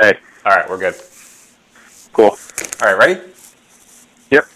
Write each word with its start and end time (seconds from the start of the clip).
Hey, 0.00 0.16
All 0.46 0.52
right, 0.54 0.70
we're 0.70 0.78
good. 0.78 0.94
cool. 2.12 2.26
All 2.26 2.38
right, 2.82 2.96
ready? 2.96 3.20
Yep. 4.30 4.46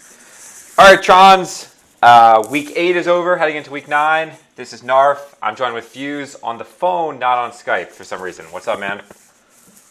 All 0.77 0.89
right, 0.89 1.03
Trons. 1.03 1.75
Uh, 2.01 2.47
week 2.49 2.71
eight 2.77 2.95
is 2.95 3.09
over, 3.09 3.35
heading 3.35 3.57
into 3.57 3.69
week 3.69 3.89
nine. 3.89 4.31
This 4.55 4.71
is 4.71 4.83
Narf. 4.83 5.35
I'm 5.41 5.57
joined 5.57 5.73
with 5.73 5.83
Fuse 5.83 6.35
on 6.35 6.57
the 6.57 6.63
phone, 6.63 7.19
not 7.19 7.37
on 7.39 7.51
Skype 7.51 7.89
for 7.89 8.05
some 8.05 8.21
reason. 8.21 8.45
What's 8.53 8.69
up, 8.69 8.79
man? 8.79 9.01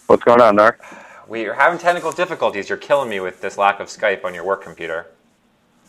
What's 0.06 0.24
going 0.24 0.40
on, 0.40 0.56
Narf? 0.56 0.76
We 1.28 1.44
are 1.44 1.52
having 1.52 1.78
technical 1.78 2.12
difficulties. 2.12 2.70
You're 2.70 2.78
killing 2.78 3.10
me 3.10 3.20
with 3.20 3.42
this 3.42 3.58
lack 3.58 3.78
of 3.78 3.88
Skype 3.88 4.24
on 4.24 4.32
your 4.32 4.44
work 4.44 4.62
computer. 4.62 5.08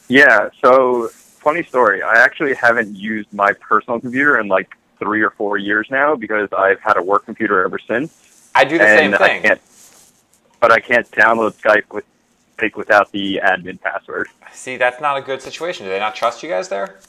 Yeah, 0.09 0.49
so 0.61 1.07
funny 1.07 1.63
story. 1.63 2.03
I 2.03 2.15
actually 2.21 2.53
haven't 2.55 2.97
used 2.97 3.31
my 3.33 3.53
personal 3.53 4.01
computer 4.01 4.41
in 4.41 4.49
like 4.49 4.75
three 4.99 5.21
or 5.21 5.29
four 5.29 5.57
years 5.57 5.87
now 5.89 6.17
because 6.17 6.49
I've 6.51 6.81
had 6.81 6.97
a 6.97 7.01
work 7.01 7.23
computer 7.23 7.63
ever 7.63 7.79
since. 7.79 8.22
I 8.55 8.65
do 8.65 8.77
the 8.77 8.87
and 8.87 8.99
same 8.99 9.13
I 9.13 9.17
thing. 9.27 9.41
can't, 9.41 9.61
but 10.59 10.71
I 10.71 10.79
can't 10.79 11.09
download 11.11 11.53
Skype 11.53 11.91
with 11.91 12.05
like, 12.61 12.77
without 12.77 13.11
the 13.11 13.41
admin 13.43 13.81
password. 13.81 14.27
See, 14.51 14.77
that's 14.77 15.01
not 15.01 15.17
a 15.17 15.21
good 15.21 15.41
situation. 15.41 15.85
Do 15.85 15.91
they 15.91 15.99
not 15.99 16.15
trust 16.15 16.43
you 16.43 16.49
guys 16.49 16.69
there? 16.69 16.99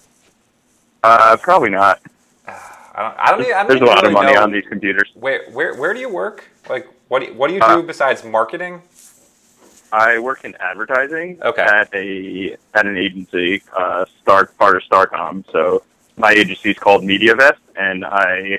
Uh, 1.03 1.37
probably 1.37 1.71
not. 1.71 2.01
I 2.47 3.03
don't. 3.03 3.19
I 3.19 3.31
don't. 3.33 3.41
Even, 3.41 3.53
I 3.53 3.59
don't 3.59 3.69
There's 3.69 3.81
a 3.81 3.85
lot 3.85 4.07
of 4.07 4.13
money 4.13 4.33
know 4.33 4.43
on 4.43 4.53
these 4.53 4.65
computers. 4.69 5.11
Where, 5.15 5.51
where, 5.51 5.75
where 5.75 5.93
do 5.93 6.01
you 6.01 6.09
work? 6.09 6.45
Like, 6.69 6.87
what 7.09 7.21
do 7.21 7.27
you, 7.27 7.35
what 7.35 7.49
do 7.49 7.55
you 7.55 7.61
do 7.61 7.67
Uh, 7.67 7.83
besides 7.83 8.25
marketing? 8.25 8.83
I 9.93 10.19
work 10.19 10.45
in 10.45 10.57
advertising 10.61 11.39
Okay. 11.43 11.63
at 11.63 11.89
a 11.95 12.57
at 12.75 12.87
an 12.87 12.97
agency, 12.97 13.63
uh, 13.77 14.05
Star 14.23 14.47
part 14.47 14.77
of 14.77 14.83
Starcom. 14.91 15.45
So 15.53 15.83
my 16.17 16.31
agency 16.33 16.71
is 16.71 16.79
called 16.79 17.03
MediaVest, 17.03 17.59
and 17.77 18.05
I 18.05 18.59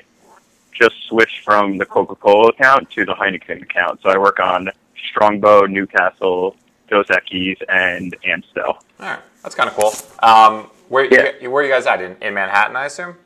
just 0.78 0.94
switched 1.08 1.44
from 1.44 1.78
the 1.78 1.86
Coca-Cola 1.86 2.48
account 2.48 2.90
to 2.90 3.04
the 3.04 3.14
Heineken 3.14 3.62
account. 3.62 4.00
So 4.02 4.10
I 4.10 4.18
work 4.18 4.40
on 4.40 4.70
Strongbow, 5.10 5.66
Newcastle, 5.66 6.56
Dos 6.88 7.06
Equis, 7.06 7.56
and 7.68 8.16
Amstel. 8.24 8.64
All 8.64 8.80
right, 9.00 9.20
that's 9.42 9.54
kind 9.54 9.68
of 9.68 9.76
cool. 9.76 9.92
Um, 10.22 10.70
where, 10.88 11.04
Yeah. 11.06 11.32
you, 11.40 11.50
where 11.50 11.62
are 11.62 11.66
you 11.66 11.72
guys 11.72 11.86
at? 11.86 12.00
In, 12.00 12.16
in 12.20 12.34
Manhattan, 12.34 12.76
I 12.76 12.86
assume. 12.86 13.16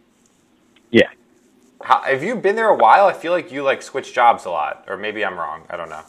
Yeah. 0.91 1.09
How, 1.83 2.03
have 2.03 2.23
you 2.23 2.37
been 2.37 2.57
there 2.57 2.69
a 2.69 2.77
while? 2.77 3.07
I 3.07 3.13
feel 3.13 3.33
like 3.33 3.51
you 3.53 3.63
like 3.63 3.83
switch 3.83 4.13
jobs 4.15 4.45
a 4.45 4.51
lot, 4.51 4.85
or 4.89 4.97
maybe 4.97 5.25
I'm 5.25 5.39
wrong. 5.39 5.63
I 5.71 5.77
don't 5.77 5.89
know. 5.89 6.03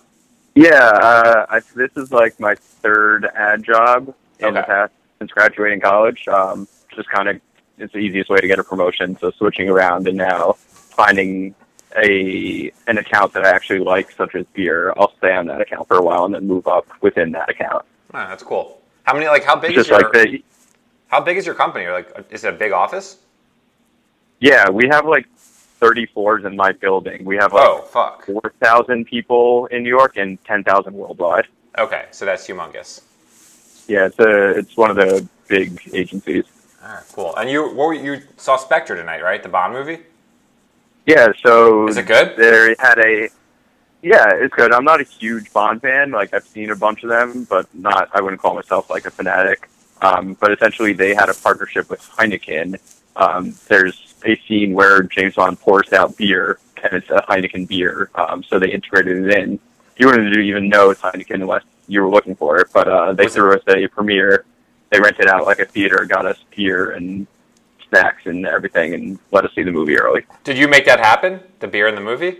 Yeah, 0.55 0.69
uh, 0.73 1.45
I, 1.49 1.61
this 1.75 1.91
is 1.95 2.11
like 2.11 2.37
my 2.39 2.55
third 2.55 3.25
ad 3.35 3.63
job 3.63 4.13
in 4.39 4.53
the 4.53 4.63
past 4.63 4.91
since 5.19 5.31
graduating 5.31 5.79
college. 5.79 6.27
Um, 6.27 6.67
just 6.93 7.07
kind 7.09 7.29
of 7.29 7.39
it's 7.77 7.93
the 7.93 7.99
easiest 7.99 8.29
way 8.29 8.39
to 8.39 8.47
get 8.47 8.59
a 8.59 8.63
promotion. 8.63 9.17
So 9.19 9.31
switching 9.31 9.69
around 9.69 10.07
and 10.09 10.17
now 10.17 10.57
finding 11.05 11.55
a 11.97 12.71
an 12.87 12.97
account 12.97 13.33
that 13.33 13.43
I 13.45 13.49
actually 13.49 13.79
like, 13.79 14.11
such 14.11 14.35
as 14.35 14.45
beer, 14.53 14.93
I'll 14.97 15.13
stay 15.17 15.33
on 15.33 15.47
that 15.47 15.61
account 15.61 15.87
for 15.87 15.97
a 15.97 16.01
while 16.01 16.25
and 16.25 16.33
then 16.33 16.47
move 16.47 16.67
up 16.67 16.85
within 17.01 17.31
that 17.31 17.49
account. 17.49 17.85
Ah, 18.13 18.27
that's 18.29 18.43
cool. 18.43 18.81
How 19.03 19.13
many? 19.13 19.25
Like, 19.27 19.43
how 19.43 19.55
big 19.55 19.71
It's 19.71 19.81
is 19.81 19.87
just 19.87 20.01
your 20.01 20.11
like 20.11 20.13
the 20.13 20.43
how 21.07 21.19
big 21.19 21.37
is 21.37 21.45
your 21.45 21.55
company? 21.55 21.87
Like, 21.87 22.09
is 22.29 22.43
it 22.45 22.53
a 22.53 22.57
big 22.57 22.71
office? 22.71 23.17
yeah, 24.39 24.69
we 24.69 24.87
have 24.87 25.05
like 25.05 25.27
thirty 25.81 26.05
floors 26.05 26.45
in 26.45 26.55
my 26.55 26.71
building. 26.71 27.23
We 27.25 27.35
have 27.37 27.53
like 27.53 27.67
Oh, 27.67 27.81
fuck. 27.81 28.25
four 28.25 28.53
thousand 28.59 29.05
people 29.05 29.65
in 29.67 29.83
New 29.83 29.89
York 29.89 30.17
and 30.17 30.43
ten 30.45 30.63
thousand 30.63 30.93
worldwide. 30.93 31.47
Okay, 31.77 32.05
so 32.11 32.25
that's 32.25 32.47
humongous. 32.47 33.01
Yeah, 33.87 34.05
it's 34.07 34.19
a 34.19 34.57
it's 34.59 34.77
one 34.77 34.89
of 34.89 34.95
the 34.95 35.27
big 35.47 35.81
agencies. 35.93 36.45
All 36.83 36.89
right, 36.93 37.03
cool. 37.13 37.35
And 37.35 37.49
you, 37.49 37.67
what 37.75 37.85
were, 37.89 37.93
you 37.93 38.21
saw 38.37 38.57
Spectre 38.57 38.95
tonight, 38.95 39.21
right? 39.21 39.41
The 39.43 39.49
Bond 39.49 39.73
movie. 39.73 39.99
Yeah, 41.05 41.31
so 41.43 41.87
Is 41.87 41.97
it 41.97 42.05
good? 42.05 42.35
They 42.37 42.75
had 42.79 42.99
a 42.99 43.29
yeah, 44.03 44.31
it's 44.33 44.53
good. 44.55 44.73
I'm 44.73 44.83
not 44.83 44.99
a 44.99 45.03
huge 45.03 45.53
Bond 45.53 45.81
fan. 45.81 46.09
Like 46.11 46.33
I've 46.33 46.45
seen 46.47 46.71
a 46.71 46.75
bunch 46.75 47.03
of 47.03 47.09
them, 47.09 47.45
but 47.49 47.67
not. 47.75 48.09
I 48.13 48.21
wouldn't 48.21 48.41
call 48.41 48.55
myself 48.55 48.89
like 48.89 49.05
a 49.05 49.11
fanatic. 49.11 49.69
Um, 50.01 50.35
but 50.39 50.51
essentially, 50.51 50.93
they 50.93 51.13
had 51.13 51.29
a 51.29 51.35
partnership 51.35 51.87
with 51.89 52.01
Heineken. 52.01 52.79
Um, 53.15 53.53
there's 53.67 54.15
a 54.25 54.35
scene 54.47 54.73
where 54.73 55.03
James 55.03 55.35
Bond 55.35 55.59
pours 55.59 55.93
out 55.93 56.17
beer, 56.17 56.57
and 56.83 56.93
it's 56.93 57.09
a 57.11 57.23
Heineken 57.29 57.67
beer. 57.67 58.09
Um, 58.15 58.41
so 58.43 58.57
they 58.57 58.71
integrated 58.71 59.25
it 59.27 59.37
in. 59.37 59.59
You 59.97 60.07
wouldn't 60.07 60.35
even 60.35 60.67
know 60.69 60.89
it's 60.89 61.01
Heineken 61.01 61.35
unless 61.35 61.63
you 61.87 62.01
were 62.01 62.09
looking 62.09 62.35
for 62.35 62.57
it. 62.57 62.69
But 62.73 62.87
uh, 62.87 63.13
they 63.13 63.25
Was 63.25 63.33
it- 63.33 63.35
threw 63.39 63.53
us 63.55 63.61
a 63.67 63.87
premiere. 63.87 64.45
They 64.89 64.99
rented 64.99 65.27
out 65.27 65.45
like 65.45 65.59
a 65.59 65.65
theater, 65.65 66.03
got 66.05 66.25
us 66.25 66.37
beer 66.55 66.91
and 66.91 67.27
snacks 67.91 68.25
and 68.25 68.47
everything, 68.47 68.93
and 68.93 69.19
let 69.31 69.45
us 69.45 69.51
see 69.53 69.63
the 69.63 69.71
movie 69.71 69.99
early. 69.99 70.25
Did 70.43 70.57
you 70.57 70.67
make 70.67 70.85
that 70.85 70.99
happen? 70.99 71.41
The 71.59 71.67
beer 71.67 71.87
in 71.87 71.95
the 71.95 72.01
movie? 72.01 72.37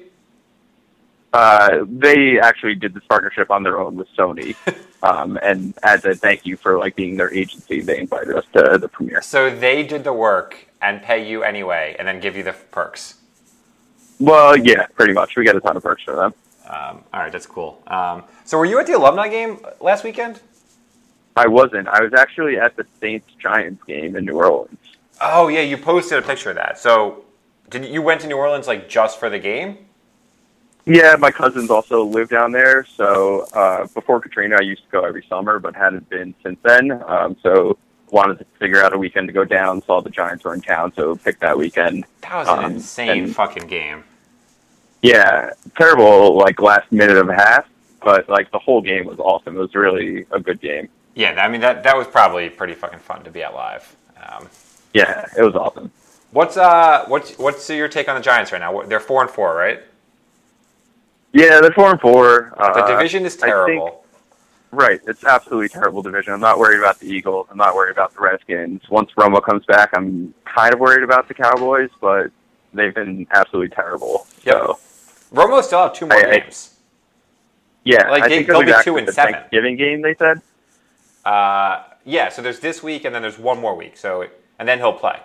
Uh, 1.34 1.86
they 1.88 2.40
actually 2.40 2.76
did 2.76 2.94
this 2.94 3.04
partnership 3.08 3.52
on 3.52 3.64
their 3.64 3.80
own 3.80 3.96
with 3.96 4.08
Sony, 4.18 4.56
um, 5.04 5.38
and 5.42 5.74
as 5.84 6.04
a 6.06 6.16
thank 6.16 6.46
you 6.46 6.58
for 6.58 6.78
like 6.78 6.96
being 6.96 7.16
their 7.16 7.34
agency, 7.34 7.82
they 7.82 8.00
invited 8.00 8.36
us 8.36 8.46
to 8.54 8.78
the 8.78 8.88
premiere. 8.88 9.22
So 9.22 9.50
they 9.50 9.84
did 9.84 10.04
the 10.04 10.14
work 10.14 10.68
and 10.82 11.02
pay 11.02 11.30
you 11.30 11.44
anyway, 11.44 11.96
and 12.00 12.08
then 12.08 12.20
give 12.20 12.36
you 12.36 12.44
the 12.44 12.54
perks. 12.54 13.16
Well, 14.20 14.58
yeah, 14.58 14.88
pretty 14.88 15.14
much. 15.14 15.36
We 15.36 15.46
get 15.46 15.56
a 15.56 15.62
ton 15.62 15.78
of 15.78 15.84
perks 15.84 16.04
for 16.04 16.16
them. 16.16 16.34
Um, 16.66 17.04
all 17.14 17.22
right, 17.22 17.32
that's 17.32 17.48
cool. 17.48 17.82
Um, 17.88 18.24
so 18.46 18.58
were 18.58 18.66
you 18.66 18.80
at 18.80 18.88
the 18.88 18.94
alumni 18.94 19.28
game 19.28 19.60
last 19.80 20.04
weekend? 20.04 20.40
I 21.36 21.48
wasn't. 21.48 21.88
I 21.88 22.02
was 22.02 22.14
actually 22.14 22.58
at 22.58 22.76
the 22.76 22.86
Saints 23.00 23.28
Giants 23.40 23.84
game 23.86 24.16
in 24.16 24.26
New 24.26 24.34
Orleans. 24.34 24.78
Oh 25.22 25.48
yeah, 25.48 25.62
you 25.62 25.78
posted 25.78 26.18
a 26.18 26.22
picture 26.22 26.50
of 26.50 26.56
that. 26.56 26.80
So 26.80 27.26
did 27.70 27.86
you 27.86 28.02
went 28.02 28.22
to 28.22 28.28
New 28.28 28.38
Orleans 28.38 28.68
like 28.68 28.90
just 28.90 29.20
for 29.20 29.30
the 29.30 29.40
game? 29.40 29.78
Yeah, 30.86 31.16
my 31.20 31.30
cousins 31.30 31.70
also 31.70 32.04
live 32.04 32.30
down 32.30 32.52
there. 32.52 32.86
So 32.98 33.42
uh, 33.54 33.86
before 33.94 34.20
Katrina, 34.20 34.58
I 34.60 34.62
used 34.64 34.84
to 34.84 34.90
go 34.90 35.04
every 35.06 35.24
summer, 35.30 35.60
but 35.60 35.76
hadn't 35.76 36.10
been 36.10 36.34
since 36.44 36.58
then. 36.64 36.92
Um, 37.06 37.38
so 37.44 37.78
wanted 38.10 38.40
to 38.40 38.46
figure 38.60 38.84
out 38.84 38.92
a 38.94 38.98
weekend 38.98 39.28
to 39.28 39.34
go 39.34 39.46
down. 39.46 39.82
Saw 39.84 40.02
the 40.02 40.10
Giants 40.10 40.44
were 40.44 40.54
in 40.56 40.62
town, 40.62 40.92
so 40.96 41.16
picked 41.16 41.40
that 41.42 41.58
weekend. 41.58 42.06
That 42.22 42.34
was 42.34 42.48
an 42.48 42.66
Um, 42.66 42.72
insane 42.74 43.28
fucking 43.28 43.68
game. 43.68 44.04
Yeah, 45.04 45.52
terrible 45.78 46.36
like 46.36 46.60
last 46.62 46.92
minute 46.92 47.18
of 47.18 47.30
a 47.30 47.36
half, 47.36 47.66
but 48.04 48.28
like 48.28 48.52
the 48.52 48.60
whole 48.60 48.82
game 48.82 49.06
was 49.06 49.20
awesome. 49.20 49.56
It 49.56 49.60
was 49.60 49.74
really 49.76 50.26
a 50.32 50.40
good 50.40 50.60
game. 50.62 50.90
Yeah, 51.16 51.34
I 51.44 51.48
mean 51.48 51.62
that 51.62 51.84
that 51.84 51.96
was 51.96 52.08
probably 52.08 52.50
pretty 52.50 52.74
fucking 52.74 53.00
fun 53.00 53.24
to 53.24 53.32
be 53.32 53.44
at 53.44 53.54
live. 53.54 53.96
Um, 54.22 54.48
Yeah, 54.94 55.26
it 55.38 55.42
was 55.44 55.56
awesome. 55.56 55.92
what's 56.32 56.58
uh 56.58 57.06
what's 57.08 57.38
what's 57.38 57.70
your 57.70 57.88
take 57.88 58.08
on 58.10 58.16
the 58.16 58.22
Giants 58.22 58.52
right 58.52 58.60
now? 58.60 58.82
They're 58.84 59.00
four 59.00 59.22
and 59.22 59.30
four, 59.30 59.56
right? 59.56 59.82
Yeah, 61.34 61.62
they're 61.62 61.72
four 61.72 61.92
and 61.92 62.00
four. 62.02 62.54
The 62.58 62.64
Uh, 62.64 62.88
division 62.88 63.26
is 63.26 63.36
I 63.38 63.40
think- 63.40 63.52
terrible. 63.52 64.06
right, 64.72 65.00
it's 65.08 65.24
absolutely 65.24 65.70
terrible 65.70 66.02
division. 66.02 66.34
I'm 66.34 66.42
not 66.42 66.60
worried 66.60 66.80
about 66.80 67.00
the 67.00 67.08
Eagles. 67.08 67.48
I'm 67.50 67.58
not 67.58 67.74
worried 67.76 67.92
about 67.92 68.14
the 68.14 68.20
Redskins. 68.22 68.82
Once 68.90 69.12
Romo 69.18 69.42
comes 69.42 69.66
back, 69.66 69.92
I'm 69.96 70.34
kind 70.46 70.74
of 70.74 70.80
worried 70.80 71.04
about 71.04 71.28
the 71.30 71.34
Cowboys, 71.34 71.90
but 72.02 72.32
they've 72.74 72.94
been 72.94 73.28
absolutely 73.32 73.74
terrible. 73.74 74.28
Yep. 74.44 74.56
So 74.56 74.80
Romo 75.34 75.64
still 75.64 75.84
have 75.84 75.94
two 75.94 76.06
more 76.06 76.18
I- 76.18 76.30
I- 76.32 76.40
games. 76.40 76.76
yeah, 77.86 78.10
Like, 78.10 78.24
I 78.24 78.28
they- 78.28 78.36
think 78.36 78.48
they'll 78.48 78.64
they'll 78.64 78.78
be 78.78 78.84
two 78.84 78.98
and 78.98 79.08
the 79.08 79.14
seven. 79.14 79.34
Thanksgiving 79.36 79.78
game. 79.78 80.02
They 80.02 80.16
said. 80.16 80.42
Uh, 81.24 81.84
yeah, 82.04 82.28
so 82.30 82.42
there's 82.42 82.60
this 82.60 82.82
week 82.84 83.06
and 83.06 83.14
then 83.16 83.22
there's 83.22 83.38
one 83.40 83.60
more 83.60 83.76
week. 83.76 83.96
So 83.96 84.26
and 84.62 84.70
then 84.70 84.78
he'll 84.78 84.94
play. 84.94 85.20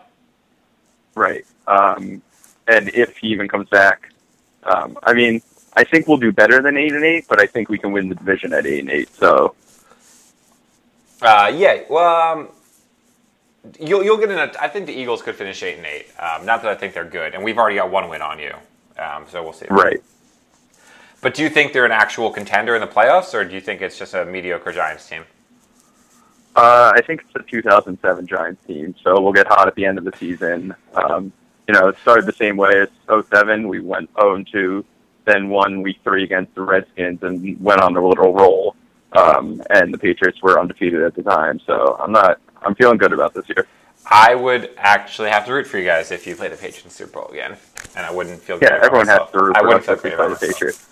Right. 1.15 1.45
Um, 1.67 2.23
and 2.67 2.89
if 2.89 3.19
he 3.19 3.29
even 3.29 3.49
comes 3.49 3.69
back, 3.69 4.11
um, 4.63 4.99
I 5.03 5.13
mean, 5.13 5.43
I 5.75 5.85
think 5.85 6.09
we'll 6.09 6.17
do 6.17 6.33
better 6.33 6.63
than 6.63 6.79
eight 6.79 6.93
and 6.93 7.05
eight, 7.05 7.27
but 7.29 7.39
I 7.39 7.47
think 7.47 7.69
we 7.69 7.77
can 7.77 7.93
win 7.93 8.09
the 8.09 8.15
division 8.15 8.55
at 8.55 8.65
eight 8.67 8.81
and 8.81 8.91
eight. 8.91 9.15
So 9.15 9.55
Uh, 11.21 11.53
yeah, 11.55 11.83
well, 11.91 12.39
um, 12.39 12.49
you'll 13.79 14.03
you'll 14.03 14.17
get 14.17 14.31
in. 14.31 14.39
A, 14.39 14.51
I 14.59 14.69
think 14.69 14.87
the 14.87 14.99
Eagles 14.99 15.21
could 15.21 15.35
finish 15.37 15.63
eight 15.63 15.77
and 15.77 15.87
eight. 15.87 16.07
Um, 16.19 16.47
not 16.47 16.63
that 16.63 16.71
I 16.71 16.75
think 16.75 16.95
they're 16.95 17.05
good, 17.05 17.35
and 17.35 17.45
we've 17.45 17.59
already 17.59 17.77
got 17.77 17.91
one 17.91 18.09
win 18.09 18.23
on 18.23 18.39
you. 18.39 18.55
Um, 18.99 19.27
so 19.29 19.43
we'll 19.43 19.53
see. 19.53 19.67
right. 19.69 20.01
But 21.21 21.35
do 21.35 21.43
you 21.43 21.51
think 21.51 21.75
they're 21.75 21.85
an 21.87 21.93
actual 21.93 22.31
contender 22.31 22.75
in 22.75 22.81
the 22.81 22.87
playoffs, 22.87 23.35
or 23.35 23.45
do 23.45 23.55
you 23.55 23.61
think 23.61 23.83
it's 23.83 23.99
just 23.99 24.15
a 24.15 24.25
mediocre 24.25 24.73
Giants 24.73 25.09
team? 25.09 25.25
Uh, 26.57 26.91
I 26.95 27.03
think 27.03 27.21
it's 27.21 27.33
the 27.35 27.43
2007 27.43 28.27
Giants 28.27 28.65
team, 28.67 28.95
so 29.05 29.21
we'll 29.21 29.35
get 29.35 29.47
hot 29.47 29.69
at 29.69 29.75
the 29.75 29.85
end 29.85 29.99
of 29.99 30.05
the 30.05 30.13
season. 30.17 30.75
Um, 30.95 31.31
you 31.69 31.75
know, 31.75 31.89
it 31.89 31.99
started 31.99 32.25
the 32.25 32.33
same 32.33 32.57
way 32.57 32.81
as 32.81 32.89
07. 33.29 33.69
We 33.69 33.81
went 33.81 34.09
0 34.19 34.43
2, 34.51 34.85
then 35.27 35.51
won 35.51 35.83
week 35.83 35.99
three 36.03 36.25
against 36.25 36.55
the 36.55 36.63
Redskins 36.63 37.23
and 37.23 37.61
went 37.61 37.83
on 37.83 37.95
a 37.95 38.07
little 38.07 38.33
roll. 38.33 38.75
Um, 39.13 39.63
and 39.71 39.93
the 39.93 39.99
Patriots 39.99 40.41
were 40.43 40.59
undefeated 40.59 41.03
at 41.03 41.15
the 41.15 41.23
time, 41.23 41.61
so 41.67 41.97
I'm 42.01 42.13
not. 42.13 42.41
I'm 42.63 42.75
feeling 42.75 42.97
good 42.97 43.13
about 43.13 43.35
this 43.35 43.49
year. 43.49 43.67
I 44.11 44.35
would 44.35 44.71
actually 44.77 45.31
have 45.31 45.47
to 45.47 45.53
root 45.53 45.67
for 45.67 45.79
you 45.79 45.85
guys 45.85 46.11
if 46.11 46.27
you 46.27 46.37
play 46.37 46.49
the 46.49 46.57
Patriots 46.57 46.95
Super 46.95 47.13
Bowl 47.13 47.29
again, 47.29 47.57
and 47.97 48.07
I 48.07 48.11
wouldn't 48.11 48.41
feel 48.41 48.59
good. 48.59 48.69
Yeah, 48.71 48.77
about 48.77 48.87
everyone 48.87 49.09
has 49.09 49.31
to 49.31 49.39
root 49.39 49.57
I 49.57 49.63
wouldn't 49.63 49.85
feel 49.85 49.95
if 49.95 50.05
we 50.05 50.11
great 50.11 50.17
play 50.17 50.27
about 50.27 50.41
the. 50.41 50.47
Patriots. 50.47 50.87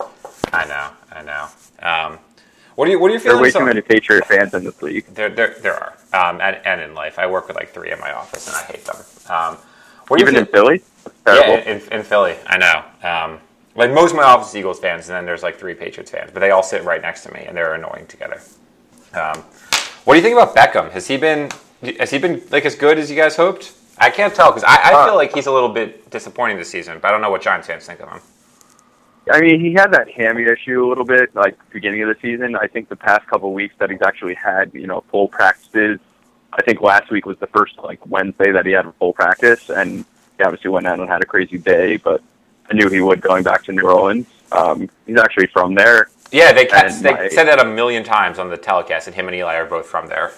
I 0.52 0.66
know, 0.66 0.90
I 1.12 1.22
know. 1.22 1.48
Um, 1.80 2.18
what 2.74 2.88
are 2.88 2.90
you? 2.90 2.98
What 2.98 3.10
are 3.10 3.14
your 3.14 3.20
There 3.22 3.36
are 3.36 3.40
way 3.42 3.50
too 3.50 3.64
many 3.64 3.80
Patriot 3.80 4.26
fans 4.26 4.54
in 4.54 4.64
this 4.64 4.80
league. 4.82 5.06
There, 5.14 5.28
there, 5.28 5.56
there 5.62 5.74
are, 5.74 5.92
um, 6.12 6.40
and, 6.40 6.56
and 6.64 6.80
in 6.80 6.94
life, 6.94 7.18
I 7.18 7.26
work 7.26 7.48
with 7.48 7.56
like 7.56 7.70
three 7.70 7.90
in 7.92 8.00
my 8.00 8.12
office, 8.12 8.46
and 8.48 8.56
I 8.56 8.62
hate 8.62 8.84
them. 8.84 8.96
Um, 9.28 9.56
what 10.08 10.18
do 10.18 10.24
you 10.24 10.28
Even 10.30 10.40
in 10.40 10.46
Philly. 10.46 10.82
Yeah, 11.26 11.56
in, 11.60 11.80
in 11.92 12.02
Philly, 12.02 12.36
I 12.46 12.58
know. 12.58 12.84
Um, 13.08 13.40
Like 13.76 13.90
most 13.92 14.10
of 14.12 14.16
my 14.16 14.22
office 14.22 14.50
is 14.50 14.56
Eagles 14.56 14.78
fans, 14.78 15.08
and 15.08 15.16
then 15.16 15.24
there's 15.26 15.42
like 15.42 15.56
three 15.58 15.74
Patriots 15.74 16.10
fans, 16.10 16.30
but 16.32 16.40
they 16.40 16.50
all 16.50 16.62
sit 16.62 16.84
right 16.84 17.02
next 17.02 17.22
to 17.24 17.32
me, 17.32 17.44
and 17.46 17.56
they're 17.56 17.74
annoying 17.74 18.06
together. 18.06 18.40
Um, 19.14 19.42
what 20.04 20.14
do 20.14 20.16
you 20.18 20.22
think 20.22 20.36
about 20.38 20.54
Beckham? 20.54 20.90
Has 20.92 21.06
he 21.08 21.16
been 21.16 21.50
has 21.98 22.10
he 22.10 22.18
been 22.18 22.42
like 22.50 22.64
as 22.64 22.74
good 22.76 22.98
as 22.98 23.10
you 23.10 23.16
guys 23.16 23.36
hoped? 23.36 23.72
I 23.98 24.10
can't 24.10 24.34
tell 24.34 24.50
because 24.50 24.64
I, 24.64 24.76
I 24.90 24.92
Uh, 24.94 25.06
feel 25.06 25.16
like 25.16 25.32
he's 25.34 25.46
a 25.46 25.52
little 25.52 25.68
bit 25.68 26.10
disappointing 26.10 26.56
this 26.56 26.68
season, 26.70 26.98
but 27.00 27.08
I 27.08 27.10
don't 27.12 27.20
know 27.20 27.30
what 27.30 27.42
Giants 27.42 27.66
fans 27.66 27.86
think 27.86 28.00
of 28.00 28.08
him. 28.08 28.20
I 29.30 29.40
mean, 29.40 29.60
he 29.60 29.72
had 29.72 29.92
that 29.92 30.10
hammy 30.10 30.44
issue 30.44 30.84
a 30.84 30.88
little 30.88 31.04
bit, 31.04 31.34
like 31.34 31.56
beginning 31.70 32.02
of 32.02 32.08
the 32.08 32.16
season. 32.20 32.56
I 32.56 32.66
think 32.66 32.88
the 32.88 32.96
past 32.96 33.26
couple 33.26 33.48
of 33.48 33.54
weeks 33.54 33.74
that 33.78 33.90
he's 33.90 34.02
actually 34.02 34.34
had, 34.34 34.72
you 34.74 34.86
know, 34.86 35.02
full 35.10 35.28
practices. 35.28 35.98
I 36.52 36.62
think 36.62 36.80
last 36.82 37.10
week 37.10 37.26
was 37.26 37.38
the 37.38 37.46
first 37.48 37.78
like 37.78 38.04
Wednesday 38.06 38.52
that 38.52 38.66
he 38.66 38.72
had 38.72 38.86
a 38.86 38.92
full 38.92 39.12
practice, 39.12 39.70
and 39.70 40.04
he 40.36 40.44
obviously 40.44 40.70
went 40.70 40.86
out 40.86 41.00
and 41.00 41.08
had 41.08 41.22
a 41.22 41.26
crazy 41.26 41.58
day. 41.58 41.96
But 41.96 42.22
I 42.70 42.74
knew 42.74 42.88
he 42.88 43.00
would 43.00 43.20
going 43.20 43.42
back 43.42 43.64
to 43.64 43.72
New 43.72 43.88
Orleans. 43.88 44.26
Um, 44.52 44.90
he's 45.06 45.18
actually 45.18 45.46
from 45.48 45.74
there. 45.74 46.10
Yeah, 46.30 46.52
they 46.52 46.66
kept, 46.66 47.02
they 47.02 47.12
my- 47.12 47.28
said 47.28 47.44
that 47.44 47.60
a 47.60 47.64
million 47.64 48.04
times 48.04 48.38
on 48.38 48.50
the 48.50 48.56
telecast, 48.56 49.06
and 49.06 49.16
him 49.16 49.26
and 49.26 49.34
Eli 49.36 49.54
are 49.54 49.66
both 49.66 49.86
from 49.86 50.06
there. 50.06 50.32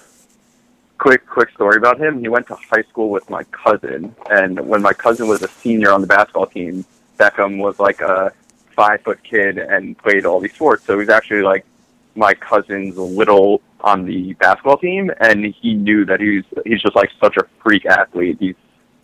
Quick, 0.99 1.27
quick 1.27 1.51
story 1.51 1.77
about 1.77 2.01
him. 2.01 2.21
He 2.21 2.29
went 2.29 2.47
to 2.47 2.55
high 2.55 2.83
school 2.83 3.11
with 3.11 3.29
my 3.29 3.43
cousin, 3.45 4.15
and 4.31 4.61
when 4.61 4.81
my 4.81 4.93
cousin 4.93 5.29
was 5.29 5.43
a 5.43 5.49
senior 5.49 5.93
on 5.93 6.01
the 6.01 6.07
basketball 6.07 6.47
team, 6.47 6.85
Beckham 7.19 7.59
was 7.59 7.79
like 7.79 8.01
a 8.01 8.33
five 8.77 9.01
foot 9.03 9.23
kid 9.25 9.59
and 9.59 9.99
played 9.99 10.27
all 10.27 10.39
these 10.39 10.55
sports. 10.55 10.85
So 10.85 10.99
he's 10.99 11.09
actually 11.09 11.43
like 11.43 11.65
my 12.15 12.35
cousin's 12.35 12.97
little 12.97 13.63
on 13.81 14.05
the 14.05 14.35
basketball 14.35 14.79
team, 14.79 15.11
and 15.21 15.45
he 15.45 15.75
knew 15.75 16.05
that 16.05 16.21
he's 16.21 16.45
he's 16.65 16.83
just 16.83 16.95
like 16.95 17.11
such 17.21 17.37
a 17.37 17.45
freak 17.63 17.87
athlete. 17.87 18.37
He's 18.39 18.55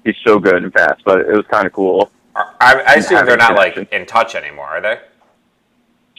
he's 0.04 0.16
so 0.24 0.38
good 0.38 0.62
and 0.62 0.72
fast, 0.72 1.02
but 1.04 1.20
it 1.20 1.36
was 1.36 1.46
kind 1.50 1.66
of 1.66 1.72
cool. 1.72 2.10
I, 2.34 2.82
I 2.86 2.94
assume 2.94 3.26
they're 3.26 3.36
not 3.36 3.56
like 3.56 3.76
in 3.76 4.06
touch 4.06 4.34
anymore, 4.34 4.66
are 4.66 4.80
they? 4.80 4.98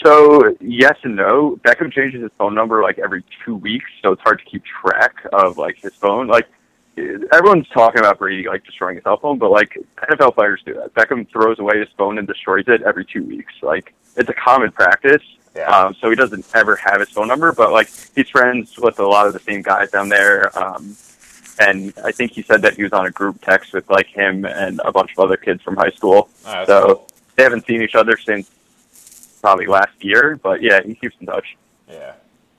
So 0.03 0.55
yes 0.59 0.97
and 1.03 1.15
no. 1.15 1.59
Beckham 1.63 1.91
changes 1.91 2.21
his 2.21 2.31
phone 2.37 2.53
number 2.53 2.81
like 2.83 2.99
every 2.99 3.23
two 3.45 3.55
weeks, 3.55 3.89
so 4.01 4.11
it's 4.11 4.21
hard 4.21 4.39
to 4.39 4.45
keep 4.45 4.63
track 4.65 5.15
of 5.31 5.57
like 5.57 5.77
his 5.77 5.93
phone. 5.95 6.27
Like 6.27 6.47
everyone's 6.97 7.67
talking 7.69 7.99
about 7.99 8.19
Brady 8.19 8.47
like 8.47 8.63
destroying 8.65 8.95
his 8.95 9.03
cell 9.03 9.17
phone, 9.17 9.37
but 9.37 9.51
like 9.51 9.77
NFL 10.09 10.35
players 10.35 10.61
do 10.65 10.73
that. 10.75 10.93
Beckham 10.93 11.29
throws 11.29 11.59
away 11.59 11.79
his 11.79 11.89
phone 11.97 12.17
and 12.17 12.27
destroys 12.27 12.65
it 12.67 12.81
every 12.83 13.05
two 13.05 13.23
weeks. 13.23 13.53
Like 13.61 13.93
it's 14.15 14.29
a 14.29 14.33
common 14.33 14.71
practice. 14.71 15.23
Yeah. 15.55 15.69
Um, 15.69 15.95
so 15.99 16.09
he 16.09 16.15
doesn't 16.15 16.45
ever 16.55 16.75
have 16.77 16.99
his 16.99 17.09
phone 17.09 17.27
number, 17.27 17.51
but 17.51 17.71
like 17.71 17.89
he's 18.15 18.29
friends 18.29 18.77
with 18.77 18.99
a 18.99 19.05
lot 19.05 19.27
of 19.27 19.33
the 19.33 19.39
same 19.39 19.61
guys 19.61 19.91
down 19.91 20.09
there. 20.09 20.57
Um, 20.57 20.95
and 21.59 21.93
I 22.03 22.11
think 22.11 22.31
he 22.31 22.41
said 22.41 22.61
that 22.63 22.75
he 22.75 22.83
was 22.83 22.93
on 22.93 23.05
a 23.05 23.11
group 23.11 23.41
text 23.41 23.73
with 23.73 23.89
like 23.89 24.07
him 24.07 24.45
and 24.45 24.81
a 24.83 24.91
bunch 24.91 25.11
of 25.11 25.19
other 25.19 25.37
kids 25.37 25.61
from 25.61 25.75
high 25.75 25.91
school. 25.91 26.29
Oh, 26.45 26.65
so 26.65 26.85
cool. 26.85 27.07
they 27.35 27.43
haven't 27.43 27.65
seen 27.65 27.81
each 27.81 27.95
other 27.95 28.17
since 28.17 28.49
probably 29.41 29.67
last 29.67 30.03
year, 30.03 30.39
but 30.41 30.61
yeah, 30.61 30.81
he 30.81 30.95
keeps 30.95 31.15
in 31.19 31.27
touch. 31.27 31.55
Yeah. 31.87 32.13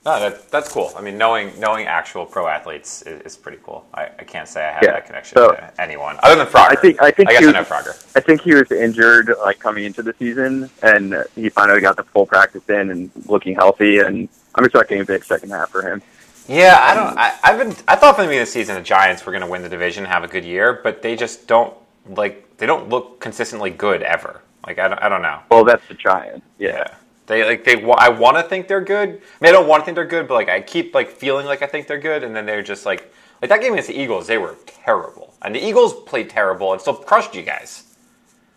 No, 0.06 0.20
that, 0.20 0.50
that's 0.50 0.68
cool. 0.70 0.92
I 0.96 1.00
mean, 1.00 1.16
knowing 1.16 1.58
knowing 1.58 1.86
actual 1.86 2.26
pro 2.26 2.46
athletes 2.46 3.00
is, 3.02 3.22
is 3.22 3.36
pretty 3.38 3.58
cool. 3.62 3.86
I, 3.94 4.02
I 4.18 4.24
can't 4.24 4.46
say 4.46 4.62
I 4.66 4.72
have 4.72 4.82
Yeah. 4.82 4.92
that 4.92 5.06
connection 5.06 5.38
So- 5.38 5.52
to 5.52 5.80
anyone 5.80 6.18
other 6.22 6.36
than 6.36 6.46
Frogger. 6.46 6.72
I 6.72 6.74
think 6.74 7.02
I 7.02 7.10
think 7.10 7.28
I 7.30 7.32
guess 7.32 7.42
he 7.42 7.48
I 7.48 7.52
know 7.52 7.64
Frogger. 7.64 7.94
I 8.14 8.20
think 8.20 8.42
he 8.42 8.54
was 8.54 8.70
injured 8.70 9.32
like 9.42 9.58
coming 9.58 9.84
into 9.84 10.02
the 10.02 10.14
season, 10.18 10.68
and 10.82 11.24
he 11.34 11.48
finally 11.48 11.80
got 11.80 11.96
the 11.96 12.02
full 12.04 12.26
practice 12.26 12.68
in 12.68 12.90
and 12.90 13.10
looking 13.26 13.54
healthy. 13.54 14.00
And 14.00 14.28
I'm 14.56 14.64
expecting 14.66 15.00
a 15.00 15.04
big 15.06 15.24
second 15.24 15.50
half 15.50 15.70
for 15.70 15.80
him. 15.80 16.02
Yeah, 16.48 16.76
I 16.78 16.92
don't. 16.94 17.18
I, 17.18 17.38
I've 17.42 17.58
been. 17.58 17.74
I 17.88 17.96
thought 17.96 18.16
from 18.16 18.24
the 18.24 18.28
beginning 18.28 18.42
of 18.42 18.48
the 18.48 18.52
season 18.52 18.74
the 18.74 18.82
Giants 18.82 19.24
were 19.24 19.32
going 19.32 19.40
to 19.44 19.48
win 19.48 19.62
the 19.62 19.70
division, 19.70 20.04
have 20.04 20.22
a 20.22 20.28
good 20.28 20.44
year, 20.44 20.80
but 20.84 21.00
they 21.00 21.16
just 21.16 21.46
don't 21.48 21.72
like. 22.10 22.58
They 22.58 22.66
don't 22.66 22.90
look 22.90 23.20
consistently 23.20 23.70
good 23.70 24.02
ever. 24.02 24.42
Like 24.66 24.78
I 24.78 24.88
don't. 24.88 24.98
I 24.98 25.08
don't 25.08 25.22
know. 25.22 25.38
Well, 25.50 25.64
that's 25.64 25.86
the 25.88 25.94
Giants. 25.94 26.44
Yeah, 26.58 26.72
Yeah. 26.76 26.94
They 27.26 27.44
like 27.44 27.64
they. 27.64 27.82
I 27.98 28.08
want 28.10 28.36
to 28.36 28.42
think 28.42 28.68
they're 28.68 28.82
good. 28.84 29.08
I 29.08 29.12
mean, 29.12 29.48
I 29.48 29.52
don't 29.52 29.66
want 29.66 29.80
to 29.80 29.84
think 29.84 29.94
they're 29.94 30.04
good, 30.06 30.28
but 30.28 30.34
like 30.34 30.48
I 30.48 30.60
keep 30.60 30.94
like 30.94 31.08
feeling 31.08 31.46
like 31.46 31.62
I 31.62 31.66
think 31.66 31.86
they're 31.86 31.98
good, 31.98 32.22
and 32.22 32.36
then 32.36 32.44
they're 32.46 32.62
just 32.62 32.84
like 32.84 33.12
like 33.40 33.48
that 33.48 33.60
game 33.60 33.72
against 33.72 33.88
the 33.88 33.98
Eagles. 33.98 34.26
They 34.26 34.36
were 34.38 34.56
terrible, 34.66 35.34
and 35.42 35.54
the 35.54 35.64
Eagles 35.66 35.94
played 36.04 36.28
terrible 36.28 36.72
and 36.72 36.80
still 36.80 36.94
crushed 36.94 37.34
you 37.34 37.42
guys. 37.42 37.84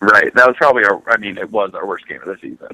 right. 0.01 0.33
That 0.35 0.47
was 0.47 0.55
probably 0.57 0.83
our. 0.83 1.01
I 1.07 1.17
mean, 1.17 1.37
it 1.37 1.49
was 1.49 1.71
our 1.73 1.85
worst 1.87 2.07
game 2.07 2.21
of 2.21 2.27
the 2.27 2.35
season, 2.41 2.67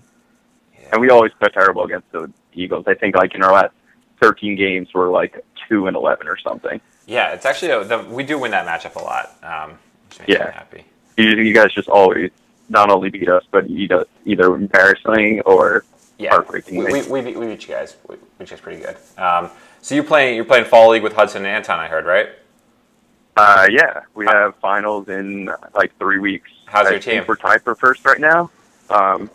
Yeah. 0.74 0.90
and 0.94 1.02
we 1.02 1.10
always 1.12 1.32
play 1.40 1.50
terrible 1.54 1.84
against 1.84 2.12
the 2.12 2.32
Eagles. 2.54 2.86
I 2.88 2.96
think 2.96 3.16
like 3.16 3.36
in 3.36 3.44
our 3.44 3.52
last 3.54 3.74
13 4.22 4.56
games, 4.56 4.90
we're 4.96 5.12
like 5.12 5.46
two 5.70 5.86
and 5.88 5.96
11 5.96 6.28
or 6.28 6.38
something. 6.38 6.82
Yeah, 7.06 7.34
it's 7.34 7.46
actually 7.46 7.72
a, 7.72 7.84
the, 7.84 8.00
we 8.00 8.24
do 8.24 8.40
win 8.40 8.52
that 8.52 8.66
matchup 8.66 8.96
a 8.96 9.04
lot. 9.04 9.36
Um, 9.44 9.78
Yeah. 10.28 10.64
You, 11.18 11.30
you 11.36 11.54
guys 11.54 11.72
just 11.74 11.90
always 11.90 12.32
not 12.70 12.90
only 12.90 13.10
beat 13.10 13.30
us, 13.30 13.44
but 13.52 13.70
either 13.70 14.06
either 14.26 14.56
embarrassing 14.56 15.42
or 15.42 15.86
Yeah, 16.18 16.32
heartbreakingly. 16.32 16.86
we, 16.94 17.02
we, 17.02 17.08
we, 17.08 17.22
beat, 17.22 17.38
we 17.40 17.48
beat 17.48 17.68
you 17.68 17.74
guys, 17.74 17.96
we, 18.08 18.16
which 18.38 18.52
is 18.52 18.60
pretty 18.62 18.82
good. 18.82 18.98
Um, 19.18 19.50
so 19.82 19.96
you're 19.96 20.04
playing 20.04 20.36
you're 20.36 20.46
playing 20.46 20.66
fall 20.66 20.90
league 20.90 21.04
with 21.04 21.14
Hudson 21.14 21.46
and 21.46 21.56
Anton, 21.56 21.80
I 21.80 21.88
heard, 21.88 22.06
right? 22.06 22.30
Uh, 23.36 23.68
yeah, 23.72 24.02
we 24.14 24.26
have 24.28 24.56
finals 24.58 25.10
in 25.10 25.50
like 25.76 25.98
three 25.98 26.20
weeks. 26.20 26.50
How's 26.66 26.88
I 26.88 26.92
your 26.92 27.00
team? 27.00 27.24
We're 27.28 27.36
tied 27.36 27.64
for 27.64 27.76
first 27.76 28.06
right 28.06 28.20
now. 28.20 28.52
Um, 28.90 29.30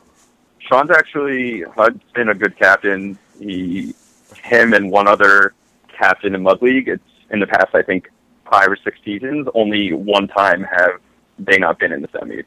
Sean's 0.61 0.91
actually 0.91 1.63
Hud's 1.63 2.03
been 2.15 2.29
a 2.29 2.35
good 2.35 2.57
captain. 2.57 3.19
He, 3.39 3.95
him, 4.43 4.73
and 4.73 4.91
one 4.91 5.09
other 5.09 5.55
captain 5.89 6.35
in 6.35 6.43
Mud 6.43 6.63
League. 6.63 6.89
It's 6.89 7.03
in 7.31 7.41
the 7.41 7.47
past, 7.47 7.75
I 7.75 7.83
think, 7.83 8.11
five 8.51 8.69
or 8.69 8.77
six 8.77 8.99
seasons. 9.05 9.49
Only 9.55 9.93
one 9.93 10.29
time 10.29 10.63
have 10.63 11.01
they 11.39 11.59
not 11.59 11.79
been 11.79 11.93
in 11.93 12.03
the 12.03 12.09
semis. 12.09 12.45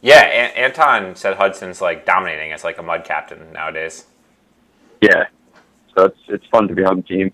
Yeah, 0.00 0.20
An- 0.22 0.56
Anton 0.56 1.16
said 1.16 1.36
Hudson's 1.36 1.80
like 1.80 2.06
dominating 2.06 2.52
as 2.52 2.64
like 2.64 2.78
a 2.78 2.82
mud 2.82 3.04
captain 3.04 3.52
nowadays. 3.52 4.06
Yeah, 5.00 5.26
so 5.94 6.04
it's 6.06 6.18
it's 6.28 6.46
fun 6.46 6.68
to 6.68 6.74
be 6.74 6.84
on 6.84 6.96
the 6.96 7.02
team. 7.02 7.32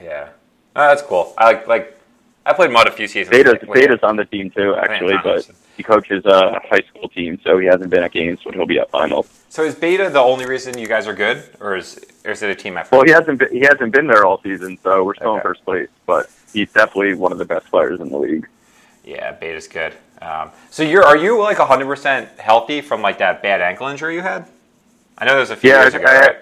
Yeah, 0.00 0.28
oh, 0.76 0.88
that's 0.88 1.02
cool. 1.02 1.34
I 1.38 1.44
like 1.44 1.66
like 1.66 1.98
I 2.44 2.52
played 2.52 2.70
mud 2.70 2.86
a 2.86 2.92
few 2.92 3.08
seasons. 3.08 3.36
Beta's 3.36 3.60
with- 3.66 3.74
Beta's 3.80 4.00
on 4.02 4.16
the 4.16 4.24
team 4.24 4.50
too, 4.50 4.74
actually, 4.76 5.14
Anton 5.14 5.42
but 5.46 5.50
he 5.76 5.82
coaches 5.82 6.24
a 6.24 6.58
high 6.70 6.82
school 6.88 7.08
team, 7.08 7.38
so 7.44 7.58
he 7.58 7.66
hasn't 7.66 7.90
been 7.90 8.02
at 8.02 8.12
games, 8.12 8.38
but 8.44 8.54
he'll 8.54 8.66
be 8.66 8.78
at 8.78 8.90
finals. 8.90 9.28
So 9.50 9.62
is 9.64 9.74
Beta 9.74 10.08
the 10.08 10.20
only 10.20 10.46
reason 10.46 10.78
you 10.78 10.86
guys 10.86 11.06
are 11.06 11.14
good, 11.14 11.42
or 11.60 11.76
is 11.76 11.98
or 12.24 12.30
is 12.32 12.42
it 12.42 12.50
a 12.50 12.54
team 12.54 12.76
effort? 12.76 12.94
Well, 12.96 13.04
he 13.04 13.10
hasn't 13.10 13.38
been, 13.40 13.52
he 13.52 13.60
hasn't 13.60 13.92
been 13.92 14.06
there 14.06 14.24
all 14.24 14.40
season, 14.42 14.78
so 14.82 15.02
we're 15.04 15.14
still 15.16 15.30
Okay. 15.30 15.36
in 15.38 15.42
first 15.42 15.64
place. 15.64 15.88
But 16.06 16.30
he's 16.52 16.72
definitely 16.72 17.14
one 17.14 17.32
of 17.32 17.38
the 17.38 17.44
best 17.44 17.66
players 17.66 18.00
in 18.00 18.10
the 18.10 18.16
league. 18.18 18.46
Yeah, 19.04 19.32
Beta's 19.32 19.68
good. 19.68 19.94
Um, 20.22 20.50
so 20.70 20.82
you're 20.82 21.04
are 21.04 21.16
you 21.16 21.38
like 21.40 21.58
100 21.58 21.84
percent 21.86 22.28
healthy 22.38 22.80
from 22.80 23.02
like 23.02 23.18
that 23.18 23.42
bad 23.42 23.60
ankle 23.60 23.86
injury 23.88 24.14
you 24.14 24.22
had? 24.22 24.46
I 25.18 25.24
know 25.24 25.36
there's 25.36 25.50
a 25.50 25.56
few 25.56 25.70
Yeah, 25.70 25.82
years 25.82 25.94
ago, 25.94 26.06
I- 26.06 26.20
right? 26.20 26.36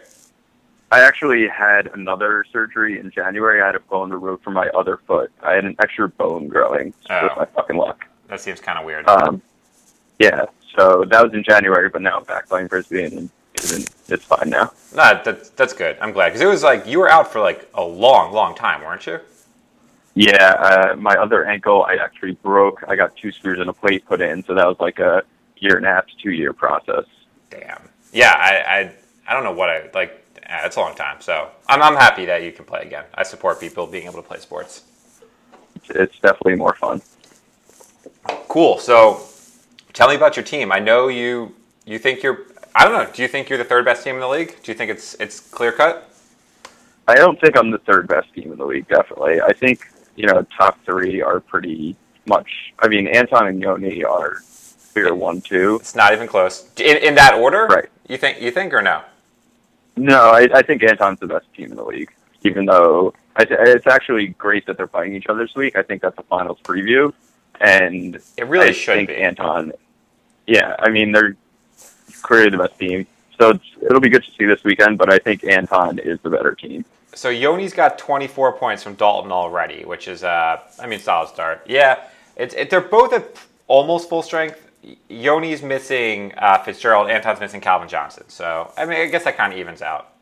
I 0.92 1.00
actually 1.00 1.48
had 1.48 1.88
another 1.94 2.44
surgery 2.52 3.00
in 3.00 3.10
January. 3.10 3.60
I 3.60 3.66
had 3.66 3.74
a 3.74 3.80
bone 3.80 4.10
removed 4.12 4.44
from 4.44 4.52
my 4.54 4.68
other 4.68 4.98
foot. 5.08 5.32
I 5.42 5.54
had 5.54 5.64
an 5.64 5.74
extra 5.80 6.08
bone 6.08 6.46
growing. 6.46 6.94
Oh. 7.10 7.20
Just 7.26 7.36
my 7.36 7.44
fucking 7.46 7.76
luck. 7.76 8.06
That 8.28 8.40
seems 8.40 8.60
kind 8.60 8.78
of 8.78 8.84
weird. 8.84 9.08
Um, 9.08 9.42
yeah, 10.20 10.44
so 10.76 11.04
that 11.08 11.22
was 11.24 11.32
in 11.34 11.42
January, 11.42 11.88
but 11.88 12.00
now 12.00 12.18
I'm 12.18 12.24
back 12.24 12.48
playing 12.48 12.68
frisbee 12.68 13.04
and 13.04 13.28
it's, 13.54 14.08
it's 14.08 14.24
fine 14.24 14.50
now. 14.50 14.72
No, 14.94 15.20
that's 15.24 15.50
that's 15.50 15.72
good. 15.72 15.96
I'm 16.00 16.12
glad 16.12 16.28
because 16.28 16.42
it 16.42 16.46
was 16.46 16.62
like 16.62 16.86
you 16.86 17.00
were 17.00 17.10
out 17.10 17.32
for 17.32 17.40
like 17.40 17.68
a 17.74 17.82
long, 17.82 18.32
long 18.32 18.54
time, 18.54 18.82
weren't 18.82 19.04
you? 19.06 19.18
Yeah, 20.14 20.54
uh, 20.60 20.96
my 20.96 21.14
other 21.16 21.44
ankle 21.46 21.84
I 21.84 21.96
actually 21.96 22.32
broke. 22.34 22.84
I 22.88 22.96
got 22.96 23.16
two 23.16 23.32
screws 23.32 23.58
and 23.58 23.68
a 23.68 23.72
plate 23.72 24.06
put 24.06 24.20
in, 24.20 24.44
so 24.44 24.54
that 24.54 24.66
was 24.66 24.76
like 24.80 25.00
a 25.00 25.22
year 25.56 25.76
and 25.76 25.84
a 25.86 25.88
half 25.88 26.06
to 26.06 26.12
two 26.22 26.30
year 26.30 26.52
process. 26.52 27.04
Damn. 27.50 27.88
Yeah, 28.12 28.32
I 28.32 28.78
I, 28.78 28.94
I 29.28 29.34
don't 29.34 29.44
know 29.44 29.52
what 29.52 29.70
I 29.70 29.90
like. 29.94 30.24
eh, 30.44 30.66
It's 30.66 30.76
a 30.76 30.80
long 30.80 30.94
time, 30.94 31.20
so 31.20 31.48
I'm 31.68 31.82
I'm 31.82 31.96
happy 31.96 32.26
that 32.26 32.42
you 32.42 32.52
can 32.52 32.64
play 32.64 32.82
again. 32.82 33.04
I 33.14 33.24
support 33.24 33.60
people 33.60 33.86
being 33.86 34.04
able 34.06 34.16
to 34.22 34.28
play 34.28 34.38
sports. 34.38 34.82
It's, 35.76 35.90
it's 35.90 36.18
definitely 36.20 36.56
more 36.56 36.74
fun. 36.74 37.02
Cool. 38.48 38.78
So, 38.78 39.22
tell 39.92 40.08
me 40.08 40.14
about 40.14 40.36
your 40.36 40.44
team. 40.44 40.72
I 40.72 40.78
know 40.78 41.08
you 41.08 41.54
you 41.84 41.98
think 41.98 42.22
you're. 42.22 42.46
I 42.74 42.84
don't 42.84 42.92
know. 42.92 43.10
Do 43.12 43.22
you 43.22 43.28
think 43.28 43.48
you're 43.48 43.58
the 43.58 43.64
third 43.64 43.84
best 43.84 44.04
team 44.04 44.14
in 44.16 44.20
the 44.20 44.28
league? 44.28 44.56
Do 44.62 44.70
you 44.72 44.78
think 44.78 44.90
it's 44.90 45.14
it's 45.14 45.40
clear 45.40 45.72
cut? 45.72 46.10
I 47.06 47.16
don't 47.16 47.38
think 47.40 47.56
I'm 47.56 47.70
the 47.70 47.78
third 47.78 48.08
best 48.08 48.32
team 48.34 48.52
in 48.52 48.58
the 48.58 48.64
league. 48.64 48.88
Definitely, 48.88 49.40
I 49.40 49.52
think 49.52 49.86
you 50.16 50.26
know 50.26 50.46
top 50.56 50.78
three 50.84 51.22
are 51.22 51.40
pretty 51.40 51.96
much. 52.26 52.72
I 52.78 52.88
mean, 52.88 53.06
Anton 53.06 53.48
and 53.48 53.60
Yoni 53.60 54.04
are 54.04 54.38
clear 54.92 55.14
one, 55.14 55.40
two. 55.40 55.76
It's 55.80 55.94
not 55.94 56.12
even 56.12 56.26
close. 56.28 56.68
In, 56.76 56.96
in 56.98 57.14
that 57.16 57.34
order, 57.34 57.66
Right. 57.66 57.88
You 58.08 58.16
think 58.18 58.40
you 58.40 58.50
think 58.50 58.72
or 58.72 58.82
no? 58.82 59.02
No, 59.96 60.30
I, 60.30 60.48
I 60.54 60.62
think 60.62 60.82
Anton's 60.82 61.20
the 61.20 61.26
best 61.26 61.46
team 61.54 61.70
in 61.70 61.76
the 61.76 61.84
league. 61.84 62.12
Even 62.42 62.66
though 62.66 63.14
I, 63.36 63.46
it's 63.48 63.86
actually 63.86 64.28
great 64.28 64.66
that 64.66 64.76
they're 64.76 64.86
playing 64.86 65.14
each 65.14 65.26
other 65.28 65.46
this 65.46 65.54
week. 65.54 65.76
I 65.76 65.82
think 65.82 66.02
that's 66.02 66.18
a 66.18 66.22
finals 66.24 66.58
preview, 66.62 67.12
and 67.60 68.16
It 68.36 68.46
really 68.46 68.68
I 68.68 68.72
should 68.72 68.94
think 68.96 69.08
be. 69.08 69.16
Anton. 69.16 69.72
Yeah, 70.46 70.76
I 70.78 70.90
mean 70.90 71.12
they're 71.12 71.36
clearly 72.22 72.50
the 72.50 72.58
best 72.58 72.78
team, 72.78 73.06
so 73.38 73.50
it's, 73.50 73.64
it'll 73.82 74.00
be 74.00 74.10
good 74.10 74.24
to 74.24 74.30
see 74.32 74.44
this 74.44 74.62
weekend. 74.64 74.98
But 74.98 75.12
I 75.12 75.18
think 75.18 75.44
Anton 75.44 75.98
is 75.98 76.18
the 76.22 76.30
better 76.30 76.54
team. 76.54 76.84
So 77.14 77.30
Yoni's 77.30 77.72
got 77.72 77.98
24 77.98 78.52
points 78.52 78.82
from 78.82 78.94
Dalton 78.94 79.32
already, 79.32 79.84
which 79.84 80.08
is, 80.08 80.24
uh, 80.24 80.60
I 80.80 80.86
mean, 80.86 80.98
solid 80.98 81.28
start. 81.28 81.62
Yeah, 81.66 82.04
it's 82.36 82.54
it, 82.54 82.70
they're 82.70 82.80
both 82.80 83.12
at 83.12 83.36
almost 83.66 84.08
full 84.08 84.22
strength. 84.22 84.60
Yoni's 85.08 85.62
missing 85.62 86.34
uh, 86.36 86.58
Fitzgerald, 86.58 87.08
Anton's 87.08 87.40
missing 87.40 87.60
Calvin 87.60 87.88
Johnson. 87.88 88.24
So 88.28 88.72
I 88.76 88.84
mean, 88.84 89.00
I 89.00 89.06
guess 89.06 89.24
that 89.24 89.36
kind 89.36 89.52
of 89.52 89.58
evens 89.58 89.82
out. 89.82 90.12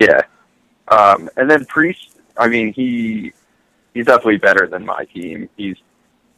Yeah. 0.00 0.22
Um, 0.88 1.28
and 1.36 1.50
then 1.50 1.64
Priest, 1.66 2.16
I 2.36 2.48
mean, 2.48 2.72
he 2.72 3.32
he's 3.94 4.06
definitely 4.06 4.38
better 4.38 4.66
than 4.66 4.84
my 4.84 5.04
team. 5.04 5.48
He's 5.56 5.76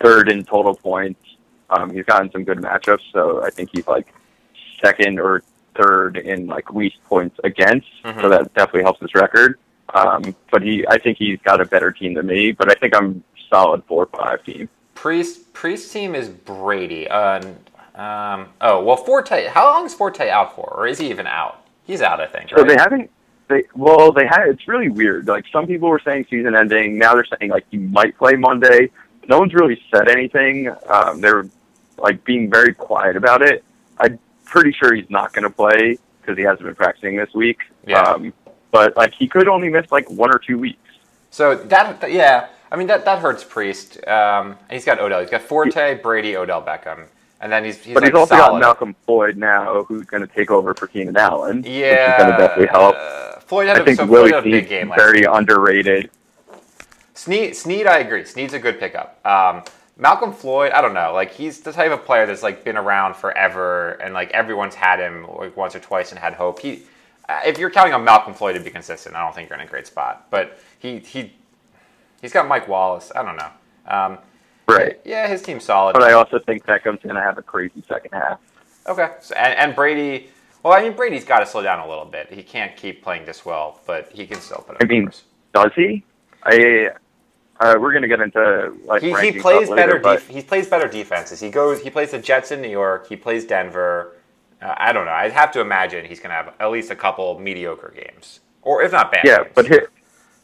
third 0.01 0.29
in 0.29 0.45
total 0.45 0.75
points. 0.75 1.21
Um, 1.71 1.91
he's 1.91 2.05
gotten 2.05 2.31
some 2.33 2.45
good 2.45 2.59
matchups, 2.59 3.13
so 3.13 3.43
I 3.45 3.51
think 3.51 3.71
he's 3.73 3.87
like 3.87 4.13
second 4.83 5.21
or 5.21 5.43
third 5.81 6.17
in 6.17 6.47
like 6.47 6.71
least 6.71 6.97
points 7.05 7.39
against. 7.45 7.89
Mhm. 8.05 8.21
So 8.21 8.29
that 8.29 8.53
definitely 8.55 8.83
helps 8.83 9.01
his 9.01 9.15
record. 9.15 9.59
Um, 9.95 10.35
but 10.51 10.63
he, 10.63 10.87
I 10.87 10.99
think 10.99 11.19
he's 11.19 11.41
got 11.43 11.61
a 11.61 11.65
better 11.65 11.91
team 11.91 12.15
than 12.15 12.27
me. 12.27 12.53
But 12.53 12.71
I 12.71 12.75
think 12.75 12.95
I'm 12.95 13.25
solid 13.49 13.83
four 13.85 14.07
five 14.07 14.45
team. 14.45 14.69
Priest 14.95 15.53
Priest's 15.53 15.93
team 15.93 16.15
is 16.15 16.29
Brady. 16.29 17.09
Uh, 17.09 17.41
um, 17.95 18.49
oh 18.61 18.83
well, 18.85 18.97
Forte. 18.97 19.49
How 19.49 19.67
long 19.67 19.87
is 19.87 19.95
Forte 19.95 20.29
out 20.29 20.55
for, 20.55 20.73
or 20.77 20.87
is 20.87 20.99
he 20.99 21.11
even 21.11 21.27
out? 21.27 21.65
He's 21.85 22.03
out, 22.03 22.21
I 22.21 22.27
think. 22.27 22.51
So 22.51 22.63
they 22.65 22.77
haven't. 22.77 23.11
They 23.49 23.65
well, 23.75 24.13
they 24.13 24.27
had. 24.27 24.49
It's 24.49 24.69
really 24.69 24.89
weird. 24.89 25.27
Like 25.27 25.45
some 25.53 25.67
people 25.67 25.89
were 25.89 26.01
saying 26.05 26.27
season 26.31 26.55
ending. 26.55 26.99
Now 26.99 27.15
they're 27.15 27.27
saying 27.39 27.51
like 27.51 27.67
he 27.71 27.79
might 27.79 28.17
play 28.17 28.35
Monday. 28.35 28.91
No 29.29 29.39
one's 29.39 29.55
really 29.55 29.81
said 29.93 30.09
anything. 30.09 30.73
Um, 30.89 31.21
they're 31.21 31.47
like 31.99 32.25
being 32.25 32.49
very 32.51 32.75
quiet 32.75 33.17
about 33.17 33.43
it. 33.43 33.65
I'm 33.99 34.19
pretty 34.51 34.73
sure 34.73 34.95
he's 34.95 35.09
not 35.09 35.33
going 35.33 35.45
to 35.45 35.51
play 35.51 35.97
because 36.21 36.37
he 36.37 36.45
hasn't 36.45 36.65
been 36.65 36.75
practicing 36.75 37.17
this 37.17 37.33
week. 37.35 37.59
Yeah. 37.87 38.03
Um, 38.03 38.33
but 38.71 38.97
like 38.97 39.15
he 39.15 39.27
could 39.27 39.49
only 39.49 39.69
miss 39.69 39.91
like 39.91 40.11
one 40.11 40.31
or 40.31 40.39
two 40.39 40.59
weeks. 40.59 40.79
So 41.31 41.55
that, 41.55 42.13
yeah, 42.13 42.49
I 42.71 42.77
mean 42.77 42.89
that 42.89 43.05
that 43.05 43.21
hurts 43.21 43.45
Priest. 43.45 44.07
Um, 44.07 44.59
he's 44.71 44.85
got 44.85 45.01
Odell. 45.01 45.21
He's 45.21 45.31
got 45.31 45.43
Forte, 45.43 46.01
Brady, 46.03 46.37
Odell 46.37 46.63
Beckham, 46.63 47.07
and 47.41 47.51
then 47.51 47.65
he's 47.65 47.79
he's 47.83 47.95
but 47.95 48.03
like 48.03 48.13
he's 48.13 48.19
also 48.19 48.37
solid. 48.37 48.61
got 48.61 48.61
Malcolm 48.61 48.95
Floyd 49.07 49.37
now, 49.37 49.85
who's 49.85 50.05
going 50.07 50.27
to 50.27 50.33
take 50.33 50.51
over 50.51 50.75
for 50.75 50.87
Keenan 50.87 51.17
Allen. 51.17 51.65
Yeah, 51.67 51.71
which 51.71 52.11
is 52.11 52.19
going 52.19 52.33
to 52.33 52.39
definitely 52.39 52.67
help. 52.67 52.97
uh, 52.99 53.41
Floyd 53.41 53.69
had 53.69 53.79
I 53.79 53.81
a, 53.81 53.85
think 53.85 53.97
so 53.99 54.07
Willie 54.07 54.31
Floyd 54.31 54.47
a 54.47 54.51
big 54.51 54.69
game 54.69 54.93
very 54.97 55.23
underrated. 55.25 56.11
Snead, 57.15 57.55
Snead, 57.55 57.87
I 57.87 57.99
agree. 57.99 58.25
Snead's 58.25 58.55
a 58.55 58.59
good 58.59 58.81
pickup. 58.81 59.25
Um, 59.27 59.63
Malcolm 60.01 60.33
Floyd, 60.33 60.73
I 60.73 60.81
don't 60.81 60.95
know. 60.95 61.13
Like 61.13 61.33
he's 61.33 61.61
the 61.61 61.73
type 61.73 61.93
of 61.93 62.05
player 62.05 62.27
that's 62.27 62.43
like 62.43 62.65
been 62.65 62.77
around 62.79 63.15
forever, 63.17 63.93
and 64.03 64.15
like 64.15 64.31
everyone's 64.31 64.75
had 64.75 64.99
him 64.99 65.27
like 65.39 65.57
once 65.57 65.75
or 65.77 65.81
twice 65.81 66.11
and 66.11 66.19
had 66.19 66.33
hope. 66.35 66.59
He, 66.61 66.83
uh, 67.29 67.41
if 67.45 67.59
you're 67.59 67.71
counting 67.71 67.93
on 67.93 68.03
Malcolm 68.03 68.33
Floyd 68.35 68.57
to 68.57 68.61
be 68.63 68.71
consistent, 68.71 69.15
I 69.15 69.23
don't 69.23 69.35
think 69.35 69.51
you're 69.51 69.59
in 69.59 69.67
a 69.67 69.71
great 69.71 69.87
spot. 69.87 70.27
But 70.31 70.59
he 70.79 70.99
he 71.01 71.35
he's 72.23 72.33
got 72.33 72.49
Mike 72.49 72.67
Wallace. 72.67 73.13
I 73.15 73.23
don't 73.23 73.37
know. 73.37 73.51
Um, 73.87 74.19
Right. 74.69 75.01
yeah, 75.05 75.27
his 75.27 75.43
team's 75.43 75.65
solid. 75.65 75.95
But 75.95 76.03
I 76.05 76.13
also 76.13 76.39
think 76.39 76.65
Beckham's 76.65 77.03
going 77.03 77.17
to 77.17 77.21
have 77.21 77.39
a 77.39 77.43
crazy 77.43 77.83
second 77.89 78.13
half. 78.13 78.39
Okay. 78.87 79.11
So, 79.21 79.35
and, 79.35 79.59
and 79.59 79.75
Brady, 79.75 80.31
well, 80.63 80.73
I 80.73 80.83
mean, 80.83 80.93
Brady's 80.93 81.25
got 81.25 81.41
to 81.41 81.47
slow 81.47 81.63
down 81.63 81.81
a 81.81 81.89
little 81.89 82.05
bit. 82.05 82.33
He 82.33 82.43
can't 82.43 82.77
keep 82.77 83.03
playing 83.03 83.25
this 83.25 83.45
well, 83.45 83.81
but 83.87 84.11
he 84.13 84.27
can 84.27 84.41
still 84.41 84.59
put 84.67 84.77
up 84.77 84.83
I 84.83 84.85
mean, 84.85 85.01
numbers. 85.01 85.25
Does 85.53 85.73
he? 85.75 86.05
I 86.45 86.91
uh, 87.61 87.77
we're 87.79 87.93
gonna 87.93 88.09
get 88.09 88.21
into 88.21 88.75
like 88.85 89.03
He, 89.03 89.13
he 89.15 89.33
plays 89.39 89.69
later, 89.69 89.99
better. 90.01 90.17
Def- 90.17 90.29
he 90.29 90.43
plays 90.43 90.67
better 90.69 90.89
defenses. 90.89 91.41
He 91.41 91.51
goes. 91.51 91.81
He 91.83 91.91
plays 91.91 92.11
the 92.11 92.19
Jets 92.19 92.51
in 92.51 92.61
New 92.63 92.71
York. 92.71 93.09
He 93.09 93.17
plays 93.17 93.45
Denver. 93.45 94.17
Uh, 94.63 94.75
I 94.77 94.93
don't 94.93 95.05
know. 95.07 95.13
I'd 95.13 95.33
have 95.33 95.53
to 95.53 95.61
imagine 95.61 96.05
he's 96.05 96.21
going 96.21 96.31
to 96.31 96.35
have 96.37 96.55
at 96.61 96.71
least 96.71 96.91
a 96.91 96.97
couple 96.97 97.39
mediocre 97.39 97.93
games, 97.95 98.41
or 98.63 98.83
if 98.83 98.93
not 98.93 99.11
bad. 99.13 99.23
yeah, 99.25 99.45
games. 99.45 99.53
but 99.55 99.89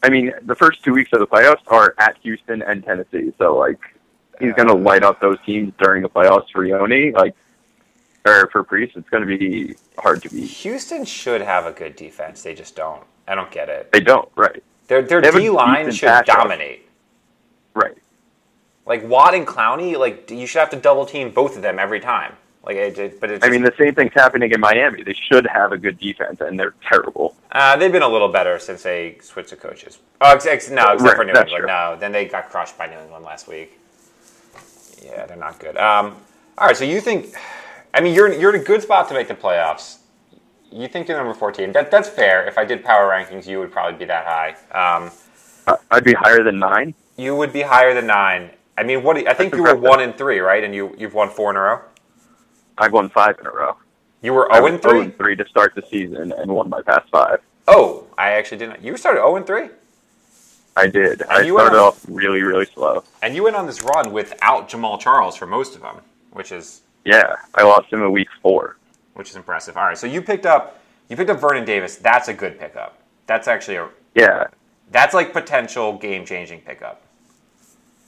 I 0.02 0.08
mean, 0.10 0.32
the 0.42 0.54
first 0.54 0.82
two 0.84 0.92
weeks 0.92 1.10
of 1.12 1.20
the 1.20 1.26
playoffs 1.26 1.60
are 1.68 1.94
at 1.98 2.16
Houston 2.22 2.62
and 2.62 2.84
Tennessee, 2.84 3.32
so 3.38 3.56
like 3.56 3.78
he's 4.40 4.52
gonna 4.54 4.74
Uh, 4.74 4.76
light 4.76 5.02
up 5.02 5.20
those 5.20 5.38
teams 5.44 5.72
during 5.78 6.02
the 6.02 6.08
playoffs 6.08 6.50
for 6.52 6.64
Yoni, 6.64 7.12
like 7.12 7.34
or 8.26 8.48
for 8.52 8.62
Priest. 8.62 8.96
It's 8.96 9.08
gonna 9.08 9.26
be 9.26 9.74
hard 9.98 10.22
to 10.22 10.28
beat. 10.28 10.46
Houston 10.48 11.04
should 11.04 11.40
have 11.40 11.64
a 11.64 11.72
good 11.72 11.96
defense. 11.96 12.42
They 12.42 12.54
just 12.54 12.76
don't. 12.76 13.02
I 13.26 13.34
don't 13.34 13.50
get 13.50 13.68
it. 13.68 13.90
They 13.92 14.00
don't, 14.00 14.28
right? 14.36 14.62
Their 14.88 15.02
their 15.02 15.20
They 15.20 15.32
have 15.32 15.52
line 15.52 15.90
should 15.90 16.24
dominate. 16.26 16.85
Like 18.86 19.06
Watt 19.08 19.34
and 19.34 19.46
Clowney, 19.46 19.98
like 19.98 20.30
you 20.30 20.46
should 20.46 20.60
have 20.60 20.70
to 20.70 20.76
double 20.76 21.04
team 21.06 21.30
both 21.32 21.56
of 21.56 21.62
them 21.62 21.78
every 21.78 22.00
time. 22.00 22.34
Like, 22.64 22.76
it, 22.76 22.98
it- 22.98 23.20
but 23.20 23.30
it's 23.30 23.44
I 23.44 23.48
mean, 23.50 23.62
the 23.62 23.72
same 23.78 23.94
thing's 23.94 24.12
happening 24.14 24.50
in 24.52 24.60
Miami. 24.60 25.02
They 25.04 25.14
should 25.14 25.46
have 25.46 25.70
a 25.72 25.78
good 25.78 25.98
defense, 25.98 26.40
and 26.40 26.58
they're 26.58 26.74
terrible. 26.88 27.36
Uh, 27.52 27.76
they've 27.76 27.92
been 27.92 28.02
a 28.02 28.08
little 28.08 28.28
better 28.28 28.58
since 28.58 28.82
they 28.82 29.18
switched 29.20 29.50
to 29.50 29.56
coaches. 29.56 29.98
Oh, 30.20 30.32
ex- 30.34 30.46
ex- 30.46 30.70
no, 30.70 30.82
except 30.92 31.02
Right, 31.02 31.16
for 31.16 31.24
New 31.24 31.30
England. 31.30 31.48
true. 31.58 31.66
No, 31.66 31.96
then 31.98 32.10
they 32.12 32.24
got 32.26 32.48
crushed 32.50 32.76
by 32.76 32.86
New 32.88 32.98
England 32.98 33.24
last 33.24 33.46
week. 33.48 33.78
Yeah, 35.04 35.26
they're 35.26 35.36
not 35.36 35.58
good. 35.60 35.76
Um, 35.76 36.16
all 36.58 36.66
right, 36.66 36.76
so 36.76 36.84
you 36.84 37.00
think? 37.00 37.34
I 37.94 38.00
mean, 38.00 38.14
you're 38.14 38.32
you're 38.32 38.54
in 38.54 38.60
a 38.60 38.64
good 38.64 38.82
spot 38.82 39.08
to 39.08 39.14
make 39.14 39.28
the 39.28 39.34
playoffs. 39.34 39.98
You 40.72 40.88
think 40.88 41.06
you're 41.08 41.16
number 41.16 41.34
fourteen? 41.34 41.70
That 41.72 41.90
that's 41.90 42.08
fair. 42.08 42.46
If 42.46 42.58
I 42.58 42.64
did 42.64 42.84
power 42.84 43.08
rankings, 43.10 43.46
you 43.46 43.58
would 43.60 43.70
probably 43.70 43.98
be 43.98 44.04
that 44.06 44.26
high. 44.26 44.56
Um, 44.72 45.10
Uh, 45.66 45.76
I'd 45.90 46.04
be 46.04 46.14
higher 46.14 46.42
than 46.42 46.58
nine. 46.58 46.94
you 47.16 47.36
would 47.36 47.52
be 47.52 47.62
higher 47.62 47.94
than 47.94 48.06
nine. 48.08 48.50
I 48.78 48.82
mean, 48.82 49.02
what? 49.02 49.14
do 49.16 49.22
you- 49.22 49.28
I 49.28 49.34
think 49.34 49.52
That's 49.52 49.58
you 49.58 49.62
were 49.64 49.70
impressive. 49.70 49.90
one 49.98 50.00
in 50.00 50.12
three, 50.12 50.40
right? 50.40 50.62
And 50.62 50.74
you 50.74 50.94
you've 50.98 51.14
won 51.14 51.30
four 51.30 51.50
in 51.50 51.56
a 51.56 51.60
row. 51.60 51.80
I've 52.78 52.92
won 52.92 53.08
five 53.08 53.38
in 53.40 53.46
a 53.46 53.50
row. 53.50 53.76
You 54.22 54.34
were 54.34 54.50
I 54.52 54.56
zero 54.56 54.64
was 54.64 54.72
and 54.74 54.82
three. 54.82 54.90
0 54.92 55.00
and 55.02 55.16
three 55.16 55.36
to 55.36 55.46
start 55.48 55.74
the 55.74 55.82
season, 55.90 56.32
and 56.32 56.50
won 56.50 56.68
my 56.68 56.82
past 56.82 57.08
five. 57.10 57.40
Oh, 57.68 58.04
I 58.18 58.32
actually 58.32 58.58
didn't. 58.58 58.82
You 58.82 58.96
started 58.96 59.20
oh 59.20 59.28
zero 59.28 59.36
and 59.36 59.46
three. 59.46 59.68
I 60.76 60.88
did. 60.88 61.22
I 61.22 61.40
you 61.40 61.54
went 61.54 61.68
started 61.68 61.78
on- 61.80 61.88
off 61.88 62.04
really, 62.08 62.42
really 62.42 62.66
slow. 62.66 63.02
And 63.22 63.34
you 63.34 63.42
went 63.44 63.56
on 63.56 63.66
this 63.66 63.82
run 63.82 64.12
without 64.12 64.68
Jamaal 64.68 65.00
Charles 65.00 65.34
for 65.36 65.46
most 65.46 65.74
of 65.74 65.80
them, 65.80 66.02
which 66.32 66.52
is 66.52 66.82
Yeah, 67.04 67.34
I 67.54 67.62
lost 67.62 67.90
him 67.90 68.02
in 68.02 68.12
week 68.12 68.28
four. 68.42 68.76
which 69.14 69.30
is 69.30 69.36
impressive. 69.36 69.76
All 69.78 69.84
right, 69.86 69.96
so 69.96 70.06
you 70.06 70.20
picked 70.20 70.44
up 70.44 70.78
you 71.08 71.16
picked 71.16 71.30
up 71.30 71.40
Vernon 71.40 71.64
Davis. 71.64 71.96
That's 71.96 72.28
a 72.28 72.34
good 72.34 72.58
pickup. 72.58 72.98
That's 73.26 73.48
actually 73.48 73.76
a 73.76 73.88
Yeah, 74.14 74.48
that's 74.90 75.14
like 75.14 75.32
potential 75.32 75.94
game 75.96 76.26
changing 76.26 76.60
pickup. 76.60 77.00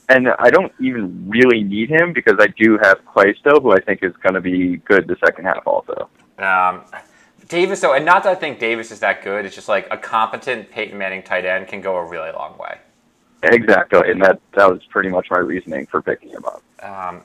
And 0.09 0.27
I 0.39 0.49
don't 0.49 0.73
even 0.81 1.29
really 1.29 1.63
need 1.63 1.89
him 1.89 2.13
because 2.13 2.35
I 2.39 2.47
do 2.47 2.77
have 2.81 3.05
Clay 3.05 3.35
still, 3.39 3.61
who 3.61 3.71
I 3.71 3.79
think 3.79 4.03
is 4.03 4.13
going 4.23 4.33
to 4.33 4.41
be 4.41 4.77
good 4.77 5.07
the 5.07 5.15
second 5.23 5.45
half 5.45 5.65
also. 5.65 6.09
Um, 6.39 6.81
Davis 7.47 7.81
though, 7.81 7.93
and 7.93 8.05
not 8.05 8.23
that 8.23 8.31
I 8.31 8.35
think 8.35 8.59
Davis 8.59 8.91
is 8.91 8.99
that 8.99 9.23
good. 9.23 9.45
It's 9.45 9.55
just 9.55 9.69
like 9.69 9.87
a 9.91 9.97
competent 9.97 10.71
Peyton 10.71 10.97
Manning 10.97 11.23
tight 11.23 11.45
end 11.45 11.67
can 11.67 11.81
go 11.81 11.95
a 11.95 12.05
really 12.05 12.31
long 12.31 12.57
way. 12.57 12.79
Exactly, 13.43 14.11
and 14.11 14.21
that 14.21 14.41
that 14.55 14.69
was 14.69 14.81
pretty 14.89 15.09
much 15.09 15.27
my 15.31 15.37
reasoning 15.37 15.85
for 15.85 16.01
picking 16.01 16.29
him 16.29 16.43
up. 16.45 16.61
Um, 16.83 17.21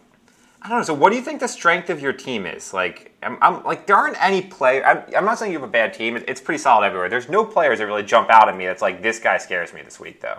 I 0.63 0.69
don't 0.69 0.79
know. 0.79 0.85
So, 0.85 0.95
what 0.95 1.11
do 1.11 1.17
you 1.17 1.23
think 1.23 1.41
the 1.41 1.49
strength 1.49 1.91
of 1.91 2.01
your 2.01 2.13
team 2.13 2.47
is? 2.47 2.73
Like, 2.73 3.13
I'm, 3.23 3.37
I'm 3.43 3.65
like 3.65 3.87
there 3.87 3.97
aren't 3.97 4.23
any 4.23 4.41
play. 4.41 4.83
I'm, 4.83 5.03
I'm 5.17 5.25
not 5.25 5.39
saying 5.39 5.53
you 5.53 5.59
have 5.59 5.69
a 5.69 5.73
bad 5.73 5.93
team. 5.93 6.17
It's 6.29 6.41
pretty 6.41 6.59
solid 6.59 6.87
everywhere. 6.87 7.09
There's 7.09 7.29
no 7.29 7.45
players 7.45 7.81
that 7.81 7.87
really 7.87 8.05
jump 8.05 8.31
out 8.31 8.49
at 8.49 8.57
me. 8.57 8.65
That's 8.65 8.83
like 8.83 9.03
this 9.03 9.19
guy 9.19 9.39
scares 9.39 9.75
me 9.75 9.83
this 9.83 9.99
week 9.99 10.21
though. 10.21 10.39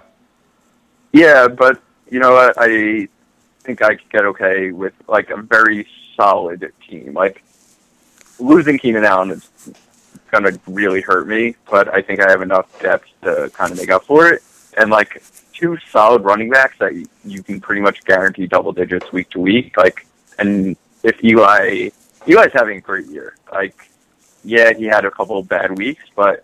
Yeah, 1.12 1.48
but 1.50 1.82
you 2.09 2.19
know 2.19 2.33
what? 2.33 2.55
I 2.57 3.07
think 3.62 3.81
I 3.81 3.95
could 3.95 4.09
get 4.09 4.25
okay 4.25 4.71
with 4.71 4.93
like 5.07 5.29
a 5.29 5.38
very 5.41 5.88
solid 6.15 6.71
team. 6.88 7.13
Like 7.13 7.43
losing 8.39 8.77
Keenan 8.77 9.05
Allen 9.05 9.31
is 9.31 9.50
going 10.31 10.43
to 10.43 10.59
really 10.67 11.01
hurt 11.01 11.27
me, 11.27 11.55
but 11.69 11.93
I 11.93 12.01
think 12.01 12.19
I 12.19 12.29
have 12.29 12.41
enough 12.41 12.67
depth 12.81 13.07
to 13.24 13.50
kind 13.53 13.71
of 13.71 13.77
make 13.77 13.89
up 13.89 14.03
for 14.03 14.27
it. 14.29 14.43
And 14.77 14.89
like 14.91 15.24
two 15.53 15.77
solid 15.89 16.24
running 16.24 16.50
backs 16.50 16.77
that 16.79 16.93
you- 16.93 17.43
can 17.43 17.62
pretty 17.62 17.81
much 17.81 18.03
guarantee 18.05 18.45
double 18.45 18.71
digits 18.74 19.12
week 19.12 19.29
to 19.31 19.39
week. 19.39 19.77
Like, 19.77 20.05
and 20.38 20.75
if 21.03 21.24
Eli, 21.24 21.89
Eli's 22.27 22.53
having 22.53 22.77
a 22.77 22.81
great 22.81 23.05
year. 23.07 23.35
Like, 23.51 23.89
yeah, 24.43 24.74
he 24.74 24.85
had 24.85 25.05
a 25.05 25.12
couple 25.12 25.38
of 25.39 25.47
bad 25.47 25.77
weeks, 25.77 26.03
but 26.15 26.43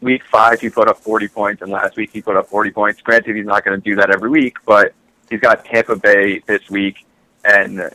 week 0.00 0.24
five 0.24 0.60
he 0.60 0.70
put 0.70 0.88
up 0.88 0.98
40 0.98 1.28
points, 1.28 1.62
and 1.62 1.70
last 1.70 1.96
week 1.96 2.10
he 2.12 2.22
put 2.22 2.36
up 2.36 2.46
40 2.48 2.70
points. 2.70 3.00
Granted, 3.00 3.36
he's 3.36 3.46
not 3.46 3.64
going 3.64 3.80
to 3.80 3.82
do 3.82 3.96
that 3.96 4.10
every 4.10 4.30
week, 4.30 4.56
but 4.64 4.92
he's 5.28 5.40
got 5.40 5.64
Tampa 5.64 5.96
Bay 5.96 6.40
this 6.40 6.68
week, 6.70 7.06
and 7.44 7.90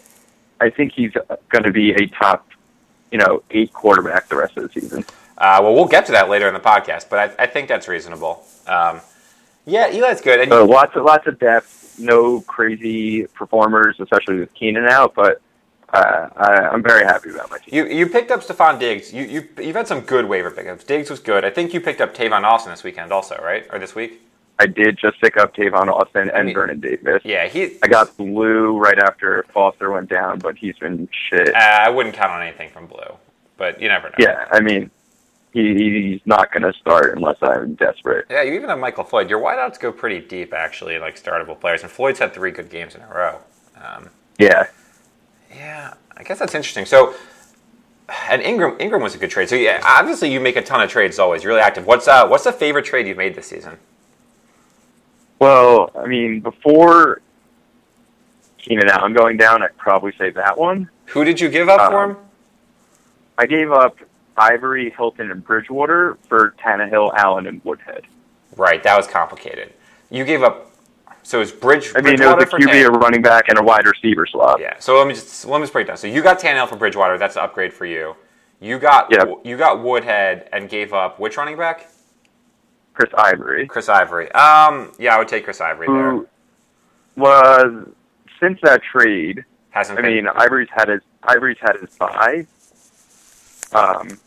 I 0.60 0.70
think 0.70 0.94
he's 0.94 1.12
going 1.50 1.64
to 1.64 1.72
be 1.72 1.92
a 1.92 2.08
top, 2.08 2.48
you 3.12 3.18
know, 3.18 3.44
eight 3.52 3.74
quarterback 3.74 4.28
the 4.30 4.36
rest 4.36 4.58
of 4.58 4.64
the 4.64 4.80
season. 4.80 5.06
Uh, 5.38 5.60
well, 5.62 5.74
we'll 5.74 5.88
get 5.88 6.06
to 6.06 6.12
that 6.12 6.30
later 6.30 6.48
in 6.48 6.54
the 6.54 6.60
podcast, 6.60 7.10
but 7.10 7.20
I, 7.40 7.44
I 7.44 7.48
think 7.48 7.68
that's 7.68 7.88
reasonable. 7.88 8.46
Um, 8.68 9.02
yeah, 9.66 9.88
Eli's 9.88 10.22
good, 10.22 10.40
and 10.40 10.52
So 10.52 10.66
lots 10.66 10.96
of 10.96 11.04
lots 11.04 11.26
of 11.28 11.40
depth, 11.40 11.98
no 12.00 12.42
crazy 12.42 13.26
performers, 13.28 13.96
especially 14.00 14.40
with 14.40 14.54
Keenan 14.54 14.88
out, 14.88 15.14
but. 15.16 15.42
Uh, 15.94 16.28
I, 16.36 16.52
I'm 16.72 16.82
very 16.82 17.04
happy 17.06 17.30
about 17.30 17.52
my 17.52 17.60
team. 17.60 17.70
you 17.72 17.86
you 17.86 18.08
picked 18.08 18.32
up 18.32 18.42
Stefon 18.42 18.80
Diggs. 18.80 19.14
You 19.14 19.24
you 19.24 19.48
you've 19.62 19.76
had 19.76 19.88
some 19.88 20.02
good 20.02 20.26
waiver 20.26 20.50
pickups. 20.50 20.84
Diggs 20.84 21.10
was 21.10 21.20
good. 21.20 21.46
I 21.46 21.52
think 21.52 21.72
you 21.74 21.80
picked 21.80 22.02
up 22.02 22.16
Tavon 22.16 22.44
Austin 22.44 22.72
this 22.72 22.84
weekend 22.84 23.12
also, 23.12 23.40
right? 23.44 23.66
Or 23.72 23.78
this 23.78 23.94
week? 23.94 24.22
I 24.60 24.66
did 24.66 24.98
just 24.98 25.20
pick 25.22 25.38
up 25.38 25.56
Tavon 25.56 25.88
Austin 25.90 26.30
and 26.32 26.48
mean- 26.48 26.56
Vernon 26.56 26.80
Davis. 26.80 27.22
Yeah, 27.24 27.48
he. 27.48 27.78
I 27.84 27.88
got 27.88 28.16
Blue 28.18 28.78
right 28.78 28.98
after 28.98 29.46
Foster 29.54 29.92
went 29.92 30.10
down, 30.10 30.40
but 30.40 30.58
he's 30.58 30.76
been 30.78 31.08
shit. 31.30 31.50
Uh, 31.56 31.60
I 31.60 31.90
wouldn't 31.90 32.16
count 32.16 32.32
on 32.32 32.42
anything 32.42 32.70
from 32.72 32.88
Blue, 32.88 33.18
but 33.58 33.80
you 33.80 33.88
never 33.88 34.10
know. 34.10 34.16
Yeah, 34.20 34.48
I 34.52 34.62
mean, 34.62 34.90
he, 35.54 36.12
he's 36.12 36.22
not 36.26 36.52
going 36.52 36.64
to 36.64 36.74
start 36.80 37.16
unless 37.16 37.38
I'm 37.44 37.76
desperate. 37.76 38.26
Yeah, 38.32 38.42
you 38.42 38.54
even 38.54 38.70
have 38.70 38.80
Michael 38.80 39.04
Floyd. 39.04 39.30
Your 39.30 39.40
wideouts 39.40 39.80
go 39.80 39.92
pretty 39.92 40.26
deep, 40.26 40.54
actually, 40.54 40.98
like 40.98 41.22
startable 41.22 41.60
players. 41.60 41.84
And 41.84 41.92
Floyd's 41.92 42.18
had 42.20 42.34
three 42.34 42.52
good 42.52 42.70
games 42.72 42.96
in 42.96 43.02
a 43.02 43.08
row. 43.08 43.40
Um, 43.84 44.10
Yeah, 44.40 44.68
Yeah, 45.56 45.94
I 46.18 46.24
guess 46.24 46.40
that's 46.40 46.56
interesting. 46.56 46.86
So, 46.86 47.16
and 48.30 48.42
Ingram 48.42 48.76
Ingram 48.80 49.02
was 49.02 49.16
a 49.16 49.18
good 49.18 49.30
trade. 49.30 49.50
So 49.50 49.56
yeah, 49.56 49.82
obviously 49.84 50.32
you 50.32 50.40
make 50.40 50.56
a 50.56 50.62
ton 50.62 50.82
of 50.82 50.90
trades 50.90 51.20
always. 51.20 51.44
You're 51.44 51.52
really 51.54 51.62
active. 51.64 51.86
What's 51.86 52.08
uh 52.08 52.28
what's 52.28 52.44
the 52.44 52.52
favorite 52.52 52.86
trade 52.86 53.08
you've 53.08 53.18
made 53.18 53.36
this 53.36 53.48
season? 53.48 53.78
Well, 55.40 55.92
I 55.98 56.06
mean, 56.08 56.40
before 56.40 57.22
Keenan 58.58 58.90
Allen 58.90 59.14
going 59.14 59.38
down, 59.38 59.62
I'd 59.62 59.76
probably 59.78 60.14
say 60.18 60.30
that 60.32 60.58
one. 60.58 60.90
Who 61.08 61.24
did 61.26 61.40
you 61.40 61.50
give 61.50 61.70
up 61.70 61.92
for 61.92 62.04
Um, 62.04 62.10
him? 62.12 62.18
I 63.38 63.46
gave 63.46 63.72
up 63.72 63.98
Ivory, 64.38 64.90
Hilton, 64.92 65.32
and 65.32 65.44
Bridgewater 65.44 66.18
for 66.30 66.54
Tannehill, 66.64 67.14
Allen, 67.16 67.46
and 67.48 67.62
Woodhead. 67.66 68.04
Right, 68.56 68.82
that 68.84 68.96
was 68.96 69.08
complicated. 69.08 69.74
You 70.10 70.24
gave 70.24 70.44
up. 70.44 70.72
So 71.24 71.40
it's 71.42 71.52
Bridge. 71.52 71.92
I 71.96 72.02
mean, 72.02 72.16
it 72.16 72.20
was 72.20 72.44
a 72.44 72.48
QB, 72.48 72.86
a 72.86 72.92
running 72.92 73.22
back, 73.22 73.46
and 73.48 73.58
a 73.58 73.64
wide 73.64 73.86
receiver 73.86 74.26
slot. 74.28 74.60
Yeah. 74.60 74.76
So 74.80 74.98
let 74.98 75.08
me 75.08 75.14
just 75.14 75.46
let 75.46 75.60
me 75.60 75.64
just 75.64 75.74
break 75.74 75.86
it 75.86 75.88
down. 75.88 75.98
So 75.98 76.08
you 76.08 76.22
got 76.22 76.40
Tannehill 76.40 76.68
for 76.70 76.76
Bridgewater. 76.76 77.18
That's 77.18 77.36
an 77.38 77.44
upgrade 77.44 77.74
for 77.74 77.86
you. 77.86 78.16
You 78.60 78.78
got 78.80 79.10
Yep. 79.12 79.40
you 79.46 79.58
got 79.58 79.82
Woodhead 79.82 80.50
and 80.52 80.70
gave 80.70 80.94
up 80.94 81.20
which 81.20 81.38
running 81.38 81.58
back? 81.58 81.88
Chris 82.94 83.10
Ivory, 83.18 83.66
Chris 83.68 83.90
Ivory. 83.90 84.32
Um, 84.34 84.92
yeah, 85.00 85.16
I 85.16 85.18
would 85.18 85.28
take 85.28 85.46
Chris 85.46 85.60
Ivory 85.62 85.88
there. 85.88 86.26
was 87.16 87.88
since 88.40 88.60
that 88.62 88.82
trade. 88.84 89.44
Hasn't 89.72 89.98
I 89.98 90.02
been. 90.04 90.14
mean, 90.14 90.28
Ivory's 90.28 90.70
had 90.72 90.90
his 90.90 91.02
Ivory's 91.24 91.58
had 91.60 91.78
his 91.82 91.90
bye. 91.98 92.46
Um, 93.74 94.20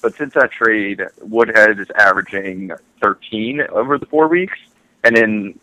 but 0.00 0.14
since 0.14 0.32
that 0.34 0.50
trade, 0.52 1.02
Woodhead 1.20 1.78
is 1.80 1.88
averaging 1.96 2.70
13 3.02 3.62
over 3.70 3.98
the 3.98 4.06
four 4.06 4.28
weeks, 4.28 4.56
and 5.04 5.18
in 5.18 5.60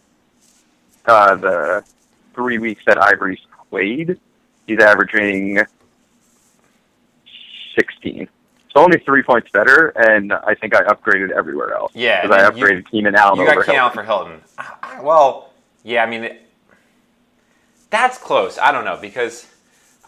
uh, 1.07 1.35
the 1.35 1.83
three 2.33 2.57
weeks 2.57 2.83
that 2.85 3.01
Ivory's 3.01 3.39
played, 3.69 4.19
he's 4.67 4.79
averaging 4.79 5.59
16. 7.75 8.27
So 8.73 8.81
only 8.83 8.99
three 8.99 9.23
points 9.23 9.49
better, 9.51 9.89
and 9.89 10.33
I 10.33 10.53
think 10.55 10.75
I 10.75 10.83
upgraded 10.83 11.31
everywhere 11.31 11.73
else. 11.75 11.91
Yeah, 11.95 12.21
because 12.23 12.37
I 12.37 12.47
and 12.47 12.57
you- 12.57 12.65
upgraded 12.65 12.89
Keenan 12.91 13.15
Allen 13.15 13.39
you 13.39 13.43
over 13.45 13.55
got 13.55 13.65
Keenan 13.65 13.79
Allen 13.81 13.93
for 13.93 14.03
Hilton. 14.03 14.41
Well, 15.01 15.53
yeah, 15.83 16.03
I 16.03 16.07
mean, 16.09 16.25
it- 16.25 16.41
that's 17.89 18.17
close. 18.17 18.57
I 18.57 18.71
don't 18.73 18.83
know 18.83 18.97
because 18.99 19.47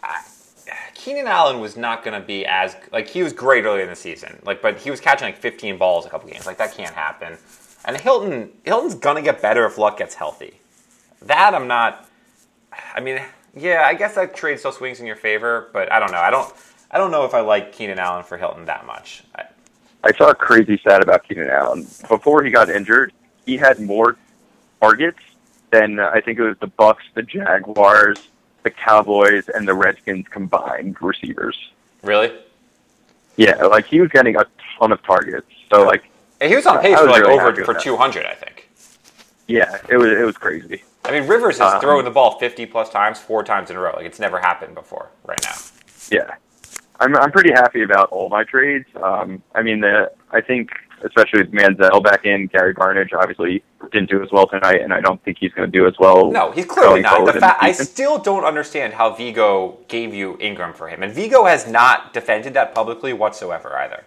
I, 0.03 0.21
Keenan 0.93 1.27
Allen 1.27 1.61
was 1.61 1.77
not 1.77 2.03
going 2.03 2.19
to 2.19 2.25
be 2.25 2.45
as 2.45 2.75
like 2.91 3.07
he 3.07 3.23
was 3.23 3.31
great 3.31 3.63
early 3.63 3.81
in 3.83 3.87
the 3.87 3.95
season, 3.95 4.39
like, 4.43 4.61
but 4.61 4.77
he 4.79 4.91
was 4.91 4.99
catching 4.99 5.25
like 5.27 5.37
15 5.37 5.77
balls 5.77 6.05
a 6.05 6.09
couple 6.09 6.29
games. 6.29 6.45
Like 6.45 6.57
that 6.57 6.73
can't 6.75 6.93
happen. 6.93 7.37
And 7.85 7.95
Hilton, 7.95 8.49
Hilton's 8.65 8.95
gonna 8.95 9.21
get 9.21 9.41
better 9.41 9.65
if 9.65 9.77
Luck 9.77 9.97
gets 9.97 10.15
healthy. 10.15 10.59
That 11.23 11.53
I'm 11.53 11.67
not. 11.67 12.07
I 12.93 12.99
mean, 12.99 13.21
yeah, 13.55 13.83
I 13.85 13.93
guess 13.93 14.15
that 14.15 14.35
trade 14.35 14.59
still 14.59 14.71
swings 14.71 14.99
in 14.99 15.05
your 15.07 15.15
favor, 15.15 15.69
but 15.73 15.91
I 15.91 15.99
don't 15.99 16.11
know. 16.11 16.19
I 16.19 16.29
don't. 16.29 16.53
I 16.89 16.97
don't 16.97 17.11
know 17.11 17.25
if 17.25 17.33
I 17.33 17.41
like 17.41 17.73
Keenan 17.73 17.99
Allen 17.99 18.23
for 18.23 18.37
Hilton 18.37 18.65
that 18.65 18.85
much. 18.85 19.23
I, 19.35 19.43
I 20.03 20.13
saw 20.13 20.29
a 20.29 20.35
crazy 20.35 20.77
stat 20.77 21.01
about 21.03 21.27
Keenan 21.27 21.49
Allen. 21.49 21.85
Before 22.07 22.43
he 22.43 22.49
got 22.51 22.69
injured, 22.69 23.11
he 23.45 23.57
had 23.57 23.79
more 23.79 24.15
targets 24.79 25.19
than 25.71 25.99
uh, 25.99 26.11
I 26.13 26.21
think 26.21 26.39
it 26.39 26.43
was 26.43 26.57
the 26.59 26.67
Bucs, 26.67 27.01
the 27.13 27.23
Jaguars, 27.23 28.29
the 28.63 28.69
Cowboys, 28.69 29.49
and 29.49 29.67
the 29.67 29.73
Redskins 29.73 30.27
combined 30.29 31.01
receivers. 31.01 31.57
really? 32.03 32.31
Yeah, 33.35 33.65
like 33.65 33.85
he 33.85 34.01
was 34.01 34.09
getting 34.09 34.35
a 34.35 34.45
ton 34.79 34.91
of 34.91 35.03
targets. 35.03 35.45
So 35.69 35.83
like, 35.85 36.03
He 36.41 36.55
was 36.55 36.65
on 36.65 36.77
I 36.77 36.81
pace 36.81 36.91
was 36.93 37.01
for 37.01 37.07
like 37.07 37.21
really 37.21 37.39
over 37.39 37.65
for 37.65 37.73
200, 37.75 38.25
I 38.25 38.33
think. 38.33 38.67
yeah, 39.47 39.77
it 39.89 39.97
was 39.97 40.11
it 40.11 40.25
was 40.25 40.37
crazy. 40.37 40.83
I 41.07 41.11
mean, 41.11 41.27
Rivers 41.27 41.55
is 41.55 41.61
Um, 41.61 41.79
throwing 41.79 42.05
the 42.05 42.11
ball 42.11 42.37
50 42.39 42.65
plus 42.65 42.89
times, 42.89 43.19
four 43.19 43.43
times 43.43 43.69
in 43.69 43.75
a 43.77 43.79
row. 43.79 43.93
Like 43.95 44.05
it's 44.05 44.19
never 44.19 44.39
happened 44.39 44.75
before. 44.75 45.09
Right 45.25 45.41
now. 45.43 45.55
Yeah, 46.11 46.35
I'm 46.99 47.15
I'm 47.17 47.31
pretty 47.31 47.51
happy 47.51 47.83
about 47.83 48.09
all 48.09 48.29
my 48.29 48.43
trades. 48.43 48.87
Um, 49.01 49.41
I 49.55 49.61
mean, 49.61 49.81
the 49.81 50.11
I 50.31 50.41
think 50.41 50.69
especially 51.03 51.41
with 51.43 51.51
Manziel 51.51 52.03
back 52.03 52.25
in, 52.25 52.47
Gary 52.47 52.73
Barnidge 52.73 53.13
obviously 53.13 53.63
didn't 53.91 54.09
do 54.09 54.23
as 54.23 54.31
well 54.31 54.47
tonight, 54.47 54.81
and 54.81 54.93
I 54.93 54.99
don't 54.99 55.21
think 55.23 55.37
he's 55.39 55.51
going 55.53 55.71
to 55.71 55.77
do 55.77 55.85
as 55.87 55.93
well. 55.99 56.31
No, 56.31 56.51
he's 56.51 56.65
clearly 56.65 57.01
not. 57.01 57.25
The 57.25 57.39
fa- 57.39 57.55
I 57.59 57.71
still 57.71 58.17
don't 58.17 58.43
understand 58.43 58.93
how 58.93 59.11
Vigo 59.13 59.77
gave 59.87 60.13
you 60.13 60.37
Ingram 60.39 60.73
for 60.73 60.87
him, 60.89 61.03
and 61.03 61.13
Vigo 61.13 61.45
has 61.45 61.67
not 61.67 62.13
defended 62.13 62.53
that 62.55 62.73
publicly 62.73 63.13
whatsoever 63.13 63.75
either. 63.77 64.05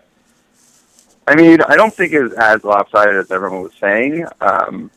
I 1.28 1.36
mean, 1.36 1.60
I 1.62 1.76
don't 1.76 1.94
think 1.94 2.12
it 2.12 2.22
was 2.22 2.32
as 2.32 2.64
lopsided 2.64 3.14
as 3.14 3.30
everyone 3.30 3.62
was 3.62 3.72
saying, 3.80 4.26
um, 4.40 4.90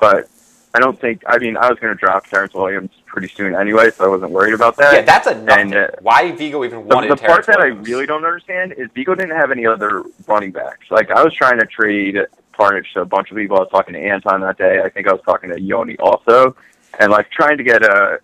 but 0.00 0.28
I 0.74 0.80
don't 0.80 0.98
think. 1.00 1.22
I 1.26 1.38
mean, 1.38 1.56
I 1.56 1.68
was 1.68 1.78
going 1.78 1.94
to 1.94 1.98
drop 1.98 2.26
Terrence 2.26 2.54
Williams 2.54 2.90
pretty 3.06 3.28
soon 3.28 3.54
anyway, 3.54 3.90
so 3.90 4.04
I 4.04 4.08
wasn't 4.08 4.32
worried 4.32 4.54
about 4.54 4.76
that. 4.76 4.92
Yeah, 4.92 5.02
that's 5.02 5.26
a 5.26 5.34
nothing. 5.42 5.72
And, 5.72 5.74
uh, 5.74 5.88
Why 6.02 6.30
Vigo 6.32 6.64
even 6.64 6.86
the, 6.86 6.94
wanted 6.94 7.10
the 7.10 7.16
part 7.16 7.44
Terrence 7.44 7.46
that 7.46 7.58
Williams? 7.58 7.88
I 7.88 7.90
really 7.90 8.06
don't 8.06 8.24
understand 8.24 8.72
is 8.72 8.88
Vigo 8.94 9.14
didn't 9.14 9.36
have 9.36 9.50
any 9.50 9.66
other 9.66 10.04
running 10.26 10.52
backs. 10.52 10.90
Like 10.90 11.10
I 11.10 11.24
was 11.24 11.32
trying 11.32 11.58
to 11.58 11.66
trade 11.66 12.18
Carnage 12.52 12.92
to 12.94 13.00
a 13.00 13.04
bunch 13.04 13.30
of 13.30 13.36
people. 13.36 13.56
I 13.56 13.60
was 13.60 13.70
talking 13.70 13.94
to 13.94 14.00
Anton 14.00 14.40
that 14.42 14.58
day. 14.58 14.82
I 14.82 14.88
think 14.88 15.08
I 15.08 15.12
was 15.12 15.22
talking 15.24 15.50
to 15.50 15.60
Yoni 15.60 15.96
also, 15.98 16.54
and 16.98 17.10
like 17.10 17.30
trying 17.30 17.56
to 17.56 17.64
get 17.64 17.82
a 17.82 18.20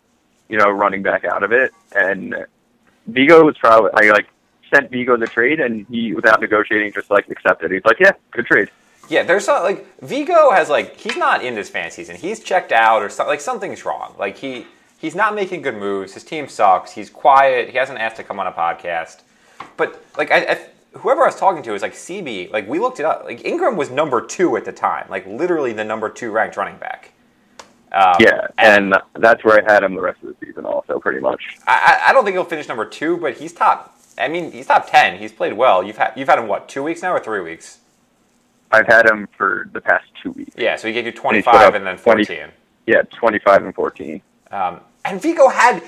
you 0.48 0.59
know 0.59 0.70
running 0.70 1.02
back 1.02 1.24
out 1.24 1.42
of 1.42 1.52
it. 1.52 1.72
And 1.96 2.46
Vigo 3.07 3.44
was 3.44 3.57
probably 3.59 3.90
I 3.94 4.11
like 4.11 4.26
sent 4.72 4.90
Vigo 4.90 5.16
the 5.16 5.26
trade, 5.26 5.61
and 5.61 5.87
he 5.88 6.14
without 6.14 6.40
negotiating 6.40 6.92
just 6.92 7.11
like 7.11 7.28
accepted. 7.30 7.70
He's 7.70 7.85
like, 7.85 8.00
yeah, 8.00 8.12
good 8.33 8.46
trade. 8.46 8.70
Yeah, 9.08 9.22
there's 9.22 9.44
some, 9.44 9.62
like 9.62 9.86
Vigo 10.00 10.50
has 10.50 10.68
like 10.70 10.96
he's 10.98 11.16
not 11.16 11.44
in 11.44 11.54
this 11.54 11.68
fan 11.68 11.90
season. 11.90 12.16
He's 12.16 12.40
checked 12.40 12.72
out 12.72 13.02
or 13.02 13.08
something. 13.10 13.30
Like 13.30 13.40
something's 13.40 13.84
wrong. 13.84 14.14
Like 14.18 14.36
he 14.38 14.66
he's 14.98 15.14
not 15.14 15.34
making 15.34 15.62
good 15.62 15.76
moves. 15.76 16.14
His 16.14 16.24
team 16.24 16.48
sucks. 16.48 16.92
He's 16.92 17.10
quiet. 17.10 17.68
He 17.70 17.76
hasn't 17.76 17.98
asked 17.98 18.16
to 18.16 18.24
come 18.24 18.40
on 18.40 18.46
a 18.46 18.52
podcast. 18.52 19.20
But 19.76 20.02
like 20.16 20.30
I, 20.30 20.38
I 20.44 20.98
whoever 20.98 21.22
I 21.22 21.26
was 21.26 21.36
talking 21.36 21.62
to 21.64 21.74
is 21.74 21.82
like 21.82 21.92
CB. 21.92 22.50
Like 22.50 22.66
we 22.68 22.78
looked 22.78 22.98
it 23.00 23.04
up. 23.06 23.24
Like 23.24 23.44
Ingram 23.44 23.76
was 23.76 23.90
number 23.90 24.24
two 24.24 24.56
at 24.56 24.64
the 24.64 24.72
time. 24.72 25.06
Like 25.10 25.26
literally 25.26 25.72
the 25.72 25.84
number 25.84 26.08
two 26.08 26.30
ranked 26.30 26.56
running 26.56 26.76
back. 26.78 27.10
Um, 27.92 28.16
Yeah, 28.18 28.48
and 28.58 28.94
that's 29.14 29.44
where 29.44 29.62
I 29.64 29.72
had 29.72 29.84
him 29.84 29.94
the 29.94 30.00
rest 30.00 30.20
of 30.24 30.30
the 30.30 30.46
season, 30.46 30.64
also 30.64 30.98
pretty 30.98 31.20
much. 31.20 31.40
I, 31.66 32.00
I- 32.06 32.10
I 32.10 32.12
don't 32.12 32.24
think 32.24 32.34
he'll 32.34 32.42
finish 32.44 32.66
number 32.66 32.84
two, 32.86 33.18
but 33.18 33.36
he's 33.36 33.52
top. 33.52 33.96
I 34.18 34.26
mean, 34.28 34.50
he's 34.50 34.66
top 34.66 34.90
ten. 34.90 35.18
He's 35.18 35.30
played 35.32 35.52
well. 35.52 35.82
You've 35.84 35.98
had 35.98 36.12
you've 36.16 36.28
had 36.28 36.38
him 36.38 36.48
what 36.48 36.68
two 36.68 36.82
weeks 36.82 37.02
now 37.02 37.12
or 37.12 37.20
three 37.20 37.40
weeks? 37.40 37.78
I've 38.74 38.87
had 38.87 39.06
him 39.08 39.28
for 39.37 39.68
the 39.72 39.80
past 39.80 40.04
two 40.22 40.32
weeks. 40.32 40.54
Yeah, 40.56 40.76
so 40.76 40.88
he 40.88 40.94
gave 40.94 41.04
you 41.04 41.12
And 41.12 41.16
twenty 41.16 41.38
he's 41.38 41.44
put 41.44 41.54
up 41.54 41.60
five 41.62 41.74
and 41.74 41.87
then 41.87 41.96
20 41.96 42.24
fourteen. 42.24 42.48
Yeah, 42.87 43.02
twenty-five 43.02 43.64
and 43.64 43.74
fourteen. 43.74 44.20
Um, 44.50 44.80
and 45.04 45.20
Vigo 45.20 45.48
had 45.48 45.82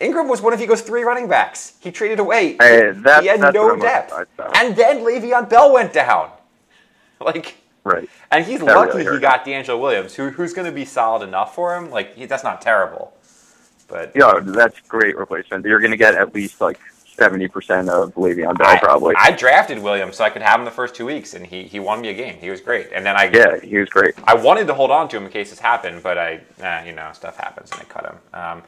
Ingram 0.00 0.28
was 0.28 0.40
one 0.40 0.52
of 0.52 0.58
Vigo's 0.58 0.82
three 0.82 1.02
running 1.02 1.28
backs. 1.28 1.74
He 1.80 1.90
traded 1.90 2.18
away. 2.18 2.56
Hey, 2.60 2.90
that- 2.92 3.22
he 3.22 3.28
had 3.28 3.40
no 3.40 3.76
depth. 3.76 4.12
And 4.54 4.74
then 4.76 4.98
Le'Veon 5.00 5.48
Bell 5.48 5.72
went 5.72 5.92
down. 5.92 6.30
Like, 7.20 7.56
Right. 7.82 8.08
and 8.30 8.44
he's 8.44 8.60
That 8.60 8.76
lucky 8.76 8.98
really 8.98 9.16
he 9.16 9.20
got 9.20 9.44
DeAngelo 9.44 9.80
Williams, 9.80 10.14
who, 10.14 10.28
who's 10.30 10.52
going 10.52 10.66
to 10.66 10.72
be 10.72 10.84
solid 10.84 11.26
enough 11.26 11.52
for 11.52 11.74
him. 11.76 11.90
Like, 11.90 12.14
he, 12.14 12.26
that's 12.26 12.44
not 12.44 12.62
terrible. 12.62 13.12
But 13.88 14.12
Yeah, 14.14 14.38
that's 14.40 14.78
great 14.82 15.16
replacement. 15.16 15.64
You're 15.66 15.80
going 15.80 15.90
to 15.90 15.96
get 15.96 16.14
at 16.14 16.32
least 16.32 16.60
like 16.60 16.78
seventy 17.18 17.48
percent 17.48 17.88
of 17.88 18.14
Le'Veon 18.14 18.56
Bell, 18.56 18.66
I, 18.68 18.78
probably. 18.78 19.14
I 19.18 19.32
drafted 19.32 19.78
Williams 19.82 20.16
so 20.16 20.24
I 20.24 20.30
could 20.30 20.42
have 20.42 20.58
him 20.60 20.64
the 20.64 20.70
first 20.70 20.94
two 20.94 21.04
weeks, 21.06 21.34
and 21.34 21.46
he, 21.46 21.64
he 21.64 21.80
won 21.80 22.00
me 22.00 22.08
a 22.08 22.14
game. 22.14 22.36
He 22.38 22.50
was 22.50 22.60
great. 22.60 22.88
And 22.94 23.04
then 23.04 23.16
I 23.16 23.30
yeah, 23.32 23.60
he 23.60 23.78
was 23.78 23.88
great. 23.88 24.14
I 24.24 24.34
wanted 24.34 24.66
to 24.68 24.74
hold 24.74 24.90
on 24.90 25.08
to 25.10 25.16
him 25.16 25.24
in 25.24 25.30
case 25.30 25.50
this 25.50 25.58
happened, 25.58 26.02
but 26.02 26.16
I, 26.16 26.40
eh, 26.60 26.84
you 26.86 26.92
know, 26.92 27.10
stuff 27.12 27.36
happens 27.36 27.70
and 27.72 27.80
I 27.80 27.84
cut 27.84 28.04
him. 28.06 28.16
Um, 28.32 28.62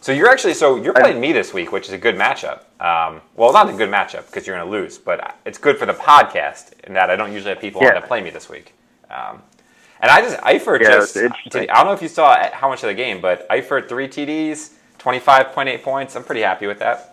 so 0.00 0.10
you're 0.10 0.28
actually, 0.28 0.54
so 0.54 0.76
you're 0.76 0.94
playing 0.94 1.20
me 1.20 1.32
this 1.32 1.54
week, 1.54 1.70
which 1.70 1.86
is 1.86 1.92
a 1.92 1.98
good 1.98 2.16
matchup. 2.16 2.62
Um, 2.80 3.20
well, 3.36 3.52
not 3.52 3.70
a 3.70 3.72
good 3.72 3.88
matchup 3.90 4.26
because 4.26 4.46
you're 4.48 4.56
going 4.56 4.66
to 4.68 4.70
lose, 4.78 4.98
but 4.98 5.36
it's 5.46 5.58
good 5.58 5.78
for 5.78 5.86
the 5.86 5.94
podcast 5.94 6.72
in 6.84 6.94
that 6.94 7.08
I 7.08 7.14
don't 7.14 7.32
usually 7.32 7.50
have 7.50 7.60
people 7.60 7.80
on 7.82 7.86
Yeah. 7.86 8.00
that 8.00 8.08
play 8.08 8.20
me 8.20 8.30
this 8.30 8.48
week. 8.48 8.74
Um, 9.08 9.42
and 10.00 10.10
I 10.10 10.20
just, 10.20 10.36
Eifert 10.38 10.80
Yeah, 10.80 10.90
just. 10.96 11.16
I 11.16 11.66
don't 11.66 11.86
know 11.86 11.92
if 11.92 12.02
you 12.02 12.08
saw 12.08 12.36
how 12.52 12.68
much 12.68 12.82
of 12.82 12.88
the 12.88 12.94
game, 12.94 13.20
but 13.20 13.48
Eifert 13.48 13.88
three 13.88 14.08
TDs, 14.08 14.70
25.8 14.98 15.82
points. 15.84 16.16
I'm 16.16 16.24
pretty 16.24 16.40
happy 16.42 16.66
with 16.66 16.80
that. 16.80 17.11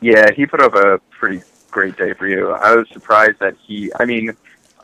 Yeah, 0.00 0.30
he 0.30 0.46
put 0.46 0.60
up 0.60 0.74
a 0.74 0.98
pretty 1.10 1.42
great 1.70 1.96
day 1.96 2.12
for 2.12 2.26
you. 2.26 2.50
I 2.50 2.74
was 2.74 2.88
surprised 2.90 3.38
that 3.40 3.56
he. 3.56 3.92
I 3.98 4.04
mean, 4.04 4.36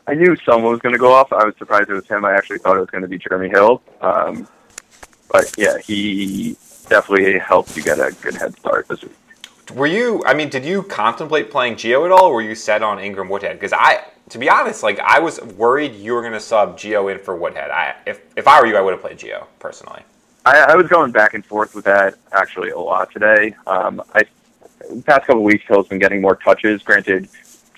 I 0.07 0.13
knew 0.13 0.35
someone 0.45 0.71
was 0.71 0.81
going 0.81 0.93
to 0.93 0.99
go 0.99 1.13
off. 1.13 1.31
I 1.33 1.45
was 1.45 1.55
surprised 1.57 1.89
it 1.89 1.93
was 1.93 2.07
him. 2.07 2.25
I 2.25 2.33
actually 2.33 2.59
thought 2.59 2.77
it 2.77 2.81
was 2.81 2.89
going 2.89 3.01
to 3.03 3.07
be 3.07 3.17
Jeremy 3.17 3.49
Hill. 3.49 3.81
Um, 4.01 4.47
but 5.31 5.53
yeah, 5.57 5.77
he 5.77 6.57
definitely 6.87 7.39
helped 7.39 7.75
you 7.75 7.83
get 7.83 7.99
a 7.99 8.15
good 8.21 8.35
head 8.35 8.57
start 8.57 8.87
this 8.87 9.01
week. 9.01 9.13
Were 9.73 9.87
you? 9.87 10.23
I 10.25 10.33
mean, 10.33 10.49
did 10.49 10.63
you 10.63 10.83
contemplate 10.83 11.49
playing 11.49 11.75
Gio 11.75 12.05
at 12.05 12.11
all, 12.11 12.25
or 12.25 12.35
were 12.35 12.41
you 12.41 12.53
set 12.53 12.83
on 12.83 12.99
Ingram 12.99 13.29
Woodhead? 13.29 13.59
Because 13.59 13.73
I, 13.73 14.03
to 14.29 14.37
be 14.37 14.49
honest, 14.49 14.83
like 14.83 14.99
I 14.99 15.19
was 15.19 15.41
worried 15.41 15.95
you 15.95 16.13
were 16.13 16.21
going 16.21 16.33
to 16.33 16.39
sub 16.39 16.77
Gio 16.77 17.11
in 17.11 17.19
for 17.19 17.35
Woodhead. 17.35 17.71
I, 17.71 17.95
if 18.05 18.21
if 18.35 18.47
I 18.47 18.59
were 18.61 18.67
you, 18.67 18.77
I 18.77 18.81
would 18.81 18.91
have 18.91 19.01
played 19.01 19.17
Gio 19.17 19.47
personally. 19.59 20.03
I, 20.45 20.59
I 20.59 20.75
was 20.75 20.87
going 20.87 21.11
back 21.11 21.33
and 21.33 21.43
forth 21.43 21.73
with 21.73 21.85
that 21.85 22.15
actually 22.31 22.69
a 22.69 22.77
lot 22.77 23.11
today. 23.11 23.55
Um, 23.65 24.03
I 24.13 24.21
past 25.05 25.27
couple 25.27 25.37
of 25.37 25.43
weeks, 25.43 25.63
Hill's 25.67 25.87
been 25.87 25.99
getting 25.99 26.21
more 26.21 26.35
touches. 26.35 26.81
Granted, 26.83 27.27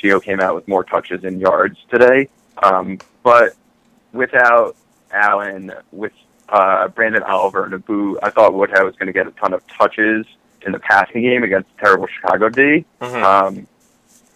Gio 0.02 0.22
came 0.22 0.40
out 0.40 0.56
with 0.56 0.68
more 0.68 0.84
touches 0.84 1.24
and 1.24 1.40
yards 1.40 1.78
today, 1.90 2.30
um, 2.62 3.00
but 3.24 3.54
without 4.14 4.76
Allen, 5.12 5.72
with 5.92 6.14
uh, 6.50 6.88
Branden 6.90 7.28
Oliver 7.28 7.66
and 7.66 7.74
Abu, 7.74 8.18
I 8.22 8.30
thought 8.30 8.54
Woodhead 8.54 8.84
was 8.84 8.96
going 8.96 9.08
to 9.08 9.14
get 9.14 9.28
a 9.28 9.32
ton 9.32 9.54
of 9.54 9.66
touches 9.68 10.26
in 10.66 10.72
the 10.72 10.80
passing 10.80 11.22
game 11.22 11.44
against 11.44 11.70
a 11.78 11.80
terrible 11.80 12.08
Chicago 12.08 12.50
D. 12.50 12.86
Mhm. 13.02 13.24
Um, 13.24 13.68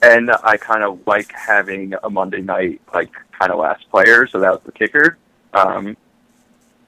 and 0.02 0.32
I 0.44 0.58
kind 0.58 0.84
of 0.84 1.00
like 1.06 1.32
having 1.32 1.94
a 2.04 2.10
Monday 2.10 2.42
night, 2.42 2.82
like, 2.94 3.12
kind 3.40 3.52
of 3.52 3.60
last 3.60 3.90
player, 3.92 4.28
so 4.28 4.40
that 4.40 4.52
was 4.52 4.62
the 4.66 4.72
kicker. 4.72 5.18
Um, 5.54 5.96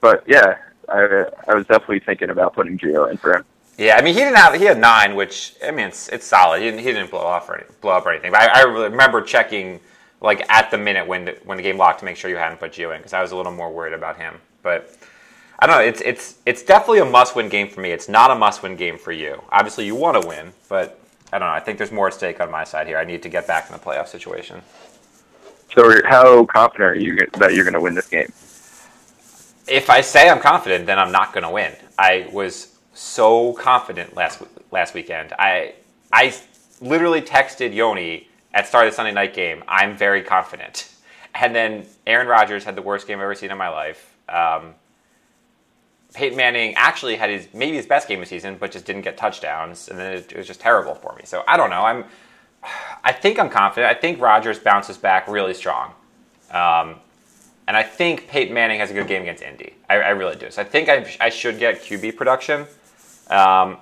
but 0.02 0.24
yeah, 0.28 0.58
I, 0.90 1.26
I 1.48 1.54
was 1.54 1.66
definitely 1.68 2.00
thinking 2.00 2.30
about 2.30 2.54
putting 2.54 2.78
Gio 2.78 3.10
in 3.10 3.18
for 3.18 3.38
him. 3.38 3.46
Yeah, 3.78 3.96
I 3.98 4.02
mean, 4.02 4.14
he 4.14 4.20
didn't 4.20 4.38
have 4.38 4.54
he 4.54 4.66
had 4.66 4.78
nine, 4.78 5.16
which 5.16 5.56
I 5.66 5.72
mean, 5.72 5.88
it's, 5.88 6.08
it's 6.10 6.26
solid. 6.26 6.60
He 6.62 6.66
didn't, 6.66 6.80
he 6.80 6.86
didn't 6.86 7.10
blow 7.10 7.22
off 7.22 7.50
or 7.50 7.58
any, 7.58 7.66
blow 7.82 7.92
up 7.92 8.06
or 8.06 8.12
anything. 8.12 8.32
But 8.32 8.42
I, 8.42 8.62
I 8.62 8.64
remember 8.64 9.22
checking 9.22 9.80
like 10.22 10.48
at 10.50 10.70
the 10.72 10.78
minute 10.78 11.08
when 11.08 11.26
the, 11.26 11.38
when 11.44 11.58
the 11.58 11.64
game 11.64 11.78
locked 11.78 12.00
to 12.00 12.06
make 12.06 12.16
sure 12.16 12.30
you 12.30 12.38
hadn't 12.38 12.60
put 12.60 12.74
Gio 12.74 12.94
in 12.94 13.00
because 13.00 13.14
I 13.14 13.22
was 13.22 13.32
a 13.32 13.36
little 13.36 13.52
more 13.52 13.72
worried 13.72 13.94
about 13.94 14.18
him. 14.18 14.36
But 14.62 14.96
I 15.60 15.66
don't 15.66 15.78
know. 15.78 15.84
It's 15.84 16.02
it's 16.02 16.36
it's 16.46 16.64
definitely 16.64 17.00
a 17.00 17.06
must-win 17.06 17.50
game 17.50 17.68
for 17.68 17.82
me. 17.82 17.92
It's 17.92 18.08
not 18.08 18.30
a 18.30 18.36
must-win 18.36 18.76
game 18.76 18.98
for 18.98 19.12
you. 19.12 19.42
Obviously, 19.52 19.86
you 19.86 19.96
want 19.96 20.22
to 20.22 20.28
win, 20.28 20.54
but 20.70 21.00
I 21.32 21.40
don't 21.40 21.48
know. 21.48 21.54
I 21.54 21.60
think 21.60 21.78
there's 21.80 21.92
more 21.92 22.08
at 22.08 22.14
stake 22.14 22.40
on 22.40 22.52
my 22.52 22.64
side 22.64 22.88
here. 22.88 22.98
I 22.98 23.06
need 23.06 23.24
to 23.24 23.30
get 23.30 23.48
back 23.48 23.68
in 23.68 23.74
the 23.74 23.80
playoff 23.80 24.08
situation. 24.08 24.62
So 25.74 26.00
how 26.06 26.46
confident 26.46 26.90
are 26.90 26.96
you 26.96 27.18
that 27.40 27.56
you're 27.56 27.64
going 27.64 27.74
to 27.74 27.82
win 27.82 27.96
this 27.96 28.08
game? 28.08 28.32
if 29.68 29.90
I 29.90 30.02
say 30.02 30.30
I'm 30.30 30.40
confident, 30.40 30.86
then 30.86 31.00
I'm 31.00 31.12
not 31.12 31.34
going 31.34 31.44
to 31.44 31.50
win. 31.50 31.74
I 31.98 32.28
was 32.32 32.73
so 32.94 33.54
confident 33.54 34.16
last 34.16 34.42
last 34.72 34.94
weekend. 34.94 35.34
I 35.38 35.76
I 36.12 36.34
literally 36.82 37.22
texted 37.22 37.74
Yoni 37.74 38.28
at 38.54 38.68
start 38.68 38.88
of 38.88 38.94
the 38.94 38.96
Sunday 38.96 39.12
night 39.12 39.34
game. 39.34 39.64
I'm 39.68 39.98
very 39.98 40.22
confident, 40.22 40.92
and 41.36 41.56
then 41.56 41.86
Aaron 42.06 42.28
Rodgers 42.28 42.64
had 42.64 42.76
the 42.76 42.82
worst 42.82 43.08
game 43.08 43.20
I've 43.20 43.24
ever 43.24 43.36
seen 43.36 43.52
in 43.52 43.58
my 43.58 43.70
life. 43.70 44.16
Um, 44.30 44.76
Peyton 46.14 46.38
Manning 46.38 46.76
actually 46.76 47.16
had 47.16 47.30
his 47.30 47.48
maybe 47.54 47.76
his 47.76 47.88
best 47.88 48.08
game 48.08 48.20
of 48.20 48.26
the 48.26 48.30
season, 48.30 48.58
but 48.60 48.72
just 48.72 48.86
didn't 48.86 49.02
get 49.02 49.18
touchdowns, 49.18 49.90
and 49.90 49.98
then 49.98 50.14
it, 50.14 50.32
it 50.32 50.38
was 50.38 50.48
just 50.48 50.60
terrible 50.60 50.96
for 50.96 51.16
me. 51.16 51.24
So 51.26 51.44
I 51.48 51.58
don't 51.58 51.70
know. 51.70 51.82
I'm 51.82 52.06
I 53.04 53.12
think 53.12 53.40
I'm 53.40 53.50
confident. 53.50 53.96
I 53.96 54.00
think 54.00 54.22
Rodgers 54.22 54.60
bounces 54.60 54.98
back 54.98 55.28
really 55.28 55.54
strong. 55.54 55.94
Um, 56.52 56.96
and 57.68 57.78
I 57.78 57.84
think 57.84 58.28
Peyton 58.28 58.54
Manning 58.54 58.80
has 58.80 58.92
a 58.92 58.94
good 58.94 59.08
game 59.08 59.22
against 59.22 59.42
Indy. 59.42 59.74
I, 59.90 59.96
I 59.96 60.10
really 60.10 60.36
do. 60.36 60.52
So 60.52 60.62
I 60.62 60.66
think 60.66 60.90
I, 60.90 61.06
I 61.20 61.30
should 61.30 61.60
get 61.60 61.82
QB 61.82 62.18
production. 62.18 62.68
Um, 63.30 63.78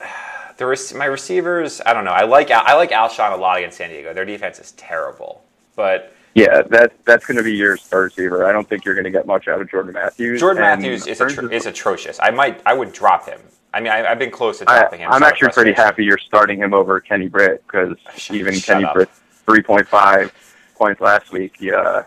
the 0.56 0.66
rec- 0.66 0.94
my 0.94 1.06
receivers, 1.06 1.80
I 1.84 1.92
don't 1.92 2.04
know. 2.04 2.12
I 2.12 2.24
like 2.24 2.50
Al- 2.50 2.64
I 2.66 2.74
like 2.74 2.90
Alshon 2.90 3.32
a 3.32 3.36
lot 3.36 3.58
against 3.58 3.78
San 3.78 3.90
Diego. 3.90 4.12
Their 4.14 4.24
defense 4.24 4.58
is 4.58 4.72
terrible, 4.72 5.44
but 5.76 6.12
Yeah, 6.34 6.62
that 6.62 6.92
that's 7.04 7.26
going 7.26 7.36
to 7.36 7.42
be 7.42 7.52
your 7.52 7.76
star 7.76 8.02
receiver. 8.02 8.46
I 8.46 8.52
don't 8.52 8.68
think 8.68 8.84
you're 8.84 8.94
going 8.94 9.04
to 9.04 9.10
get 9.10 9.26
much 9.26 9.48
out 9.48 9.60
of 9.60 9.70
Jordan 9.70 9.92
Matthews. 9.92 10.40
Jordan 10.40 10.62
And 10.62 10.82
Matthews 10.82 11.06
is 11.06 11.18
atro- 11.20 11.50
is 11.52 11.66
atrocious. 11.66 12.18
I 12.22 12.30
might 12.30 12.60
I 12.66 12.74
would 12.74 12.92
drop 12.92 13.28
him. 13.28 13.40
I 13.72 13.80
mean, 13.80 13.90
I, 13.92 14.06
I've 14.06 14.20
been 14.20 14.30
close 14.30 14.60
to 14.60 14.70
I, 14.70 14.78
dropping 14.80 15.00
him. 15.00 15.10
I'm 15.10 15.22
so 15.22 15.26
actually 15.26 15.50
pretty 15.50 15.72
happy 15.72 16.04
you're 16.04 16.18
starting 16.18 16.58
him 16.58 16.72
over 16.72 17.00
Kenny 17.00 17.26
Britt 17.28 17.64
because 17.66 17.96
even 18.30 18.54
shut 18.54 18.74
Kenny 18.76 18.84
up. 18.84 18.94
Britt 18.94 19.08
3.5 19.48 20.30
points 20.76 21.00
last 21.00 21.32
week. 21.32 21.56
Yeah, 21.60 22.04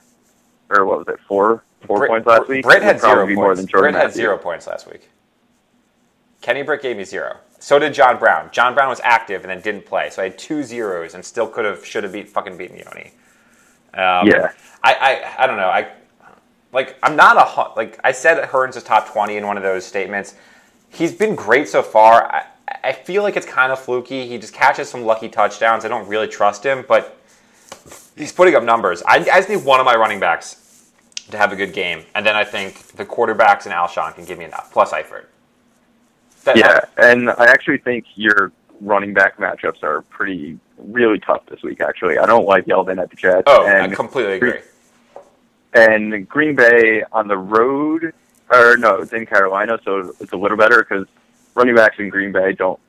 or 0.70 0.86
what 0.86 1.00
was 1.00 1.08
it? 1.10 1.20
Four 1.28 1.64
four 1.86 2.00
Britt- 2.00 2.10
points 2.10 2.28
last 2.28 2.48
week. 2.48 2.64
Britt 2.64 2.82
had 2.84 3.02
zero 3.02 3.26
points. 3.26 3.36
more 3.36 3.56
than 3.56 3.68
Jordan 3.68 3.92
Britt 3.92 3.96
had 3.96 4.08
Matthews. 4.08 4.16
zero 4.16 4.38
points 4.38 4.66
last 4.68 4.90
week. 4.90 5.10
Kenny 6.42 6.62
Britt 6.62 6.82
gave 6.82 6.98
me 6.98 7.04
zero. 7.04 7.38
So 7.60 7.80
did 7.80 7.94
John 7.94 8.20
Brown. 8.20 8.50
John 8.52 8.74
Brown 8.74 8.90
was 8.90 9.02
active 9.04 9.42
and 9.42 9.50
then 9.50 9.62
didn't 9.62 9.86
play, 9.86 10.10
so 10.10 10.22
I 10.22 10.26
had 10.26 10.38
two 10.38 10.64
zeros 10.64 11.16
and 11.16 11.26
still 11.26 11.48
could 11.48 11.66
have 11.66 11.86
should 11.86 12.04
have 12.04 12.14
beat 12.14 12.30
fucking 12.30 12.58
beaten 12.58 12.78
Yoni. 12.78 13.12
Um, 13.94 14.28
Yeah. 14.28 14.52
I, 14.84 14.94
I 14.94 15.44
I 15.44 15.48
don't 15.48 15.58
know. 15.58 15.70
I 15.70 15.92
like 16.72 16.98
I'm 17.02 17.16
not 17.16 17.38
a 17.38 17.74
like 17.76 18.00
I 18.04 18.12
said 18.12 18.44
Hurns 18.50 18.76
is 18.76 18.84
top 18.84 19.10
twenty 19.10 19.38
in 19.38 19.48
one 19.48 19.58
of 19.58 19.64
those 19.64 19.86
statements. 19.86 20.36
He's 20.90 21.14
been 21.14 21.36
great 21.36 21.68
so 21.68 21.82
far. 21.82 22.32
I, 22.32 22.46
I 22.84 22.92
feel 22.94 23.24
like 23.24 23.36
it's 23.36 23.46
kind 23.46 23.72
of 23.72 23.80
fluky. 23.80 24.28
He 24.28 24.38
just 24.38 24.54
catches 24.54 24.90
some 24.90 25.04
lucky 25.04 25.30
touchdowns. 25.30 25.84
I 25.84 25.88
don't 25.88 26.08
really 26.08 26.28
trust 26.28 26.64
him, 26.64 26.86
but 26.88 27.20
he's 28.16 28.32
putting 28.32 28.56
up 28.56 28.64
numbers. 28.64 29.02
I, 29.04 29.18
I 29.18 29.24
just 29.24 29.50
need 29.50 29.64
one 29.66 29.80
of 29.80 29.86
my 29.86 29.96
running 29.96 30.20
backs 30.20 30.92
to 31.32 31.38
have 31.38 31.52
a 31.52 31.56
good 31.56 31.74
game, 31.74 32.04
and 32.16 32.26
then 32.26 32.36
I 32.36 32.44
think 32.44 32.88
the 32.94 33.06
quarterbacks 33.06 33.66
and 33.66 33.74
Alshon 33.74 34.16
can 34.16 34.26
give 34.26 34.38
me 34.38 34.46
enough. 34.46 34.72
Plus 34.72 34.92
Eifert. 34.92 35.26
That- 36.48 36.58
Yeah, 36.58 36.80
and 36.98 37.30
I 37.30 37.46
actually 37.46 37.78
think 37.80 38.06
your 38.16 38.52
running 38.82 39.14
back 39.14 39.38
matchups 39.38 39.84
are 39.84 40.02
pretty 40.04 40.58
really 40.78 41.20
tough 41.20 41.46
this 41.48 41.62
week. 41.64 41.82
Actually, 41.82 42.18
I 42.18 42.26
don't 42.26 42.46
like 42.46 42.66
Yeldon 42.66 43.02
at 43.02 43.10
the 43.10 43.16
Jets. 43.16 43.44
Oh, 43.48 43.66
and 43.68 43.92
I 43.92 43.96
completely 43.96 44.34
agree. 44.36 44.60
and 45.74 46.28
Green 46.28 46.56
Bay 46.56 47.04
on 47.12 47.28
the 47.28 47.38
road, 47.38 48.14
or 48.52 48.78
no, 48.78 49.02
it's 49.02 49.14
in 49.14 49.26
Carolina, 49.26 49.80
so 49.84 50.14
it's 50.20 50.32
a 50.32 50.38
little 50.38 50.58
better 50.58 50.80
because 50.88 51.06
running 51.56 51.76
backs 51.76 51.98
in 52.00 52.10
Green 52.10 52.32
Bay 52.32 52.54
don't 52.54 52.80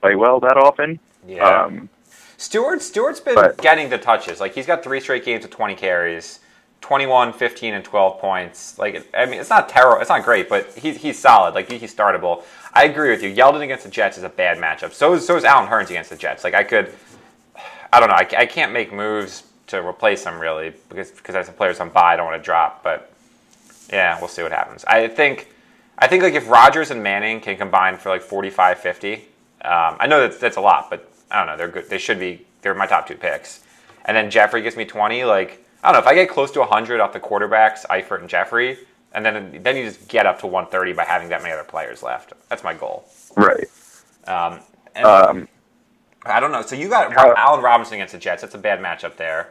play 0.00 0.14
well 0.14 0.40
that 0.40 0.56
often. 0.56 0.98
Yeah. 1.26 1.44
Um, 1.64 1.88
Stewart 2.36 2.80
Stewart's 2.82 3.20
been 3.20 3.34
But- 3.34 3.58
getting 3.58 3.88
the 3.90 3.98
touches. 3.98 4.40
Like 4.40 4.54
he's 4.54 4.66
got 4.66 4.82
three 4.84 5.00
straight 5.00 5.24
games 5.24 5.44
of 5.44 5.50
20 5.50 5.74
carries, 5.74 6.38
21, 6.80 7.32
15 7.32 7.74
and 7.74 7.84
12 7.84 8.20
points. 8.20 8.78
Like 8.78 9.08
I 9.12 9.26
mean, 9.26 9.40
it's 9.40 9.50
not 9.50 9.68
terrible. 9.68 10.00
It's 10.00 10.08
not 10.10 10.22
great, 10.24 10.48
but 10.48 10.66
he's 10.76 10.98
he's 10.98 11.18
solid. 11.18 11.54
Like 11.54 11.68
he's 11.70 11.92
startable. 11.94 12.44
I 12.78 12.84
agree 12.84 13.10
with 13.10 13.24
you. 13.24 13.34
Yeldon 13.34 13.62
against 13.62 13.82
the 13.82 13.90
Jets 13.90 14.18
is 14.18 14.22
a 14.22 14.28
bad 14.28 14.56
matchup. 14.56 14.92
So 14.92 15.14
is 15.14 15.26
so 15.26 15.36
is 15.36 15.42
Allen 15.42 15.68
Hurns 15.68 15.90
against 15.90 16.10
the 16.10 16.16
Jets. 16.16 16.44
Like 16.44 16.54
I 16.54 16.62
could 16.62 16.94
I 17.92 17.98
don't 17.98 18.08
know. 18.08 18.14
I, 18.14 18.42
I 18.42 18.46
can't 18.46 18.72
make 18.72 18.92
moves 18.92 19.42
to 19.66 19.84
replace 19.84 20.24
him 20.24 20.38
really 20.38 20.72
because 20.88 21.10
because 21.10 21.34
as 21.34 21.48
a 21.48 21.52
players 21.52 21.80
on 21.80 21.90
buy, 21.90 22.12
I 22.12 22.16
don't 22.16 22.26
want 22.26 22.40
to 22.40 22.44
drop, 22.44 22.84
but 22.84 23.12
yeah, 23.92 24.16
we'll 24.20 24.28
see 24.28 24.44
what 24.44 24.52
happens. 24.52 24.84
I 24.84 25.08
think 25.08 25.48
I 25.98 26.06
think 26.06 26.22
like 26.22 26.34
if 26.34 26.48
Rodgers 26.48 26.92
and 26.92 27.02
Manning 27.02 27.40
can 27.40 27.56
combine 27.56 27.96
for 27.96 28.10
like 28.10 28.22
45 28.22 28.78
50, 28.78 29.14
um, 29.14 29.22
I 29.64 30.06
know 30.06 30.20
that's 30.20 30.38
that's 30.38 30.56
a 30.56 30.60
lot, 30.60 30.88
but 30.88 31.10
I 31.32 31.38
don't 31.38 31.48
know. 31.48 31.56
They're 31.56 31.66
good. 31.66 31.90
They 31.90 31.98
should 31.98 32.20
be. 32.20 32.46
They're 32.62 32.76
my 32.76 32.86
top 32.86 33.08
two 33.08 33.16
picks. 33.16 33.64
And 34.04 34.16
then 34.16 34.30
Jeffery 34.30 34.62
gives 34.62 34.76
me 34.76 34.84
20. 34.84 35.24
Like 35.24 35.66
I 35.82 35.90
don't 35.90 36.00
know 36.00 36.06
if 36.06 36.06
I 36.06 36.14
get 36.14 36.28
close 36.28 36.52
to 36.52 36.60
100 36.60 37.00
off 37.00 37.12
the 37.12 37.18
quarterbacks, 37.18 37.84
Eifert 37.86 38.20
and 38.20 38.28
Jeffery, 38.28 38.78
and 39.12 39.24
then 39.24 39.60
then 39.62 39.76
you 39.76 39.84
just 39.84 40.08
get 40.08 40.26
up 40.26 40.38
to 40.40 40.46
130 40.46 40.92
by 40.92 41.04
having 41.04 41.28
that 41.30 41.42
many 41.42 41.52
other 41.52 41.64
players 41.64 42.02
left. 42.02 42.32
That's 42.48 42.62
my 42.64 42.74
goal. 42.74 43.04
right. 43.36 43.66
Um, 44.26 44.60
and 44.94 45.06
Um, 45.06 45.48
I 46.26 46.40
don't 46.40 46.52
know. 46.52 46.62
So 46.62 46.74
you 46.76 46.88
got 46.88 47.12
how- 47.12 47.34
Allen 47.34 47.62
Robinson 47.62 47.94
against 47.94 48.12
the 48.12 48.18
Jets. 48.18 48.42
That's 48.42 48.54
a 48.54 48.58
bad 48.58 48.80
matchup 48.80 49.16
there. 49.16 49.48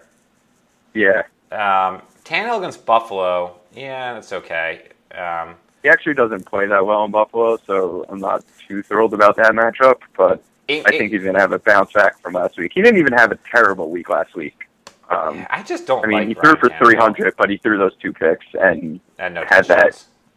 yeah, 0.94 1.24
Um, 1.52 2.02
Tannehill 2.26 2.58
against 2.60 2.86
Buffalo. 2.86 3.56
Yeah, 3.74 4.14
that's 4.16 4.34
okay. 4.34 4.90
Um, 5.16 5.56
he 5.84 5.90
actually 5.90 6.14
doesn't 6.16 6.46
play 6.46 6.66
that 6.68 6.86
well 6.86 7.06
in 7.06 7.12
Buffalo, 7.12 7.58
so 7.66 8.06
I'm 8.10 8.20
not 8.20 8.44
too 8.68 8.84
thrilled 8.84 9.14
about 9.14 9.36
that 9.38 9.54
matchup. 9.54 10.02
But 10.18 10.42
it- 10.68 10.86
I 10.86 10.92
think 10.92 11.12
he's 11.14 11.24
going 11.24 11.36
to 11.36 11.40
have 11.40 11.54
a 11.54 11.60
bounce 11.60 11.94
back 11.94 12.20
from 12.20 12.34
last 12.34 12.58
week. 12.58 12.72
He 12.76 12.82
didn't 12.82 13.00
even 13.00 13.14
have 13.14 13.32
a 13.32 13.38
terrible 13.50 13.90
week 13.90 14.10
last 14.10 14.36
week. 14.36 14.67
Um, 15.10 15.48
I 15.50 15.64
just 15.64 15.88
don't. 15.88 16.04
I 16.04 16.08
mean, 16.08 16.20
like 16.20 16.28
he 16.28 16.34
threw 16.36 16.56
for 16.58 16.70
300, 16.70 17.36
but 17.38 17.50
he 17.50 17.58
threw 17.58 17.78
those 17.78 17.96
two 18.02 18.14
picks 18.14 18.46
and 18.54 19.00
and 19.20 19.36
no 19.36 19.46
had 19.46 19.68
that. 19.68 19.94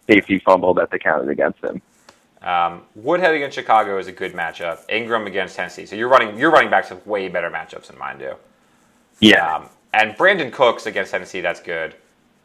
safety 0.07 0.41
fumble 0.45 0.75
that 0.75 0.91
they 0.91 0.99
counted 0.99 1.29
against 1.31 1.63
him. 1.65 1.83
Um, 2.43 2.83
Woodhead 2.95 3.35
against 3.35 3.55
Chicago 3.57 3.99
is 3.99 4.07
a 4.07 4.13
good 4.13 4.33
matchup. 4.35 4.81
Ingram 4.89 5.27
against 5.27 5.57
Tennessee. 5.57 5.87
So 5.87 5.97
you're 5.97 6.09
running. 6.09 6.39
Your 6.39 6.51
running 6.51 6.71
backs 6.71 6.89
have 6.91 7.07
way 7.07 7.29
better 7.29 7.51
matchups 7.51 7.89
than 7.89 7.99
mine 7.99 8.19
do. 8.19 8.35
Yeah, 9.21 9.57
Um, 9.57 9.69
and 9.93 10.17
Brandin 10.17 10.53
Cooks 10.53 10.87
against 10.87 11.11
Tennessee. 11.13 11.41
That's 11.41 11.61
good. 11.61 11.95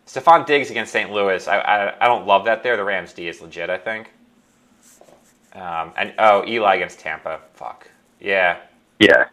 Stefon 0.07 0.45
Diggs 0.45 0.69
against 0.71 0.91
St. 0.93 1.11
Louis. 1.11 1.47
I, 1.47 1.59
I 1.59 2.05
I 2.05 2.07
don't 2.07 2.27
love 2.27 2.45
that 2.45 2.63
there. 2.63 2.77
The 2.77 2.83
Rams 2.83 3.13
D 3.13 3.27
is 3.27 3.41
legit. 3.41 3.69
I 3.69 3.77
think. 3.77 4.11
Um, 5.53 5.93
and 5.97 6.13
oh, 6.19 6.45
Eli 6.45 6.75
against 6.75 6.99
Tampa. 6.99 7.39
Fuck. 7.53 7.89
Yeah. 8.19 8.57
yeah, 8.99 9.25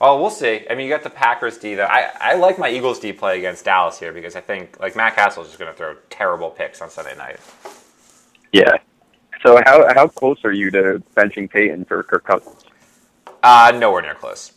Oh, 0.00 0.20
we'll 0.20 0.30
see. 0.30 0.64
I 0.70 0.74
mean, 0.74 0.86
you 0.86 0.92
got 0.92 1.02
the 1.02 1.10
Packers 1.10 1.58
D 1.58 1.74
though. 1.74 1.84
I, 1.84 2.10
I 2.18 2.34
like 2.34 2.58
my 2.58 2.70
Eagles 2.70 2.98
D 2.98 3.12
play 3.12 3.38
against 3.38 3.64
Dallas 3.66 3.98
here 3.98 4.12
because 4.12 4.34
I 4.34 4.40
think 4.40 4.80
like 4.80 4.96
Matt 4.96 5.14
Cassel's 5.14 5.48
just 5.48 5.58
going 5.58 5.70
to 5.70 5.76
throw 5.76 5.96
terrible 6.08 6.50
picks 6.50 6.80
on 6.80 6.88
Sunday 6.90 7.16
night. 7.16 7.38
yeah. 8.52 8.76
So 9.42 9.60
how 9.64 9.92
how 9.94 10.06
close 10.08 10.38
are 10.44 10.52
you 10.52 10.70
to 10.72 11.02
benching 11.16 11.50
Peyton 11.50 11.84
for 11.86 12.02
Kirk 12.02 12.24
Cousins? 12.24 12.64
Uh, 13.42 13.72
nowhere 13.74 14.02
near 14.02 14.14
close. 14.14 14.52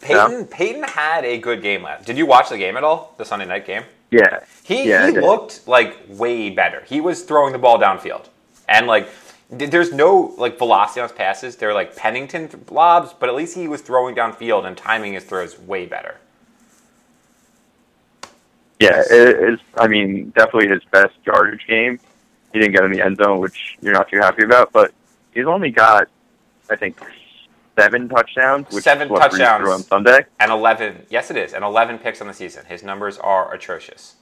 Peyton 0.00 0.40
No? 0.40 0.44
Peyton 0.44 0.82
had 0.82 1.24
a 1.24 1.38
good 1.38 1.62
game 1.62 1.82
last. 1.82 2.04
Did 2.06 2.18
you 2.18 2.26
watch 2.26 2.48
the 2.48 2.58
game 2.58 2.76
at 2.76 2.82
all? 2.84 3.14
The 3.18 3.24
Sunday 3.24 3.46
night 3.46 3.64
game. 3.66 3.84
Yeah, 4.10 4.40
He 4.62 4.88
Yeah, 4.88 5.06
he 5.06 5.12
looked 5.12 5.66
like 5.68 5.98
way 6.08 6.50
better. 6.50 6.82
He 6.86 7.00
was 7.00 7.22
throwing 7.22 7.52
the 7.52 7.58
ball 7.58 7.78
downfield, 7.78 8.26
and 8.68 8.86
like 8.86 9.08
there's 9.52 9.92
no 9.92 10.34
like 10.38 10.58
velocity 10.58 11.00
on 11.00 11.08
his 11.08 11.16
passes. 11.16 11.56
They're 11.56 11.74
like 11.74 11.94
Pennington 11.96 12.48
th- 12.48 12.70
lobs, 12.70 13.12
but 13.18 13.28
at 13.28 13.34
least 13.34 13.54
he 13.56 13.68
was 13.68 13.82
throwing 13.82 14.14
downfield 14.14 14.64
and 14.66 14.76
timing 14.76 15.12
his 15.14 15.24
throws 15.24 15.58
way 15.58 15.86
better. 15.86 16.16
yeah. 18.80 19.02
It 19.10 19.52
is. 19.54 19.60
I 19.76 19.86
mean, 19.88 20.30
definitely 20.36 20.68
his 20.68 20.82
best 20.90 21.14
yardage 21.24 21.66
game. 21.68 22.00
He 22.52 22.58
didn't 22.58 22.74
get 22.74 22.84
in 22.84 22.92
the 22.92 23.00
end 23.02 23.18
zone, 23.22 23.40
which 23.40 23.76
you're 23.80 23.92
not 23.94 24.08
too 24.10 24.18
happy 24.18 24.42
about. 24.44 24.72
But 24.72 24.92
he's 25.32 25.46
only 25.46 25.70
got, 25.70 26.08
I 26.70 26.76
think, 26.76 26.98
seven 27.78 28.08
touchdowns. 28.08 28.66
Which 28.70 28.84
Seven 28.84 29.08
is 29.08 29.10
what 29.10 29.20
touchdowns. 29.20 29.68
on 29.68 29.82
Sunday. 29.82 30.26
And 30.40 30.50
11, 30.52 31.06
yes, 31.10 31.30
it 31.30 31.36
is, 31.36 31.54
and 31.54 31.64
11 31.64 31.98
picks 31.98 32.20
on 32.20 32.26
the 32.26 32.34
season. 32.34 32.66
His 32.66 32.82
numbers 32.82 33.18
are 33.18 33.52
atrocious. 33.54 34.16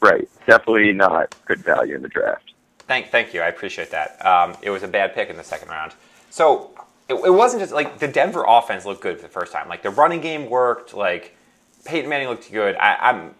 Right. 0.00 0.28
Definitely 0.46 0.92
not 0.92 1.34
good 1.46 1.58
value 1.64 1.96
in 1.96 2.02
the 2.02 2.08
draft. 2.08 2.52
Thank, 2.88 3.10
thank 3.10 3.34
you. 3.34 3.42
I 3.42 3.48
appreciate 3.48 3.90
that. 3.90 4.24
Um, 4.26 4.56
it 4.62 4.70
was 4.70 4.82
a 4.82 4.88
bad 4.88 5.14
pick 5.14 5.28
in 5.28 5.36
the 5.36 5.44
second 5.44 5.68
round. 5.68 5.92
So 6.30 6.70
it, 7.08 7.14
it 7.14 7.30
wasn't 7.30 7.60
just 7.60 7.72
like 7.72 7.98
the 7.98 8.08
Denver 8.08 8.44
offense 8.48 8.84
looked 8.86 9.02
good 9.02 9.16
for 9.16 9.22
the 9.22 9.28
first 9.28 9.52
time. 9.52 9.68
Like 9.68 9.82
the 9.82 9.90
running 9.90 10.22
game 10.22 10.48
worked. 10.48 10.94
Like 10.94 11.36
Peyton 11.84 12.08
Manning 12.08 12.28
looked 12.28 12.50
good. 12.50 12.76
I, 12.76 12.96
I'm, 12.96 13.34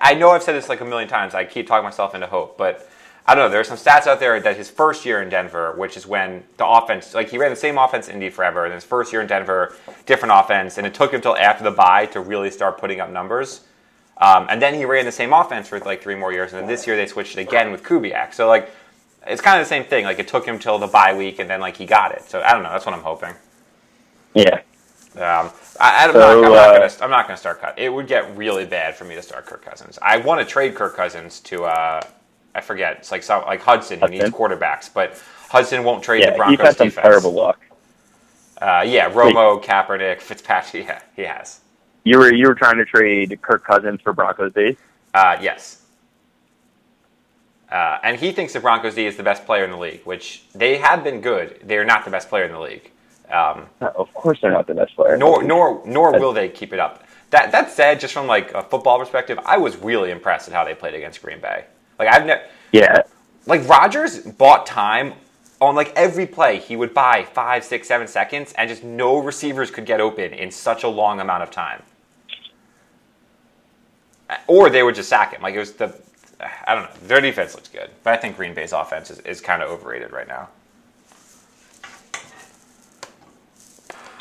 I 0.00 0.14
know 0.14 0.30
I've 0.30 0.42
said 0.42 0.54
this 0.54 0.68
like 0.68 0.80
a 0.80 0.84
million 0.84 1.08
times. 1.08 1.32
I 1.34 1.44
keep 1.44 1.68
talking 1.68 1.84
myself 1.84 2.14
into 2.14 2.26
hope, 2.26 2.58
but 2.58 2.88
I 3.24 3.36
don't 3.36 3.44
know. 3.44 3.50
There 3.50 3.60
are 3.60 3.64
some 3.64 3.76
stats 3.76 4.08
out 4.08 4.18
there 4.18 4.40
that 4.40 4.56
his 4.56 4.68
first 4.68 5.06
year 5.06 5.22
in 5.22 5.28
Denver, 5.28 5.74
which 5.76 5.96
is 5.96 6.04
when 6.06 6.42
the 6.56 6.66
offense, 6.66 7.14
like 7.14 7.30
he 7.30 7.38
ran 7.38 7.50
the 7.50 7.56
same 7.56 7.78
offense 7.78 8.08
in 8.08 8.14
Indy 8.14 8.30
forever, 8.30 8.64
and 8.64 8.74
his 8.74 8.82
first 8.82 9.12
year 9.12 9.22
in 9.22 9.28
Denver, 9.28 9.76
different 10.06 10.34
offense, 10.34 10.76
and 10.76 10.86
it 10.86 10.92
took 10.92 11.12
him 11.12 11.16
until 11.16 11.36
after 11.36 11.62
the 11.62 11.70
bye 11.70 12.06
to 12.06 12.20
really 12.20 12.50
start 12.50 12.78
putting 12.78 13.00
up 13.00 13.10
numbers. 13.10 13.60
Um, 14.18 14.46
and 14.48 14.62
then 14.62 14.74
he 14.74 14.84
ran 14.84 15.04
the 15.04 15.12
same 15.12 15.32
offense 15.32 15.68
for 15.68 15.78
like 15.80 16.02
three 16.02 16.14
more 16.14 16.32
years, 16.32 16.52
and 16.52 16.60
then 16.62 16.68
this 16.68 16.86
year 16.86 16.96
they 16.96 17.06
switched 17.06 17.36
it 17.36 17.40
again 17.40 17.72
with 17.72 17.82
Kubiak. 17.82 18.34
So 18.34 18.46
like, 18.48 18.70
it's 19.26 19.40
kind 19.40 19.60
of 19.60 19.66
the 19.66 19.68
same 19.68 19.84
thing. 19.84 20.04
Like 20.04 20.18
it 20.18 20.28
took 20.28 20.46
him 20.46 20.58
till 20.58 20.78
the 20.78 20.86
bye 20.86 21.14
week, 21.14 21.38
and 21.38 21.50
then 21.50 21.60
like 21.60 21.76
he 21.76 21.86
got 21.86 22.12
it. 22.12 22.22
So 22.22 22.40
I 22.40 22.52
don't 22.52 22.62
know. 22.62 22.70
That's 22.70 22.86
what 22.86 22.94
I'm 22.94 23.02
hoping. 23.02 23.34
Yeah. 24.34 24.60
Um, 25.14 25.50
I, 25.80 26.06
I'm, 26.06 26.12
So, 26.12 26.18
not, 26.18 26.30
I'm, 26.30 26.42
not 26.42 26.52
uh, 26.52 26.78
gonna, 26.78 26.92
I'm 27.02 27.10
not 27.10 27.26
gonna 27.26 27.36
start 27.36 27.60
cut. 27.60 27.78
It 27.78 27.90
would 27.92 28.06
get 28.06 28.34
really 28.36 28.64
bad 28.64 28.94
for 28.96 29.04
me 29.04 29.14
to 29.14 29.22
start 29.22 29.46
Kirk 29.46 29.64
Cousins. 29.64 29.98
I 30.00 30.18
want 30.18 30.40
to 30.40 30.46
trade 30.46 30.74
Kirk 30.74 30.96
Cousins 30.96 31.40
to 31.40 31.64
uh, 31.64 32.00
I 32.54 32.60
forget. 32.60 32.98
It's 32.98 33.10
like 33.12 33.22
some 33.22 33.44
like 33.44 33.60
Hudson 33.60 34.00
who 34.00 34.08
needs 34.08 34.30
quarterbacks, 34.30 34.90
but 34.92 35.20
Hudson 35.48 35.84
won't 35.84 36.02
trade 36.04 36.26
the 36.26 36.32
Yeah. 36.32 36.36
He's 36.46 36.58
Broncos 36.58 36.66
had 36.66 36.76
some 36.76 36.88
defense. 36.88 37.04
terrible 37.04 37.32
luck. 37.32 37.60
Uh, 38.60 38.84
yeah, 38.86 39.10
Romo, 39.10 39.62
Kaepernick, 39.62 40.20
Fitzpatrick. 40.20 40.86
Yeah, 40.88 41.02
he 41.16 41.22
has. 41.22 41.61
You 42.04 42.18
were 42.18 42.32
you 42.32 42.46
were 42.48 42.54
trying 42.54 42.76
to 42.78 42.84
trade 42.84 43.38
Kirk 43.42 43.64
Cousins 43.64 44.00
for 44.00 44.12
Broncos 44.12 44.52
D. 44.52 44.76
Uh, 45.14 45.36
yes. 45.40 45.82
Uh, 47.70 47.98
and 48.02 48.18
he 48.18 48.32
thinks 48.32 48.52
the 48.52 48.60
Broncos 48.60 48.94
D 48.94 49.06
is 49.06 49.16
the 49.16 49.22
best 49.22 49.46
player 49.46 49.64
in 49.64 49.70
the 49.70 49.78
league, 49.78 50.02
which 50.04 50.44
they 50.54 50.76
have 50.78 51.02
been 51.02 51.20
good. 51.20 51.60
They 51.64 51.78
are 51.78 51.84
not 51.84 52.04
the 52.04 52.10
best 52.10 52.28
player 52.28 52.44
in 52.44 52.52
the 52.52 52.60
league. 52.60 52.90
Um, 53.30 53.66
No, 53.80 53.88
Of 53.96 54.12
course, 54.12 54.38
they're 54.42 54.50
not 54.52 54.66
the 54.66 54.74
best 54.74 54.94
player. 54.94 55.16
nor 55.16 55.42
nor 55.42 55.80
nor 55.86 56.12
will 56.18 56.32
they 56.32 56.48
keep 56.48 56.72
it 56.72 56.78
up. 56.80 57.04
That 57.30 57.50
that 57.52 57.70
said, 57.70 57.98
just 58.00 58.12
from 58.12 58.26
like 58.26 58.52
a 58.52 58.62
football 58.62 58.98
perspective, 58.98 59.38
I 59.46 59.56
was 59.56 59.76
really 59.76 60.10
impressed 60.10 60.48
at 60.48 60.54
how 60.54 60.64
they 60.64 60.74
played 60.74 60.94
against 60.94 61.22
Green 61.22 61.40
Bay. 61.40 61.64
Like 61.98 62.08
I've 62.08 62.26
never 62.26 62.42
Yeah. 62.72 63.02
like 63.46 63.66
Rodgers 63.68 64.18
bought 64.18 64.66
time 64.66 65.14
on 65.60 65.74
like 65.74 65.92
every 65.96 66.26
play. 66.26 66.58
He 66.58 66.76
would 66.76 66.92
buy 66.92 67.24
five, 67.24 67.64
six, 67.64 67.88
seven 67.88 68.06
seconds, 68.06 68.52
and 68.58 68.68
just 68.68 68.82
no 68.84 69.18
receivers 69.18 69.70
could 69.70 69.86
get 69.86 70.00
open 70.00 70.34
in 70.34 70.50
such 70.50 70.82
a 70.82 70.88
long 70.88 71.20
amount 71.20 71.42
of 71.42 71.50
time. 71.50 71.82
Or 74.46 74.70
they 74.70 74.82
would 74.82 74.94
just 74.94 75.08
sack 75.08 75.32
him. 75.32 75.42
Like 75.42 75.54
it 75.54 75.58
was 75.58 75.72
the 75.72 75.94
I 76.66 76.74
don't 76.74 76.84
know. 76.84 77.06
Their 77.06 77.20
defense 77.20 77.54
looks 77.54 77.68
good, 77.68 77.90
but 78.02 78.12
I 78.12 78.16
think 78.16 78.36
Green 78.36 78.54
Bay's 78.54 78.72
offense 78.72 79.10
is, 79.10 79.20
is 79.20 79.40
kind 79.40 79.62
of 79.62 79.70
overrated 79.70 80.12
right 80.12 80.26
now. 80.26 80.48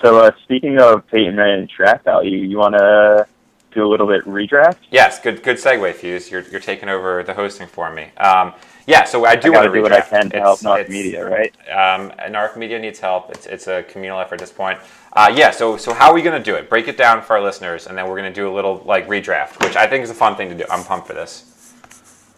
So 0.02 0.20
uh, 0.20 0.32
speaking 0.44 0.80
of 0.80 1.06
Peyton 1.08 1.36
Manning 1.36 1.68
draft 1.76 2.06
value, 2.06 2.38
you 2.38 2.58
want 2.58 2.76
to 2.76 3.28
do 3.72 3.86
a 3.86 3.90
little 3.90 4.08
bit 4.08 4.22
of 4.22 4.26
redraft? 4.26 4.78
Yes, 4.90 5.20
good 5.20 5.44
good 5.44 5.58
segue, 5.58 5.94
Fuse. 5.94 6.30
You're, 6.30 6.42
you're 6.50 6.60
taking 6.60 6.90
over 6.90 7.24
the 7.24 7.34
hosting 7.34 7.68
for 7.68 7.92
me. 7.92 8.12
Um, 8.18 8.54
yeah, 8.88 9.04
so 9.04 9.26
I 9.26 9.36
do 9.36 9.54
I 9.54 9.58
want 9.58 9.68
to 9.68 9.74
do 9.74 9.82
what 9.82 9.92
I 9.94 10.02
can 10.02 10.30
to 10.32 10.40
help 10.40 10.64
North 10.64 10.82
it's- 10.82 10.92
Media, 10.92 11.28
right? 11.28 11.54
Um, 11.70 12.12
Narf 12.32 12.58
Media 12.58 12.80
needs 12.80 13.00
help. 13.00 13.30
It's, 13.32 13.46
it's 13.46 13.68
a 13.68 13.84
communal 13.84 14.20
effort 14.20 14.36
at 14.36 14.40
this 14.40 14.52
point. 14.52 14.80
Uh, 15.14 15.32
yeah, 15.34 15.52
so 15.52 15.78
so 15.78 15.94
how 15.94 16.10
are 16.10 16.14
we 16.14 16.22
going 16.22 16.38
to 16.38 16.44
do 16.44 16.56
it? 16.56 16.70
Break 16.70 16.88
it 16.88 16.98
down 16.98 17.22
for 17.22 17.34
our 17.34 17.42
listeners, 17.42 17.88
and 17.88 17.98
then 17.98 18.08
we're 18.08 18.18
going 18.18 18.32
to 18.32 18.34
do 18.34 18.50
a 18.50 18.54
little 18.54 18.82
like 18.86 19.08
redraft, 19.08 19.64
which 19.64 19.76
I 19.76 19.88
think 19.88 20.04
is 20.04 20.10
a 20.10 20.16
fun 20.16 20.36
thing 20.36 20.50
to 20.50 20.56
do. 20.56 20.66
I'm 20.70 20.84
pumped 20.84 21.08
for 21.08 21.14
this. 21.14 21.74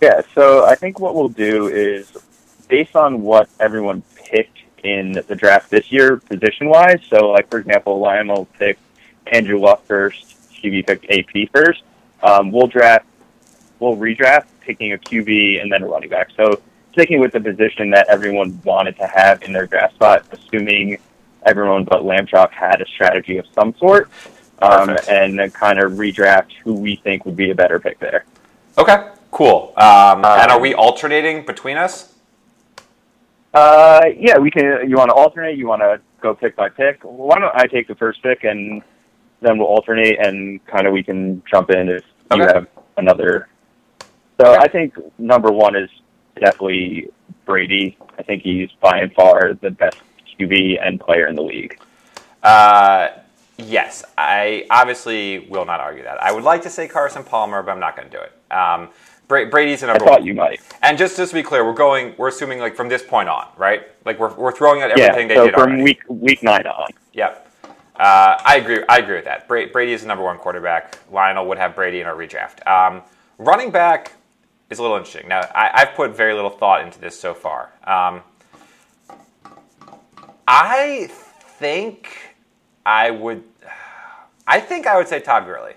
Yeah. 0.02 0.22
So 0.34 0.66
I 0.66 0.76
think 0.76 1.00
what 1.00 1.16
we'll 1.16 1.30
do 1.30 1.68
is 1.68 2.12
based 2.68 2.96
on 2.96 3.22
what 3.22 3.50
everyone 3.60 4.04
picked 4.16 4.58
in 4.84 5.14
the 5.28 5.36
draft 5.36 5.70
this 5.70 5.92
year, 5.92 6.18
position 6.18 6.68
wise. 6.68 7.00
So, 7.10 7.30
like 7.30 7.50
for 7.50 7.60
example, 7.60 8.00
Lionel 8.00 8.46
picked 8.58 8.82
Andrew 9.28 9.60
Luck 9.60 9.86
first. 9.86 10.30
QB 10.54 10.88
picked 10.88 11.06
AP 11.12 11.50
first. 11.54 11.84
Um, 12.22 12.52
we'll 12.52 12.68
draft. 12.68 13.06
We'll 13.80 13.98
redraft, 13.98 14.46
picking 14.64 14.94
a 14.94 14.98
QB 14.98 15.62
and 15.62 15.72
then 15.72 15.84
a 15.84 15.88
running 15.88 16.10
back. 16.10 16.30
So 16.36 16.62
sticking 16.92 17.20
with 17.20 17.34
the 17.34 17.40
position 17.40 17.90
that 17.92 18.08
everyone 18.08 18.60
wanted 18.64 18.98
to 18.98 19.08
have 19.08 19.44
in 19.44 19.54
their 19.54 19.68
draft 19.68 19.96
spot, 19.96 20.26
assuming 20.32 20.98
everyone 21.46 21.84
but 21.84 22.04
Lamchop 22.04 22.52
had 22.52 22.82
a 22.82 22.86
strategy 22.86 23.38
of 23.38 23.46
some 23.54 23.76
sort, 23.76 24.10
um, 24.62 24.98
and 25.10 25.38
then 25.38 25.52
kind 25.52 25.80
of 25.80 25.94
redraft 25.94 26.54
who 26.64 26.74
we 26.74 26.96
think 26.96 27.26
would 27.26 27.36
be 27.36 27.52
a 27.52 27.56
better 27.56 27.80
pick 27.80 28.00
there. 28.00 28.26
Okay, 28.78 29.10
cool. 29.32 29.74
Um, 29.78 30.24
and 30.24 30.52
are 30.52 30.60
we 30.60 30.74
alternating 30.74 31.46
between 31.46 31.78
us? 31.78 32.14
Uh, 33.54 34.02
yeah, 34.18 34.38
we 34.38 34.50
can. 34.50 34.90
You 34.90 34.98
want 34.98 35.10
to 35.10 35.16
alternate? 35.16 35.58
You 35.58 35.68
want 35.68 35.82
to 35.82 36.02
go 36.22 36.34
pick 36.34 36.56
by 36.56 36.70
pick? 36.70 37.02
Why 37.04 37.38
don't 37.38 37.56
I 37.56 37.68
take 37.68 37.88
the 37.88 37.96
first 37.96 38.24
pick 38.24 38.44
and 38.44 38.82
then 39.42 39.58
we'll 39.58 39.68
alternate 39.68 40.18
and 40.20 40.66
kind 40.66 40.88
of 40.88 40.94
we 40.94 41.04
can 41.04 41.44
jump 41.52 41.70
in 41.70 41.90
if 41.90 42.04
you 42.34 42.42
have 42.42 42.68
another. 42.98 43.48
So 44.44 44.52
Okay. 44.54 44.64
I 44.64 44.68
think 44.68 44.96
number 45.18 45.52
one 45.52 45.76
is 45.76 45.90
definitely 46.36 47.10
Brady. 47.46 47.98
I 48.18 48.24
think 48.24 48.44
he's 48.44 48.70
by 48.82 49.00
and 49.00 49.14
far 49.14 49.54
the 49.54 49.72
best 49.72 49.98
QB 50.40 50.86
and 50.86 51.00
player 51.00 51.28
in 51.28 51.36
the 51.36 51.42
league. 51.44 51.80
Uh, 52.42 53.10
yes, 53.58 54.04
I 54.18 54.66
obviously 54.70 55.48
will 55.50 55.66
not 55.66 55.80
argue 55.80 56.04
that. 56.04 56.22
I 56.22 56.32
would 56.32 56.44
like 56.44 56.62
to 56.64 56.70
say 56.70 56.88
Carson 56.88 57.24
Palmer, 57.24 57.64
but 57.64 57.72
I'm 57.72 57.80
not 57.80 57.96
going 57.96 58.10
to 58.10 58.18
do 58.18 58.22
it. 58.22 58.34
Um, 58.54 58.90
Bra- 59.30 59.46
Brady's 59.50 59.80
the 59.80 59.88
I 59.88 59.92
number 59.94 60.06
thought 60.06 60.20
one. 60.20 60.28
you 60.28 60.34
might. 60.34 60.60
And 60.82 60.98
just, 60.98 61.16
just 61.16 61.30
to 61.30 61.36
be 61.36 61.44
clear, 61.44 61.64
we're 61.66 61.74
going. 61.74 62.14
We're 62.18 62.28
assuming 62.28 62.60
like 62.60 62.76
from 62.76 62.90
this 62.90 63.02
point 63.02 63.30
on, 63.30 63.48
right? 63.58 63.84
Like 64.06 64.20
we're, 64.20 64.34
we're 64.34 64.52
throwing 64.52 64.82
out 64.82 64.92
Yeah. 64.98 65.06
everything 65.06 65.30
they 65.30 65.36
So 65.36 65.46
did 65.46 65.54
from 65.54 65.64
already. 65.64 65.84
week 65.84 66.02
week 66.10 66.44
nine 66.44 66.68
on. 66.68 66.90
Yep. 67.14 67.50
Uh, 67.96 68.38
I 68.44 68.58
agree. 68.58 68.84
I 68.90 68.98
agree 68.98 69.16
with 69.16 69.26
that. 69.26 69.48
Bra- 69.48 69.68
Brady 69.72 69.94
is 69.94 70.02
the 70.02 70.08
number 70.08 70.24
one 70.26 70.38
quarterback. 70.38 71.00
Lionel 71.12 71.48
would 71.48 71.58
have 71.58 71.76
Brady 71.76 72.02
in 72.02 72.08
our 72.08 72.16
redraft. 72.16 72.68
Um, 72.68 73.04
running 73.38 73.72
back 73.72 74.14
is 74.74 74.80
a 74.80 74.82
little 74.82 74.98
interesting. 74.98 75.28
Now, 75.30 75.42
I, 75.56 75.72
I've 75.74 75.96
put 75.96 76.16
very 76.16 76.34
little 76.34 76.50
thought 76.50 76.82
into 76.84 77.00
this 77.00 77.20
so 77.20 77.34
far. 77.34 77.72
Um, 77.86 78.22
I 80.48 81.08
think 81.10 82.36
I 82.86 83.12
would. 83.12 83.44
I 84.46 84.60
think 84.60 84.88
I 84.88 84.98
would 84.98 85.08
say 85.08 85.20
Todd 85.22 85.46
Gurley. 85.46 85.74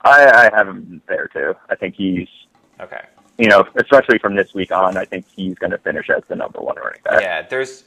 I, 0.00 0.50
I 0.52 0.56
have 0.56 0.68
him 0.68 1.02
there 1.08 1.28
too. 1.28 1.54
I 1.70 1.74
think 1.76 1.94
he's 1.96 2.28
Okay. 2.80 3.02
you 3.38 3.48
know 3.48 3.66
especially 3.76 4.18
from 4.18 4.34
this 4.34 4.54
week 4.54 4.72
on. 4.72 4.96
I 4.96 5.04
think 5.04 5.26
he's 5.34 5.54
going 5.56 5.70
to 5.70 5.78
finish 5.78 6.10
as 6.10 6.22
the 6.28 6.36
number 6.36 6.60
one 6.60 6.76
running 6.76 7.00
back. 7.04 7.20
Yeah, 7.20 7.42
there's. 7.42 7.84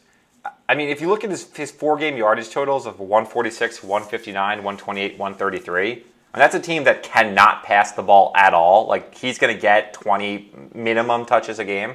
I 0.70 0.76
mean, 0.76 0.90
if 0.90 1.02
you 1.02 1.10
look 1.10 1.24
at 1.24 1.30
his, 1.30 1.52
his 1.56 1.72
four 1.72 1.98
game 1.98 2.16
yardage 2.16 2.50
totals 2.50 2.86
of 2.86 3.00
146, 3.00 3.84
159, 3.84 4.58
128, 4.64 5.18
133, 5.18 6.04
and 6.34 6.42
that's 6.42 6.56
a 6.56 6.60
team 6.60 6.84
that 6.84 7.04
cannot 7.04 7.64
pass 7.64 7.94
the 7.94 8.04
ball 8.04 8.32
at 8.36 8.54
all. 8.54 8.88
Like, 8.88 9.16
he's 9.16 9.38
going 9.40 9.54
to 9.54 9.60
get 9.60 9.94
20 9.94 10.52
minimum 10.76 11.26
touches 11.26 11.60
a 11.60 11.66
game. 11.66 11.92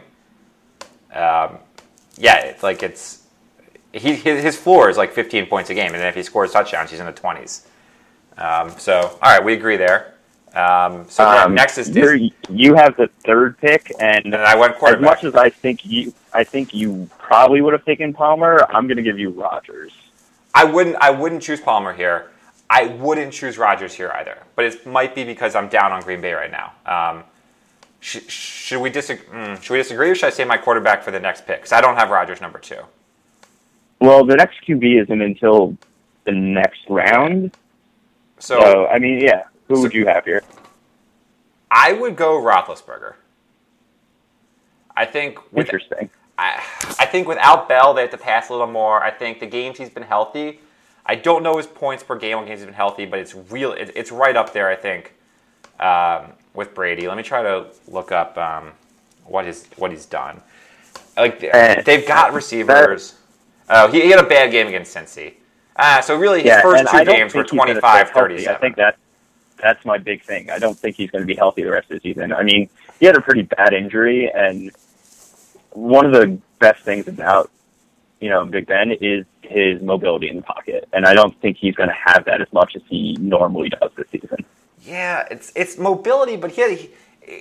Um, 1.13 1.59
yeah, 2.17 2.39
it's 2.45 2.63
like 2.63 2.83
it's. 2.83 3.27
He, 3.93 4.15
his, 4.15 4.43
his 4.43 4.57
floor 4.57 4.89
is 4.89 4.97
like 4.97 5.13
15 5.13 5.47
points 5.47 5.69
a 5.69 5.75
game, 5.75 5.93
and 5.93 5.97
then 5.97 6.07
if 6.07 6.15
he 6.15 6.23
scores 6.23 6.51
touchdowns, 6.53 6.91
he's 6.91 7.01
in 7.01 7.07
the 7.07 7.13
20s. 7.13 7.67
Um, 8.39 8.71
so, 8.79 9.19
all 9.23 9.31
right, 9.31 9.45
we 9.45 9.53
agree 9.53 9.77
there. 9.77 10.15
Um, 10.55 11.07
so 11.09 11.25
Um, 11.25 11.55
next 11.55 11.79
is 11.79 11.95
you 12.51 12.75
have 12.75 12.97
the 12.97 13.09
third 13.25 13.59
pick, 13.59 13.93
and 14.01 14.27
And 14.27 14.37
I 14.37 14.55
went 14.55 14.83
as 14.83 15.01
much 15.01 15.25
as 15.25 15.35
I 15.35 15.51
think 15.51 15.85
you, 15.85 16.13
I 16.33 16.45
think 16.45 16.75
you 16.75 17.09
probably 17.19 17.61
would 17.63 17.73
have 17.73 17.85
taken 17.85 18.13
Palmer. 18.13 18.67
I'm 18.71 18.87
going 18.87 18.99
to 18.99 19.03
give 19.03 19.19
you 19.19 19.31
Rodgers. 19.31 19.93
I 20.55 20.65
wouldn't. 20.65 20.97
I 21.01 21.11
wouldn't 21.11 21.43
choose 21.43 21.61
Palmer 21.61 21.95
here. 21.95 22.32
I 22.75 22.87
wouldn't 22.87 23.35
choose 23.35 23.59
Rodgers 23.59 23.93
here 23.93 24.11
either. 24.15 24.39
But 24.57 24.65
it 24.65 24.87
might 24.87 25.15
be 25.15 25.25
because 25.25 25.55
I'm 25.55 25.69
down 25.69 25.93
on 25.93 26.01
Green 26.01 26.23
Bay 26.23 26.33
right 26.33 26.51
now. 26.51 26.73
Um, 26.87 27.25
sh- 28.01 28.27
should 28.29 28.81
we 28.81 28.89
disagree? 28.89 29.27
Mm, 29.27 29.63
should 29.63 29.75
we 29.75 29.79
disagree, 29.79 30.09
or 30.09 30.15
should 30.15 30.29
I 30.29 30.31
say 30.31 30.45
my 30.47 30.57
quarterback 30.57 31.03
for 31.03 31.11
the 31.11 31.21
next 31.21 31.47
pick? 31.47 31.59
Because 31.59 31.73
I 31.73 31.83
don't 31.83 31.97
have 31.97 32.09
Rodgers 32.09 32.41
number 32.41 32.59
two. 32.59 32.81
Well, 34.01 34.25
the 34.25 34.37
next 34.37 34.57
QB 34.67 35.03
isn't 35.03 35.21
until 35.21 35.77
the 36.25 36.33
next 36.33 36.81
round. 36.89 37.55
So, 38.39 38.59
So, 38.61 38.87
I 38.87 38.99
mean, 38.99 39.21
yeah. 39.21 39.43
Who 39.69 39.77
So- 39.77 39.83
would 39.83 39.93
you 39.93 40.07
have 40.07 40.25
here? 40.25 40.43
I 41.71 41.93
would 41.93 42.17
go 42.17 42.41
Roethlisberger. 42.41 43.15
I 44.97 45.05
think 45.05 45.39
with 45.53 45.67
Interesting. 45.67 46.09
I, 46.39 46.63
I 46.99 47.05
think 47.07 47.29
without 47.29 47.69
Bell, 47.69 47.93
they 47.93 48.01
have 48.03 48.11
to 48.13 48.19
pass 48.19 48.49
a 48.49 48.53
little 48.53 48.67
more. 48.67 49.03
I 49.03 49.11
think 49.11 49.41
the 49.41 49.47
games 49.47 49.77
he's 49.79 49.91
been 49.91 50.03
healthy. 50.03 50.61
I 51.05 51.17
don't 51.17 51.43
know 51.43 51.57
his 51.57 51.67
points 51.67 52.03
per 52.03 52.17
game 52.17 52.39
games 52.47 52.61
he's 52.61 52.65
been 52.67 52.75
healthy, 52.75 53.07
but 53.07 53.19
it's 53.19 53.35
real. 53.35 53.73
It, 53.73 53.93
it's 53.97 54.13
right 54.13 54.37
up 54.37 54.53
there. 54.53 54.69
I 54.69 54.77
think 54.77 55.15
um, 55.81 56.33
with 56.55 56.75
Brady. 56.75 57.09
Let 57.09 57.17
me 57.17 57.23
try 57.23 57.43
to 57.43 57.67
look 57.89 58.13
up 58.13 58.37
um, 58.39 58.73
what 59.25 59.45
his 59.45 59.67
what 59.77 59.91
he's 59.91 60.07
done. 60.07 60.41
Like 61.17 61.43
Eh, 61.43 61.83
they've 61.83 62.07
got 62.07 62.33
receivers. 62.33 63.15
Oh, 63.69 63.89
he, 63.91 64.03
he 64.03 64.11
had 64.11 64.21
a 64.21 64.29
bad 64.29 64.51
game 64.51 64.67
against 64.67 64.95
Cincy. 64.95 65.35
Ah, 65.77 66.01
so 66.01 66.17
really 66.17 66.41
his 66.41 66.47
yeah, 66.49 66.63
first 66.63 66.89
two 66.91 66.97
I 66.99 67.05
games 67.05 67.35
were 67.35 67.43
think 67.43 67.55
25, 67.55 68.09
stay 68.09 68.13
37. 68.13 68.55
I 68.55 68.59
think 68.59 68.77
that 68.77 68.97
that's 69.57 69.85
my 69.85 69.99
big 69.99 70.23
thing. 70.23 70.51
I 70.51 70.59
don't 70.59 70.79
think 70.79 70.97
he's 70.97 71.11
going 71.11 71.23
to 71.23 71.27
be 71.27 71.35
healthy 71.35 71.63
the 71.63 71.71
rest 71.71 71.91
of 71.91 72.03
the 72.03 72.11
season. 72.13 72.33
I 72.33 72.43
mean, 72.43 72.69
he 73.01 73.07
had 73.07 73.17
a 73.17 73.21
pretty 73.21 73.43
bad 73.43 73.73
injury, 73.73 74.31
and 74.35 74.71
one 75.71 76.05
of 76.05 76.13
the 76.13 76.39
best 76.59 76.83
things 76.83 77.09
about 77.09 77.51
you 78.23 78.31
know 78.31 78.45
Big 78.47 78.67
Ben 78.67 78.93
is 78.93 79.27
his 79.43 79.83
mobility 79.83 80.29
in 80.31 80.37
the 80.37 80.43
pocket, 80.43 80.89
and 80.93 81.05
I 81.05 81.13
don't 81.13 81.39
think 81.43 81.57
he's 81.59 81.75
going 81.75 81.89
to 81.89 81.95
have 82.07 82.25
that 82.27 82.41
as 82.41 82.51
much 82.53 82.75
as 82.77 82.83
he 82.89 83.17
normally 83.21 83.69
does 83.69 83.91
this 83.97 84.07
season. 84.11 84.45
Yeah, 84.81 85.27
it's 85.31 85.53
it's 85.55 85.77
mobility, 85.77 86.37
but 86.37 86.53
he, 86.53 86.63
he 86.77 86.91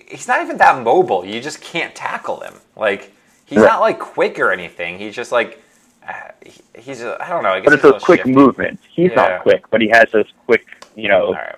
he's 0.10 0.28
not 0.28 0.42
even 0.42 0.58
that 0.58 0.84
mobile. 0.84 1.24
You 1.26 1.40
just 1.40 1.62
can't 1.62 1.94
tackle 1.96 2.42
him. 2.42 2.56
Like 2.76 3.14
he's 3.46 3.60
Right. 3.60 3.68
not 3.68 3.80
like 3.82 4.00
quick 4.00 4.40
or 4.40 4.52
anything. 4.52 4.98
He's 4.98 5.16
just 5.16 5.32
like 5.32 5.62
uh, 6.08 6.14
he- 6.46 6.64
he's 6.82 7.04
I 7.04 7.30
don't 7.30 7.44
know. 7.44 7.50
I 7.54 7.60
guess 7.60 7.66
But 7.66 7.74
it's 7.74 7.84
those 7.84 8.04
quick 8.04 8.20
shifty. 8.22 8.34
movements. 8.34 8.84
He's 8.92 9.12
Yeah. 9.12 9.16
not 9.16 9.42
quick, 9.44 9.70
but 9.70 9.82
he 9.82 9.90
has 9.90 10.12
those 10.12 10.28
quick, 10.46 10.66
you 10.96 11.08
know, 11.10 11.34
right. 11.34 11.56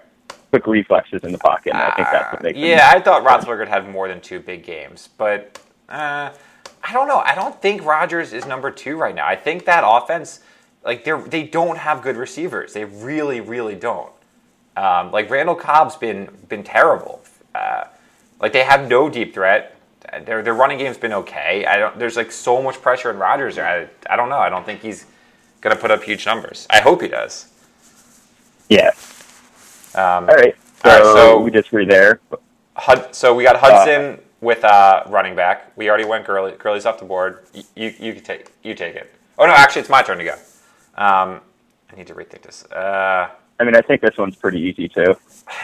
quick 0.51 0.67
reflexes 0.67 1.23
in 1.23 1.31
the 1.31 1.37
pocket. 1.37 1.73
And 1.73 1.81
I 1.81 1.91
think 1.95 2.07
that's 2.11 2.33
what 2.33 2.43
makes 2.43 2.57
him. 2.57 2.63
Uh, 2.65 2.67
yeah, 2.67 2.91
I 2.93 2.99
thought 2.99 3.23
Roethlisberger 3.23 3.67
had 3.69 3.89
more 3.89 4.07
than 4.09 4.19
two 4.19 4.39
big 4.41 4.63
games, 4.65 5.07
but 5.17 5.59
uh, 5.89 6.31
I 6.83 6.91
don't 6.91 7.07
know. 7.07 7.19
I 7.19 7.33
don't 7.33 7.59
think 7.61 7.85
Rodgers 7.85 8.33
is 8.33 8.45
number 8.45 8.69
two 8.69 8.97
right 8.97 9.15
now. 9.15 9.25
I 9.25 9.35
think 9.35 9.65
that 9.65 9.83
offense, 9.87 10.41
like 10.83 11.05
they 11.05 11.17
they 11.27 11.43
don't 11.43 11.77
have 11.77 12.01
good 12.01 12.17
receivers. 12.17 12.73
They 12.73 12.83
really, 12.85 13.39
really 13.39 13.75
don't. 13.75 14.11
Um, 14.75 15.11
like 15.11 15.29
Randall 15.29 15.55
Cobb's 15.55 15.95
been 15.95 16.29
been 16.49 16.63
terrible. 16.63 17.21
Uh, 17.55 17.85
like 18.41 18.51
they 18.51 18.63
have 18.63 18.89
no 18.89 19.09
deep 19.09 19.33
threat. 19.33 19.77
Their 20.25 20.41
their 20.43 20.53
running 20.53 20.77
game's 20.77 20.97
been 20.97 21.13
okay. 21.13 21.65
I 21.65 21.77
don't. 21.77 21.97
There's 21.97 22.17
like 22.17 22.31
so 22.31 22.61
much 22.61 22.81
pressure 22.81 23.09
on 23.09 23.17
Rodgers. 23.17 23.57
I 23.57 23.87
I 24.09 24.15
don't 24.17 24.29
know. 24.29 24.39
I 24.39 24.49
don't 24.49 24.65
think 24.65 24.81
he's 24.81 25.05
gonna 25.61 25.77
put 25.77 25.89
up 25.89 26.03
huge 26.03 26.25
numbers. 26.25 26.67
I 26.69 26.81
hope 26.81 27.01
he 27.01 27.07
does. 27.07 27.47
Yeah. 28.67 28.91
Um, 29.95 30.27
All 30.29 30.35
right. 30.35 30.55
So, 30.83 30.89
All 30.89 30.91
right, 30.91 31.03
so- 31.03 31.39
we 31.39 31.51
disagree 31.51 31.85
there. 31.85 32.19
Hud- 32.75 33.13
so 33.15 33.35
we 33.35 33.43
got 33.43 33.55
Hudson 33.57 34.19
with 34.43 34.63
uh, 34.63 35.03
running 35.07 35.35
back. 35.35 35.71
We 35.77 35.89
already 35.89 36.05
went 36.05 36.25
Gurley. 36.25 36.51
Gurley's 36.51 36.85
off 36.85 36.99
the 36.99 37.05
board. 37.05 37.45
You, 37.53 37.63
you 37.75 37.93
you 37.99 38.13
can 38.13 38.23
take 38.23 38.51
you 38.61 38.75
take 38.75 38.95
it. 38.95 39.11
Oh 39.39 39.45
no, 39.45 39.53
actually 39.53 39.81
it's 39.81 39.89
my 39.89 40.01
turn 40.03 40.17
to 40.19 40.23
go. 40.23 40.33
Um, 40.95 41.41
I 41.91 41.95
need 41.95 42.07
to 42.07 42.13
rethink 42.13 42.41
this. 42.43 42.65
Uh, 42.65 43.29
I 43.59 43.63
mean, 43.63 43.75
I 43.75 43.81
think 43.81 44.01
this 44.01 44.17
one's 44.17 44.35
pretty 44.35 44.59
easy 44.59 44.87
too. 44.89 45.15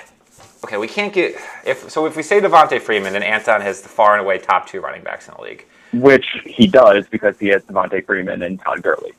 okay, 0.63 0.77
we 0.77 0.87
can't 0.87 1.13
get 1.13 1.35
if 1.65 1.89
so 1.91 2.05
if 2.05 2.15
we 2.15 2.23
say 2.23 2.39
Devonta 2.39 2.81
Freeman, 2.81 3.13
then 3.13 3.23
Anton 3.23 3.61
has 3.61 3.81
the 3.81 3.89
far 3.89 4.13
and 4.13 4.21
away 4.21 4.37
top 4.39 4.67
two 4.67 4.79
running 4.81 5.03
backs 5.03 5.27
in 5.27 5.35
the 5.35 5.41
league. 5.41 5.65
Which 5.93 6.25
he 6.45 6.67
does 6.67 7.07
because 7.07 7.37
he 7.39 7.47
has 7.47 7.63
Devonta 7.63 8.03
Freeman 8.05 8.41
and 8.43 8.59
Todd 8.59 8.81
Gurley. 8.81 9.11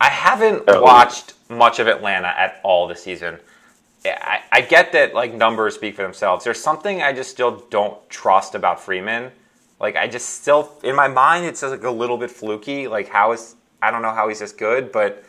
I 0.00 0.08
haven't 0.10 0.64
Oh. 0.68 0.82
watched 0.82 1.34
much 1.48 1.78
of 1.78 1.86
Atlanta 1.86 2.28
at 2.28 2.60
all 2.62 2.86
this 2.86 3.02
season. 3.02 3.38
I, 4.04 4.42
I 4.52 4.60
get 4.60 4.92
that 4.92 5.14
like 5.14 5.34
numbers 5.34 5.74
speak 5.74 5.96
for 5.96 6.02
themselves. 6.02 6.44
There's 6.44 6.60
something 6.62 7.02
I 7.02 7.12
just 7.12 7.30
still 7.30 7.64
don't 7.70 7.96
trust 8.08 8.54
about 8.54 8.80
Freeman. 8.80 9.32
Like 9.80 9.96
I 9.96 10.08
just 10.08 10.28
still 10.42 10.72
in 10.82 10.94
my 10.96 11.08
mind 11.08 11.46
it's 11.46 11.60
just 11.60 11.72
like 11.72 11.84
a 11.84 11.90
little 11.90 12.16
bit 12.18 12.30
fluky. 12.30 12.88
Like 12.88 13.08
how 13.08 13.32
is 13.32 13.56
I 13.82 13.90
don't 13.90 14.02
know 14.02 14.12
how 14.12 14.28
he's 14.28 14.40
this 14.40 14.52
good, 14.52 14.92
but 14.92 15.24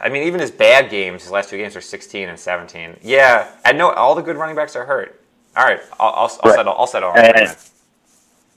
I 0.00 0.08
mean 0.08 0.24
even 0.24 0.40
his 0.40 0.50
bad 0.50 0.90
games, 0.90 1.22
his 1.22 1.32
last 1.32 1.50
two 1.50 1.56
games 1.56 1.76
are 1.76 1.80
16 1.80 2.28
and 2.28 2.38
17. 2.38 2.96
Yeah, 3.02 3.50
I 3.64 3.72
know 3.72 3.90
all 3.92 4.14
the 4.14 4.22
good 4.22 4.36
running 4.36 4.56
backs 4.56 4.76
are 4.76 4.86
hurt. 4.86 5.20
All 5.56 5.64
right, 5.64 5.80
I'll, 5.98 6.10
I'll, 6.14 6.40
I'll 6.42 6.50
Right. 6.50 6.54
settle. 6.54 6.74
I'll 6.76 6.86
settle 6.86 7.10
on 7.10 7.16
And-. 7.18 7.56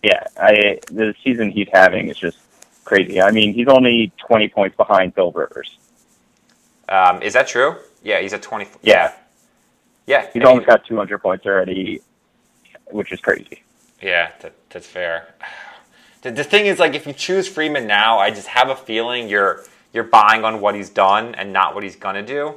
Yeah, 0.03 0.23
I 0.37 0.79
the 0.91 1.13
season 1.23 1.51
he's 1.51 1.67
having 1.71 2.09
is 2.09 2.17
just 2.17 2.37
crazy. 2.85 3.21
I 3.21 3.31
mean, 3.31 3.53
he's 3.53 3.67
only 3.67 4.13
20 4.27 4.49
points 4.49 4.77
behind 4.77 5.15
Phil 5.15 5.31
Rivers. 5.31 5.77
Um, 6.89 7.21
is 7.21 7.33
that 7.33 7.47
true? 7.47 7.75
Yeah, 8.03 8.19
he's 8.19 8.33
at 8.33 8.41
20. 8.41 8.67
Yeah. 8.81 9.13
yeah. 10.07 10.25
He's 10.25 10.35
and 10.35 10.45
almost 10.45 10.67
got 10.67 10.85
200 10.85 11.19
points 11.19 11.45
already, 11.45 12.01
which 12.91 13.11
is 13.11 13.21
crazy. 13.21 13.63
Yeah, 14.01 14.31
that, 14.41 14.53
that's 14.69 14.87
fair. 14.87 15.35
The, 16.21 16.31
the 16.31 16.43
thing 16.43 16.65
is, 16.65 16.79
like, 16.79 16.95
if 16.95 17.07
you 17.07 17.13
choose 17.13 17.47
Freeman 17.47 17.87
now, 17.87 18.19
I 18.19 18.29
just 18.29 18.47
have 18.47 18.67
a 18.67 18.75
feeling 18.75 19.29
you're 19.29 19.63
you're 19.93 20.03
buying 20.03 20.43
on 20.43 20.59
what 20.61 20.75
he's 20.75 20.89
done 20.89 21.33
and 21.35 21.53
not 21.53 21.73
what 21.73 21.83
he's 21.83 21.95
gonna 21.95 22.21
do. 22.25 22.55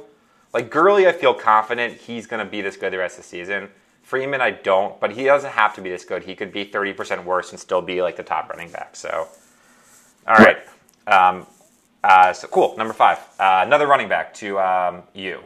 Like 0.53 0.69
Gurley, 0.69 1.07
I 1.07 1.13
feel 1.13 1.33
confident 1.33 1.93
he's 1.93 2.27
gonna 2.27 2.45
be 2.45 2.61
this 2.61 2.75
good 2.77 2.91
the 2.93 2.97
rest 2.97 3.17
of 3.17 3.23
the 3.23 3.29
season. 3.29 3.69
Freeman, 4.03 4.41
I 4.41 4.51
don't, 4.51 4.99
but 4.99 5.13
he 5.13 5.23
doesn't 5.23 5.51
have 5.51 5.73
to 5.75 5.81
be 5.81 5.89
this 5.89 6.03
good. 6.05 6.23
He 6.23 6.35
could 6.35 6.51
be 6.51 6.65
thirty 6.65 6.93
percent 6.93 7.23
worse 7.23 7.51
and 7.51 7.59
still 7.59 7.81
be 7.81 8.01
like 8.01 8.17
the 8.17 8.23
top 8.23 8.49
running 8.49 8.69
back. 8.69 8.95
So, 8.95 9.29
all 10.27 10.35
right, 10.35 10.57
um, 11.07 11.47
uh, 12.03 12.33
so 12.33 12.47
cool. 12.47 12.75
Number 12.77 12.93
five, 12.93 13.17
uh, 13.39 13.63
another 13.65 13.87
running 13.87 14.09
back 14.09 14.33
to 14.35 14.59
um, 14.59 15.03
you, 15.13 15.39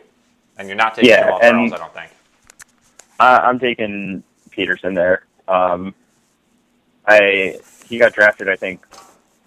and 0.57 0.67
you're 0.67 0.77
not 0.77 0.95
taking 0.95 1.09
Yeah, 1.11 1.37
and- 1.41 1.69
Charles, 1.69 1.73
I 1.73 1.77
don't 1.77 1.93
think. 1.93 2.11
I, 3.19 3.37
I'm 3.37 3.59
taking 3.59 4.23
Peterson 4.51 4.93
there. 4.93 5.25
Um, 5.47 5.93
I 7.07 7.59
he 7.87 7.97
got 7.97 8.13
drafted, 8.13 8.49
I 8.49 8.55
think, 8.55 8.85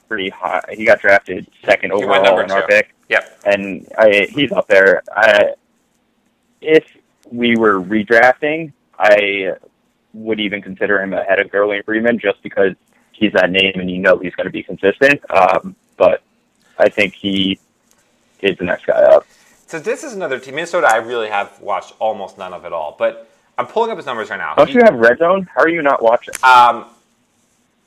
pretty 0.09 0.29
high. 0.31 0.63
He 0.73 0.85
got 0.85 1.01
drafted 1.01 1.47
second 1.65 1.93
He 1.93 2.03
overall 2.03 2.41
in 2.41 2.51
our 2.51 2.67
pick. 2.67 2.95
Yep. 3.09 3.41
and 3.45 3.89
I, 3.99 4.29
he's 4.31 4.53
up 4.53 4.67
there. 4.69 5.03
I, 5.15 5.55
if 6.61 6.85
we 7.31 7.57
were 7.57 7.81
redrafting, 7.81 8.73
I 8.99 9.55
would 10.15 10.41
even 10.41 10.63
consider 10.63 11.03
him 11.03 11.13
ahead 11.13 11.41
of 11.41 11.51
Gurley 11.51 11.77
and 11.77 11.85
Freeman 11.85 12.19
just 12.19 12.43
because 12.43 12.75
he's 13.13 13.33
that 13.33 13.51
name 13.51 13.73
and 13.75 13.91
you 13.91 13.99
know 13.99 14.19
he's 14.19 14.35
going 14.35 14.47
to 14.47 14.53
be 14.53 14.63
consistent. 14.63 15.21
Um, 15.31 15.75
but 15.97 16.23
I 16.81 16.89
think 16.89 17.15
he 17.15 17.59
is 18.41 18.57
the 18.59 18.65
next 18.65 18.87
guy 18.87 19.03
up. 19.03 19.27
So 19.67 19.79
this 19.79 20.03
is 20.03 20.15
another 20.15 20.39
team. 20.39 20.57
Minnesota, 20.57 20.89
I 20.91 20.97
really 20.97 21.29
have 21.29 21.61
watched 21.61 21.95
almost 22.01 22.39
none 22.39 22.53
of 22.53 22.65
it 22.65 22.73
all, 22.73 22.97
but 22.99 23.31
I'm 23.57 23.67
pulling 23.67 23.91
up 23.91 23.97
his 23.99 24.07
numbers 24.07 24.31
right 24.31 24.39
now. 24.39 24.55
Don't 24.55 24.69
He- 24.69 24.75
you 24.75 24.81
have 24.83 24.95
Red 24.95 25.19
Zone? 25.19 25.49
How 25.55 25.63
are 25.63 25.69
you 25.69 25.83
not 25.83 26.03
watching? 26.03 26.35
um, 26.43 26.87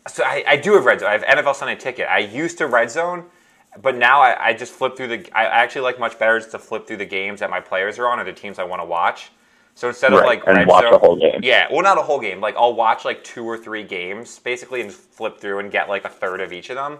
so 0.07 0.23
I, 0.23 0.43
I 0.47 0.57
do 0.57 0.73
have 0.73 0.85
Red 0.85 0.99
Zone. 0.99 1.09
I 1.09 1.13
have 1.13 1.23
NFL 1.23 1.55
Sunday 1.55 1.75
Ticket. 1.75 2.07
I 2.09 2.19
used 2.19 2.57
to 2.59 2.67
Red 2.67 2.91
Zone, 2.91 3.25
but 3.81 3.95
now 3.95 4.21
I, 4.21 4.49
I 4.49 4.53
just 4.53 4.73
flip 4.73 4.95
through 4.97 5.07
the. 5.07 5.37
I 5.37 5.45
actually 5.45 5.81
like 5.81 5.99
much 5.99 6.19
better 6.19 6.39
just 6.39 6.51
to 6.51 6.59
flip 6.59 6.85
through 6.87 6.97
the 6.97 7.05
games 7.05 7.39
that 7.39 7.49
my 7.49 7.59
players 7.61 7.97
are 7.99 8.07
on 8.07 8.19
or 8.19 8.23
the 8.25 8.33
teams 8.33 8.59
I 8.59 8.63
want 8.65 8.81
to 8.81 8.85
watch. 8.85 9.31
So 9.75 9.87
instead 9.87 10.13
of 10.13 10.19
like 10.23 10.45
and 10.45 10.57
Red 10.57 10.67
watch 10.67 10.83
Zone, 10.83 10.91
the 10.91 10.99
whole 10.99 11.15
game. 11.15 11.39
Yeah, 11.41 11.67
well, 11.71 11.81
not 11.81 11.97
a 11.97 12.01
whole 12.03 12.19
game. 12.19 12.39
Like 12.41 12.55
I'll 12.57 12.75
watch 12.75 13.05
like 13.05 13.23
two 13.23 13.43
or 13.45 13.57
three 13.57 13.83
games 13.83 14.39
basically 14.39 14.81
and 14.81 14.91
flip 14.91 15.39
through 15.39 15.59
and 15.59 15.71
get 15.71 15.89
like 15.89 16.05
a 16.05 16.09
third 16.09 16.41
of 16.41 16.53
each 16.53 16.69
of 16.69 16.75
them. 16.75 16.99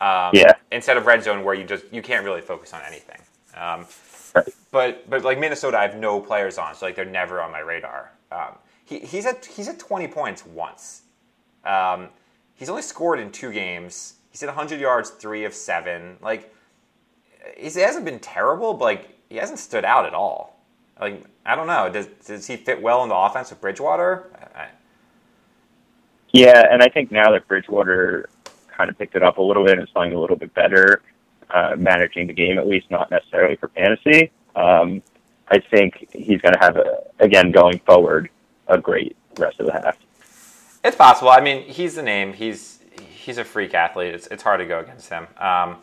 Um, 0.00 0.32
Yeah. 0.34 0.54
Instead 0.72 0.96
of 0.96 1.06
Red 1.06 1.22
Zone 1.22 1.44
where 1.44 1.54
you 1.54 1.64
just 1.64 1.84
you 1.92 2.02
can't 2.02 2.24
really 2.24 2.40
focus 2.40 2.72
on 2.74 2.82
anything. 2.82 3.20
Um, 3.56 3.86
Right. 4.34 4.54
but 4.70 5.08
but 5.10 5.24
like 5.24 5.38
Minnesota, 5.38 5.78
I 5.78 5.82
have 5.82 5.96
no 5.96 6.20
players 6.20 6.58
on, 6.58 6.74
so 6.74 6.86
like 6.86 6.96
they're 6.96 7.04
never 7.04 7.40
on 7.42 7.50
my 7.52 7.60
radar. 7.60 8.12
Um, 8.32 8.56
he, 8.84 9.00
he's 9.00 9.26
at 9.26 9.44
he's 9.46 9.68
at 9.68 9.78
20 9.78 10.08
points 10.08 10.46
once. 10.46 11.02
Um, 11.64 12.08
he's 12.54 12.68
only 12.70 12.82
scored 12.82 13.20
in 13.20 13.32
two 13.32 13.52
games. 13.52 14.14
He's 14.30 14.42
at 14.42 14.48
100 14.48 14.80
yards, 14.80 15.10
three 15.10 15.44
of 15.44 15.54
seven. 15.54 16.16
Like 16.22 16.54
he's, 17.56 17.74
he 17.74 17.82
hasn't 17.82 18.04
been 18.04 18.20
terrible, 18.20 18.74
but 18.74 18.84
like 18.84 19.08
he 19.28 19.36
hasn't 19.36 19.58
stood 19.60 19.84
out 19.84 20.06
at 20.06 20.14
all. 20.14 20.60
Like 21.00 21.24
I 21.46 21.56
don't 21.56 21.66
know. 21.66 21.90
Does 21.90 22.06
does 22.26 22.46
he 22.46 22.56
fit 22.56 22.80
well 22.82 23.02
in 23.02 23.08
the 23.08 23.16
offense 23.16 23.50
with 23.50 23.60
Bridgewater? 23.60 24.30
I, 24.54 24.68
Yeah, 26.32 26.64
and 26.70 26.82
I 26.82 26.88
think 26.88 27.10
now 27.10 27.32
that 27.32 27.48
Bridgewater 27.48 28.28
kind 28.80 28.88
of 28.88 28.96
picked 28.96 29.14
it 29.14 29.22
up 29.22 29.36
a 29.36 29.42
little 29.42 29.62
bit 29.62 29.74
and 29.74 29.82
is 29.82 29.92
playing 29.92 30.14
a 30.14 30.18
little 30.18 30.36
bit 30.36 30.54
better, 30.54 31.02
uh, 31.50 31.74
managing 31.76 32.26
the 32.26 32.32
game 32.32 32.58
at 32.58 32.66
least, 32.66 32.90
not 32.90 33.10
necessarily 33.10 33.54
for 33.56 33.68
fantasy. 33.68 34.30
Um, 34.56 35.02
I 35.48 35.58
think 35.58 36.08
he's 36.12 36.40
going 36.40 36.54
to 36.54 36.60
have 36.60 36.76
a, 36.76 37.02
again 37.18 37.50
going 37.50 37.78
forward 37.80 38.30
a 38.68 38.78
great 38.78 39.16
rest 39.38 39.60
of 39.60 39.66
the 39.66 39.72
half. 39.72 39.98
It's 40.82 40.96
possible. 40.96 41.30
I 41.30 41.40
mean, 41.40 41.64
he's 41.64 41.94
the 41.94 42.02
name. 42.02 42.32
He's 42.32 42.78
he's 43.06 43.36
a 43.36 43.44
freak 43.44 43.74
athlete. 43.74 44.14
It's 44.14 44.26
it's 44.28 44.42
hard 44.42 44.60
to 44.60 44.66
go 44.66 44.78
against 44.78 45.10
him. 45.10 45.26
Um, 45.36 45.76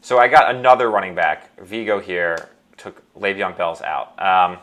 so 0.00 0.18
I 0.18 0.28
got 0.28 0.54
another 0.54 0.90
running 0.90 1.14
back. 1.14 1.54
Vigo 1.60 2.00
here 2.00 2.48
took 2.78 3.02
Le'Veon 3.14 3.54
Bell's 3.54 3.82
out. 3.82 4.12
Um, 4.18 4.58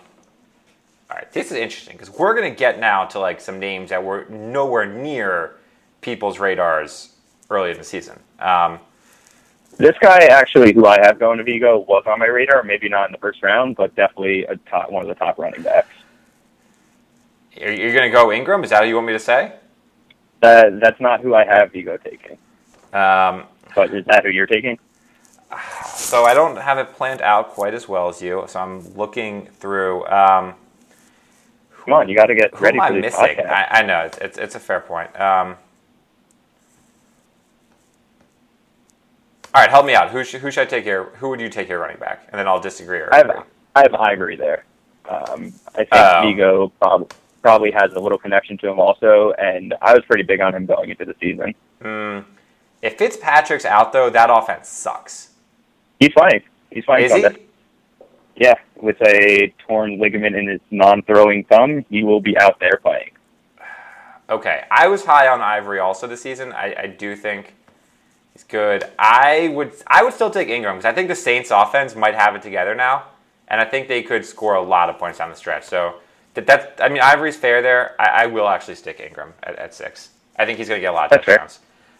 all 1.11 1.17
right, 1.17 1.31
this 1.31 1.51
is 1.51 1.57
interesting 1.57 1.95
because 1.95 2.09
we're 2.09 2.33
gonna 2.33 2.49
get 2.49 2.79
now 2.79 3.05
to 3.05 3.19
like 3.19 3.39
some 3.39 3.59
names 3.59 3.91
that 3.91 4.03
were 4.03 4.25
nowhere 4.29 4.87
near 4.87 5.57
people's 6.01 6.39
radars 6.39 7.16
early 7.49 7.71
in 7.71 7.77
the 7.77 7.83
season. 7.83 8.19
Um, 8.39 8.79
This 9.77 9.95
guy 10.01 10.25
actually, 10.25 10.73
who 10.73 10.85
I 10.87 10.99
have 11.05 11.19
going 11.19 11.37
to 11.37 11.43
Vigo, 11.43 11.79
was 11.79 12.03
on 12.07 12.19
my 12.19 12.25
radar. 12.25 12.63
Maybe 12.63 12.89
not 12.89 13.05
in 13.07 13.11
the 13.11 13.19
first 13.19 13.43
round, 13.43 13.75
but 13.75 13.95
definitely 13.95 14.43
a 14.45 14.55
top, 14.69 14.91
one 14.91 15.03
of 15.03 15.07
the 15.07 15.15
top 15.15 15.37
running 15.37 15.61
backs. 15.61 15.89
You're, 17.55 17.71
you 17.73 17.93
gonna 17.93 18.09
go 18.09 18.31
Ingram? 18.31 18.63
Is 18.63 18.71
that 18.71 18.79
what 18.81 18.87
you 18.87 18.95
want 18.95 19.07
me 19.07 19.13
to 19.13 19.19
say? 19.19 19.53
That 20.41 20.79
that's 20.79 20.99
not 20.99 21.21
who 21.21 21.33
I 21.35 21.45
have 21.45 21.71
Vigo 21.71 21.97
taking. 21.97 22.37
Um, 22.93 23.45
But 23.75 23.93
is 23.93 24.05
that 24.05 24.23
who 24.23 24.29
you're 24.31 24.47
taking? 24.47 24.79
so 25.95 26.25
I 26.25 26.33
don't 26.33 26.57
have 26.57 26.77
it 26.77 26.93
planned 26.93 27.21
out 27.21 27.49
quite 27.49 27.73
as 27.73 27.87
well 27.87 28.09
as 28.09 28.21
you. 28.21 28.43
So 28.47 28.59
I'm 28.59 28.93
looking 28.95 29.47
through. 29.59 30.05
Um, 30.07 30.55
Come 31.85 31.93
on, 31.93 32.09
you 32.09 32.15
got 32.17 32.25
to 32.25 32.35
get 32.35 32.53
Who 32.53 32.65
ready 32.65 32.77
am 32.79 32.83
I 32.83 32.89
missing? 32.89 33.39
I, 33.47 33.67
I 33.69 33.81
know 33.83 34.01
it's, 34.01 34.17
it's 34.17 34.37
it's 34.37 34.55
a 34.55 34.59
fair 34.59 34.81
point. 34.81 35.17
Um, 35.19 35.55
all 39.57 39.63
right, 39.63 39.71
help 39.71 39.87
me 39.87 39.95
out. 39.95 40.11
Who 40.11 40.23
should 40.23 40.41
who 40.41 40.51
should 40.51 40.61
I 40.61 40.65
take 40.65 40.83
here? 40.83 41.05
Who 41.15 41.29
would 41.29 41.39
you 41.41 41.49
take 41.49 41.65
here 41.65 41.79
running 41.79 41.97
back? 41.97 42.27
And 42.31 42.37
then 42.37 42.47
I'll 42.47 42.59
disagree 42.59 42.99
or 42.99 43.11
I 43.11 43.21
agree. 43.21 43.33
have 43.37 43.45
I 43.75 43.81
have 43.81 43.95
Ivory 43.95 44.35
there. 44.35 44.65
Um, 45.09 45.51
I 45.69 45.77
think 45.77 45.87
Oh. 45.93 46.21
Vigo 46.23 46.67
prob- 46.79 47.11
probably 47.41 47.71
has 47.71 47.91
a 47.93 47.99
little 47.99 48.19
connection 48.19 48.55
to 48.59 48.67
him 48.69 48.79
also, 48.79 49.31
and 49.39 49.73
I 49.81 49.95
was 49.95 50.03
pretty 50.05 50.21
big 50.21 50.41
on 50.41 50.53
him 50.53 50.67
going 50.67 50.91
into 50.91 51.05
the 51.05 51.15
season. 51.19 51.55
Hmm. 51.81 52.19
If 52.83 52.99
Fitzpatrick's 52.99 53.65
out 53.65 53.93
though, 53.93 54.11
that 54.11 54.29
offense 54.29 54.69
sucks. 54.69 55.31
He's 55.99 56.13
fine. 56.13 56.43
He's 56.69 56.85
fine. 56.85 57.05
Is 57.05 57.13
he? 57.13 57.25
Yeah, 58.35 58.53
with 58.75 59.01
a 59.01 59.51
torn 59.67 59.99
ligament 59.99 60.35
in 60.35 60.47
his 60.47 60.61
non-throwing 60.69 61.45
thumb, 61.45 61.83
he 61.89 62.03
will 62.03 62.21
be 62.21 62.37
out 62.37 62.59
there 62.59 62.77
playing. 62.83 63.09
Okay, 64.29 64.65
I 64.69 64.87
was 64.89 65.05
high 65.05 65.29
on 65.29 65.39
Ivory 65.39 65.79
also 65.79 66.05
this 66.05 66.21
season. 66.21 66.51
I, 66.51 66.75
I 66.77 66.87
do 66.87 67.15
think 67.15 67.55
he's 68.37 68.43
good. 68.43 68.83
I 68.99 69.49
would 69.49 69.73
I 69.87 70.03
would 70.03 70.13
still 70.13 70.29
take 70.29 70.47
Ingram 70.47 70.77
because 70.77 70.85
I 70.85 70.93
think 70.93 71.07
the 71.07 71.15
Saints 71.15 71.49
offense 71.51 71.95
might 71.95 72.13
have 72.13 72.35
it 72.35 72.43
together 72.43 72.75
now, 72.75 73.05
and 73.47 73.59
I 73.59 73.65
think 73.65 73.87
they 73.87 74.03
could 74.03 74.25
score 74.25 74.53
a 74.53 74.61
lot 74.61 74.89
of 74.89 74.99
points 74.99 75.17
down 75.17 75.29
the 75.29 75.35
stretch. 75.35 75.63
So 75.63 75.95
that 76.35 76.45
that's 76.45 76.81
I 76.81 76.89
mean 76.89 77.01
Ivory's 77.01 77.35
fair 77.35 77.61
there. 77.61 77.95
I, 77.99 78.23
I 78.23 78.25
will 78.27 78.47
actually 78.47 78.75
stick 78.75 78.99
Ingram 78.99 79.33
at, 79.41 79.55
at 79.55 79.73
six. 79.73 80.09
I 80.37 80.45
think 80.45 80.59
he's 80.59 80.67
going 80.67 80.77
to 80.77 80.81
get 80.81 80.91
a 80.91 80.95
lot 80.95 81.05
of 81.05 81.09
That's 81.09 81.25
touchdowns. 81.25 81.59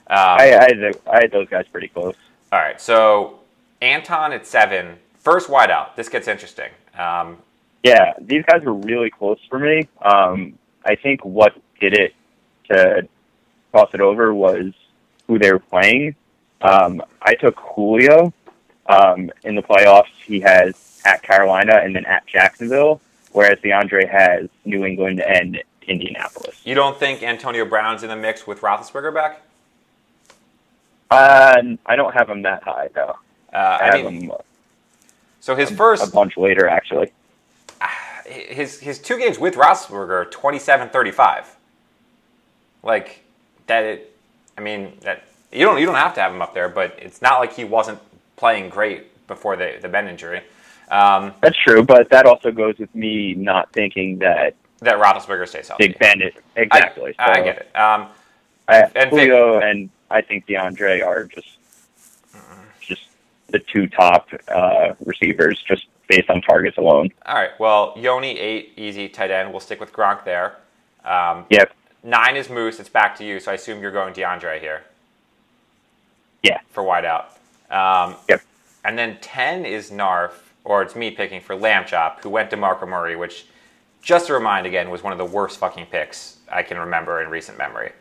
Um, 0.09 0.17
I, 0.17 0.55
I, 0.55 0.63
had 0.63 0.99
I 1.07 1.15
had 1.21 1.31
those 1.31 1.49
guys 1.49 1.65
pretty 1.71 1.87
close. 1.87 2.15
all 2.51 2.59
right, 2.59 2.79
so 2.79 3.39
Anton 3.81 4.31
at 4.31 4.45
seven. 4.45 4.97
First 5.17 5.49
wideout. 5.49 5.95
This 5.95 6.07
gets 6.07 6.27
interesting. 6.27 6.69
Um, 6.97 7.37
Yeah, 7.83 8.13
these 8.21 8.43
guys 8.45 8.61
were 8.63 8.73
really 8.73 9.09
close 9.09 9.39
for 9.49 9.59
me. 9.59 9.87
Um, 10.01 10.57
I 10.85 10.95
think 10.95 11.25
what 11.25 11.53
did 11.81 11.93
it 11.93 12.13
to 12.69 13.07
toss 13.73 13.89
it 13.93 13.99
over 13.99 14.33
was 14.33 14.71
who 15.27 15.37
they 15.37 15.51
were 15.51 15.59
playing. 15.59 16.15
Um, 16.61 17.01
I 17.21 17.35
took 17.35 17.59
Julio 17.59 18.33
um, 18.87 19.31
in 19.43 19.55
the 19.55 19.61
playoffs. 19.61 20.11
He 20.25 20.39
has 20.41 21.01
at 21.05 21.21
Carolina 21.21 21.79
and 21.83 21.95
then 21.95 22.05
at 22.05 22.25
Jacksonville, 22.25 23.01
whereas 23.31 23.59
DeAndre 23.59 24.09
has 24.09 24.49
New 24.65 24.85
England 24.85 25.21
and 25.21 25.61
Indianapolis. 25.87 26.59
you 26.65 26.75
don't 26.75 26.97
think 26.97 27.23
Antonio 27.23 27.63
Brown's 27.65 28.03
in 28.03 28.09
the 28.09 28.15
mix 28.15 28.45
with 28.45 28.61
Roethlisberger 28.61 29.13
back? 29.13 29.41
Uh, 31.09 31.61
I 31.85 31.95
don't 31.95 32.13
have 32.13 32.29
him 32.29 32.41
that 32.41 32.63
high 32.63 32.89
though. 32.93 33.17
Uh, 33.53 33.57
I, 33.57 33.79
I 33.79 33.95
have 33.97 34.05
mean, 34.05 34.23
him 34.23 34.31
so 35.39 35.55
his 35.55 35.71
a 35.71 35.75
first 35.75 36.13
bunch 36.13 36.35
later 36.35 36.67
actually. 36.67 37.13
his 38.25 38.81
his 38.81 38.99
two 38.99 39.17
games 39.17 39.39
with 39.39 39.55
Roethlisberger, 39.55 40.29
27-35. 40.31 41.45
Like 42.83 43.23
that. 43.67 43.83
It, 43.83 44.17
I 44.57 44.61
mean 44.61 44.97
that 45.01 45.23
you 45.51 45.65
don't 45.65 45.79
you 45.79 45.85
don't 45.85 45.95
have 45.95 46.13
to 46.15 46.21
have 46.21 46.33
him 46.33 46.41
up 46.41 46.53
there, 46.53 46.69
but 46.69 46.97
it's 47.01 47.21
not 47.21 47.39
like 47.39 47.53
he 47.53 47.63
wasn't 47.63 47.99
playing 48.35 48.69
great 48.69 49.27
before 49.27 49.55
the 49.55 49.77
the 49.81 49.89
Ben 49.89 50.07
injury. 50.07 50.41
Um, 50.89 51.33
That's 51.41 51.57
true, 51.57 51.83
but 51.83 52.09
that 52.11 52.25
also 52.25 52.51
goes 52.51 52.77
with 52.77 52.93
me 52.95 53.33
not 53.33 53.71
thinking 53.73 54.19
that 54.19 54.55
that 54.79 54.95
Roethlisberger 54.95 55.47
stays 55.47 55.67
healthy. 55.67 55.87
Big 55.89 55.99
Ben 55.99 56.21
is 56.21 56.33
I, 56.55 56.61
exactly. 56.61 57.15
I 57.19 57.41
get 57.41 57.57
it. 57.57 57.75
Um, 57.75 58.07
I, 58.67 58.83
And 58.95 59.09
Julio 59.09 59.59
and 59.59 59.89
I 60.09 60.21
think 60.21 60.45
DeAndre 60.47 61.05
are 61.05 61.25
just 61.25 61.57
just 62.79 63.03
the 63.49 63.59
two 63.59 63.87
top 63.87 64.29
uh, 64.47 64.93
receivers, 65.05 65.61
just 65.67 65.87
based 66.07 66.29
on 66.29 66.41
targets 66.41 66.77
alone. 66.77 67.09
all 67.25 67.35
right. 67.35 67.51
Well, 67.59 67.93
Yoni 67.97 68.37
eight 68.37 68.73
easy 68.77 69.09
tight 69.09 69.31
end. 69.31 69.51
We'll 69.51 69.59
stick 69.59 69.79
with 69.79 69.91
Gronk 69.93 70.23
there. 70.23 70.57
Um, 71.03 71.45
Yep. 71.49 71.73
Nine 72.03 72.37
is 72.37 72.49
Moose. 72.49 72.79
It's 72.79 72.87
back 72.89 73.17
to 73.17 73.25
you. 73.25 73.39
So 73.39 73.51
I 73.51 73.55
assume 73.55 73.81
you're 73.81 73.91
going 73.91 74.13
DeAndre 74.13 74.59
here 74.61 74.83
Yeah. 76.43 76.59
for 76.69 76.83
wideout. 76.83 77.25
Um, 77.69 78.15
Yep. 78.29 78.41
And 78.83 78.97
then 78.97 79.17
10 79.19 79.65
is 79.65 79.91
Narf, 79.91 80.53
or 80.63 80.81
it's 80.81 80.95
me 80.95 81.11
picking 81.11 81.41
for 81.41 81.55
Lamb 81.55 81.85
Chop, 81.85 82.23
who 82.23 82.29
went 82.29 82.49
to 82.51 82.57
Marco 82.57 82.85
Murray, 82.85 83.17
which, 83.17 83.45
just 84.01 84.27
to 84.27 84.33
remind 84.33 84.65
again, 84.65 84.89
was 84.89 85.03
one 85.03 85.11
of 85.11 85.19
the 85.19 85.25
worst 85.25 85.59
fucking 85.59 85.87
picks 85.87 86.37
I 86.49 86.63
can 86.63 86.77
remember 86.77 87.21
in 87.21 87.29
recent 87.29 87.57
memory. 87.57 87.91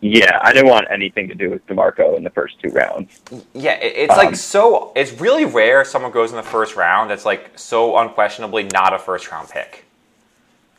Yeah, 0.00 0.38
I 0.42 0.52
didn't 0.52 0.70
want 0.70 0.86
anything 0.90 1.28
to 1.28 1.34
do 1.34 1.50
with 1.50 1.66
DeMarco 1.66 2.16
in 2.16 2.24
the 2.24 2.30
first 2.30 2.58
two 2.60 2.70
rounds. 2.70 3.20
Yeah, 3.54 3.74
it, 3.74 3.94
it's 3.96 4.16
like 4.16 4.28
Um, 4.28 4.34
so. 4.34 4.92
It's 4.96 5.12
really 5.20 5.44
rare 5.44 5.84
someone 5.84 6.10
goes 6.10 6.30
in 6.30 6.36
the 6.36 6.42
first 6.42 6.76
round 6.76 7.10
that's 7.10 7.24
like 7.24 7.50
so 7.56 7.96
unquestionably 7.98 8.64
not 8.64 8.92
a 8.92 8.98
first 8.98 9.30
round 9.30 9.48
pick. 9.50 9.84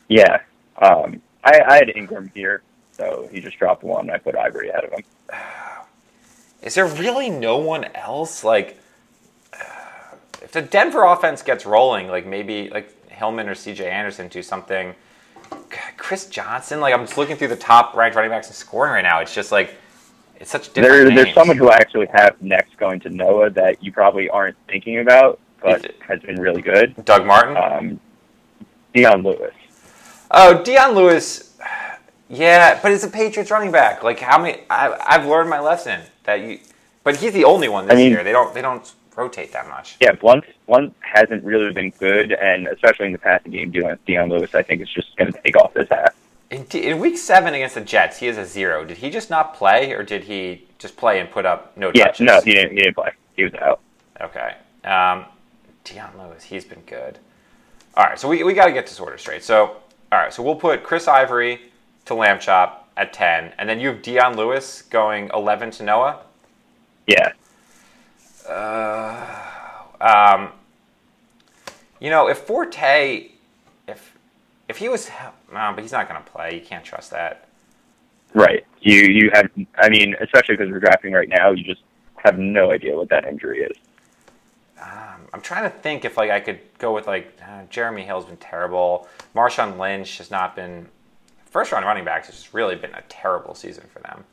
Yeah. 0.08 0.42
Um, 0.80 1.22
I, 1.44 1.62
I 1.68 1.76
had 1.76 1.92
Ingram 1.96 2.32
here, 2.36 2.62
so 2.92 3.30
he 3.32 3.42
just 3.42 3.58
dropped 3.58 3.84
one. 3.84 4.10
I 4.10 4.18
put 4.18 4.36
Ivory 4.36 4.70
ahead 4.70 4.86
of 4.86 4.92
him. 4.92 5.04
Is 6.66 6.74
there 6.74 6.88
really 6.88 7.30
no 7.30 7.58
one 7.58 7.86
else? 7.96 8.44
Like, 8.44 8.78
if 10.42 10.52
the 10.52 10.64
Denver 10.64 11.06
offense 11.06 11.44
gets 11.44 11.66
rolling, 11.66 12.08
like 12.08 12.26
maybe 12.26 12.70
like 12.70 13.10
Hillman 13.10 13.48
or 13.48 13.54
CJ 13.54 13.82
Anderson 13.82 14.28
do 14.28 14.42
something. 14.44 14.96
Chris 15.98 16.28
Johnson, 16.28 16.80
like 16.80 16.94
I'm 16.94 17.06
just 17.06 17.18
looking 17.18 17.36
through 17.36 17.50
the 17.50 17.56
top 17.56 17.96
ranked 17.96 18.16
running 18.16 18.32
backs 18.32 18.48
in 18.48 18.54
scoring 18.54 18.94
right 18.94 19.04
now. 19.04 19.20
It's 19.20 19.34
just 19.34 19.52
like 19.52 19.76
it's 20.40 20.50
such 20.50 20.74
different. 20.74 21.14
There, 21.14 21.24
there's 21.24 21.36
someone 21.36 21.58
who 21.58 21.70
I 21.70 21.76
actually 21.76 22.08
have 22.14 22.42
next 22.42 22.78
going 22.78 23.00
to 23.02 23.10
Noah 23.10 23.52
that 23.52 23.84
you 23.84 23.92
probably 23.92 24.30
aren't 24.30 24.58
thinking 24.68 25.00
about, 25.00 25.40
but 25.62 25.86
it- 25.86 25.96
has 26.08 26.20
been 26.22 26.40
really 26.42 26.62
good. 26.62 27.06
Doug 27.06 27.26
Martin. 27.26 27.58
Um, 27.58 28.00
Dion 28.94 29.24
Lewis. 29.24 29.54
oh, 30.32 30.64
Dion 30.64 30.94
Lewis. 30.96 31.52
Yeah, 32.28 32.80
but 32.82 32.92
it's 32.92 33.04
a 33.04 33.08
Patriots 33.08 33.52
running 33.52 33.72
back. 33.72 34.02
Like 34.02 34.20
how 34.20 34.42
many? 34.42 34.64
I, 34.68 34.98
I've 35.06 35.28
learned 35.28 35.48
my 35.48 35.60
lesson 35.60 36.02
that 36.26 36.42
you. 36.42 36.60
But 37.04 37.18
he's 37.18 37.34
the 37.34 37.44
only 37.46 37.68
one 37.70 37.86
this 37.86 37.94
I 37.94 37.98
mean- 37.98 38.12
year. 38.12 38.24
They 38.24 38.32
don't. 38.32 38.54
They 38.54 38.62
don't 38.62 38.92
rotate 39.16 39.54
that 39.54 39.68
much. 39.70 39.96
Yeah, 40.02 40.12
Blount 40.12 40.44
Blount 40.68 40.94
hasn't 41.00 41.44
really 41.44 41.72
been 41.72 41.92
good, 41.92 42.34
and 42.34 42.68
especially 42.68 43.06
in 43.08 43.12
the 43.14 43.18
passing 43.18 43.52
game, 43.54 43.72
Dion, 43.72 43.98
Dion 44.06 44.30
Lewis, 44.30 44.54
I 44.54 44.62
think 44.62 44.82
is 44.82 44.90
just 44.90 45.16
going 45.16 45.32
to 45.32 45.40
take 45.42 45.56
off 45.56 45.74
this 45.74 45.88
hat. 45.90 46.14
In, 46.52 46.66
in 46.74 47.00
week 47.00 47.18
seven 47.18 47.54
against 47.54 47.76
the 47.76 47.82
Jets, 47.82 48.20
he 48.20 48.28
is 48.28 48.38
a 48.38 48.46
zero. 48.46 48.84
Did 48.86 48.98
he 48.98 49.10
just 49.10 49.30
not 49.30 49.56
play, 49.56 49.94
or 49.94 50.04
did 50.04 50.26
he 50.26 50.68
just 50.80 50.98
play 50.98 51.20
and 51.20 51.30
put 51.32 51.46
up 51.46 51.76
no 51.78 51.92
Yeah, 51.96 52.06
touches? 52.08 52.26
no, 52.26 52.42
he 52.42 52.54
didn't. 52.54 52.72
He 52.72 52.78
didn't 52.84 52.96
play. 52.96 53.12
He 53.36 53.44
was 53.44 53.54
out. 53.56 53.80
Okay. 54.22 54.56
Um, 54.84 55.26
Dion 55.84 56.12
Lewis, 56.18 56.44
he's 56.44 56.66
been 56.66 56.82
good. 56.82 57.18
All 57.96 58.04
right, 58.04 58.20
so 58.20 58.28
we, 58.28 58.44
we 58.44 58.54
got 58.54 58.66
to 58.66 58.74
get 58.74 58.86
this 58.88 59.00
order 59.00 59.18
straight. 59.18 59.44
So, 59.44 59.78
all 60.12 60.20
right, 60.20 60.34
so 60.34 60.44
we'll 60.44 60.56
put 60.56 60.84
Chris 60.84 61.08
Ivory 61.08 61.62
to 62.06 62.14
Lamb 62.14 62.40
Chop 62.40 62.85
at 62.98 63.14
10, 63.14 63.54
and 63.58 63.68
then 63.70 63.80
you 63.80 63.90
have 63.90 64.02
Dion 64.02 64.36
Lewis 64.38 64.82
going 64.82 65.30
11 65.34 65.72
to 65.72 65.84
Noah. 65.84 66.22
Yeah, 67.08 67.34
Uh, 68.48 69.26
um, 70.02 70.52
you 72.00 72.10
know, 72.10 72.28
if 72.28 72.40
Forte, 72.40 73.32
if 73.88 74.14
if 74.68 74.78
he 74.78 74.90
was, 74.90 75.10
no, 75.54 75.72
but 75.76 75.82
he's 75.84 75.92
not 75.92 76.10
going 76.10 76.22
to 76.24 76.30
play. 76.32 76.56
You 76.56 76.62
can't 76.62 76.84
trust 76.84 77.12
that. 77.12 77.48
right. 78.34 78.66
You 78.82 78.96
you 79.02 79.32
have. 79.34 79.50
I 79.78 79.90
mean, 79.90 80.16
especially 80.22 80.58
because 80.58 80.72
we're 80.72 80.80
drafting 80.80 81.14
right 81.14 81.30
now, 81.30 81.52
you 81.52 81.64
just 81.64 81.82
have 82.18 82.38
no 82.38 82.72
idea 82.72 82.96
what 82.96 83.10
that 83.10 83.26
injury 83.26 83.60
is. 83.64 83.78
Um, 84.82 85.28
I'm 85.34 85.42
trying 85.42 85.64
to 85.64 85.76
think 85.78 86.06
if 86.06 86.18
like 86.18 86.32
I 86.32 86.40
could 86.40 86.60
go 86.78 86.94
with 86.94 87.08
like 87.08 87.40
uh, 87.48 87.64
Jeremy 87.70 88.04
Hill's 88.04 88.26
been 88.26 88.38
terrible. 88.38 89.08
Marshawn 89.36 89.78
Lynch 89.78 90.18
has 90.20 90.30
not 90.32 90.56
been 90.56 90.88
first 91.56 91.72
round 91.72 91.86
running 91.86 92.04
backs. 92.04 92.28
has 92.28 92.36
just 92.36 92.54
really 92.54 92.76
been 92.76 92.94
a 92.96 93.02
terrible 93.08 93.56
season 93.56 93.86
for 93.94 94.00
them. 94.02 94.26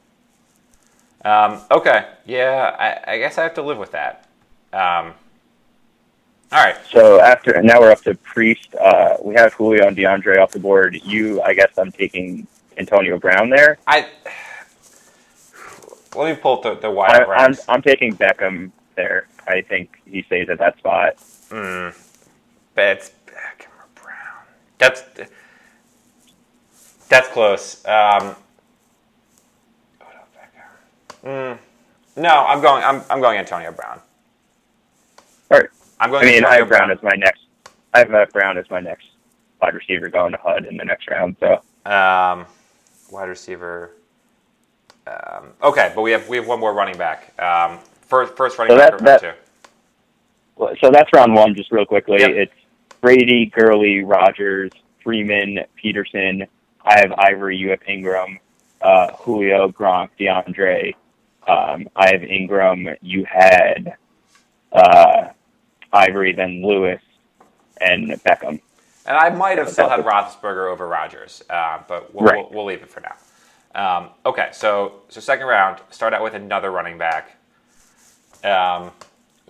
Um, 1.24 1.60
okay, 1.70 2.08
yeah, 2.26 2.74
I, 2.76 3.12
I 3.12 3.18
guess 3.18 3.38
I 3.38 3.44
have 3.44 3.54
to 3.54 3.62
live 3.62 3.78
with 3.78 3.92
that. 3.92 4.26
Um, 4.72 5.14
all 6.50 6.64
right, 6.64 6.74
So 6.90 7.20
after 7.20 7.62
now 7.62 7.78
we're 7.78 7.92
up 7.92 8.02
to 8.02 8.16
Priest. 8.16 8.74
Uh, 8.74 9.18
we 9.22 9.36
have 9.36 9.54
Julio 9.54 9.86
and 9.86 9.96
DeAndre 9.96 10.38
off 10.38 10.50
the 10.50 10.58
board. 10.58 10.98
You, 11.04 11.40
I 11.42 11.54
guess, 11.54 11.78
I'm 11.78 11.92
taking 11.92 12.48
Antonio 12.76 13.16
Brown 13.20 13.50
there. 13.50 13.78
I 13.86 14.08
let 16.16 16.34
me 16.34 16.42
pull 16.42 16.60
the 16.60 16.74
the 16.74 16.88
I, 16.88 16.90
wide 16.90 17.22
I'm. 17.22 17.54
I'm 17.68 17.82
taking 17.82 18.16
Beckham 18.16 18.72
there. 18.96 19.28
I 19.46 19.60
think 19.60 20.02
he 20.06 20.22
stays 20.24 20.48
at 20.48 20.58
that 20.58 20.76
spot. 20.78 21.18
Mm, 21.50 21.94
Betts, 22.74 23.12
Beckham, 23.28 23.68
or 23.78 24.02
Brown. 24.02 24.44
That's 24.78 25.04
that's 27.12 27.28
close. 27.28 27.84
Um, 27.86 28.34
Mm, 31.24 31.56
no, 32.16 32.44
I'm 32.46 32.60
going. 32.60 32.82
I'm, 32.82 33.00
I'm 33.08 33.20
going 33.20 33.38
Antonio 33.38 33.70
Brown. 33.70 34.00
All 35.52 35.58
right. 35.60 35.68
I'm 36.00 36.10
going. 36.10 36.24
I 36.24 36.26
mean, 36.26 36.44
I 36.44 36.56
Antonio 36.56 36.58
have 36.58 36.68
Brown 36.68 36.90
as 36.90 37.00
my 37.00 37.14
next. 37.16 37.42
I 37.94 38.00
have 38.00 38.32
Brown 38.32 38.58
as 38.58 38.68
my 38.70 38.80
next 38.80 39.06
wide 39.60 39.72
receiver 39.74 40.08
going 40.08 40.32
to 40.32 40.38
HUD 40.38 40.64
in 40.66 40.76
the 40.76 40.84
next 40.84 41.06
round. 41.08 41.36
So 41.38 41.60
Um, 41.88 42.44
wide 43.12 43.28
receiver. 43.28 43.92
Um, 45.06 45.52
okay, 45.62 45.92
but 45.94 46.02
we 46.02 46.10
have 46.10 46.28
we 46.28 46.38
have 46.38 46.48
one 46.48 46.58
more 46.58 46.74
running 46.74 46.98
back. 46.98 47.38
Um, 47.40 47.78
first 48.08 48.36
first 48.36 48.58
running 48.58 48.76
So 48.76 48.78
back 48.78 48.98
that- 48.98 49.20
that- 49.22 49.38
Well, 50.56 50.74
so 50.80 50.90
that's 50.90 51.08
round 51.12 51.36
one. 51.36 51.54
Just 51.54 51.70
real 51.70 51.86
quickly, 51.86 52.18
Yep. 52.18 52.30
it's 52.32 52.52
Brady, 53.00 53.46
Gurley, 53.46 54.02
Rodgers, 54.02 54.72
Freeman, 55.04 55.60
Peterson. 55.76 56.48
I 56.84 56.98
have 57.00 57.12
Ivory. 57.12 57.56
You 57.56 57.70
have 57.70 57.80
Ingram, 57.86 58.38
uh, 58.80 59.12
Julio, 59.14 59.68
Gronk, 59.68 60.10
DeAndre. 60.18 60.94
Um, 61.46 61.88
I 61.96 62.10
have 62.12 62.22
Ingram. 62.22 62.88
You 63.00 63.24
had 63.24 63.96
uh, 64.72 65.28
Ivory, 65.92 66.32
then 66.32 66.64
Lewis, 66.64 67.00
and 67.80 68.10
Beckham. 68.24 68.60
And 69.04 69.16
I 69.16 69.30
might 69.30 69.58
have 69.58 69.68
still 69.68 69.88
had 69.88 70.04
Roethlisberger 70.04 70.70
over 70.70 70.86
Rodgers, 70.86 71.42
uh, 71.50 71.78
but 71.88 72.14
we'll, 72.14 72.24
Right. 72.24 72.36
we'll, 72.36 72.50
we'll 72.50 72.64
leave 72.66 72.82
it 72.82 72.90
for 72.90 73.00
now. 73.00 73.16
Um, 73.74 74.10
okay, 74.26 74.50
so 74.52 75.00
so 75.08 75.18
second 75.20 75.46
round, 75.46 75.80
start 75.90 76.12
out 76.12 76.22
with 76.22 76.34
another 76.34 76.70
running 76.70 76.98
back. 76.98 77.36
Um, 78.44 78.90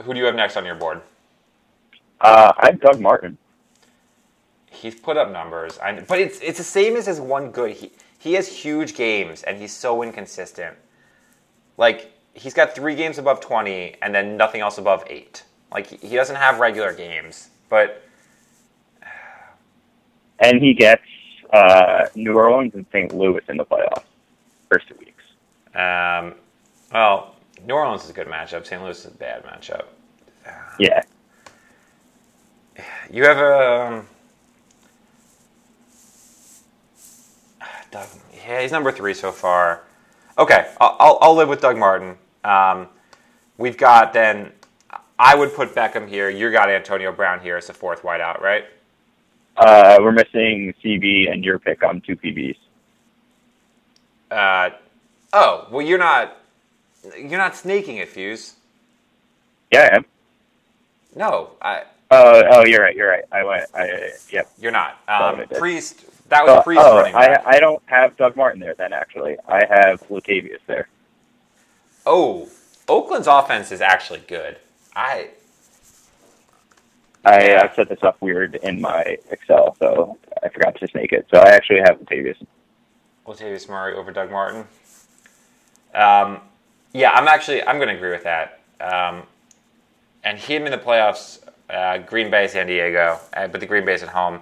who 0.02 0.14
do 0.14 0.20
you 0.20 0.26
have 0.26 0.34
next 0.36 0.56
on 0.56 0.64
your 0.64 0.76
board? 0.76 1.02
Uh, 2.20 2.52
I 2.56 2.66
have 2.66 2.80
Doug 2.80 3.00
Martin. 3.00 3.36
He's 4.72 4.96
put 4.96 5.16
up 5.18 5.32
numbers, 5.32 5.78
I, 5.80 6.00
but 6.00 6.20
it's 6.20 6.40
it's 6.40 6.58
the 6.58 6.64
same 6.64 6.96
as 6.96 7.06
his 7.06 7.20
one 7.20 7.52
good. 7.52 7.72
He 7.72 7.92
he 8.18 8.34
has 8.34 8.48
huge 8.48 8.94
games, 8.96 9.44
and 9.44 9.58
he's 9.58 9.72
so 9.74 10.02
inconsistent. 10.02 10.76
Like 11.78 12.12
he's 12.34 12.54
got 12.54 12.74
three 12.74 12.96
games 12.96 13.18
above 13.18 13.40
twenty, 13.40 13.96
and 14.02 14.14
then 14.14 14.36
nothing 14.36 14.62
else 14.62 14.78
above 14.78 15.04
eight. 15.08 15.44
Like 15.72 15.88
he 15.88 15.98
he 16.08 16.16
doesn't 16.16 16.36
have 16.36 16.60
regular 16.60 16.92
games, 16.94 17.50
but 17.70 18.02
And 20.40 20.62
he 20.62 20.74
gets 20.74 21.02
uh, 21.52 22.06
New 22.14 22.34
Orleans 22.34 22.74
and 22.74 22.86
St. 22.92 23.14
Louis 23.14 23.42
in 23.48 23.56
the 23.58 23.64
playoffs. 23.64 24.04
First 24.70 24.88
two 24.88 24.96
weeks. 24.98 25.22
um, 25.74 26.34
well, 26.92 27.36
New 27.66 27.74
Orleans 27.74 28.04
is 28.04 28.10
a 28.10 28.14
good 28.14 28.28
matchup. 28.28 28.66
St. 28.66 28.82
Louis 28.82 28.98
is 28.98 29.06
a 29.06 29.10
bad 29.16 29.44
matchup. 29.44 29.84
Yeah. 30.78 31.02
You 33.12 33.24
have 33.24 33.38
a 33.38 33.82
um, 33.98 34.06
Doug. 37.92 38.08
Yeah, 38.34 38.62
he's 38.62 38.72
number 38.72 38.90
three 38.90 39.14
so 39.14 39.30
far. 39.30 39.82
Okay, 40.38 40.72
I'll, 40.80 40.96
I'll, 40.98 41.18
I'll 41.20 41.34
live 41.34 41.48
with 41.48 41.60
Doug 41.60 41.76
Martin. 41.76 42.16
Um, 42.42 42.88
we've 43.58 43.76
got 43.76 44.12
then. 44.12 44.50
I 45.18 45.36
would 45.36 45.54
put 45.54 45.74
Beckham 45.74 46.08
here. 46.08 46.30
You 46.30 46.50
got 46.50 46.68
Antonio 46.68 47.12
Brown 47.12 47.38
here 47.38 47.56
as 47.56 47.68
the 47.68 47.74
fourth 47.74 48.02
wideout, 48.02 48.40
right? 48.40 48.64
Uh, 49.56 49.98
we're 50.00 50.10
missing 50.10 50.74
CB 50.82 51.30
and 51.30 51.44
your 51.44 51.60
pick 51.60 51.84
on 51.84 52.00
two 52.00 52.16
PBs. 52.16 52.56
Uh, 54.30 54.70
oh, 55.32 55.68
well, 55.70 55.86
you're 55.86 55.98
not. 55.98 56.38
You're 57.16 57.38
not 57.38 57.54
sneaking 57.54 57.98
it, 57.98 58.08
Fuse. 58.08 58.54
Yeah, 59.70 59.90
I 59.92 59.96
am. 59.96 60.04
No, 61.14 61.50
I, 61.60 61.82
Oh, 62.14 62.42
oh, 62.50 62.66
you're 62.66 62.82
right. 62.82 62.94
You're 62.94 63.08
right. 63.08 63.24
I 63.32 63.42
went. 63.42 63.64
I 63.74 64.10
yep. 64.30 64.50
you're 64.58 64.70
not. 64.70 65.00
Um, 65.08 65.44
Priest. 65.56 66.04
That 66.32 66.46
was 66.46 66.60
Oh, 66.60 66.62
Priest 66.62 66.82
oh, 66.82 66.96
running 66.96 67.14
I, 67.14 67.26
back. 67.26 67.42
I 67.46 67.60
don't 67.60 67.82
have 67.84 68.16
Doug 68.16 68.36
Martin 68.36 68.58
there 68.58 68.74
then. 68.74 68.94
Actually, 68.94 69.36
I 69.46 69.66
have 69.68 70.00
Latavius 70.08 70.60
there. 70.66 70.88
oh, 72.06 72.48
Oakland's 72.88 73.26
offense 73.26 73.70
is 73.70 73.82
actually 73.82 74.20
good. 74.26 74.56
I 74.96 75.28
I 77.22 77.52
uh, 77.52 77.74
set 77.74 77.90
this 77.90 78.02
up 78.02 78.16
weird 78.22 78.54
in 78.62 78.80
my 78.80 79.18
Excel, 79.30 79.76
so 79.78 80.16
I 80.42 80.48
forgot 80.48 80.74
to 80.80 80.88
snake 80.88 81.12
it. 81.12 81.26
So 81.30 81.38
I 81.38 81.50
actually 81.50 81.80
have 81.80 81.98
Latavius. 82.00 82.42
Latavius 83.26 83.68
Murray 83.68 83.94
over 83.94 84.10
Doug 84.10 84.30
Martin. 84.30 84.64
Um, 85.94 86.40
yeah, 86.94 87.10
I'm 87.10 87.28
actually 87.28 87.62
I'm 87.62 87.76
going 87.76 87.88
to 87.88 87.94
agree 87.94 88.10
with 88.10 88.24
that. 88.24 88.60
Um, 88.80 89.24
and 90.24 90.38
him 90.38 90.64
in 90.64 90.72
the 90.72 90.78
playoffs, 90.78 91.40
uh, 91.68 91.98
Green 91.98 92.30
Bay, 92.30 92.48
San 92.48 92.68
Diego, 92.68 93.20
uh, 93.34 93.48
but 93.48 93.60
the 93.60 93.66
Green 93.66 93.84
Bay's 93.84 94.02
at 94.02 94.08
home. 94.08 94.40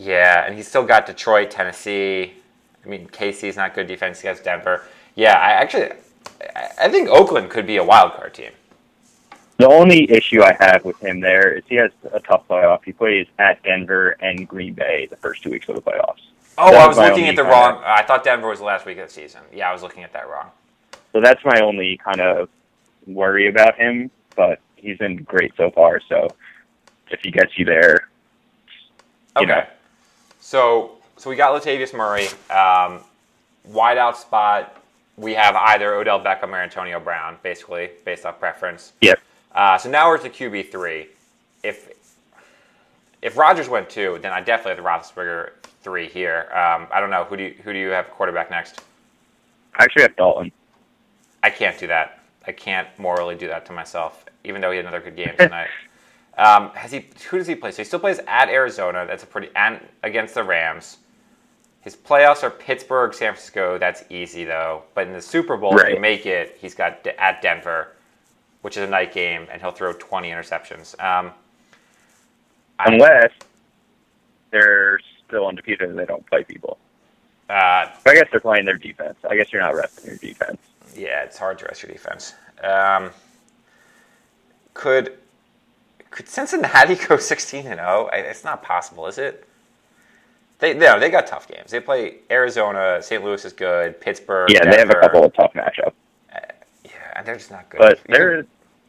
Yeah, 0.00 0.46
and 0.46 0.54
he's 0.56 0.66
still 0.66 0.84
got 0.84 1.04
Detroit, 1.04 1.50
Tennessee. 1.50 2.32
I 2.82 2.88
mean, 2.88 3.06
KC's 3.08 3.56
not 3.56 3.74
good 3.74 3.86
defense 3.86 4.20
against 4.20 4.44
Denver. 4.44 4.82
Yeah, 5.14 5.34
I 5.34 5.50
actually 5.50 5.90
I- 6.78 6.88
think 6.88 7.10
Oakland 7.10 7.50
could 7.50 7.66
be 7.66 7.76
a 7.76 7.84
wild 7.84 8.14
card 8.14 8.32
team. 8.32 8.52
The 9.58 9.68
only 9.68 10.10
issue 10.10 10.42
I 10.42 10.56
have 10.58 10.86
with 10.86 10.98
him 11.00 11.20
there 11.20 11.52
is 11.52 11.64
he 11.68 11.74
has 11.74 11.90
a 12.14 12.20
tough 12.20 12.48
playoff. 12.48 12.82
He 12.82 12.92
plays 12.92 13.26
at 13.38 13.62
Denver 13.62 14.16
and 14.20 14.48
Green 14.48 14.72
Bay 14.72 15.06
the 15.10 15.16
first 15.16 15.42
two 15.42 15.50
weeks 15.50 15.68
of 15.68 15.74
the 15.74 15.82
playoffs. 15.82 16.22
Oh, 16.56 16.70
That 16.70 16.80
I 16.80 16.86
was 16.88 16.96
was 16.96 17.08
looking 17.10 17.28
at 17.28 17.36
the 17.36 17.44
wrong. 17.44 17.82
I 17.84 18.00
thought 18.02 18.24
Denver 18.24 18.48
was 18.48 18.60
the 18.60 18.64
last 18.64 18.86
week 18.86 18.96
of 18.96 19.08
the 19.08 19.12
season. 19.12 19.42
Yeah, 19.52 19.68
I 19.68 19.72
was 19.74 19.82
looking 19.82 20.02
at 20.02 20.14
that 20.14 20.30
wrong. 20.30 20.46
So 21.12 21.20
that's 21.20 21.44
my 21.44 21.60
only 21.60 21.98
kind 21.98 22.22
of 22.22 22.48
worry 23.06 23.48
about 23.48 23.76
him. 23.76 24.10
But 24.34 24.60
he's 24.76 24.96
been 24.96 25.16
great 25.24 25.52
so 25.58 25.70
far. 25.70 26.00
So 26.08 26.28
if 27.10 27.20
he 27.20 27.30
gets 27.30 27.58
you 27.58 27.66
there, 27.66 28.08
you 29.36 29.42
Okay. 29.42 29.46
know. 29.46 29.66
So 30.40 30.92
so 31.16 31.30
we 31.30 31.36
got 31.36 31.60
Latavius 31.60 31.94
Murray. 31.94 32.28
Um, 32.50 33.00
wide 33.64 33.98
out 33.98 34.16
spot. 34.16 34.76
We 35.16 35.34
have 35.34 35.54
either 35.54 35.94
Odell 35.94 36.18
Beckham 36.20 36.48
or 36.48 36.56
Antonio 36.56 36.98
Brown, 36.98 37.36
basically 37.42 37.90
based 38.04 38.24
off 38.24 38.40
preference. 38.40 38.94
yep. 39.02 39.20
Uh, 39.54 39.76
so 39.76 39.90
now 39.90 40.08
we're 40.08 40.18
to 40.18 40.30
QB 40.30 40.70
three. 40.70 41.08
If 41.62 41.92
if 43.20 43.36
Rodgers 43.36 43.68
went 43.68 43.90
two, 43.90 44.18
then 44.22 44.32
I 44.32 44.40
definitely 44.40 44.76
have 44.82 45.12
the 45.12 45.20
Roethlisberger 45.20 45.50
three 45.82 46.08
here. 46.08 46.48
Um, 46.52 46.86
I 46.90 47.00
don't 47.00 47.10
know 47.10 47.24
who 47.24 47.36
do 47.36 47.42
you, 47.44 47.54
who 47.62 47.72
do 47.72 47.78
you 47.78 47.88
have 47.88 48.10
quarterback 48.10 48.50
next? 48.50 48.80
I 49.76 49.84
actually 49.84 50.02
have 50.02 50.16
Dalton. 50.16 50.52
I 51.42 51.50
can't 51.50 51.78
do 51.78 51.86
that. 51.88 52.20
I 52.46 52.52
can't 52.52 52.88
morally 52.98 53.34
do 53.34 53.46
that 53.48 53.66
to 53.66 53.72
myself, 53.72 54.24
even 54.44 54.60
though 54.60 54.70
he 54.70 54.76
had 54.78 54.86
another 54.86 55.00
good 55.00 55.16
game 55.16 55.34
tonight. 55.38 55.68
Um, 56.40 56.70
has 56.70 56.90
he? 56.90 57.06
Who 57.30 57.38
does 57.38 57.46
he 57.46 57.54
play? 57.54 57.70
So 57.70 57.78
he 57.78 57.84
still 57.84 58.00
plays 58.00 58.18
at 58.26 58.48
Arizona. 58.48 59.04
That's 59.06 59.22
a 59.22 59.26
pretty 59.26 59.50
and 59.54 59.80
against 60.02 60.34
the 60.34 60.42
Rams. 60.42 60.96
His 61.82 61.94
playoffs 61.96 62.42
are 62.42 62.50
Pittsburgh, 62.50 63.14
San 63.14 63.32
Francisco. 63.32 63.78
That's 63.78 64.04
easy 64.10 64.44
though. 64.44 64.82
But 64.94 65.06
in 65.06 65.12
the 65.12 65.20
Super 65.22 65.56
Bowl, 65.56 65.74
if 65.78 65.86
you 65.88 65.92
Right. 65.94 66.00
make 66.00 66.26
it, 66.26 66.56
he's 66.60 66.74
got 66.74 67.04
D- 67.04 67.10
at 67.18 67.40
Denver, 67.42 67.92
which 68.62 68.76
is 68.76 68.82
a 68.82 68.86
night 68.90 69.12
game, 69.12 69.46
and 69.50 69.60
he'll 69.62 69.70
throw 69.70 69.92
20 69.92 70.30
interceptions. 70.30 70.98
Um, 71.02 71.32
I- 72.78 72.92
Unless 72.92 73.32
they're 74.50 74.98
still 75.26 75.46
undefeated 75.46 75.88
and 75.88 75.98
they 75.98 76.04
don't 76.06 76.26
play 76.26 76.42
people. 76.44 76.78
uh, 77.48 77.88
I 78.06 78.14
guess 78.14 78.28
they're 78.30 78.40
playing 78.40 78.64
their 78.64 78.76
defense. 78.78 79.18
I 79.28 79.34
guess 79.36 79.52
you're 79.52 79.62
not 79.62 79.74
resting 79.74 80.06
your 80.10 80.16
defense. 80.18 80.58
Yeah, 80.94 81.22
it's 81.22 81.36
hard 81.38 81.58
to 81.60 81.64
rest 81.64 81.82
your 81.82 81.90
defense. 81.92 82.34
Um, 82.62 83.10
could 84.74 85.18
could 86.10 86.28
Cincinnati 86.28 86.94
go 87.08 87.16
sixteen 87.16 87.66
and 87.66 87.78
zero? 87.78 88.08
It's 88.12 88.44
not 88.44 88.62
possible, 88.62 89.06
is 89.06 89.18
it? 89.18 89.46
They 90.58 90.74
no, 90.74 91.00
they 91.00 91.10
got 91.10 91.26
tough 91.26 91.48
games. 91.48 91.70
They 91.70 91.80
play 91.80 92.16
Arizona, 92.30 93.02
St. 93.02 93.24
Louis 93.24 93.44
is 93.44 93.52
good, 93.52 94.00
Pittsburgh. 94.00 94.50
Yeah, 94.50 94.70
they 94.70 94.78
have 94.78 94.90
a 94.90 95.00
couple 95.00 95.24
of 95.24 95.32
tough 95.34 95.52
matchups. 95.54 95.92
Yeah, 96.84 96.90
and 97.16 97.26
they're 97.26 97.36
just 97.36 97.50
not 97.50 97.68
good. 97.70 97.78
But 97.78 98.00
they're 98.06 98.44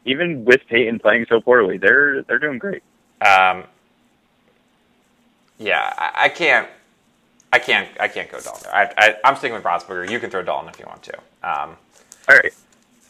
even 0.06 0.44
with 0.46 0.62
Peyton 0.68 1.00
playing 1.00 1.26
so 1.30 1.40
poorly, 1.40 1.78
they're 1.78 2.24
they're 2.24 2.40
doing 2.40 2.58
great. 2.58 2.84
Um, 3.22 3.64
yeah, 5.58 5.94
I, 5.98 6.26
I 6.26 6.30
can't. 6.30 6.68
I 7.54 7.60
can't. 7.60 7.88
I 8.00 8.08
can't 8.08 8.32
go 8.32 8.40
Dalton. 8.40 8.70
I, 8.74 8.92
I, 8.98 9.16
I'm 9.24 9.36
sticking 9.36 9.54
with 9.54 9.64
Roethlisberger. 9.64 10.10
You 10.10 10.20
can 10.20 10.30
throw 10.30 10.42
Dalton 10.42 10.70
if 10.70 10.80
you 10.80 10.86
want 10.88 11.04
to. 11.04 11.18
Um, 11.44 11.76
All 12.30 12.36
right. 12.36 12.54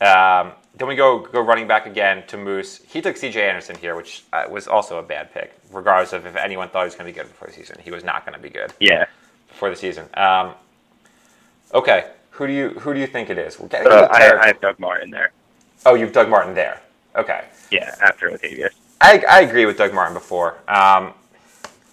Um, 0.01 0.53
then 0.75 0.87
we 0.87 0.95
go 0.95 1.19
go 1.19 1.41
running 1.41 1.67
back 1.67 1.85
again 1.85 2.25
to 2.27 2.37
Moose. 2.37 2.81
He 2.87 3.01
took 3.01 3.15
C.J. 3.17 3.47
Anderson 3.47 3.75
here, 3.77 3.95
which 3.95 4.23
uh, 4.33 4.45
was 4.49 4.67
also 4.67 4.97
a 4.97 5.03
bad 5.03 5.33
pick, 5.33 5.53
regardless 5.71 6.13
of 6.13 6.25
if 6.25 6.35
anyone 6.35 6.69
thought 6.69 6.81
he 6.81 6.85
was 6.85 6.95
going 6.95 7.05
to 7.05 7.13
be 7.13 7.17
good 7.17 7.27
before 7.27 7.47
the 7.47 7.53
season. 7.53 7.77
He 7.83 7.91
was 7.91 8.03
not 8.03 8.25
going 8.25 8.35
to 8.35 8.41
be 8.41 8.49
good 8.49 8.73
Yeah. 8.79 9.05
before 9.49 9.69
the 9.69 9.75
season. 9.75 10.05
Um, 10.15 10.53
okay, 11.73 12.11
who 12.31 12.47
do 12.47 12.53
you 12.53 12.69
who 12.79 12.93
do 12.93 12.99
you 12.99 13.07
think 13.07 13.29
it 13.29 13.37
is? 13.37 13.59
We're 13.59 13.67
getting 13.67 13.91
So 13.91 14.05
I. 14.09 14.41
I 14.41 14.47
have 14.47 14.61
Doug 14.61 14.79
Martin 14.79 15.11
there. 15.11 15.31
oh, 15.85 15.95
you've 15.95 16.13
Doug 16.13 16.29
Martin 16.29 16.53
there. 16.55 16.81
Okay, 17.15 17.43
Yeah, 17.71 17.93
after 18.01 18.29
Latavius. 18.29 18.69
I, 19.01 19.23
I 19.29 19.41
agree 19.41 19.65
with 19.65 19.77
Doug 19.77 19.93
Martin 19.93 20.13
before. 20.13 20.57
Um, 20.67 21.13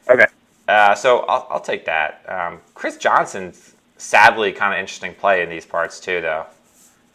Okay. 0.09 0.27
uh, 0.69 0.95
so 0.95 1.21
I'll, 1.21 1.47
I'll 1.51 1.61
take 1.61 1.85
that. 1.87 2.23
Um, 2.29 2.61
Chris 2.75 2.97
Johnson's 2.97 3.75
sadly 3.97 4.53
kind 4.53 4.73
of 4.73 4.79
interesting 4.81 5.15
play 5.15 5.43
in 5.43 5.51
these 5.51 5.67
parts 5.67 5.99
too, 6.01 6.21
though. 6.21 6.47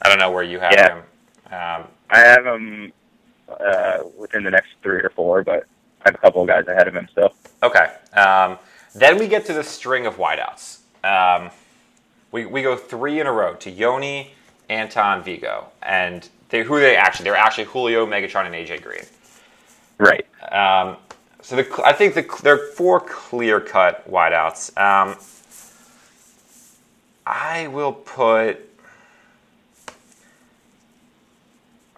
I 0.04 0.10
don't 0.10 0.20
know 0.20 0.32
where 0.32 0.44
you 0.44 0.60
have 0.60 0.74
Yeah. 0.74 0.90
him. 0.96 0.98
Um, 1.52 1.88
I 2.10 2.20
have 2.20 2.46
him 2.46 2.94
uh, 3.50 4.00
within 4.18 4.44
the 4.44 4.52
next 4.52 4.70
three 4.84 5.00
or 5.02 5.12
four, 5.16 5.44
but 5.44 5.66
I 6.02 6.10
have 6.10 6.16
a 6.16 6.20
couple 6.20 6.42
of 6.42 6.48
guys 6.48 6.68
ahead 6.68 6.88
of 6.88 6.96
him 6.96 7.08
still. 7.12 7.34
Okay. 7.64 7.94
Um, 8.14 8.58
then 8.96 9.18
we 9.18 9.28
get 9.28 9.46
to 9.48 9.54
the 9.54 9.64
string 9.64 10.06
of 10.06 10.18
wideouts. 10.18 10.80
Um, 11.04 11.52
we, 12.32 12.46
we 12.46 12.62
go 12.62 12.76
three 12.76 13.20
in 13.20 13.28
a 13.28 13.32
row 13.32 13.56
to 13.56 13.70
Yoni, 13.72 14.34
Anton, 14.70 15.24
Vigo. 15.24 15.68
And 15.82 16.28
they, 16.50 16.64
who 16.64 16.80
they 16.80 16.96
actually? 16.96 17.26
They're 17.26 17.36
actually 17.36 17.66
Julio, 17.66 18.06
Megatron, 18.06 18.46
and 18.46 18.56
AJ 18.56 18.82
Green. 18.84 19.04
Right. 20.00 20.26
Um, 20.52 20.98
so 21.42 21.56
the, 21.58 21.82
I 21.86 21.94
think 21.94 22.16
the, 22.16 22.24
there 22.44 22.56
are 22.56 22.68
four 22.74 23.00
clear 23.02 23.60
cut 23.60 24.10
wideouts. 24.10 24.78
Um, 24.78 25.18
I 27.26 27.68
will 27.68 27.94
put. 27.94 28.70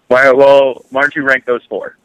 Why, 0.08 0.30
well, 0.30 0.84
why 0.90 1.02
don't 1.02 1.14
you 1.16 1.22
rank 1.24 1.44
those 1.46 1.62
four, 1.68 1.96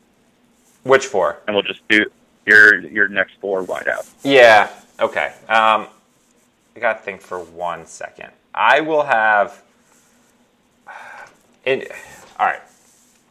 Which 0.84 1.06
four? 1.06 1.38
and 1.48 1.56
we'll 1.56 1.64
just 1.64 1.88
do 1.88 2.06
your 2.46 2.80
your 2.80 3.08
next 3.08 3.34
four 3.40 3.64
wideouts. 3.64 4.10
Yeah. 4.24 4.70
Okay. 5.00 5.28
Um, 5.48 5.88
I 6.76 6.80
got 6.80 6.98
to 6.98 7.04
think 7.04 7.22
for 7.22 7.40
one 7.40 7.86
second. 7.86 8.30
I 8.54 8.82
will 8.82 9.04
have. 9.04 9.62
It. 11.64 11.92
All 12.40 12.48
right. 12.48 12.62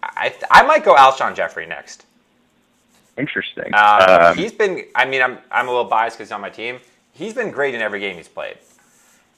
I 0.04 0.32
I 0.52 0.62
might 0.62 0.84
go 0.84 0.94
Alshon 0.94 1.34
Jeffery 1.34 1.66
next. 1.66 2.06
Interesting. 3.18 3.74
Um, 3.74 4.02
Um, 4.08 4.36
he's 4.36 4.52
been. 4.52 4.84
I 4.94 5.04
mean, 5.04 5.20
I'm 5.20 5.38
I'm 5.50 5.66
a 5.66 5.70
little 5.70 5.84
biased 5.84 6.16
because 6.16 6.28
he's 6.28 6.32
on 6.32 6.40
my 6.40 6.48
team. 6.48 6.78
He's 7.12 7.34
been 7.34 7.50
great 7.50 7.74
in 7.74 7.80
every 7.80 7.98
game 7.98 8.16
he's 8.16 8.28
played, 8.28 8.56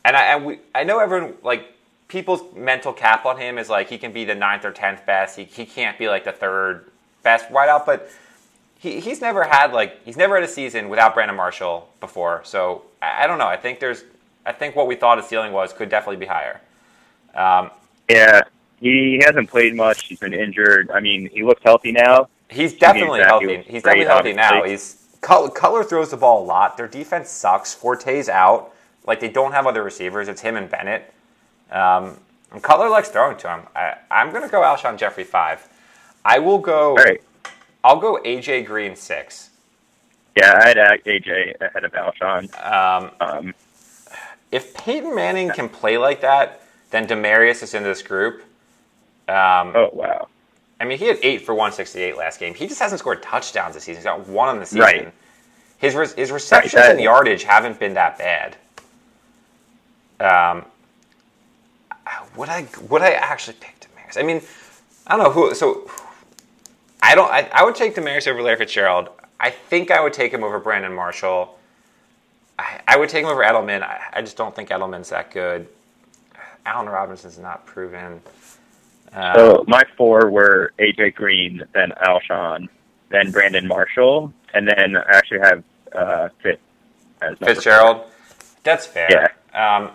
and 0.04 0.14
I 0.14 0.34
and 0.34 0.44
we, 0.44 0.58
I 0.74 0.84
know 0.84 0.98
everyone 0.98 1.32
like 1.42 1.72
people's 2.12 2.42
mental 2.54 2.92
cap 2.92 3.24
on 3.24 3.38
him 3.38 3.56
is 3.56 3.70
like 3.70 3.88
he 3.88 3.96
can 3.96 4.12
be 4.12 4.24
the 4.24 4.34
ninth 4.34 4.66
or 4.66 4.70
tenth 4.70 5.04
best. 5.06 5.36
He 5.36 5.44
he 5.44 5.64
can't 5.64 5.98
be 5.98 6.08
like 6.08 6.24
the 6.24 6.32
third 6.32 6.90
best 7.22 7.48
wideout, 7.48 7.86
but 7.86 8.10
he 8.78 9.00
he's 9.00 9.22
never 9.22 9.44
had 9.44 9.72
like 9.72 10.04
he's 10.04 10.18
never 10.18 10.34
had 10.34 10.44
a 10.44 10.48
season 10.48 10.90
without 10.90 11.14
Brandon 11.14 11.36
Marshall 11.36 11.88
before. 12.00 12.42
So 12.44 12.82
I, 13.00 13.24
I 13.24 13.26
don't 13.26 13.38
know. 13.38 13.46
I 13.46 13.56
think 13.56 13.80
there's. 13.80 14.04
I 14.44 14.52
think 14.52 14.76
what 14.76 14.86
we 14.88 14.96
thought 14.96 15.18
his 15.18 15.26
ceiling 15.26 15.52
was 15.52 15.72
could 15.72 15.88
definitely 15.88 16.16
be 16.16 16.26
higher. 16.26 16.60
Um, 17.34 17.70
yeah, 18.10 18.42
he 18.80 19.22
hasn't 19.24 19.48
played 19.48 19.74
much. 19.74 20.06
He's 20.06 20.18
been 20.18 20.34
injured. 20.34 20.90
I 20.90 21.00
mean, 21.00 21.30
he 21.32 21.42
looks 21.42 21.62
healthy 21.64 21.92
now. 21.92 22.28
He's 22.50 22.74
definitely 22.74 23.20
exactly 23.20 23.54
healthy. 23.54 23.72
He's 23.72 23.82
definitely 23.82 24.06
healthy 24.06 24.32
now. 24.34 24.64
He's 24.64 24.98
Cutler 25.22 25.84
throws 25.84 26.10
the 26.10 26.16
ball 26.18 26.42
a 26.42 26.44
lot. 26.44 26.76
Their 26.76 26.88
defense 26.88 27.30
sucks. 27.30 27.72
Forte's 27.72 28.28
out. 28.28 28.74
Like 29.06 29.20
they 29.20 29.30
don't 29.30 29.52
have 29.52 29.66
other 29.66 29.82
receivers. 29.82 30.28
It's 30.28 30.42
him 30.42 30.56
and 30.56 30.68
Bennett. 30.68 31.14
Um, 31.72 32.16
and 32.52 32.62
Cutler 32.62 32.88
likes 32.90 33.08
throwing 33.08 33.36
to 33.38 33.48
him. 33.48 33.60
I, 33.74 33.94
I'm 34.10 34.32
gonna 34.32 34.48
go 34.48 34.60
Alshon 34.60 34.98
Jeffery 34.98 35.24
five. 35.24 35.66
I 36.24 36.38
will 36.38 36.58
go. 36.58 36.90
All 36.90 36.96
right. 36.96 37.20
I'll 37.82 37.98
go 37.98 38.20
AJ 38.24 38.66
Green 38.66 38.94
six. 38.94 39.50
Yeah, 40.36 40.60
I 40.62 40.68
had 40.68 40.76
AJ 41.04 41.60
ahead 41.60 41.84
of 41.84 41.92
Alshon. 41.92 42.48
Um, 42.64 43.10
Um, 43.20 43.54
if 44.50 44.74
Peyton 44.74 45.14
Manning 45.14 45.50
can 45.50 45.68
play 45.68 45.96
like 45.98 46.20
that, 46.20 46.62
then 46.90 47.06
Demaryius 47.06 47.62
is 47.62 47.74
in 47.74 47.82
this 47.82 48.02
group. 48.02 48.42
Um, 49.28 49.72
oh 49.74 49.90
wow. 49.92 50.28
I 50.78 50.84
mean, 50.84 50.98
he 50.98 51.06
had 51.06 51.18
eight 51.22 51.42
for 51.42 51.54
168 51.54 52.16
last 52.16 52.40
game. 52.40 52.54
He 52.54 52.66
just 52.66 52.80
hasn't 52.80 52.98
scored 52.98 53.22
touchdowns 53.22 53.74
this 53.74 53.84
season. 53.84 54.00
He's 54.00 54.04
got 54.04 54.26
one 54.26 54.48
on 54.48 54.58
the 54.58 54.66
season. 54.66 54.80
Right. 54.80 55.12
His 55.78 55.94
re- 55.94 56.08
his 56.16 56.30
receptions 56.32 56.72
that- 56.74 56.90
and 56.92 57.00
yardage 57.00 57.44
haven't 57.44 57.78
been 57.78 57.94
that 57.94 58.18
bad. 58.18 58.56
Um, 60.20 60.64
would 62.36 62.48
I 62.48 62.66
would 62.88 63.02
I 63.02 63.10
actually 63.12 63.56
pick 63.60 63.80
Demaryius? 63.80 64.18
I 64.18 64.22
mean, 64.22 64.42
I 65.06 65.16
don't 65.16 65.24
know 65.24 65.32
who. 65.32 65.54
So 65.54 65.90
I 67.02 67.14
don't. 67.14 67.30
I, 67.30 67.48
I 67.52 67.64
would 67.64 67.74
take 67.74 67.94
Demaryius 67.94 68.28
over 68.28 68.42
Larry 68.42 68.58
Fitzgerald. 68.58 69.08
I 69.40 69.50
think 69.50 69.90
I 69.90 70.00
would 70.02 70.12
take 70.12 70.32
him 70.32 70.44
over 70.44 70.58
Brandon 70.58 70.94
Marshall. 70.94 71.58
I, 72.58 72.80
I 72.86 72.96
would 72.96 73.08
take 73.08 73.24
him 73.24 73.30
over 73.30 73.42
Edelman. 73.42 73.82
I, 73.82 74.00
I 74.12 74.20
just 74.20 74.36
don't 74.36 74.54
think 74.54 74.68
Edelman's 74.68 75.10
that 75.10 75.30
good. 75.32 75.66
Allen 76.64 76.88
Robinson's 76.88 77.38
not 77.38 77.66
proven. 77.66 78.20
Um, 79.12 79.34
So 79.34 79.64
my 79.66 79.82
four 79.96 80.30
were 80.30 80.72
AJ 80.78 81.14
Green, 81.16 81.62
then 81.74 81.92
Alshon, 82.02 82.68
then 83.08 83.32
Brandon 83.32 83.66
Marshall, 83.66 84.32
and 84.54 84.68
then 84.68 84.96
I 84.96 85.02
actually 85.16 85.40
have 85.40 85.64
uh, 85.92 86.28
Fitz 86.42 86.60
Fitzgerald. 87.44 88.02
That's 88.62 88.86
fair. 88.86 89.34
Um, 89.54 89.90
the, 89.90 89.92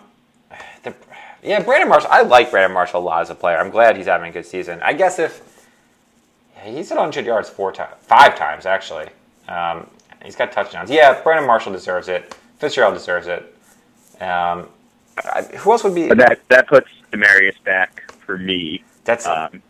yeah, 1.42 1.60
Brandon 1.62 1.88
Marshall. 1.88 2.10
I 2.10 2.22
like 2.22 2.50
Brandon 2.50 2.72
Marshall 2.74 3.00
a 3.00 3.04
lot 3.04 3.22
as 3.22 3.30
a 3.30 3.34
player. 3.34 3.58
I'm 3.58 3.70
glad 3.70 3.96
he's 3.96 4.06
having 4.06 4.28
a 4.30 4.32
good 4.32 4.46
season. 4.46 4.80
I 4.82 4.92
guess 4.92 5.18
if 5.18 5.42
yeah, 6.56 6.70
he's 6.72 6.90
at 6.90 6.96
100 6.98 7.24
yards 7.26 7.48
four 7.48 7.72
times, 7.72 7.94
five 8.00 8.36
times 8.36 8.66
actually. 8.66 9.06
Um, 9.48 9.88
he's 10.24 10.36
got 10.36 10.52
touchdowns. 10.52 10.90
Yeah, 10.90 11.20
Brandon 11.22 11.46
Marshall 11.46 11.72
deserves 11.72 12.08
it. 12.08 12.34
Fitzgerald 12.58 12.94
deserves 12.94 13.26
it. 13.28 13.54
Um, 14.20 14.68
I, 15.18 15.42
who 15.58 15.72
else 15.72 15.84
would 15.84 15.94
be? 15.94 16.08
But 16.08 16.18
that 16.18 16.40
that 16.48 16.66
puts 16.68 16.88
Demaryius 17.12 17.62
back 17.64 18.10
for 18.12 18.36
me 18.38 18.82
That's 19.04 19.26
um, 19.26 19.62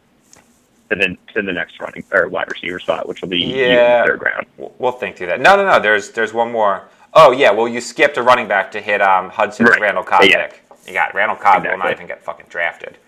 to 0.90 0.96
the 0.96 1.16
to 1.34 1.42
the 1.42 1.52
next 1.52 1.78
running 1.80 2.02
or 2.12 2.28
wide 2.28 2.50
receiver 2.50 2.78
spot, 2.78 3.08
which 3.08 3.20
will 3.20 3.28
be 3.28 3.38
Yeah. 3.38 4.04
third 4.04 4.22
round. 4.22 4.46
We'll- 4.56 4.92
think 4.92 5.16
through 5.16 5.28
that. 5.28 5.40
No, 5.40 5.54
no, 5.56 5.64
no. 5.66 5.78
There's 5.80 6.10
there's 6.10 6.32
one 6.32 6.50
more. 6.50 6.88
Oh 7.14 7.30
yeah. 7.32 7.50
Well, 7.50 7.68
you 7.68 7.80
skipped 7.80 8.16
a 8.16 8.22
running 8.22 8.48
back 8.48 8.70
to 8.72 8.80
hit 8.80 9.00
um, 9.00 9.28
Hudson 9.30 9.66
Right. 9.66 9.80
Randall 9.80 10.02
Cobb 10.04 10.24
Yeah. 10.24 10.50
You 10.88 10.94
got 10.94 11.14
Randall 11.14 11.36
Cobb 11.36 11.66
will 11.66 11.78
not 11.78 11.90
Exactly. 11.90 11.92
even 11.92 12.08
get 12.08 12.24
fucking 12.24 12.46
drafted. 12.50 12.98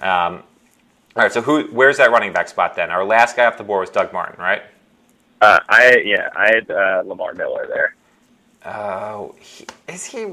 Um, 0.00 0.44
all 1.16 1.22
right. 1.24 1.32
So 1.32 1.42
who? 1.42 1.64
Where's 1.72 1.98
that 1.98 2.10
running 2.12 2.32
back 2.32 2.48
spot 2.48 2.76
then? 2.76 2.90
Our 2.90 3.04
last 3.04 3.36
guy 3.36 3.46
off 3.46 3.58
the 3.58 3.64
board 3.64 3.80
was 3.82 3.90
Doug 3.90 4.12
Martin, 4.12 4.40
right? 4.40 4.62
Uh, 5.40 5.60
I 5.68 6.02
yeah, 6.04 6.30
I 6.36 6.48
had 6.54 6.70
uh, 6.70 7.02
Lamar 7.06 7.34
Miller 7.34 7.66
there. 7.68 7.94
Oh, 8.64 9.34
he, 9.40 9.66
is 9.88 10.06
he? 10.06 10.26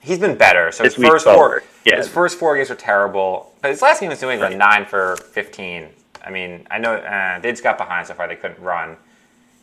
He's 0.00 0.18
been 0.18 0.36
better. 0.36 0.72
So 0.72 0.84
his 0.84 0.96
This 0.96 1.08
first 1.10 1.26
four, 1.26 1.62
yeah. 1.84 1.96
his 1.96 2.08
first 2.08 2.38
four 2.38 2.56
games 2.56 2.70
were 2.70 2.76
terrible. 2.76 3.54
But 3.62 3.70
his 3.70 3.82
last 3.82 4.00
game 4.00 4.10
was 4.10 4.22
New 4.22 4.30
England, 4.30 4.58
nine 4.58 4.84
for 4.86 5.16
fifteen. 5.16 5.88
I 6.24 6.30
mean, 6.30 6.66
I 6.70 6.78
know 6.78 6.94
uh, 6.94 7.40
they 7.40 7.50
just 7.50 7.62
got 7.62 7.78
behind 7.78 8.06
so 8.08 8.14
far; 8.14 8.28
they 8.28 8.36
couldn't 8.36 8.60
run. 8.60 8.96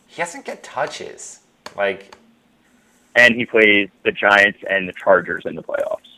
He 0.06 0.22
doesn't 0.22 0.44
get 0.44 0.62
touches. 0.62 1.40
Like 1.76 2.16
And 3.16 3.34
he 3.34 3.46
plays 3.46 3.90
the 4.04 4.12
Giants 4.12 4.58
and 4.68 4.88
the 4.88 4.92
Chargers 4.94 5.44
in 5.46 5.54
the 5.56 5.62
playoffs. 5.62 6.09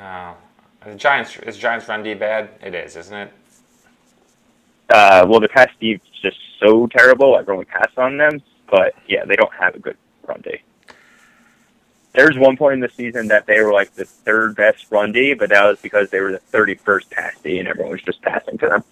Oh, 0.00 0.36
the 0.84 0.94
Giants 0.94 1.36
is 1.38 1.56
Giants 1.56 1.88
run 1.88 2.02
D 2.02 2.14
bad? 2.14 2.50
It 2.62 2.74
is, 2.74 2.96
isn't 2.96 3.16
it? 3.16 3.32
Uh, 4.88 5.26
well, 5.28 5.40
the 5.40 5.48
pass 5.48 5.70
D 5.80 5.92
is 5.92 6.00
just 6.22 6.38
so 6.60 6.86
terrible. 6.86 7.36
Everyone 7.36 7.64
passed 7.64 7.98
on 7.98 8.16
them, 8.16 8.42
but 8.70 8.94
yeah, 9.06 9.24
they 9.24 9.36
don't 9.36 9.52
have 9.52 9.74
a 9.74 9.78
good 9.78 9.96
run 10.26 10.40
D. 10.42 10.60
There's 12.14 12.38
one 12.38 12.56
point 12.56 12.74
in 12.74 12.80
the 12.80 12.88
season 12.88 13.28
that 13.28 13.46
they 13.46 13.60
were 13.60 13.72
like 13.72 13.94
the 13.94 14.04
third 14.04 14.56
best 14.56 14.86
run 14.90 15.12
D, 15.12 15.34
but 15.34 15.50
that 15.50 15.64
was 15.64 15.78
because 15.80 16.10
they 16.10 16.20
were 16.20 16.32
the 16.32 16.40
31st 16.52 17.10
pass 17.10 17.34
D, 17.42 17.58
and 17.58 17.68
everyone 17.68 17.92
was 17.92 18.02
just 18.02 18.22
passing 18.22 18.58
to 18.58 18.68
them. 18.68 18.84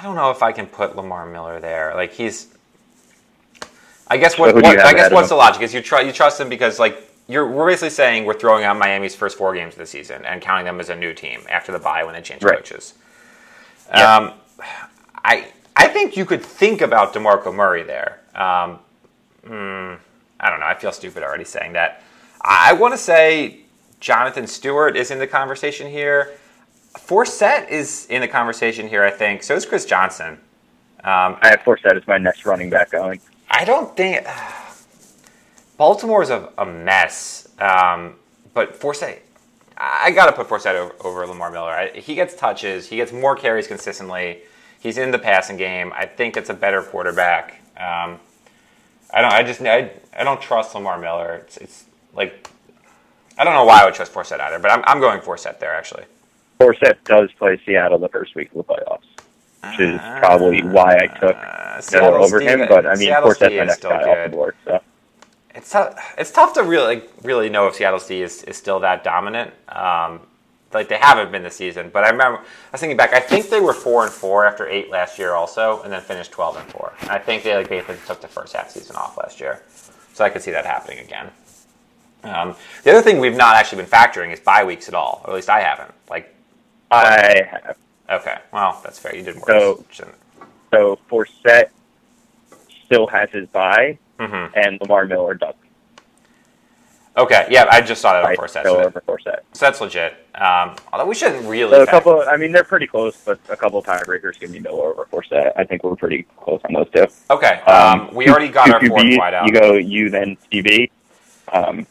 I 0.00 0.02
don't 0.02 0.16
know 0.16 0.30
if 0.30 0.42
I 0.42 0.52
can 0.52 0.66
put 0.66 0.96
Lamar 0.96 1.26
Miller 1.26 1.60
there. 1.60 1.94
Like 1.94 2.12
he's, 2.12 2.48
I 4.08 4.16
guess 4.16 4.38
what, 4.38 4.48
you 4.48 4.54
what 4.54 4.80
I 4.80 4.94
guess 4.94 5.12
what's 5.12 5.26
him? 5.26 5.30
the 5.30 5.36
logic 5.36 5.62
is 5.62 5.74
you 5.74 5.82
try 5.82 6.00
you 6.00 6.12
trust 6.12 6.40
him 6.40 6.48
because 6.48 6.78
like 6.78 7.09
you're 7.30 7.46
we're 7.46 7.66
basically 7.66 7.90
saying 7.90 8.24
we're 8.24 8.38
throwing 8.38 8.64
out 8.64 8.76
Miami's 8.78 9.14
first 9.14 9.38
four 9.38 9.54
games 9.54 9.74
of 9.74 9.78
the 9.78 9.86
season 9.86 10.24
and 10.24 10.40
counting 10.42 10.64
them 10.66 10.80
as 10.80 10.88
a 10.88 10.96
new 10.96 11.14
team 11.14 11.40
after 11.48 11.72
the 11.72 11.78
bye 11.78 12.04
when 12.04 12.14
they 12.14 12.22
change 12.22 12.42
Right. 12.42 12.56
coaches. 12.56 12.94
Yeah. 13.88 14.16
Um, 14.16 14.32
I 15.24 15.48
I 15.76 15.88
think 15.88 16.16
you 16.16 16.24
could 16.24 16.42
think 16.44 16.80
about 16.80 17.14
Demarco 17.14 17.54
Murray 17.54 17.82
there. 17.82 18.20
Um, 18.34 18.78
hmm, 19.46 19.94
I 20.40 20.50
don't 20.50 20.60
know. 20.60 20.66
I 20.66 20.74
feel 20.74 20.92
stupid 20.92 21.22
already 21.22 21.44
saying 21.44 21.72
that. 21.74 22.02
I, 22.42 22.70
I 22.70 22.72
want 22.74 22.92
to 22.94 22.98
say 22.98 23.60
Jonathan 24.00 24.46
Stewart 24.46 24.96
is 24.96 25.10
in 25.10 25.18
the 25.18 25.26
conversation 25.26 25.88
here. 25.90 26.32
Forsett 26.98 27.68
is 27.70 28.06
in 28.10 28.20
the 28.20 28.28
conversation 28.28 28.88
here. 28.88 29.04
I 29.04 29.10
think 29.10 29.42
so 29.42 29.54
is 29.54 29.64
Chris 29.64 29.84
Johnson. 29.84 30.38
Um, 31.04 31.36
I 31.40 31.48
have 31.50 31.60
Forsett 31.60 31.96
as 31.96 32.06
my 32.06 32.18
next 32.18 32.44
running 32.44 32.68
back 32.68 32.90
going. 32.90 33.20
I 33.50 33.64
don't 33.64 33.96
think 33.96 34.26
Baltimore's 35.80 36.28
a, 36.28 36.52
a 36.58 36.66
mess. 36.66 37.48
Um, 37.58 38.16
but 38.52 38.78
Forsett, 38.78 39.20
I 39.78 40.10
got 40.10 40.26
to 40.26 40.32
put 40.32 40.46
Forsett 40.46 40.74
over, 40.74 40.94
over 41.02 41.26
Lamar 41.26 41.50
Miller. 41.50 41.70
I, 41.70 41.90
he 41.98 42.14
gets 42.14 42.34
touches. 42.34 42.86
He 42.88 42.96
gets 42.96 43.12
more 43.12 43.34
carries 43.34 43.66
consistently. 43.66 44.42
He's 44.78 44.98
in 44.98 45.10
the 45.10 45.18
passing 45.18 45.56
game. 45.56 45.90
I 45.96 46.04
think 46.04 46.36
it's 46.36 46.50
a 46.50 46.54
better 46.54 46.82
quarterback. 46.82 47.62
Um, 47.78 48.20
I 49.10 49.22
don't. 49.22 49.32
I 49.32 49.42
just. 49.42 49.62
I, 49.62 49.90
I 50.14 50.22
don't 50.22 50.38
trust 50.38 50.74
Lamar 50.74 50.98
Miller. 50.98 51.36
It's, 51.46 51.56
it's 51.56 51.84
like 52.14 52.46
I 53.38 53.44
don't 53.44 53.54
know 53.54 53.64
why 53.64 53.80
I 53.80 53.86
would 53.86 53.94
trust 53.94 54.12
Forsett 54.12 54.38
either. 54.38 54.58
But 54.58 54.72
I'm, 54.72 54.84
I'm 54.86 55.00
going 55.00 55.20
Forsett 55.22 55.60
there 55.60 55.74
actually. 55.74 56.04
Forsett 56.60 56.96
does 57.06 57.32
play 57.38 57.58
Seattle 57.64 57.98
the 57.98 58.10
first 58.10 58.34
week 58.34 58.50
of 58.54 58.58
the 58.58 58.64
playoffs, 58.64 59.70
which 59.70 59.80
is 59.80 59.98
probably 60.18 60.62
why 60.62 60.96
I 60.96 61.06
took 61.06 61.36
Uh, 61.36 61.80
Seattle 61.80 62.22
over 62.22 62.38
Steve- 62.38 62.60
him. 62.60 62.68
But 62.68 62.84
I 62.84 62.90
mean, 62.90 62.98
Seattle 62.98 63.30
Forsett's 63.30 63.54
my 63.54 63.62
is 63.62 63.68
next 63.68 63.82
guy 63.82 64.02
off 64.02 64.30
the 64.30 64.36
board. 64.36 64.54
So 64.66 64.80
It's 65.54 65.70
tough. 65.70 66.14
It's 66.16 66.30
tough 66.30 66.54
to 66.54 66.62
really 66.62 66.96
like, 66.96 67.10
really 67.22 67.48
know 67.48 67.66
if 67.66 67.74
Seattle 67.74 67.98
C 67.98 68.22
is, 68.22 68.42
is 68.44 68.56
still 68.56 68.80
that 68.80 69.02
dominant. 69.04 69.52
Um, 69.68 70.20
like 70.72 70.88
they 70.88 70.98
haven't 70.98 71.32
been 71.32 71.42
this 71.42 71.56
season, 71.56 71.90
but 71.92 72.04
I 72.04 72.10
remember 72.10 72.38
I 72.38 72.42
was 72.70 72.80
thinking 72.80 72.96
back. 72.96 73.12
I 73.12 73.18
think 73.20 73.50
they 73.50 73.60
were 73.60 73.72
four 73.72 74.04
and 74.04 74.12
four 74.12 74.46
after 74.46 74.68
eight 74.68 74.88
last 74.88 75.18
year, 75.18 75.32
also, 75.32 75.82
and 75.82 75.92
then 75.92 76.00
finished 76.00 76.30
twelve 76.30 76.56
and 76.56 76.66
four. 76.70 76.92
And 77.00 77.10
I 77.10 77.18
think 77.18 77.42
they 77.42 77.56
like 77.56 77.68
basically 77.68 77.96
took 78.06 78.20
the 78.20 78.28
first 78.28 78.54
half 78.54 78.70
season 78.70 78.94
off 78.94 79.16
last 79.18 79.40
year, 79.40 79.62
so 80.14 80.24
I 80.24 80.30
could 80.30 80.42
see 80.42 80.52
that 80.52 80.64
happening 80.64 81.00
again. 81.00 81.30
Um, 82.22 82.54
the 82.84 82.92
other 82.92 83.02
thing 83.02 83.18
we've 83.18 83.36
not 83.36 83.56
actually 83.56 83.82
been 83.82 83.90
factoring 83.90 84.32
is 84.32 84.38
bye 84.38 84.62
weeks 84.62 84.86
at 84.86 84.94
all, 84.94 85.22
or 85.24 85.30
at 85.30 85.36
least 85.36 85.48
I 85.48 85.60
haven't. 85.60 85.92
Like, 86.08 86.32
I 86.92 87.48
have 87.50 87.76
okay, 88.08 88.38
well 88.52 88.80
that's 88.84 88.98
fair. 89.00 89.16
You 89.16 89.24
did 89.24 89.36
worse. 89.36 89.44
So- 89.46 89.84
so 90.70 90.98
Forsett 91.10 91.70
still 92.84 93.08
has 93.08 93.28
his 93.30 93.48
bye, 93.48 93.98
Mhm. 94.20 94.50
and 94.54 94.80
Lamar 94.80 95.06
Miller 95.06 95.34
doesn't. 95.34 95.56
Okay, 97.16 97.46
yeah, 97.50 97.66
I 97.70 97.80
just 97.80 98.00
saw 98.00 98.12
that 98.12 98.24
on 98.24 98.36
Forsett, 98.36 98.62
so, 98.62 98.76
that- 98.76 98.86
over 98.86 99.00
Forsett. 99.00 99.40
so 99.52 99.66
that's 99.66 99.80
legit. 99.80 100.14
Um, 100.36 100.76
although 100.92 101.06
we 101.06 101.14
shouldn't 101.14 101.44
really. 101.46 101.72
So 101.72 101.82
a 101.82 101.86
couple. 101.86 102.22
I 102.28 102.36
mean, 102.36 102.52
they're 102.52 102.62
pretty 102.64 102.86
close, 102.86 103.16
but 103.24 103.40
a 103.48 103.56
couple 103.56 103.78
of 103.80 103.84
tiebreakers 103.84 104.38
can 104.38 104.52
be 104.52 104.60
Miller 104.60 104.90
over 104.90 105.06
Forsett. 105.10 105.52
I 105.56 105.64
think 105.64 105.82
we're 105.82 105.96
pretty 105.96 106.22
close 106.38 106.60
on 106.64 106.72
those 106.72 106.88
two. 106.94 107.06
Okay, 107.30 107.60
um, 107.62 108.14
we 108.14 108.28
already 108.28 108.48
got 108.48 108.66
two 108.66 108.72
our 108.74 108.80
fourth 108.86 109.18
wide 109.18 109.34
out. 109.34 109.46
You 109.46 109.52
go 109.52 109.74
you 109.74 110.08
then 110.08 110.36
CB. 110.52 110.90
Um, 111.52 111.86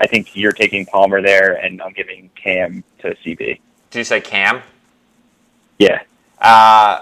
I 0.00 0.06
think 0.06 0.36
you're 0.36 0.52
taking 0.52 0.86
Palmer 0.86 1.20
there, 1.20 1.54
and 1.54 1.82
I'm 1.82 1.92
giving 1.92 2.30
Cam 2.36 2.84
to 3.00 3.14
CB. 3.24 3.58
Did 3.90 3.98
you 3.98 4.04
say 4.04 4.20
Cam? 4.20 4.62
Yeah, 5.78 6.02
Uh, 6.40 7.00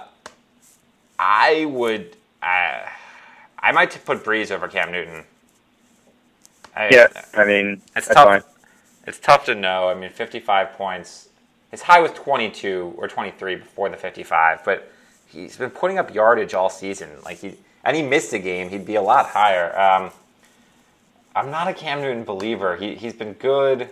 I 1.18 1.66
would. 1.66 2.16
Uh, 2.42 2.80
I 3.60 3.72
might 3.72 3.98
put 4.04 4.24
Brees 4.24 4.50
over 4.50 4.68
Cam 4.68 4.92
Newton. 4.92 5.24
I, 6.74 6.88
Yeah, 6.90 7.08
I 7.34 7.44
mean, 7.44 7.82
It's 7.96 8.08
that's 8.08 8.08
tough. 8.08 8.24
fine. 8.26 8.42
It's 9.06 9.18
tough 9.18 9.44
to 9.46 9.54
know. 9.54 9.88
I 9.88 9.94
mean, 9.94 10.10
55 10.10 10.72
points. 10.74 11.28
His 11.70 11.82
high 11.82 12.00
was 12.00 12.12
22 12.12 12.94
or 12.96 13.08
23 13.08 13.56
before 13.56 13.88
the 13.88 13.96
55, 13.96 14.64
but 14.64 14.90
he's 15.26 15.56
been 15.56 15.70
putting 15.70 15.98
up 15.98 16.12
yardage 16.14 16.54
all 16.54 16.70
season. 16.70 17.10
Like 17.24 17.38
he 17.38 17.56
and 17.84 17.96
he 17.96 18.02
missed 18.02 18.32
a 18.32 18.38
game, 18.38 18.68
he'd 18.68 18.84
be 18.86 18.96
a 18.96 19.02
lot 19.02 19.26
higher. 19.26 19.78
Um, 19.78 20.10
I'm 21.34 21.50
not 21.50 21.68
a 21.68 21.74
Cam 21.74 22.00
Newton 22.00 22.24
believer. 22.24 22.76
He 22.76 22.94
he's 22.96 23.14
been 23.14 23.34
good. 23.34 23.88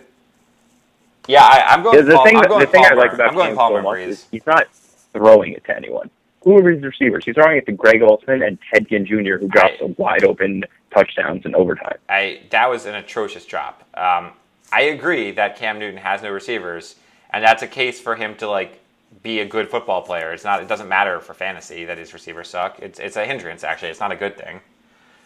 Yeah, 1.27 1.43
I, 1.43 1.73
I'm 1.73 1.83
going. 1.83 1.97
Yeah, 1.97 2.01
the 2.03 2.13
Pal- 2.13 2.23
thing, 2.25 2.37
I'm 2.37 2.47
going 2.47 2.59
the 2.59 2.67
thing 2.67 2.85
I 2.85 2.93
like 2.93 3.13
about 3.13 3.29
I'm 3.29 3.35
going 3.35 3.47
Cam 3.49 3.55
Palmer 3.55 3.81
so 3.81 3.87
Brees. 3.93 4.07
is 4.07 4.27
he's 4.31 4.45
not 4.45 4.67
throwing 5.13 5.53
it 5.53 5.63
to 5.65 5.75
anyone. 5.75 6.09
Who 6.43 6.57
are 6.57 6.69
his 6.71 6.81
receivers? 6.83 7.25
He's 7.25 7.35
throwing 7.35 7.57
it 7.57 7.65
to 7.65 7.71
Greg 7.73 8.01
Olsen 8.01 8.41
and 8.41 8.57
Ted 8.73 8.87
Ginn 8.87 9.05
Jr., 9.05 9.37
who 9.37 9.47
drops 9.47 9.73
I- 9.81 9.85
a 9.85 9.87
wide 9.97 10.23
open 10.23 10.63
touchdowns 10.93 11.45
in 11.45 11.53
overtime. 11.55 11.97
I 12.07 12.41
that 12.51 12.69
was 12.69 12.85
an 12.85 12.95
atrocious 12.95 13.45
drop. 13.45 13.83
Um, 13.95 14.31
I 14.71 14.81
agree 14.83 15.31
that 15.31 15.57
Cam 15.57 15.79
Newton 15.79 15.97
has 15.99 16.21
no 16.23 16.31
receivers, 16.31 16.95
and 17.31 17.43
that's 17.43 17.61
a 17.63 17.67
case 17.67 17.99
for 17.99 18.15
him 18.15 18.35
to 18.35 18.49
like 18.49 18.79
be 19.23 19.39
a 19.39 19.45
good 19.45 19.69
football 19.69 20.01
player. 20.01 20.31
It's 20.31 20.43
not. 20.43 20.61
It 20.61 20.67
doesn't 20.67 20.87
matter 20.87 21.19
for 21.19 21.33
fantasy 21.33 21.83
that 21.85 21.97
his 21.97 22.13
receivers 22.13 22.47
suck. 22.49 22.79
It's 22.79 22.99
it's 22.99 23.17
a 23.17 23.25
hindrance. 23.25 23.63
Actually, 23.63 23.89
it's 23.89 23.99
not 23.99 24.11
a 24.11 24.15
good 24.15 24.37
thing. 24.37 24.61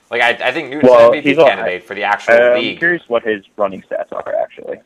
Like 0.09 0.21
I, 0.21 0.49
I 0.49 0.51
think 0.51 0.69
Newton's 0.69 0.89
Well, 0.91 1.11
an 1.13 1.21
MVP 1.21 1.35
candidate 1.47 1.83
for 1.83 1.95
the 1.95 2.03
actual 2.03 2.33
I'm 2.35 2.59
league. 2.59 2.77
curious 2.79 3.03
what 3.07 3.23
his 3.23 3.43
running 3.57 3.81
stats 3.83 4.11
are, 4.11 4.35
actually. 4.35 4.79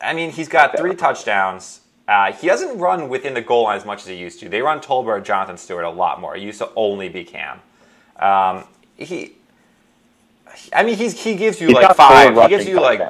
I 0.00 0.12
mean, 0.12 0.30
he's 0.30 0.48
got 0.48 0.76
three 0.76 0.94
touchdowns. 0.94 1.80
Uh, 2.08 2.32
he 2.32 2.46
doesn't 2.46 2.78
run 2.78 3.08
within 3.08 3.34
the 3.34 3.40
goal 3.40 3.64
line 3.64 3.76
as 3.76 3.84
much 3.84 4.02
as 4.02 4.06
he 4.06 4.14
used 4.14 4.38
to. 4.40 4.48
They 4.48 4.62
run 4.62 4.80
Tolbert, 4.80 5.24
Jonathan 5.24 5.56
Stewart 5.56 5.84
a 5.84 5.90
lot 5.90 6.20
more. 6.20 6.36
It 6.36 6.42
used 6.42 6.58
to 6.58 6.70
only 6.76 7.08
be 7.08 7.24
Cam. 7.24 7.60
Um, 8.18 8.64
he, 8.96 9.32
I 10.72 10.84
mean, 10.84 10.96
he's 10.96 11.22
he 11.22 11.34
gives 11.34 11.60
you 11.60 11.68
He's 11.68 11.76
like 11.76 11.96
five. 11.96 12.36
He 12.42 12.48
gives 12.48 12.66
you 12.68 12.80
like 12.80 13.00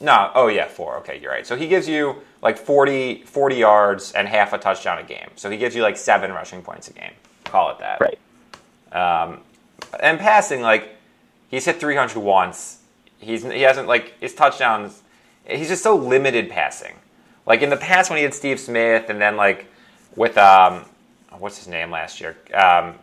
no. 0.00 0.32
Oh 0.34 0.48
yeah, 0.48 0.66
four. 0.66 0.96
Okay, 0.98 1.20
you're 1.20 1.30
right. 1.30 1.46
So 1.46 1.56
he 1.56 1.68
gives 1.68 1.88
you 1.88 2.16
like 2.42 2.58
40, 2.58 3.22
40 3.22 3.56
yards 3.56 4.12
and 4.12 4.26
half 4.28 4.52
a 4.52 4.58
touchdown 4.58 4.98
a 4.98 5.04
game. 5.04 5.30
So 5.36 5.48
he 5.48 5.56
gives 5.56 5.76
you 5.76 5.82
like 5.82 5.96
seven 5.96 6.32
rushing 6.32 6.62
points 6.62 6.88
a 6.88 6.92
game. 6.92 7.12
Call 7.44 7.70
it 7.70 7.78
that. 7.78 8.00
Right. 8.00 8.18
And 10.00 10.18
passing, 10.18 10.62
like 10.62 10.96
he's 11.48 11.64
hit 11.64 11.80
300 11.80 12.18
once. 12.18 12.78
He's 13.18 13.44
he 13.44 13.62
hasn't 13.62 13.88
like 13.88 14.18
his 14.20 14.34
touchdowns. 14.34 15.02
He's 15.46 15.68
just 15.68 15.82
so 15.84 15.94
limited 15.96 16.50
passing. 16.50 16.96
Like 17.46 17.62
in 17.62 17.70
the 17.70 17.76
past 17.76 18.10
when 18.10 18.18
he 18.18 18.22
had 18.22 18.34
Steve 18.34 18.60
Smith, 18.60 19.10
and 19.10 19.20
then 19.20 19.36
like 19.36 19.66
with 20.16 20.38
um, 20.38 20.84
what's 21.38 21.58
his 21.58 21.68
name 21.68 21.90
last 21.90 22.20
year? 22.20 22.36
Um, 22.54 22.94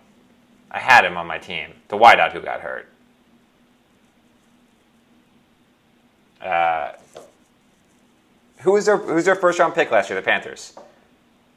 I 0.72 0.80
had 0.80 1.04
him 1.06 1.18
on 1.18 1.28
my 1.28 1.38
team. 1.38 1.72
The 1.90 1.98
wideout 1.98 2.32
who 2.34 2.42
got 2.42 2.62
hurt. 2.62 2.88
Uh, 6.42 6.94
who 8.60 8.72
was 8.72 8.86
their 8.86 8.98
who's 8.98 9.26
their 9.26 9.36
first 9.36 9.60
round 9.60 9.76
pick 9.76 9.92
last 9.92 10.10
year? 10.10 10.20
The 10.20 10.26
Panthers. 10.26 10.74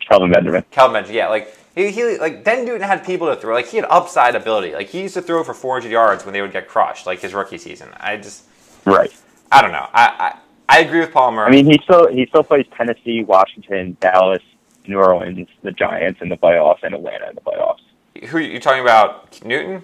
Kelvin 0.00 0.32
Benjamin. 0.32 0.64
Kelvin 0.70 0.94
Benjamin, 0.94 1.16
yeah, 1.16 1.28
like 1.28 1.56
he, 1.74 1.90
he 1.90 2.18
like 2.18 2.44
Ben 2.44 2.64
Newton 2.64 2.82
had 2.86 3.04
people 3.04 3.28
to 3.28 3.40
throw. 3.40 3.54
Like 3.54 3.68
he 3.68 3.76
had 3.76 3.86
upside 3.88 4.34
ability. 4.34 4.72
Like 4.74 4.88
he 4.88 5.02
used 5.02 5.14
to 5.14 5.22
throw 5.22 5.44
for 5.44 5.54
400 5.54 5.90
yards 5.90 6.24
when 6.24 6.32
they 6.32 6.42
would 6.42 6.52
get 6.52 6.68
crushed, 6.68 7.06
like 7.06 7.20
his 7.20 7.32
rookie 7.34 7.58
season. 7.58 7.88
I 7.98 8.16
just, 8.16 8.44
Right. 8.84 9.12
I 9.50 9.62
don't 9.62 9.72
know. 9.72 9.86
I 9.92 10.36
I, 10.68 10.80
agree 10.80 11.00
with 11.00 11.12
Palmer. 11.12 11.44
I 11.44 11.50
mean, 11.50 11.66
he 11.66 11.78
still 11.84 12.08
he 12.08 12.26
still 12.26 12.42
plays 12.42 12.66
Tennessee, 12.76 13.24
Washington, 13.24 13.96
Dallas, 14.00 14.42
New 14.86 14.98
Orleans, 14.98 15.48
the 15.62 15.72
Giants 15.72 16.20
in 16.22 16.28
the 16.28 16.36
playoffs, 16.36 16.82
and 16.82 16.94
Atlanta 16.94 17.28
in 17.28 17.34
the 17.34 17.40
playoffs. 17.40 18.28
who 18.28 18.38
you 18.38 18.58
talking 18.60 18.82
about? 18.82 19.44
Newton. 19.44 19.82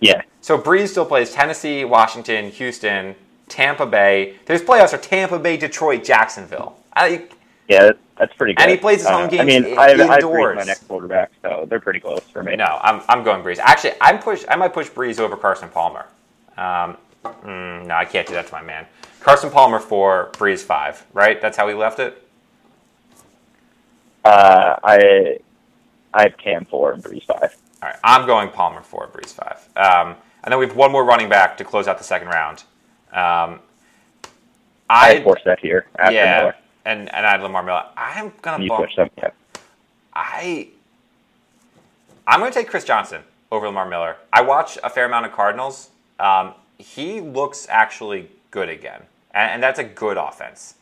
Yeah. 0.00 0.22
So 0.40 0.58
Brees 0.58 0.88
still 0.88 1.06
plays 1.06 1.32
Tennessee, 1.32 1.84
Washington, 1.84 2.50
Houston, 2.50 3.14
Tampa 3.48 3.86
Bay. 3.86 4.36
There's 4.46 4.62
playoffs 4.62 4.92
are 4.92 4.98
Tampa 4.98 5.38
Bay, 5.38 5.56
Detroit, 5.56 6.04
Jacksonville. 6.04 6.78
I, 6.94 7.26
Yeah, 7.68 7.92
that's 8.18 8.34
pretty 8.34 8.54
good. 8.54 8.62
And 8.62 8.70
he 8.70 8.76
plays 8.76 8.98
his 9.00 9.08
home 9.08 9.24
Uh, 9.24 9.28
games 9.28 9.40
I 9.40 9.44
mean, 9.44 9.78
I 9.78 9.88
have, 9.90 10.00
I 10.00 10.04
have 10.04 10.22
indoors. 10.22 10.56
my 10.56 10.64
next 10.64 10.86
quarterback, 10.86 11.30
so 11.42 11.66
they're 11.68 11.80
pretty 11.80 12.00
close 12.00 12.22
for 12.32 12.42
me. 12.42 12.56
no, 12.56 12.78
I'm 12.82 13.02
I'm 13.08 13.24
going 13.24 13.42
Brees. 13.42 13.58
Actually, 13.58 13.94
I'm 14.00 14.18
push. 14.18 14.44
I 14.48 14.56
might 14.56 14.72
push 14.72 14.88
Brees 14.88 15.18
over 15.18 15.36
Carson 15.36 15.68
Palmer. 15.68 16.06
Um, 16.56 16.96
mm, 17.24 17.86
no, 17.86 17.94
I 17.94 18.04
can't 18.04 18.26
do 18.26 18.34
that 18.34 18.46
to 18.46 18.52
my 18.52 18.62
man. 18.62 18.86
Carson 19.24 19.50
Palmer 19.50 19.78
for 19.80 20.28
Brees 20.34 20.60
five. 20.60 21.04
Right? 21.14 21.40
That's 21.40 21.56
how 21.56 21.66
we 21.66 21.74
left 21.74 21.98
it. 21.98 22.20
Uh, 24.24 24.76
I 24.84 25.38
I 26.12 26.22
have 26.24 26.36
Cam 26.36 26.64
four 26.66 26.92
and 26.92 27.02
Brees 27.02 27.24
five. 27.24 27.56
All 27.82 27.88
right, 27.90 27.98
I'm 28.04 28.26
going 28.26 28.50
Palmer 28.50 28.82
for 28.82 29.08
Brees 29.08 29.32
five. 29.32 29.66
Um, 29.76 30.14
and 30.44 30.52
then 30.52 30.58
we 30.58 30.66
have 30.66 30.76
one 30.76 30.92
more 30.92 31.04
running 31.04 31.28
back 31.28 31.56
to 31.56 31.64
close 31.64 31.88
out 31.88 31.98
the 31.98 32.04
second 32.04 32.28
round. 32.28 32.64
Um, 33.12 33.60
I 34.90 35.16
I 35.16 35.20
Forsett 35.20 35.58
here 35.58 35.86
after 35.98 36.14
yeah, 36.14 36.38
Miller. 36.40 36.54
and 36.84 37.14
and 37.14 37.26
I 37.26 37.30
had 37.32 37.42
Lamar 37.42 37.62
Miller. 37.62 37.84
I'm 37.96 38.32
gonna 38.42 38.62
You 38.62 38.68
bump. 38.68 38.80
switched 38.84 38.96
them. 38.96 39.10
Yeah. 39.18 39.30
I 40.14 40.68
I'm 42.26 42.40
going 42.40 42.52
to 42.52 42.58
take 42.58 42.68
Chris 42.68 42.84
Johnson 42.84 43.22
over 43.52 43.66
Lamar 43.66 43.88
Miller. 43.88 44.16
I 44.32 44.40
watch 44.42 44.78
a 44.82 44.88
fair 44.88 45.04
amount 45.06 45.26
of 45.26 45.32
Cardinals. 45.32 45.90
Um, 46.18 46.54
he 46.78 47.20
looks 47.20 47.66
actually 47.68 48.30
good 48.50 48.68
again, 48.68 49.02
and, 49.34 49.52
and 49.52 49.62
that's 49.62 49.78
a 49.78 49.84
good 49.84 50.16
offense. 50.16 50.74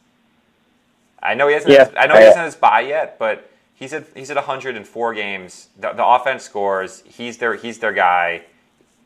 I 1.23 1.35
know 1.35 1.49
he 1.49 1.55
hasn't. 1.55 1.73
Yeah, 1.73 1.91
I 1.97 2.07
know 2.07 2.17
he 2.17 2.25
hasn't 2.25 2.45
his 2.45 2.55
bye 2.55 2.81
yet, 2.81 3.19
but 3.19 3.51
he's 3.75 3.93
at 3.93 4.07
he's 4.15 4.31
at 4.31 4.37
104 4.37 5.15
games. 5.15 5.69
The, 5.79 5.93
the 5.93 6.07
offense 6.07 6.43
scores. 6.45 7.03
He's 7.07 7.39
their 7.39 7.55
he's 7.55 7.79
their 7.79 7.93
guy. 7.93 8.43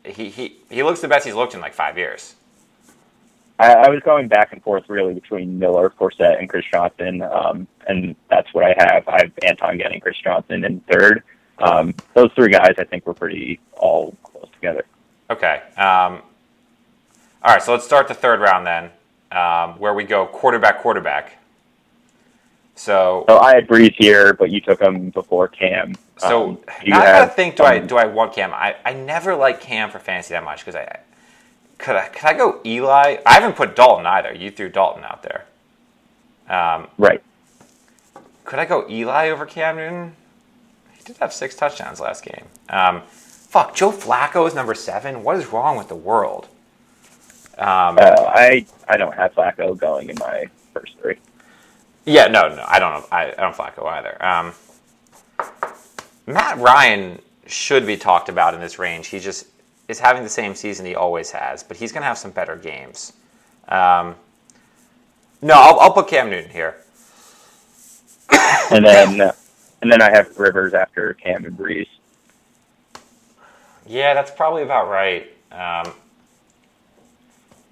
He, 0.05 0.31
he 0.31 0.57
he 0.71 0.83
looks 0.83 1.01
the 1.01 1.09
best 1.09 1.25
he's 1.27 1.35
looked 1.35 1.55
in 1.55 1.61
like 1.61 1.75
five 1.75 1.97
years. 1.97 2.35
I, 3.59 3.73
I 3.73 3.89
was 3.89 4.01
going 4.01 4.29
back 4.29 4.53
and 4.53 4.63
forth 4.63 4.85
really 4.89 5.15
between 5.15 5.59
Miller, 5.59 5.91
Forsett, 5.99 6.39
and 6.39 6.49
Chris 6.49 6.65
Johnson, 6.71 7.23
um, 7.23 7.67
and 7.87 8.15
that's 8.29 8.53
what 8.53 8.65
I 8.65 8.75
have. 8.79 9.09
I 9.09 9.23
have 9.23 9.33
Anton 9.43 9.79
getting 9.79 10.01
Chris 10.01 10.19
Johnson 10.19 10.65
in 10.65 10.81
third. 10.81 11.23
Um, 11.59 11.95
those 12.13 12.31
three 12.35 12.51
guys, 12.51 12.75
I 12.79 12.85
think, 12.85 13.07
were 13.07 13.15
pretty 13.15 13.59
all 13.73 14.15
close 14.23 14.49
together. 14.53 14.85
Okay. 15.31 15.63
Um, 15.79 16.21
all 17.43 17.55
right, 17.55 17.63
so 17.63 17.73
let's 17.73 17.85
start 17.85 18.09
the 18.09 18.15
third 18.15 18.41
round 18.41 18.67
then, 18.67 18.91
um, 19.33 19.79
where 19.79 19.95
we 19.95 20.05
go 20.05 20.27
quarterback, 20.27 20.81
quarterback. 20.81 21.39
So, 22.75 23.25
So 23.29 23.39
I 23.39 23.55
had 23.55 23.67
Brees 23.67 23.95
here, 23.97 24.35
but 24.35 24.51
you 24.51 24.61
took 24.61 24.81
him 24.81 25.11
before 25.11 25.49
Cam. 25.49 25.95
so 26.19 26.51
Um, 26.51 26.59
you 26.85 26.95
I 26.95 27.05
gotta 27.05 27.31
think: 27.33 27.57
do 27.57 27.65
I 27.65 27.79
um, 27.79 27.87
do 27.87 27.97
I 27.97 28.07
want 28.07 28.35
Cam? 28.35 28.53
I, 28.53 28.77
I 28.85 28.93
never 28.93 29.35
like 29.35 29.61
Cam 29.61 29.91
for 29.91 29.99
fantasy 29.99 30.35
that 30.35 30.45
much 30.45 30.61
because 30.61 30.77
I 30.77 31.01
could 31.79 31.97
I 31.97 32.09
could 32.09 32.25
I 32.25 32.35
go 32.35 32.61
Eli? 32.65 33.19
I 33.25 33.35
haven't 33.35 33.57
put 33.57 33.77
Dalton 33.77 34.07
either. 34.07 34.33
You 34.35 34.51
threw 34.51 34.69
Dalton 34.69 35.05
out 35.05 35.23
there. 35.23 35.45
Um, 36.49 36.89
right? 36.99 37.23
could 38.45 38.59
I 38.59 38.65
go 38.65 38.89
Eli 38.89 39.29
over 39.31 39.45
Cam 39.45 39.77
Newton? 39.77 40.13
He 40.97 41.03
did 41.05 41.17
have 41.19 41.33
six 41.33 41.55
touchdowns 41.57 42.01
last 42.01 42.25
game. 42.25 42.47
Um, 42.69 43.03
fuck, 43.09 43.75
Joe 43.75 43.91
Flacco 43.91 44.47
is 44.47 44.55
number 44.55 44.75
seven. 44.75 45.23
What 45.25 45.37
is 45.37 45.49
wrong 45.49 45.77
with 45.77 45.89
the 45.89 45.97
world? 45.97 46.49
Um, 47.59 47.99
Uh, 47.99 48.15
I 48.29 48.67
I 48.89 48.97
don't 48.97 49.15
have 49.15 49.35
Flacco 49.35 49.77
going 49.79 50.11
in 50.11 50.17
my 50.19 50.47
first 50.75 50.99
three. 51.01 51.17
Yeah, 52.05 52.27
no, 52.29 52.49
no, 52.49 52.65
I 52.67 52.79
don't 52.79 52.93
know. 52.93 53.07
I, 53.11 53.33
I 53.33 53.41
don't 53.41 53.55
Flacco 53.57 53.87
either. 53.87 54.25
Um, 54.25 54.55
Matt 56.27 56.59
Ryan 56.59 57.21
should 57.47 57.87
be 57.87 57.97
talked 57.97 58.29
about 58.29 58.55
in 58.55 58.61
this 58.61 58.79
range. 58.79 59.09
He 59.09 59.19
just 59.19 59.47
is 59.89 59.99
having 59.99 60.23
the 60.23 60.29
same 60.29 60.55
season 60.55 60.85
he 60.87 60.95
always 60.95 61.31
has, 61.31 61.63
but 61.63 61.77
he's 61.77 61.93
going 61.93 62.03
to 62.03 62.07
have 62.07 62.19
some 62.19 62.33
better 62.33 62.57
games. 62.57 63.13
Um, 63.69 64.17
no, 65.43 65.55
I'll, 65.55 65.81
I'll 65.81 65.93
put 65.93 66.09
Cam 66.09 66.31
Newton 66.31 66.51
here. 66.51 66.77
and 68.71 68.85
then 68.85 69.21
uh, 69.21 69.33
and 69.83 69.91
then 69.91 70.03
I 70.03 70.11
have 70.11 70.37
Rivers 70.39 70.75
after 70.75 71.15
Cam 71.15 71.45
and 71.45 71.57
Brees. 71.57 71.89
Yeah, 73.87 74.15
that's 74.15 74.31
probably 74.31 74.63
about 74.63 74.89
right. 74.89 75.31
Um, 75.53 75.93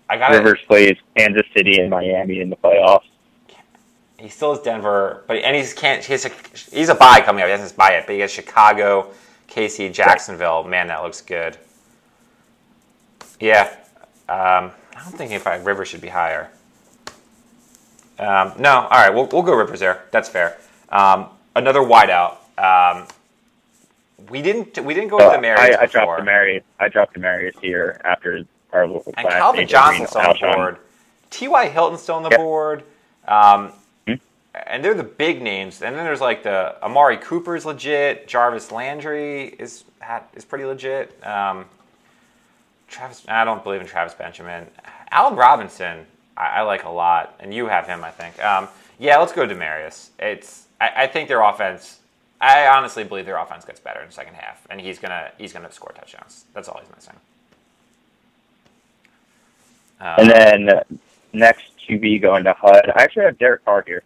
I 0.09 0.17
got 0.19 0.33
Rivers 0.33 0.61
plays 0.67 0.97
Kansas 1.17 1.47
City 1.57 1.81
and 1.81 1.91
Miami 1.91 2.41
in 2.41 2.51
the 2.51 2.57
playoffs. 2.57 3.05
He 4.19 4.29
still 4.29 4.55
has 4.55 4.63
Denver, 4.63 5.25
but 5.27 5.37
and 5.39 5.57
he's 5.57 5.73
can't. 5.75 6.05
He's 6.05 6.25
a 6.25 6.31
he's 6.73 6.89
a 6.89 6.95
bye 6.95 7.21
coming 7.21 7.43
up. 7.43 7.47
He 7.47 7.51
hasn't 7.51 7.71
his 7.71 7.77
bye 7.77 7.93
it, 7.93 8.07
but 8.07 8.15
he 8.15 8.21
has 8.21 8.31
Chicago, 8.31 9.11
KC, 9.49 9.93
Jacksonville. 9.93 10.65
Man, 10.65 10.89
that 10.89 11.03
looks 11.03 11.21
good. 11.21 11.59
Yeah, 13.41 13.75
um, 14.29 14.71
I 14.97 15.03
don't 15.03 15.17
think 15.17 15.33
if 15.33 15.47
I 15.47 15.57
Rivers 15.57 15.89
should 15.89 16.01
be 16.01 16.09
higher. 16.09 16.51
Um, 18.19 18.53
no, 18.59 18.71
all 18.71 18.89
right, 18.91 19.11
we'll 19.11 19.27
we'll 19.27 19.43
go 19.43 19.55
Rivers 19.55 19.81
there. 19.81 20.05
That's 20.11 20.29
fair. 20.29 20.59
Um, 20.91 21.29
another 21.57 21.81
wideout. 21.81 22.37
Um, 22.57 23.07
we 24.31 24.41
didn't 24.41 24.79
we 24.85 24.95
didn't 24.95 25.11
go 25.11 25.19
So 25.19 25.31
to 25.31 25.37
the 25.37 25.43
Marys 25.43 25.77
I, 25.77 25.83
I 25.83 25.87
dropped 25.87 26.23
Demaryius. 26.23 26.63
I 26.79 26.89
dropped 26.89 27.15
Demaryius 27.15 27.59
here 27.61 28.01
after 28.05 28.45
And 28.83 29.27
class. 29.27 29.33
Calvin 29.33 29.67
Johnson's 29.69 30.15
on 30.17 30.37
the 30.41 30.55
board. 30.55 30.77
T.Y. 31.31 31.69
Hilton's 31.69 32.03
still 32.03 32.17
on 32.17 32.23
the 32.23 32.31
board. 32.31 32.85
Um, 33.27 33.73
Hmm? 34.07 34.15
and 34.67 34.85
they're 34.85 34.95
the 34.95 35.03
big 35.03 35.43
names. 35.43 35.83
And 35.83 35.97
then 35.97 36.05
there's 36.05 36.21
like 36.21 36.43
the 36.43 36.77
Amari 36.83 37.17
Cooper's 37.17 37.65
legit. 37.67 38.29
Jarvis 38.29 38.71
Landry 38.71 39.49
is 39.59 39.85
is 40.35 40.45
pretty 40.45 40.65
legit. 40.65 41.25
Um, 41.27 41.65
Travis, 42.89 43.25
I 43.29 43.45
don't 43.45 43.65
believe 43.65 43.81
in 43.81 43.87
Travis 43.87 44.15
Benjamin. 44.15 44.67
Allen 45.11 45.37
Robinson, 45.37 46.07
I, 46.37 46.47
I 46.47 46.63
like 46.63 46.85
a 46.85 46.91
lot, 46.91 47.35
and 47.41 47.53
you 47.53 47.67
have 47.67 47.87
him, 47.87 48.05
I 48.05 48.11
think. 48.11 48.43
Um, 48.45 48.69
yeah, 48.99 49.19
let's 49.19 49.33
go 49.33 49.47
to 49.47 49.55
Demaryius. 49.55 50.11
It's 50.19 50.67
I, 50.81 50.93
I, 50.97 51.07
think 51.07 51.29
their 51.29 51.41
offense. 51.41 52.01
I 52.41 52.67
honestly 52.69 53.05
believe 53.05 53.27
their 53.27 53.39
offense 53.39 53.65
gets 53.65 53.81
better 53.81 54.01
in 54.01 54.07
the 54.07 54.13
second 54.13 54.35
half, 54.35 54.67
and 54.71 54.81
he's 54.81 54.99
gonna 54.99 55.31
he's 55.39 55.53
gonna 55.53 55.73
score 55.73 55.93
touchdowns. 55.97 56.45
That's 56.53 56.69
all 56.69 56.79
he's 56.81 56.95
missing. 56.95 57.15
Um, 60.01 60.15
and 60.19 60.31
then 60.31 60.99
next 61.33 61.65
QB 61.89 62.23
going 62.23 62.45
to 62.45 62.53
HUD. 62.53 62.91
I 62.95 63.03
actually 63.03 63.25
have 63.25 63.39
Derek 63.39 63.65
Carr 63.65 63.85
here 63.87 64.03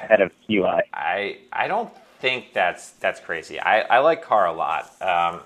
ahead 0.00 0.20
of 0.20 0.32
Eli. 0.48 0.82
I 0.92 1.38
I 1.52 1.68
don't 1.68 1.90
think 2.20 2.52
that's 2.52 2.90
that's 2.92 3.20
crazy. 3.20 3.60
I, 3.60 3.80
I 3.82 3.98
like 3.98 4.22
Carr 4.22 4.46
a 4.46 4.52
lot. 4.52 4.90
Um, 5.00 5.40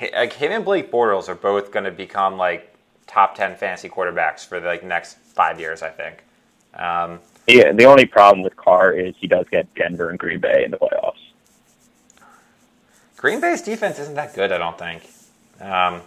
like 0.00 0.32
him 0.32 0.52
and 0.52 0.64
Blake 0.64 0.90
Bortles 0.90 1.28
are 1.28 1.34
both 1.34 1.72
going 1.72 1.84
to 1.84 1.90
become 1.90 2.36
like 2.36 2.74
top 3.06 3.34
ten 3.34 3.56
fantasy 3.56 3.88
quarterbacks 3.88 4.46
for 4.46 4.60
the 4.60 4.66
like 4.66 4.84
next 4.84 5.18
five 5.18 5.60
years. 5.60 5.82
I 5.82 5.90
think. 5.90 6.24
Um, 6.74 7.20
yeah, 7.46 7.72
the 7.72 7.84
only 7.84 8.06
problem 8.06 8.42
with 8.42 8.56
Carr 8.56 8.92
is 8.92 9.14
he 9.18 9.26
does 9.26 9.46
get 9.50 9.72
Denver 9.74 10.10
and 10.10 10.18
Green 10.18 10.38
Bay 10.40 10.64
in 10.64 10.70
the 10.70 10.76
playoffs. 10.76 11.14
Green 13.16 13.40
Bay's 13.40 13.60
defense 13.60 13.98
isn't 13.98 14.14
that 14.14 14.34
good, 14.34 14.52
I 14.52 14.58
don't 14.58 14.78
think. 14.78 15.10
Um, 15.60 16.00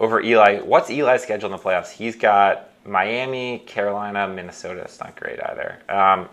over 0.00 0.20
Eli, 0.20 0.60
what's 0.60 0.90
Eli's 0.90 1.22
schedule 1.22 1.52
in 1.52 1.56
the 1.56 1.62
playoffs? 1.62 1.92
He's 1.92 2.16
got 2.16 2.70
Miami, 2.86 3.62
Carolina, 3.66 4.26
Minnesota. 4.26 4.80
It's 4.80 4.98
not 4.98 5.14
great 5.14 5.38
either. 5.42 5.78
Um, 5.88 6.28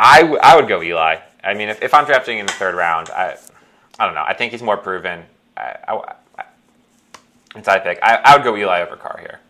I, 0.00 0.22
w- 0.22 0.40
I 0.42 0.56
would 0.56 0.66
go 0.66 0.82
Eli. 0.82 1.18
I 1.44 1.54
mean, 1.54 1.68
if, 1.68 1.82
if 1.82 1.94
I'm 1.94 2.06
drafting 2.06 2.38
in 2.38 2.46
the 2.46 2.52
third 2.54 2.74
round, 2.74 3.10
I 3.10 3.36
I 3.98 4.06
don't 4.06 4.14
know. 4.14 4.24
I 4.26 4.34
think 4.34 4.52
he's 4.52 4.62
more 4.62 4.76
proven. 4.76 5.24
I, 5.56 5.76
I, 5.86 6.14
I, 6.38 6.44
it's 7.54 7.68
I 7.68 7.78
pick. 7.78 7.98
I, 8.02 8.20
I 8.24 8.36
would 8.36 8.44
go 8.44 8.56
Eli 8.56 8.82
over 8.82 8.96
Carr 8.96 9.18
here. 9.20 9.40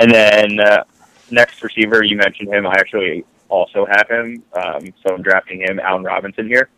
And 0.00 0.10
then 0.12 0.60
uh, 0.60 0.84
next 1.30 1.62
receiver, 1.62 2.02
you 2.02 2.16
mentioned 2.16 2.52
him. 2.52 2.66
I 2.66 2.72
actually 2.72 3.24
also 3.48 3.86
have 3.86 4.08
him, 4.08 4.42
um, 4.54 4.92
so 5.06 5.14
I'm 5.14 5.22
drafting 5.22 5.60
him, 5.60 5.78
Allen 5.78 6.02
Robinson 6.02 6.48
here. 6.48 6.68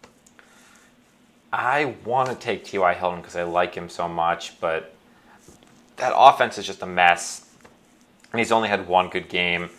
I 1.56 1.94
want 2.04 2.28
to 2.28 2.34
take 2.34 2.64
T.Y. 2.64 2.94
Hilton 2.94 3.20
because 3.22 3.34
I 3.34 3.42
like 3.44 3.74
him 3.74 3.88
so 3.88 4.06
much, 4.06 4.60
but 4.60 4.94
that 5.96 6.12
offense 6.14 6.58
is 6.58 6.66
just 6.66 6.82
a 6.82 6.86
mess. 6.86 7.46
And 8.30 8.38
he's 8.38 8.52
only 8.52 8.68
had 8.68 8.86
one 8.86 9.08
good 9.08 9.30
game. 9.30 9.70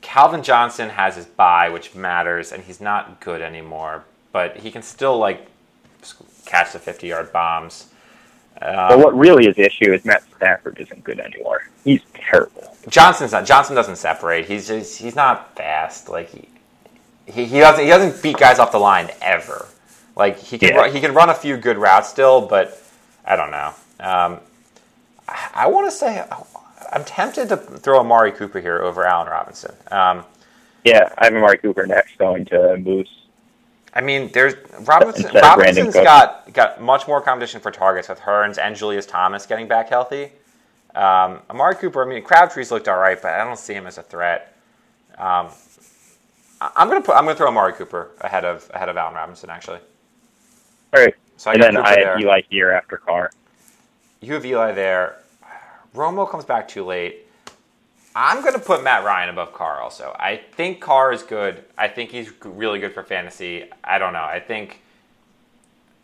Calvin 0.00 0.42
Johnson 0.42 0.88
has 0.88 1.14
his 1.14 1.26
bye, 1.26 1.68
which 1.68 1.94
matters, 1.94 2.50
and 2.50 2.64
he's 2.64 2.80
not 2.80 3.20
good 3.20 3.40
anymore. 3.40 4.04
But 4.32 4.56
he 4.56 4.72
can 4.72 4.82
still 4.82 5.16
like 5.16 5.46
catch 6.44 6.72
the 6.72 6.80
fifty-yard 6.80 7.32
bombs. 7.32 7.86
Um, 8.60 8.88
but 8.88 8.98
what 8.98 9.16
really 9.16 9.46
is 9.46 9.54
the 9.54 9.62
issue 9.62 9.92
is 9.92 10.04
Matt 10.04 10.24
Stafford 10.36 10.78
isn't 10.80 11.04
good 11.04 11.20
anymore. 11.20 11.68
He's 11.84 12.02
terrible. 12.14 12.76
Johnson's 12.88 13.30
not. 13.30 13.46
Johnson 13.46 13.76
doesn't 13.76 13.96
separate. 13.96 14.46
He's 14.46 14.66
just 14.66 14.98
he's 14.98 15.14
not 15.14 15.54
fast. 15.54 16.08
Like 16.08 16.30
he 16.30 16.48
he, 17.26 17.44
he 17.44 17.60
doesn't 17.60 17.84
he 17.84 17.90
doesn't 17.90 18.20
beat 18.20 18.38
guys 18.38 18.58
off 18.58 18.72
the 18.72 18.78
line 18.78 19.10
ever. 19.22 19.68
Like 20.16 20.38
he 20.38 20.58
can 20.58 20.70
yeah. 20.70 20.76
run, 20.76 20.92
he 20.92 21.00
can 21.00 21.14
run 21.14 21.30
a 21.30 21.34
few 21.34 21.56
good 21.56 21.78
routes 21.78 22.08
still, 22.08 22.40
but 22.40 22.82
I 23.24 23.36
don't 23.36 23.50
know. 23.50 23.68
Um, 24.00 24.40
I, 25.28 25.50
I 25.54 25.66
want 25.68 25.90
to 25.90 25.96
say 25.96 26.24
I'm 26.92 27.04
tempted 27.04 27.48
to 27.50 27.56
throw 27.56 28.00
Amari 28.00 28.32
Cooper 28.32 28.60
here 28.60 28.82
over 28.82 29.04
Allen 29.04 29.28
Robinson. 29.28 29.74
Um, 29.90 30.24
yeah, 30.84 31.12
I 31.18 31.26
have 31.26 31.34
Amari 31.34 31.58
Cooper 31.58 31.86
next 31.86 32.18
going 32.18 32.44
to 32.46 32.76
Moose. 32.78 33.08
I 33.92 34.00
mean, 34.00 34.30
there's 34.32 34.54
Robinson. 34.80 35.30
Robinson's 35.34 35.94
got 35.94 36.52
got 36.52 36.80
much 36.80 37.08
more 37.08 37.20
competition 37.20 37.60
for 37.60 37.70
targets 37.70 38.08
with 38.08 38.20
Hurns 38.20 38.58
and 38.58 38.76
Julius 38.76 39.06
Thomas 39.06 39.46
getting 39.46 39.68
back 39.68 39.88
healthy. 39.88 40.32
Um, 40.94 41.40
Amari 41.50 41.76
Cooper. 41.76 42.04
I 42.04 42.08
mean, 42.08 42.22
Crabtree's 42.22 42.70
looked 42.70 42.88
all 42.88 42.98
right, 42.98 43.20
but 43.20 43.32
I 43.32 43.44
don't 43.44 43.58
see 43.58 43.74
him 43.74 43.86
as 43.86 43.98
a 43.98 44.02
threat. 44.02 44.56
Um, 45.18 45.48
I'm 46.60 46.88
gonna 46.88 47.00
put. 47.00 47.16
I'm 47.16 47.24
gonna 47.24 47.36
throw 47.36 47.48
Amari 47.48 47.72
Cooper 47.72 48.10
ahead 48.20 48.44
of 48.44 48.70
ahead 48.74 48.88
of 48.88 48.96
Allen 48.96 49.14
Robinson 49.14 49.50
actually. 49.50 49.80
All 50.92 51.02
right. 51.02 51.14
So 51.36 51.50
I 51.50 51.54
and 51.54 51.62
then 51.62 51.76
Cooper 51.76 51.86
I 51.86 51.90
have 51.90 51.98
there. 51.98 52.20
Eli 52.20 52.42
here 52.50 52.70
after 52.70 52.96
Carr. 52.96 53.30
You 54.20 54.34
have 54.34 54.44
Eli 54.44 54.72
there. 54.72 55.16
Romo 55.94 56.30
comes 56.30 56.44
back 56.44 56.68
too 56.68 56.84
late. 56.84 57.26
I'm 58.14 58.42
going 58.42 58.54
to 58.54 58.60
put 58.60 58.82
Matt 58.82 59.04
Ryan 59.04 59.30
above 59.30 59.54
Carr 59.54 59.80
also. 59.80 60.14
I 60.18 60.36
think 60.36 60.80
Carr 60.80 61.12
is 61.12 61.22
good. 61.22 61.64
I 61.78 61.88
think 61.88 62.10
he's 62.10 62.30
really 62.44 62.80
good 62.80 62.92
for 62.92 63.02
fantasy. 63.02 63.64
I 63.84 63.98
don't 63.98 64.12
know. 64.12 64.24
I 64.24 64.40
think 64.40 64.80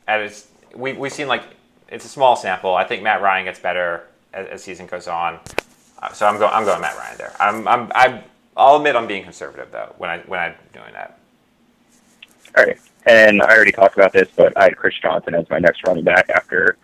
as 0.06 0.48
we, 0.74 0.92
we've 0.92 1.12
seen 1.12 1.28
like 1.28 1.42
it's 1.88 2.04
a 2.04 2.08
small 2.08 2.36
sample. 2.36 2.74
I 2.74 2.84
think 2.84 3.02
Matt 3.02 3.22
Ryan 3.22 3.44
gets 3.44 3.58
better 3.58 4.04
as, 4.32 4.46
as 4.48 4.62
season 4.62 4.86
goes 4.86 5.08
on. 5.08 5.38
Uh, 6.00 6.12
so 6.12 6.26
I'm 6.26 6.38
going. 6.38 6.52
I'm 6.52 6.64
going 6.64 6.80
Matt 6.80 6.96
Ryan 6.96 7.18
there. 7.18 7.32
I'm. 7.40 7.68
I'm. 7.68 7.92
I'm 7.94 8.22
I'll 8.56 8.76
admit 8.76 8.96
I'm 8.96 9.06
being 9.06 9.22
conservative 9.22 9.70
though 9.70 9.94
when 9.98 10.10
I 10.10 10.18
when 10.20 10.40
I'm 10.40 10.54
doing 10.72 10.92
that. 10.92 11.18
All 12.56 12.64
right, 12.64 12.78
and 13.06 13.40
I 13.40 13.54
already 13.54 13.72
talked 13.72 13.96
about 13.96 14.12
this, 14.12 14.28
but 14.34 14.56
I 14.56 14.64
had 14.64 14.76
Chris 14.76 14.94
Johnson 15.00 15.34
as 15.34 15.48
my 15.48 15.58
next 15.58 15.86
running 15.86 16.04
back 16.04 16.28
after 16.28 16.76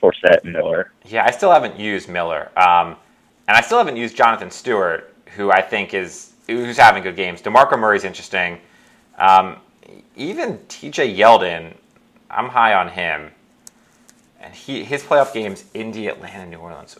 Forsett 0.00 0.44
and 0.44 0.52
Miller. 0.52 0.92
Yeah, 1.06 1.24
I 1.24 1.30
still 1.30 1.50
haven't 1.50 1.80
used 1.80 2.08
Miller, 2.08 2.50
um, 2.58 2.96
and 3.48 3.56
I 3.56 3.62
still 3.62 3.78
haven't 3.78 3.96
used 3.96 4.16
Jonathan 4.16 4.50
Stewart, 4.50 5.14
who 5.36 5.50
I 5.50 5.62
think 5.62 5.94
is 5.94 6.32
who's 6.46 6.76
having 6.76 7.02
good 7.02 7.16
games. 7.16 7.40
Demarco 7.40 7.78
Murray's 7.78 8.04
interesting. 8.04 8.58
Um, 9.16 9.56
even 10.16 10.58
T.J. 10.68 11.14
Yeldon, 11.14 11.74
I'm 12.30 12.48
high 12.48 12.74
on 12.74 12.88
him, 12.88 13.30
and 14.40 14.54
he 14.54 14.84
his 14.84 15.02
playoff 15.02 15.32
games: 15.32 15.64
Indy, 15.72 16.08
Atlanta, 16.08 16.46
New 16.46 16.58
Orleans. 16.58 16.98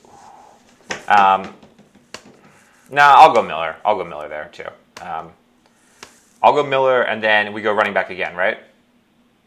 Um, 1.09 1.55
nah, 2.91 3.14
I'll 3.16 3.35
go 3.35 3.43
Miller. 3.43 3.77
I'll 3.85 3.97
go 3.97 4.05
Miller 4.05 4.29
there 4.29 4.49
too. 4.53 5.05
Um, 5.05 5.33
I'll 6.43 6.53
go 6.53 6.62
Miller, 6.62 7.03
and 7.03 7.22
then 7.22 7.53
we 7.53 7.62
go 7.62 7.72
running 7.72 7.95
back 7.95 8.11
again, 8.11 8.34
right? 8.34 8.59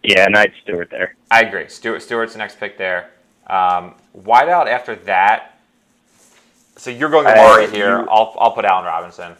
Yeah, 0.03 0.25
and 0.25 0.37
I 0.37 0.47
Stewart 0.63 0.89
there. 0.89 1.15
I 1.31 1.41
agree. 1.41 1.67
Stewart 1.67 2.01
Stewart's 2.01 2.33
the 2.33 2.39
next 2.39 2.59
pick 2.59 2.77
there. 2.77 3.09
Um, 3.47 3.95
wideout 4.17 4.67
after 4.67 4.95
that. 4.95 5.59
So 6.77 6.89
you're 6.89 7.09
going 7.09 7.25
Amari 7.25 7.69
here. 7.69 7.99
You, 7.99 8.09
I'll 8.09 8.35
I'll 8.37 8.51
put 8.51 8.65
Allen 8.65 8.85
Robinson. 8.85 9.33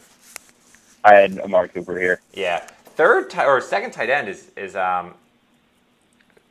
I 1.04 1.14
had 1.14 1.38
Amari 1.38 1.68
Cooper 1.68 1.98
here. 1.98 2.20
Yeah. 2.34 2.66
Third 2.96 3.30
t- 3.30 3.40
or 3.40 3.60
second 3.60 3.92
tight 3.92 4.10
end 4.10 4.28
is 4.28 4.50
is 4.56 4.74
um. 4.74 5.14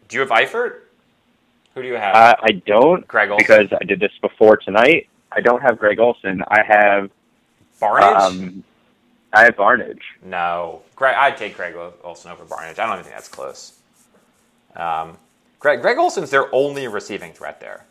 Do 0.07 0.15
you 0.17 0.21
have 0.21 0.29
Eifert? 0.29 0.81
Who 1.73 1.81
do 1.81 1.87
you 1.87 1.95
have? 1.95 2.15
Uh, 2.15 2.35
I 2.41 2.51
don't. 2.65 3.05
Greg 3.07 3.31
Olsen. 3.31 3.45
Because 3.45 3.67
I 3.79 3.83
did 3.83 3.99
this 3.99 4.11
before 4.21 4.55
tonight. 4.55 5.09
I 5.31 5.41
don't 5.41 5.61
have 5.61 5.77
Greg 5.77 5.99
Olsen. 5.99 6.41
I 6.47 6.63
have 6.63 7.09
Barnidge. 7.81 8.15
Um, 8.15 8.63
I 9.33 9.43
have 9.45 9.55
Barnidge. 9.55 10.01
No, 10.23 10.81
Greg. 10.95 11.15
I'd 11.15 11.37
take 11.37 11.55
Greg 11.55 11.75
Olsen 12.03 12.31
over 12.31 12.45
Barnidge. 12.45 12.79
I 12.79 12.85
don't 12.85 12.93
even 12.93 13.03
think 13.03 13.15
that's 13.15 13.27
close. 13.27 13.73
Um, 14.75 15.17
Greg, 15.59 15.81
Greg 15.81 15.97
Olsen's 15.97 16.29
their 16.29 16.53
only 16.53 16.87
receiving 16.87 17.33
threat 17.33 17.59
there. 17.59 17.85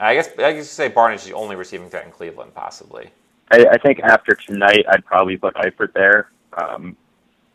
I 0.00 0.14
guess 0.14 0.28
I 0.38 0.52
guess 0.52 0.56
you 0.56 0.62
say 0.64 0.90
Barnidge 0.90 1.16
is 1.16 1.24
the 1.26 1.34
only 1.34 1.54
receiving 1.54 1.88
threat 1.88 2.04
in 2.04 2.10
Cleveland, 2.10 2.54
possibly. 2.54 3.10
I, 3.50 3.66
I 3.72 3.78
think 3.78 4.00
after 4.00 4.34
tonight, 4.34 4.84
I'd 4.88 5.04
probably 5.04 5.36
put 5.36 5.54
Eifert 5.54 5.92
there. 5.92 6.30
Um, 6.56 6.96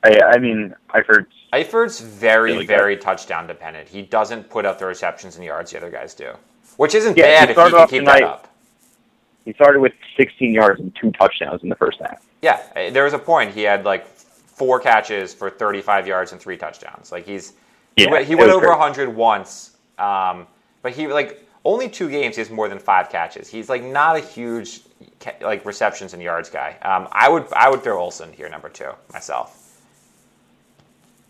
I, 0.04 0.20
I 0.22 0.38
mean, 0.38 0.74
Eifert's 0.92 1.34
Eifert's 1.52 2.00
very 2.00 2.54
really 2.54 2.66
very 2.66 2.98
touchdown 2.98 3.48
dependent. 3.48 3.88
He 3.88 4.02
doesn't 4.02 4.50
put 4.50 4.66
up 4.66 4.80
the 4.80 4.86
receptions 4.86 5.36
and 5.36 5.44
yards 5.44 5.72
the 5.72 5.78
other 5.78 5.90
guys 5.90 6.14
do, 6.14 6.34
which 6.78 6.96
isn't 6.96 7.18
yeah, 7.18 7.46
bad 7.46 7.50
if 7.50 7.58
he 7.58 7.72
can 7.72 7.88
keep 7.88 8.00
tonight, 8.00 8.20
that 8.22 8.24
up. 8.24 8.47
He 9.48 9.54
started 9.54 9.80
with 9.80 9.94
16 10.18 10.54
yards 10.54 10.82
and 10.82 10.94
two 11.00 11.10
touchdowns 11.12 11.64
in 11.64 11.70
the 11.70 11.76
first 11.76 12.00
half. 12.02 12.22
Yeah, 12.42 12.90
there 12.90 13.06
was 13.06 13.14
a 13.14 13.18
point 13.18 13.54
he 13.54 13.62
had 13.62 13.86
like 13.86 14.06
four 14.06 14.78
catches 14.78 15.34
for 15.34 15.50
35 15.50 16.06
yards 16.06 16.34
and 16.34 16.42
three 16.42 16.58
touchdowns. 16.58 17.14
Like 17.14 17.26
he's 17.26 17.54
yeah, 17.96 18.08
he 18.08 18.12
went, 18.12 18.28
he 18.28 18.36
went 18.36 18.52
over 18.52 18.66
great. 18.66 18.78
100 18.78 19.08
once, 19.16 19.78
um, 20.00 20.48
but 20.82 20.92
he 20.92 21.08
like 21.08 21.48
only 21.64 21.88
two 21.88 22.10
games. 22.10 22.36
He 22.36 22.42
has 22.42 22.50
more 22.50 22.68
than 22.68 22.78
five 22.78 23.10
catches. 23.10 23.48
He's 23.48 23.70
like 23.70 23.86
not 23.86 24.18
a 24.18 24.20
huge 24.20 24.82
like 25.40 25.66
receptions 25.66 26.12
and 26.14 26.22
yards 26.22 26.50
guy. 26.50 26.76
Um, 26.82 27.08
I 27.14 27.30
would 27.30 27.46
I 27.54 27.70
would 27.70 27.82
throw 27.84 28.02
Olsen 28.02 28.34
here 28.34 28.50
number 28.50 28.68
two 28.68 28.92
myself. 29.14 29.82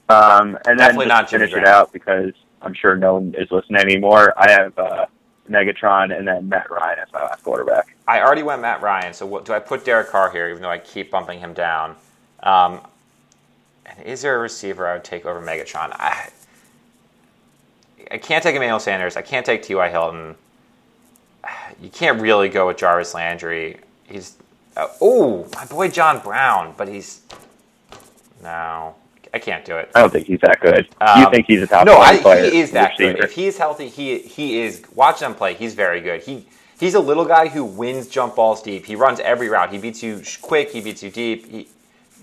Um, 0.10 0.58
and 0.66 0.80
Definitely 0.80 1.06
then 1.06 1.08
not 1.10 1.30
finish 1.30 1.52
Graham. 1.52 1.66
it 1.66 1.68
out 1.68 1.94
because 1.94 2.34
I'm 2.64 2.74
sure 2.74 2.96
no 2.96 3.14
one 3.14 3.36
is 3.38 3.52
listening 3.52 3.80
anymore. 3.80 4.34
I 4.36 4.50
have 4.50 4.80
uh, 4.80 5.06
Megatron 5.50 6.18
and 6.18 6.28
then 6.28 6.50
Matt 6.50 6.70
Ryan 6.70 7.00
as 7.00 7.12
my 7.12 7.24
last 7.24 7.44
quarterback. 7.44 7.96
I 8.08 8.22
already 8.22 8.44
went 8.44 8.62
Matt 8.62 8.82
Ryan, 8.82 9.14
so 9.14 9.26
what, 9.26 9.46
do 9.46 9.54
I 9.54 9.60
put 9.60 9.86
Derek 9.86 10.10
Carr 10.10 10.32
here, 10.32 10.50
even 10.50 10.62
though 10.62 10.70
I 10.70 10.80
keep 10.80 11.12
bumping 11.12 11.40
him 11.40 11.54
down? 11.54 11.96
Um, 12.44 12.82
and 13.86 14.02
is 14.06 14.22
there 14.22 14.36
a 14.36 14.40
receiver 14.40 14.88
I 14.88 14.94
would 14.94 15.04
take 15.04 15.26
over 15.26 15.42
Megatron? 15.42 15.92
I, 15.94 16.30
I 18.12 18.18
can't 18.18 18.44
take 18.44 18.56
Emmanuel 18.56 18.80
Sanders. 18.80 19.18
I 19.18 19.22
can't 19.22 19.46
take 19.46 19.64
T.Y. 19.64 19.90
Hilton. 19.90 20.36
you 21.82 21.90
can't 21.90 22.22
really 22.22 22.50
go 22.50 22.68
with 22.68 22.78
Jarvis 22.78 23.14
Landry. 23.14 23.80
He's 24.08 24.36
uh, 24.76 24.88
oh 25.02 25.48
my 25.56 25.66
boy 25.66 25.90
John 25.90 26.20
Brown, 26.20 26.74
but 26.78 26.88
he's 26.88 27.22
no, 28.44 28.96
I 29.34 29.40
can't 29.40 29.66
do 29.66 29.76
it. 29.78 29.92
I 29.96 30.02
don't 30.02 30.12
think 30.12 30.28
he's 30.28 30.40
that 30.42 30.60
good. 30.62 30.88
Um, 31.02 31.22
you 31.22 31.30
think 31.30 31.46
he's 31.48 31.62
a 31.62 31.68
top 31.68 31.86
no, 31.86 31.96
20 31.96 32.20
I, 32.20 32.22
player? 32.22 32.50
he 32.50 32.60
is 32.60 32.72
that 32.72 32.98
good. 32.98 33.20
If 33.20 33.34
he's 33.34 33.58
healthy, 33.58 33.90
he 33.90 34.20
he 34.20 34.60
is. 34.62 34.84
Watch 34.96 35.22
him 35.22 35.36
play. 35.36 35.54
He's 35.54 35.76
very 35.76 36.02
good. 36.02 36.24
He 36.24 36.46
he's 36.80 36.96
a 36.96 37.00
little 37.00 37.26
guy 37.26 37.48
who 37.48 37.64
wins 37.66 38.08
jump 38.08 38.36
balls 38.36 38.62
deep. 38.62 38.86
He 38.86 38.96
runs 38.96 39.20
every 39.20 39.50
route. 39.50 39.72
He 39.72 39.78
beats 39.78 40.02
you 40.02 40.22
quick. 40.42 40.72
He 40.72 40.82
beats 40.82 41.04
you 41.04 41.12
deep. 41.12 41.50
He, 41.50 41.68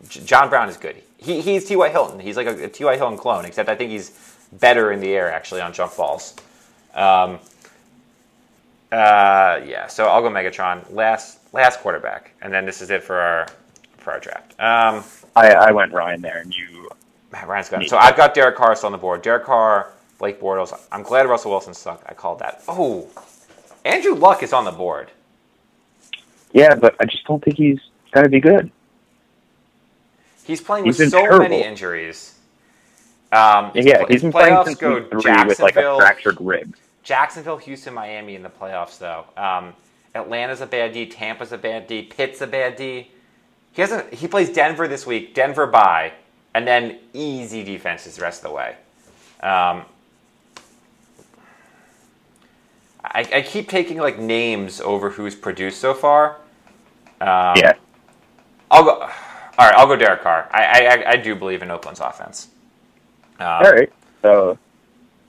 John 0.08 0.48
Brown 0.48 0.68
is 0.68 0.76
good. 0.76 0.96
He, 1.16 1.40
he's 1.40 1.64
T.Y. 1.64 1.88
Hilton. 1.88 2.20
He's 2.20 2.36
like 2.36 2.46
a, 2.46 2.64
a 2.64 2.68
T.Y. 2.68 2.96
Hilton 2.96 3.16
clone, 3.16 3.46
except 3.46 3.70
I 3.70 3.74
think 3.74 3.90
he's 3.90 4.10
better 4.52 4.92
in 4.92 5.00
the 5.00 5.12
air 5.14 5.32
actually 5.32 5.62
on 5.62 5.72
jump 5.72 5.96
balls. 5.96 6.34
Um, 6.94 7.38
uh, 8.92 9.60
yeah, 9.64 9.86
so 9.88 10.06
I'll 10.06 10.22
go 10.22 10.30
Megatron 10.30 10.84
last 10.92 11.38
last 11.52 11.80
quarterback, 11.80 12.32
and 12.42 12.52
then 12.52 12.66
this 12.66 12.80
is 12.82 12.90
it 12.90 13.02
for 13.02 13.18
our 13.18 13.48
for 13.96 14.12
our 14.12 14.20
draft. 14.20 14.52
Um, 14.60 15.02
I, 15.34 15.50
I 15.52 15.72
went 15.72 15.92
Ryan 15.92 16.20
there, 16.20 16.38
and 16.38 16.54
you. 16.54 16.73
Matt 17.34 17.48
Ryan's 17.48 17.68
got 17.68 17.82
him. 17.82 17.88
So 17.88 17.96
I've 17.98 18.16
got 18.16 18.32
Derek 18.34 18.54
Carr 18.56 18.76
still 18.76 18.86
on 18.86 18.92
the 18.92 18.98
board. 18.98 19.20
Derek 19.22 19.44
Carr, 19.44 19.92
Blake 20.18 20.40
Bortles. 20.40 20.72
I'm 20.92 21.02
glad 21.02 21.28
Russell 21.28 21.50
Wilson 21.50 21.74
sucked. 21.74 22.04
I 22.08 22.14
called 22.14 22.38
that. 22.38 22.62
Oh, 22.68 23.08
Andrew 23.84 24.14
Luck 24.14 24.42
is 24.44 24.52
on 24.52 24.64
the 24.64 24.70
board. 24.70 25.10
Yeah, 26.52 26.76
but 26.76 26.94
I 27.00 27.04
just 27.06 27.24
don't 27.26 27.42
think 27.42 27.56
he's 27.56 27.80
gonna 28.12 28.28
be 28.28 28.38
good. 28.40 28.70
He's 30.44 30.60
playing 30.60 30.84
He's 30.84 30.98
with 30.98 31.10
so 31.10 31.20
terrible. 31.22 31.40
many 31.40 31.62
injuries. 31.64 32.34
Um, 33.32 33.72
Yeah, 33.74 33.98
pl- 33.98 34.06
he's 34.06 34.14
his 34.14 34.22
been 34.22 34.32
playing 34.32 34.54
playoffs 34.54 34.64
since 34.66 34.78
go 34.78 35.02
three 35.02 35.16
with 35.16 35.24
like 35.24 35.72
a 35.72 35.80
Jacksonville- 35.80 35.98
fractured 35.98 36.36
rib. 36.40 36.76
Jacksonville, 37.02 37.56
Houston, 37.58 37.92
Miami 37.94 38.34
in 38.36 38.42
the 38.42 38.48
playoffs, 38.48 38.98
though. 38.98 39.24
Um, 39.36 39.74
Atlanta's 40.14 40.60
a 40.60 40.66
bad 40.66 40.92
D. 40.92 41.06
Tampa's 41.06 41.50
a 41.52 41.58
bad 41.58 41.86
D. 41.88 42.02
Pitt's 42.02 42.40
a 42.40 42.46
bad 42.46 42.76
D. 42.76 43.10
He 43.72 43.82
hasn't. 43.82 44.14
He 44.14 44.28
plays 44.28 44.50
Denver 44.50 44.86
this 44.86 45.04
week. 45.06 45.34
Denver 45.34 45.66
bye, 45.66 46.12
and 46.54 46.66
then 46.66 46.98
easy 47.12 47.64
defenses 47.64 48.16
the 48.16 48.22
rest 48.22 48.44
of 48.44 48.50
the 48.50 48.54
way. 48.56 48.76
Um, 49.42 49.84
I, 53.04 53.28
I 53.34 53.42
keep 53.42 53.68
taking 53.68 53.98
like 53.98 54.18
names 54.18 54.80
over 54.80 55.10
who's 55.10 55.34
produced 55.34 55.80
so 55.80 55.94
far. 55.94 56.36
Um, 57.20 57.54
yeah, 57.56 57.74
I'll 58.70 58.84
go. 58.84 59.00
All 59.00 59.66
right, 59.68 59.74
I'll 59.76 59.86
go 59.86 59.96
Derek 59.96 60.22
Carr. 60.22 60.48
I 60.52 60.64
I, 60.86 61.10
I- 61.12 61.16
do 61.16 61.34
believe 61.34 61.62
in 61.62 61.70
Oakland's 61.70 62.00
offense. 62.00 62.48
Um, 63.38 63.46
all 63.46 63.70
right. 63.70 63.92
So 64.22 64.58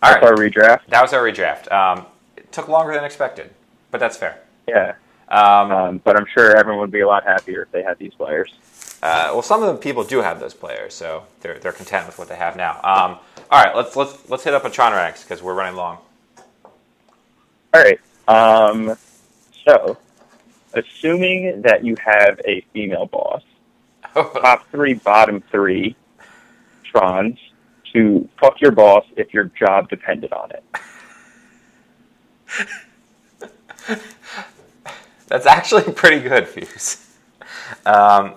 all 0.03 0.11
that's 0.11 0.23
right. 0.23 0.23
our 0.23 0.36
redraft. 0.36 0.82
That 0.89 1.01
was 1.01 1.13
our 1.13 1.23
redraft. 1.23 1.71
Um, 1.71 2.05
it 2.38 2.51
took 2.51 2.67
longer 2.67 2.93
than 2.93 3.03
expected, 3.03 3.51
but 3.91 3.99
that's 3.99 4.17
fair. 4.17 4.39
Yeah, 4.67 4.95
Um, 5.30 5.71
um, 5.71 6.01
but 6.03 6.17
I'm 6.17 6.26
sure 6.34 6.55
everyone 6.57 6.82
would 6.82 6.91
be 6.91 7.01
a 7.01 7.07
lot 7.07 7.23
happier 7.23 7.63
if 7.63 7.71
they 7.71 7.84
had 7.84 7.97
these 7.99 8.13
players. 8.15 8.53
Uh, 9.01 9.29
well, 9.33 9.41
some 9.41 9.61
of 9.61 9.73
the 9.75 9.81
people 9.81 10.03
do 10.03 10.21
have 10.21 10.39
those 10.39 10.53
players, 10.53 10.93
so 10.93 11.23
they're, 11.41 11.59
they're 11.59 11.71
content 11.71 12.07
with 12.07 12.17
what 12.17 12.27
they 12.27 12.35
have 12.35 12.55
now. 12.55 12.73
Um, 12.83 13.19
all 13.51 13.63
right, 13.63 13.75
let's 13.75 13.95
let's 13.95 14.29
let's 14.29 14.43
hit 14.43 14.53
up 14.53 14.65
a 14.65 14.69
Tron 14.69 14.93
ranks 14.93 15.23
because 15.23 15.43
we're 15.43 15.53
running 15.53 15.75
long. 15.75 15.99
All 17.73 17.83
right. 17.83 17.99
Um, 18.27 18.97
so, 19.67 19.97
assuming 20.73 21.61
that 21.61 21.83
you 21.83 21.95
have 22.03 22.39
a 22.47 22.65
female 22.73 23.05
boss, 23.05 23.43
top 24.13 24.69
three, 24.71 24.93
bottom 24.93 25.43
three, 25.51 25.95
trons 26.93 27.37
to 27.93 28.27
fuck 28.39 28.59
your 28.61 28.71
boss 28.71 29.05
if 29.15 29.33
your 29.33 29.51
job 29.59 29.89
depended 29.89 30.31
on 30.33 30.51
it. 30.51 30.63
that's 35.27 35.45
actually 35.45 35.91
pretty 35.93 36.21
good, 36.21 36.47
Fuse. 36.47 37.17
Um, 37.85 38.35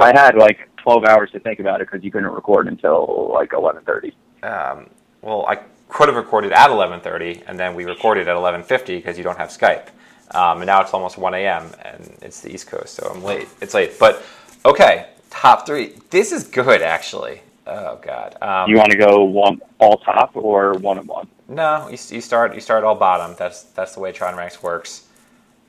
I 0.00 0.12
had 0.12 0.36
like 0.36 0.68
12 0.78 1.04
hours 1.04 1.30
to 1.32 1.40
think 1.40 1.58
about 1.60 1.80
it 1.80 1.88
because 1.90 2.04
you 2.04 2.10
couldn't 2.10 2.30
record 2.30 2.68
until 2.68 3.30
like 3.32 3.50
11:30. 3.50 4.12
um, 4.42 4.90
well, 5.22 5.44
I 5.48 5.56
could 5.88 6.08
have 6.08 6.16
recorded 6.16 6.52
at 6.52 6.70
11:30, 6.70 7.42
and 7.46 7.58
then 7.58 7.74
we 7.74 7.84
recorded 7.84 8.28
at 8.28 8.36
11:50 8.36 8.86
because 8.96 9.16
you 9.18 9.24
don't 9.24 9.38
have 9.38 9.48
Skype. 9.50 9.88
Um, 10.32 10.58
and 10.58 10.66
now 10.66 10.80
it's 10.80 10.92
almost 10.92 11.18
1 11.18 11.34
a.m. 11.34 11.70
and 11.84 12.12
it's 12.20 12.40
the 12.40 12.52
East 12.52 12.66
Coast, 12.66 12.94
so 12.96 13.10
I'm 13.14 13.22
late. 13.22 13.48
It's 13.60 13.74
late, 13.74 13.92
but 13.98 14.22
okay. 14.64 15.06
Top 15.30 15.66
three. 15.66 15.94
This 16.10 16.32
is 16.32 16.44
good, 16.44 16.82
actually. 16.82 17.42
Oh 17.66 17.98
God. 18.02 18.36
Um, 18.42 18.70
You 18.70 18.76
want 18.76 18.90
to 18.90 18.96
go 18.98 19.22
one 19.24 19.60
all 19.78 19.98
top 19.98 20.30
or 20.34 20.74
one 20.74 20.98
and 20.98 21.06
one? 21.08 21.28
no, 21.48 21.86
you, 21.88 21.98
you 22.10 22.20
start. 22.20 22.54
You 22.54 22.60
start 22.60 22.82
all 22.84 22.94
bottom. 22.94 23.36
That's 23.38 23.62
that's 23.64 23.94
the 23.94 24.00
way 24.00 24.12
Tron 24.12 24.34
Ranks 24.36 24.62
works. 24.62 25.06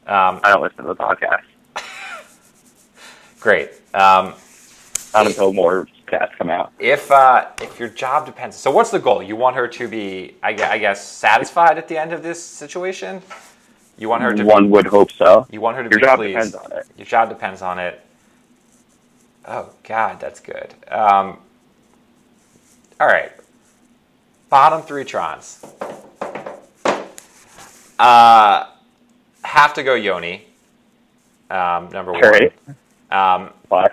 Um, 0.08 0.40
I 0.44 0.50
don't 0.52 0.62
listen 0.62 0.78
to 0.84 0.88
the 0.88 0.96
podcast. 0.96 1.42
Great. 3.48 3.70
Um, 3.94 4.34
Not 5.14 5.26
until 5.28 5.54
more 5.54 5.88
cats 6.06 6.34
come 6.38 6.50
out. 6.50 6.74
if 6.80 7.10
uh, 7.10 7.48
if 7.62 7.80
your 7.80 7.88
job 7.88 8.26
depends, 8.26 8.58
so 8.58 8.70
what's 8.72 8.92
the 8.92 9.00
goal? 9.00 9.24
You 9.24 9.38
want 9.38 9.56
her 9.56 9.70
to 9.70 9.88
be, 9.88 10.36
I, 10.44 10.50
I 10.50 10.78
guess, 10.78 11.06
satisfied 11.08 11.78
at 11.78 11.88
the 11.88 11.98
end 11.98 12.12
of 12.12 12.22
this 12.24 12.44
situation. 12.44 13.22
You 13.98 14.10
want 14.10 14.22
her 14.24 14.34
to. 14.34 14.44
One 14.44 14.70
would 14.72 14.86
hope 14.88 15.14
so. 15.14 15.48
You 15.50 15.62
want 15.62 15.78
her 15.78 15.84
to 15.84 15.90
Your 15.90 16.00
be 16.00 16.06
job 16.06 16.20
pleased. 16.20 16.34
depends 16.34 16.56
on 16.56 16.72
it. 16.74 16.88
Your 16.98 17.06
job 17.06 17.30
depends 17.30 17.62
on 17.62 17.80
it. 17.80 18.02
Oh 19.48 19.70
God, 19.84 20.20
that's 20.20 20.42
good. 20.42 20.74
Um, 20.90 21.38
all 23.00 23.08
right, 23.08 23.32
bottom 24.50 24.82
three 24.82 25.06
trons. 25.06 25.64
Uh, 27.98 28.68
have 29.46 29.74
to 29.76 29.84
go 29.84 29.96
Yoni. 29.96 30.44
Um, 31.50 31.90
number 31.94 32.12
one. 32.12 32.22
right. 32.22 32.52
Um, 33.12 33.52
Why? 33.70 33.90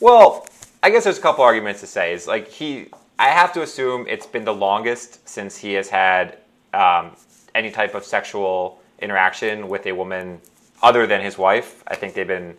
well, 0.00 0.46
I 0.82 0.90
guess 0.90 1.04
there's 1.04 1.18
a 1.18 1.22
couple 1.22 1.44
arguments 1.44 1.80
to 1.80 1.86
say. 1.86 2.12
Is 2.12 2.26
like 2.26 2.48
he, 2.48 2.88
I 3.18 3.28
have 3.28 3.52
to 3.54 3.62
assume 3.62 4.06
it's 4.08 4.26
been 4.26 4.44
the 4.44 4.54
longest 4.54 5.28
since 5.28 5.56
he 5.56 5.72
has 5.74 5.88
had 5.88 6.38
um, 6.72 7.12
any 7.54 7.70
type 7.70 7.94
of 7.94 8.04
sexual 8.04 8.80
interaction 9.00 9.68
with 9.68 9.86
a 9.86 9.92
woman 9.92 10.40
other 10.82 11.06
than 11.06 11.20
his 11.20 11.36
wife. 11.36 11.82
I 11.88 11.96
think 11.96 12.14
they've 12.14 12.26
been 12.26 12.54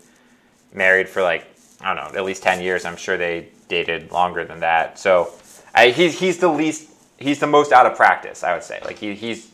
married 0.74 1.08
for 1.08 1.22
like 1.22 1.46
I 1.82 1.94
don't 1.94 2.14
know, 2.14 2.20
at 2.20 2.26
least 2.26 2.44
ten 2.44 2.62
years. 2.62 2.86
I'm 2.86 2.98
sure 2.98 3.18
they 3.18 3.50
dated 3.70 4.12
longer 4.12 4.44
than 4.44 4.60
that. 4.60 5.00
So 5.00 5.32
I, 5.74 5.90
he's 5.90 6.20
he's 6.20 6.38
the 6.38 6.50
least, 6.50 6.90
he's 7.18 7.40
the 7.40 7.48
most 7.48 7.72
out 7.72 7.86
of 7.86 7.96
practice. 7.96 8.44
I 8.44 8.54
would 8.54 8.64
say. 8.64 8.80
Like 8.84 8.98
he, 8.98 9.16
he's 9.16 9.52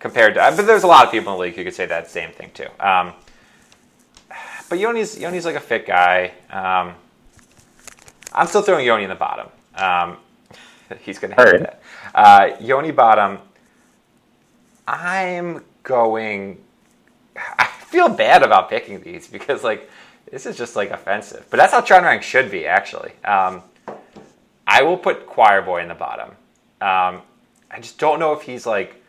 compared 0.00 0.34
to, 0.34 0.52
but 0.56 0.66
there's 0.66 0.82
a 0.82 0.88
lot 0.88 1.06
of 1.06 1.12
people 1.12 1.32
in 1.32 1.38
the 1.38 1.42
league 1.42 1.54
who 1.54 1.62
could 1.62 1.74
say 1.74 1.86
that 1.86 2.10
same 2.10 2.32
thing 2.32 2.50
too. 2.52 2.66
Um, 2.80 3.12
but 4.68 4.78
Yoni's 4.78 5.18
Yoni's 5.18 5.44
like 5.44 5.56
a 5.56 5.60
fit 5.60 5.86
guy. 5.86 6.32
Um, 6.50 6.94
I'm 8.32 8.46
still 8.46 8.62
throwing 8.62 8.86
Yoni 8.86 9.04
in 9.04 9.10
the 9.10 9.14
bottom. 9.14 9.48
Um, 9.74 10.16
he's 11.00 11.18
gonna 11.18 11.34
hate 11.34 11.60
that. 11.60 11.82
Uh, 12.14 12.50
Yoni 12.60 12.90
bottom. 12.90 13.38
I'm 14.86 15.64
going. 15.82 16.62
I 17.36 17.64
feel 17.64 18.08
bad 18.08 18.42
about 18.42 18.68
picking 18.68 19.00
these 19.02 19.26
because 19.28 19.64
like 19.64 19.88
this 20.30 20.46
is 20.46 20.56
just 20.56 20.76
like 20.76 20.90
offensive, 20.90 21.46
but 21.50 21.56
that's 21.56 21.72
how 21.72 21.80
Tron 21.80 22.04
Rank 22.04 22.22
should 22.22 22.50
be 22.50 22.66
actually. 22.66 23.12
Um, 23.24 23.62
I 24.66 24.82
will 24.82 24.96
put 24.96 25.26
Choir 25.26 25.62
Boy 25.62 25.82
in 25.82 25.88
the 25.88 25.94
bottom. 25.94 26.30
Um, 26.80 27.22
I 27.70 27.78
just 27.80 27.98
don't 27.98 28.18
know 28.18 28.32
if 28.32 28.42
he's 28.42 28.66
like 28.66 29.02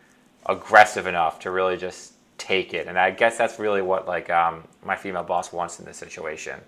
aggressive 0.46 1.06
enough 1.06 1.40
to 1.40 1.50
really 1.50 1.76
just 1.76 2.13
take 2.38 2.74
it, 2.74 2.86
and 2.86 2.98
I 2.98 3.10
guess 3.10 3.38
that's 3.38 3.58
really 3.58 3.82
what 3.82 4.06
like 4.06 4.30
um, 4.30 4.64
my 4.84 4.96
female 4.96 5.22
boss 5.22 5.52
wants 5.52 5.78
in 5.78 5.84
this 5.84 5.96
situation. 5.96 6.60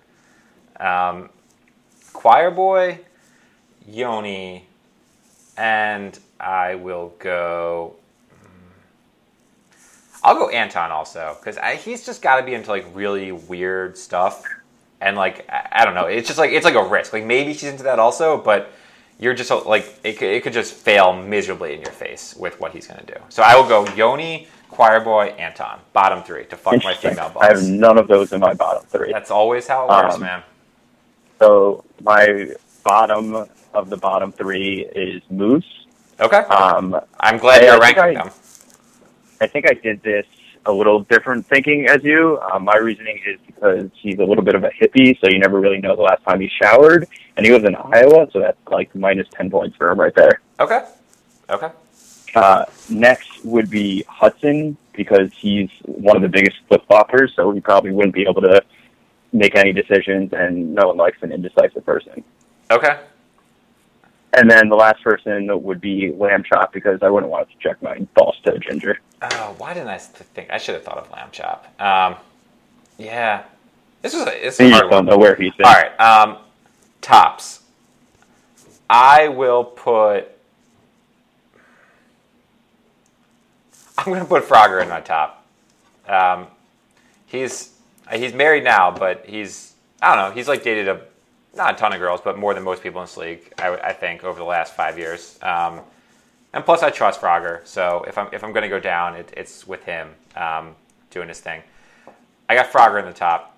Um, 0.79 1.29
Choir 2.13 2.51
Boy, 2.51 2.99
Yoni, 3.87 4.65
and 5.57 6.17
I 6.39 6.75
will 6.75 7.13
go. 7.19 7.95
I'll 10.23 10.35
go 10.35 10.49
Anton 10.49 10.91
also 10.91 11.37
because 11.39 11.57
he's 11.83 12.05
just 12.05 12.21
got 12.21 12.39
to 12.39 12.45
be 12.45 12.53
into 12.53 12.69
like 12.69 12.85
really 12.93 13.31
weird 13.31 13.97
stuff, 13.97 14.43
and 14.99 15.15
like 15.15 15.47
I, 15.49 15.85
don't 15.85 15.93
know, 15.93 16.05
it's 16.05 16.27
just 16.27 16.39
like 16.39 16.51
it's 16.51 16.65
like 16.65 16.75
a 16.75 16.83
risk. 16.83 17.13
Like 17.13 17.25
maybe 17.25 17.53
she's 17.53 17.69
into 17.69 17.83
that 17.83 17.99
also, 17.99 18.37
but 18.37 18.71
you're 19.19 19.33
just 19.33 19.49
like 19.65 19.99
it 20.03 20.17
could, 20.17 20.29
it 20.29 20.43
could 20.43 20.53
just 20.53 20.73
fail 20.73 21.13
miserably 21.13 21.73
in 21.73 21.81
your 21.81 21.91
face 21.91 22.35
with 22.35 22.59
what 22.59 22.71
he's 22.73 22.87
gonna 22.87 23.05
do. 23.05 23.15
So 23.29 23.43
I 23.43 23.55
will 23.55 23.67
go 23.67 23.87
Yoni, 23.93 24.47
Choir 24.69 24.99
Boy, 24.99 25.27
Anton, 25.37 25.79
bottom 25.93 26.23
three 26.23 26.45
to 26.45 26.57
fuck 26.57 26.83
my 26.83 26.93
female 26.93 27.31
I 27.39 27.47
have 27.47 27.63
none 27.63 27.97
of 27.97 28.07
those 28.07 28.33
in 28.33 28.39
my 28.39 28.53
bottom 28.53 28.83
three. 28.87 29.11
That's 29.11 29.31
always 29.31 29.67
how 29.67 29.85
it 29.85 29.89
works, 29.89 30.15
Um, 30.15 30.21
man. 30.21 30.43
So 31.39 31.83
my 32.01 32.51
bottom 32.83 33.47
of 33.73 33.89
the 33.89 33.97
bottom 33.97 34.31
three 34.31 34.85
is 34.95 35.21
Moose. 35.29 35.65
Okay, 36.19 36.37
Um, 36.37 36.99
I'm 37.19 37.37
glad 37.37 37.61
I- 37.61 37.65
you're 37.65 37.75
I 37.75 37.77
ranking 37.77 38.03
I- 38.03 38.13
them. 38.23 38.29
I 39.39 39.47
think 39.47 39.69
I 39.69 39.73
did 39.73 40.01
this 40.03 40.25
a 40.65 40.71
little 40.71 41.01
different 41.01 41.45
thinking 41.45 41.87
as 41.87 42.03
you. 42.03 42.39
Um, 42.51 42.65
my 42.65 42.75
reasoning 42.77 43.19
is 43.25 43.39
because 43.45 43.89
he's 43.93 44.19
a 44.19 44.23
little 44.23 44.43
bit 44.43 44.55
of 44.55 44.63
a 44.63 44.69
hippie, 44.69 45.17
so 45.21 45.29
you 45.29 45.39
never 45.39 45.59
really 45.59 45.77
know 45.79 45.95
the 45.95 46.01
last 46.01 46.23
time 46.23 46.39
he 46.41 46.49
showered, 46.61 47.07
and 47.37 47.45
he 47.45 47.51
lives 47.51 47.65
in 47.65 47.75
Iowa, 47.75 48.27
so 48.33 48.39
that's 48.39 48.57
like 48.69 48.93
minus 48.95 49.27
ten 49.31 49.49
points 49.49 49.77
for 49.77 49.89
him 49.91 49.99
right 49.99 50.13
there. 50.15 50.41
Okay, 50.59 50.81
okay. 51.49 51.69
Uh, 52.35 52.65
next 52.89 53.43
would 53.43 53.69
be 53.69 54.03
Hudson 54.07 54.77
because 54.93 55.31
he's 55.33 55.69
one 55.85 56.15
of 56.15 56.21
the 56.21 56.27
biggest 56.27 56.57
flip 56.67 56.83
floppers, 56.89 57.35
so 57.35 57.51
he 57.51 57.59
probably 57.59 57.91
wouldn't 57.91 58.13
be 58.13 58.23
able 58.23 58.41
to 58.41 58.63
make 59.33 59.55
any 59.55 59.73
decisions, 59.73 60.33
and 60.33 60.73
no 60.73 60.87
one 60.87 60.97
likes 60.97 61.17
an 61.21 61.31
indecisive 61.31 61.85
person. 61.85 62.23
Okay. 62.71 62.99
And 64.33 64.49
then 64.49 64.69
the 64.69 64.75
last 64.75 65.01
person 65.03 65.47
would 65.63 65.81
be 65.81 66.11
Lamb 66.11 66.43
Chop 66.43 66.73
because 66.73 67.01
I 67.01 67.09
wouldn't 67.09 67.31
want 67.31 67.49
to 67.49 67.57
check 67.59 67.81
my 67.81 67.99
balls 68.13 68.35
to 68.45 68.59
Ginger. 68.59 68.99
Oh, 69.21 69.55
why 69.57 69.73
didn't 69.73 69.89
I 69.89 69.97
think? 69.97 70.49
I 70.51 70.57
should 70.57 70.75
have 70.75 70.83
thought 70.83 70.97
of 70.97 71.09
lamb 71.11 71.29
chop. 71.31 71.65
Um, 71.81 72.17
yeah, 72.97 73.43
this 74.01 74.13
was 74.13 74.27
a, 74.27 74.47
it's 74.47 74.59
a 74.59 74.65
You 74.65 74.73
hard 74.73 74.91
don't 74.91 75.05
know 75.05 75.17
where 75.17 75.35
he's. 75.35 75.53
All 75.63 75.73
right, 75.73 75.99
um, 75.99 76.37
tops. 77.01 77.61
I 78.89 79.27
will 79.29 79.63
put. 79.63 80.36
I'm 83.97 84.05
going 84.05 84.19
to 84.19 84.25
put 84.25 84.43
Frogger 84.43 84.81
in 84.81 84.89
my 84.89 85.01
top. 85.01 85.45
Um, 86.07 86.47
he's 87.25 87.73
he's 88.11 88.33
married 88.33 88.63
now, 88.63 88.91
but 88.91 89.25
he's 89.25 89.73
I 90.01 90.15
don't 90.15 90.29
know. 90.29 90.35
He's 90.35 90.47
like 90.47 90.63
dated 90.63 90.87
a 90.87 91.01
not 91.55 91.73
a 91.73 91.77
ton 91.77 91.93
of 91.93 91.99
girls, 91.99 92.21
but 92.23 92.37
more 92.37 92.53
than 92.53 92.63
most 92.63 92.83
people 92.83 93.01
in 93.01 93.05
this 93.05 93.17
league. 93.17 93.51
I, 93.57 93.75
I 93.77 93.93
think 93.93 94.23
over 94.23 94.37
the 94.37 94.45
last 94.45 94.75
five 94.75 94.97
years. 94.97 95.39
Um, 95.41 95.81
and 96.53 96.63
plus, 96.63 96.83
I 96.83 96.89
trust 96.89 97.19
Frogger, 97.19 97.65
so 97.65 98.05
if 98.07 98.17
I'm 98.17 98.29
if 98.31 98.43
I'm 98.43 98.53
going 98.53 98.63
to 98.63 98.69
go 98.69 98.79
down, 98.79 99.15
it, 99.15 99.33
it's 99.35 99.67
with 99.67 99.83
him 99.83 100.09
um, 100.35 100.75
doing 101.09 101.27
his 101.27 101.39
thing. 101.39 101.61
I 102.47 102.55
got 102.55 102.71
Frogger 102.71 102.99
in 102.99 103.05
the 103.05 103.13
top. 103.13 103.57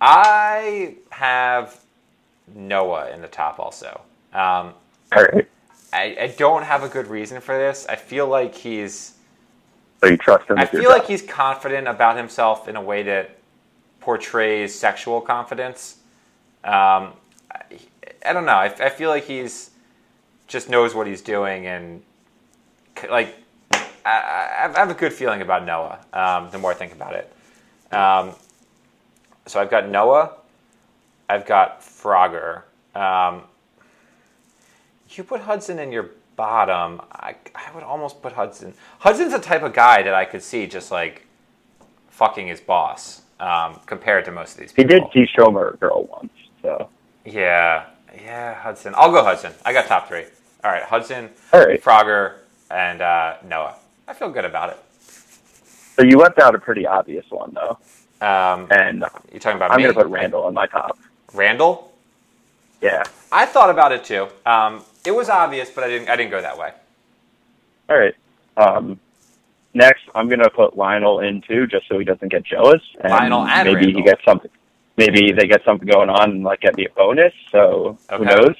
I 0.00 0.96
have 1.10 1.80
Noah 2.54 3.10
in 3.10 3.20
the 3.20 3.28
top 3.28 3.60
also. 3.60 4.00
Um, 4.32 4.74
All 5.14 5.22
right. 5.22 5.48
I, 5.92 6.16
I 6.20 6.34
don't 6.38 6.62
have 6.62 6.82
a 6.82 6.88
good 6.88 7.06
reason 7.06 7.40
for 7.40 7.56
this. 7.56 7.86
I 7.88 7.96
feel 7.96 8.26
like 8.26 8.54
he's 8.54 9.12
So 10.02 10.10
you 10.10 10.16
trust 10.16 10.50
him? 10.50 10.58
I 10.58 10.66
feel 10.66 10.90
like 10.90 11.06
he's 11.06 11.22
confident 11.22 11.86
about 11.86 12.16
himself 12.16 12.66
in 12.66 12.74
a 12.74 12.82
way 12.82 13.04
that 13.04 13.36
portrays 14.00 14.74
sexual 14.74 15.20
confidence. 15.20 15.98
Um, 16.64 17.12
I, 17.52 17.62
I 18.26 18.32
don't 18.32 18.44
know. 18.44 18.52
I, 18.52 18.64
I 18.64 18.88
feel 18.88 19.10
like 19.10 19.24
he's 19.24 19.70
just 20.48 20.68
knows 20.68 20.94
what 20.94 21.06
he's 21.06 21.22
doing 21.22 21.66
and 21.66 22.02
like 23.10 23.34
I, 23.72 23.80
I 24.04 24.70
I 24.74 24.78
have 24.78 24.90
a 24.90 24.94
good 24.94 25.12
feeling 25.12 25.40
about 25.40 25.64
Noah. 25.64 26.00
Um, 26.12 26.50
the 26.50 26.58
more 26.58 26.72
I 26.72 26.74
think 26.74 26.92
about 26.92 27.14
it, 27.14 27.32
um, 27.92 28.34
so 29.46 29.60
I've 29.60 29.70
got 29.70 29.88
Noah. 29.88 30.32
I've 31.28 31.46
got 31.46 31.80
Frogger. 31.80 32.62
Um, 32.94 33.42
you 35.10 35.24
put 35.24 35.40
Hudson 35.40 35.78
in 35.78 35.92
your 35.92 36.10
bottom. 36.36 37.00
I, 37.12 37.34
I 37.54 37.72
would 37.74 37.82
almost 37.82 38.22
put 38.22 38.32
Hudson. 38.32 38.74
Hudson's 39.00 39.32
the 39.32 39.38
type 39.38 39.62
of 39.62 39.72
guy 39.72 40.02
that 40.02 40.14
I 40.14 40.24
could 40.24 40.42
see 40.42 40.66
just 40.66 40.90
like 40.90 41.26
fucking 42.10 42.46
his 42.48 42.60
boss 42.60 43.22
um, 43.40 43.80
compared 43.86 44.24
to 44.26 44.32
most 44.32 44.54
of 44.54 44.60
these 44.60 44.72
people. 44.72 44.94
He 44.94 45.00
did 45.00 45.10
see 45.12 45.26
Shomer 45.36 45.78
girl 45.80 46.04
once, 46.04 46.32
so 46.62 46.88
Yeah, 47.24 47.84
yeah, 48.14 48.54
Hudson. 48.54 48.94
I'll 48.96 49.10
go 49.12 49.22
Hudson. 49.22 49.52
I 49.64 49.72
got 49.72 49.86
top 49.86 50.08
three. 50.08 50.24
All 50.64 50.70
right, 50.70 50.82
Hudson, 50.84 51.28
all 51.52 51.60
right. 51.64 51.82
Frogger, 51.82 52.34
and 52.70 53.00
uh, 53.02 53.36
Noah. 53.48 53.74
I 54.06 54.14
feel 54.14 54.30
good 54.30 54.44
about 54.44 54.70
it. 54.70 54.78
So 55.96 56.02
you 56.04 56.18
left 56.18 56.38
out 56.38 56.54
a 56.54 56.58
pretty 56.58 56.86
obvious 56.86 57.24
one 57.30 57.52
though, 57.54 57.78
Um, 58.24 58.68
and 58.70 59.04
you're 59.30 59.40
talking 59.40 59.56
about 59.56 59.72
I'm 59.72 59.80
gonna 59.80 59.92
put 59.92 60.06
Randall 60.06 60.44
on 60.44 60.54
my 60.54 60.66
top. 60.66 60.98
Randall. 61.34 61.92
Yeah. 62.80 63.02
I 63.30 63.46
thought 63.46 63.70
about 63.70 63.92
it 63.92 64.04
too. 64.04 64.28
Um, 64.46 64.84
it 65.04 65.12
was 65.12 65.28
obvious, 65.28 65.70
but 65.70 65.84
I 65.84 65.88
didn't. 65.88 66.08
I 66.08 66.16
didn't 66.16 66.30
go 66.30 66.40
that 66.40 66.58
way. 66.58 66.72
All 67.88 67.98
right. 67.98 68.14
Um, 68.56 69.00
next, 69.74 70.02
I'm 70.14 70.28
gonna 70.28 70.50
put 70.50 70.76
Lionel 70.76 71.20
in 71.20 71.42
too, 71.42 71.66
just 71.66 71.88
so 71.88 71.98
he 71.98 72.04
doesn't 72.04 72.28
get 72.28 72.44
jealous. 72.44 72.82
And 73.00 73.12
Lionel 73.12 73.42
and 73.46 73.66
maybe 73.68 73.86
Randall. 73.86 74.02
he 74.02 74.08
gets 74.08 74.24
something. 74.24 74.50
Maybe 74.96 75.32
they 75.32 75.46
get 75.46 75.64
something 75.64 75.88
going 75.88 76.10
on 76.10 76.30
and 76.30 76.44
like 76.44 76.60
get 76.60 76.76
me 76.76 76.86
a 76.86 76.90
bonus. 76.90 77.32
So 77.50 77.98
who 78.10 78.24
knows? 78.24 78.54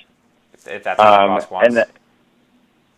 If, 0.54 0.68
if 0.68 0.84
that's 0.84 0.98
what 0.98 1.06
Um, 1.08 1.28
boss 1.30 1.50
wants. 1.50 1.66
and, 1.68 1.76
th- 1.76 1.88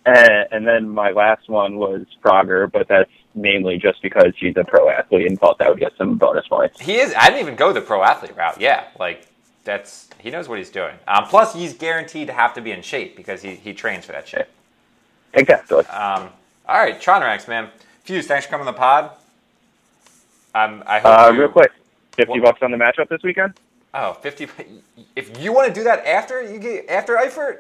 and 0.07 0.47
and 0.53 0.67
then 0.67 0.89
my 0.89 1.11
last 1.11 1.49
one 1.49 1.77
was 1.77 2.03
Frogger, 2.23 2.71
but 2.71 2.87
that's 2.89 3.11
mainly 3.35 3.79
just 3.79 4.01
because 4.03 4.33
he's 4.39 4.57
a 4.57 4.65
pro 4.65 4.89
athlete 4.89 5.27
and 5.27 5.39
thought 5.41 5.59
that 5.59 5.69
would 5.69 5.81
get 5.81 5.93
some 5.99 6.17
bonus 6.17 6.47
points. 6.47 6.81
He 6.81 6.97
is. 6.97 7.13
I 7.17 7.27
didn't 7.29 7.41
even 7.41 7.57
go 7.57 7.73
the 7.73 7.81
pro 7.81 8.03
athlete 8.05 8.37
route. 8.37 8.61
Yeah, 8.61 8.85
like 8.99 9.27
that's 9.65 10.09
he 10.19 10.31
knows 10.31 10.49
what 10.49 10.59
he's 10.59 10.71
doing. 10.71 10.95
Um, 11.09 11.25
plus, 11.25 11.55
he's 11.55 11.75
guaranteed 11.75 12.27
to 12.29 12.33
have 12.33 12.55
to 12.55 12.61
be 12.61 12.71
in 12.71 12.83
shape 12.83 13.17
because 13.17 13.43
he, 13.43 13.55
he 13.57 13.73
trains 13.75 14.05
for 14.05 14.13
that 14.13 14.29
shit. 14.29 14.49
Exactly. 15.33 15.85
Um, 15.87 16.29
all 16.69 16.77
right, 16.79 17.01
Tron 17.01 17.23
Ranks, 17.23 17.49
man. 17.49 17.69
Fuse, 18.05 18.27
thanks 18.27 18.47
for 18.47 18.51
coming 18.53 18.67
on 18.67 18.73
the 18.75 18.79
pod. 18.79 19.11
Um, 20.55 20.83
I 20.87 21.01
hope 21.01 21.19
Uh, 21.19 21.31
you, 21.33 21.41
real 21.41 21.49
quick, 21.49 21.73
fifty 22.13 22.33
What- 22.41 22.43
bucks 22.43 22.63
on 22.63 22.71
the 22.71 22.77
matchup 22.77 23.09
this 23.09 23.23
weekend. 23.23 23.55
Oh, 23.97 24.13
50. 24.15 24.49
If 25.15 25.41
you 25.41 25.53
want 25.53 25.69
to 25.69 25.73
do 25.75 25.85
that 25.85 26.05
after 26.05 26.43
you 26.43 26.59
get 26.59 26.89
after 26.91 27.15
Eifert, 27.17 27.59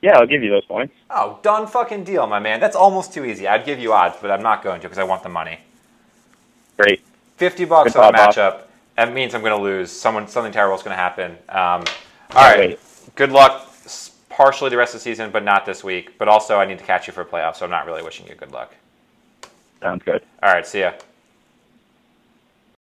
Yeah, 0.00 0.16
I'll 0.18 0.26
give 0.28 0.44
you 0.44 0.50
those 0.50 0.64
points. 0.64 0.94
oh, 1.10 1.40
done 1.42 1.66
fucking 1.66 2.04
deal, 2.04 2.24
my 2.28 2.38
man. 2.38 2.60
That's 2.60 2.76
almost 2.76 3.12
too 3.12 3.24
easy. 3.24 3.48
I'd 3.48 3.64
give 3.64 3.80
you 3.80 3.92
odds, 3.92 4.16
but 4.22 4.30
I'm 4.30 4.42
not 4.42 4.62
going 4.62 4.80
to 4.82 4.86
because 4.86 4.98
I 4.98 5.02
want 5.02 5.24
the 5.24 5.28
money. 5.28 5.58
Great. 6.76 7.00
50 7.36 7.64
bucks 7.64 7.94
Good 7.94 8.00
on 8.00 8.12
the 8.12 8.16
boss. 8.18 8.36
That 8.96 9.12
means 9.12 9.34
I'm 9.34 9.40
going 9.40 9.56
to 9.56 9.62
lose. 9.62 9.90
Someone, 9.90 10.28
something 10.28 10.52
terrible 10.52 10.76
is 10.76 10.82
going 10.82 10.96
to 10.96 11.02
happen. 11.02 11.32
Um, 11.48 11.84
all 12.34 12.56
wait. 12.56 12.78
Good 13.14 13.32
luck. 13.32 13.70
Partially 14.28 14.70
the 14.70 14.76
rest 14.76 14.94
of 14.94 15.00
the 15.00 15.04
season, 15.04 15.30
but 15.30 15.44
not 15.44 15.64
this 15.64 15.84
week. 15.84 16.18
But 16.18 16.28
also, 16.28 16.58
I 16.58 16.64
need 16.64 16.78
to 16.78 16.84
catch 16.84 17.06
you 17.06 17.12
for 17.12 17.22
the 17.24 17.30
playoffs, 17.30 17.56
so 17.56 17.64
I'm 17.64 17.70
not 17.70 17.86
really 17.86 18.02
wishing 18.02 18.26
you 18.26 18.34
good 18.34 18.50
luck. 18.50 18.74
Sounds 19.80 20.02
good. 20.02 20.22
All 20.42 20.52
right. 20.52 20.66
See 20.66 20.80
ya. 20.80 20.92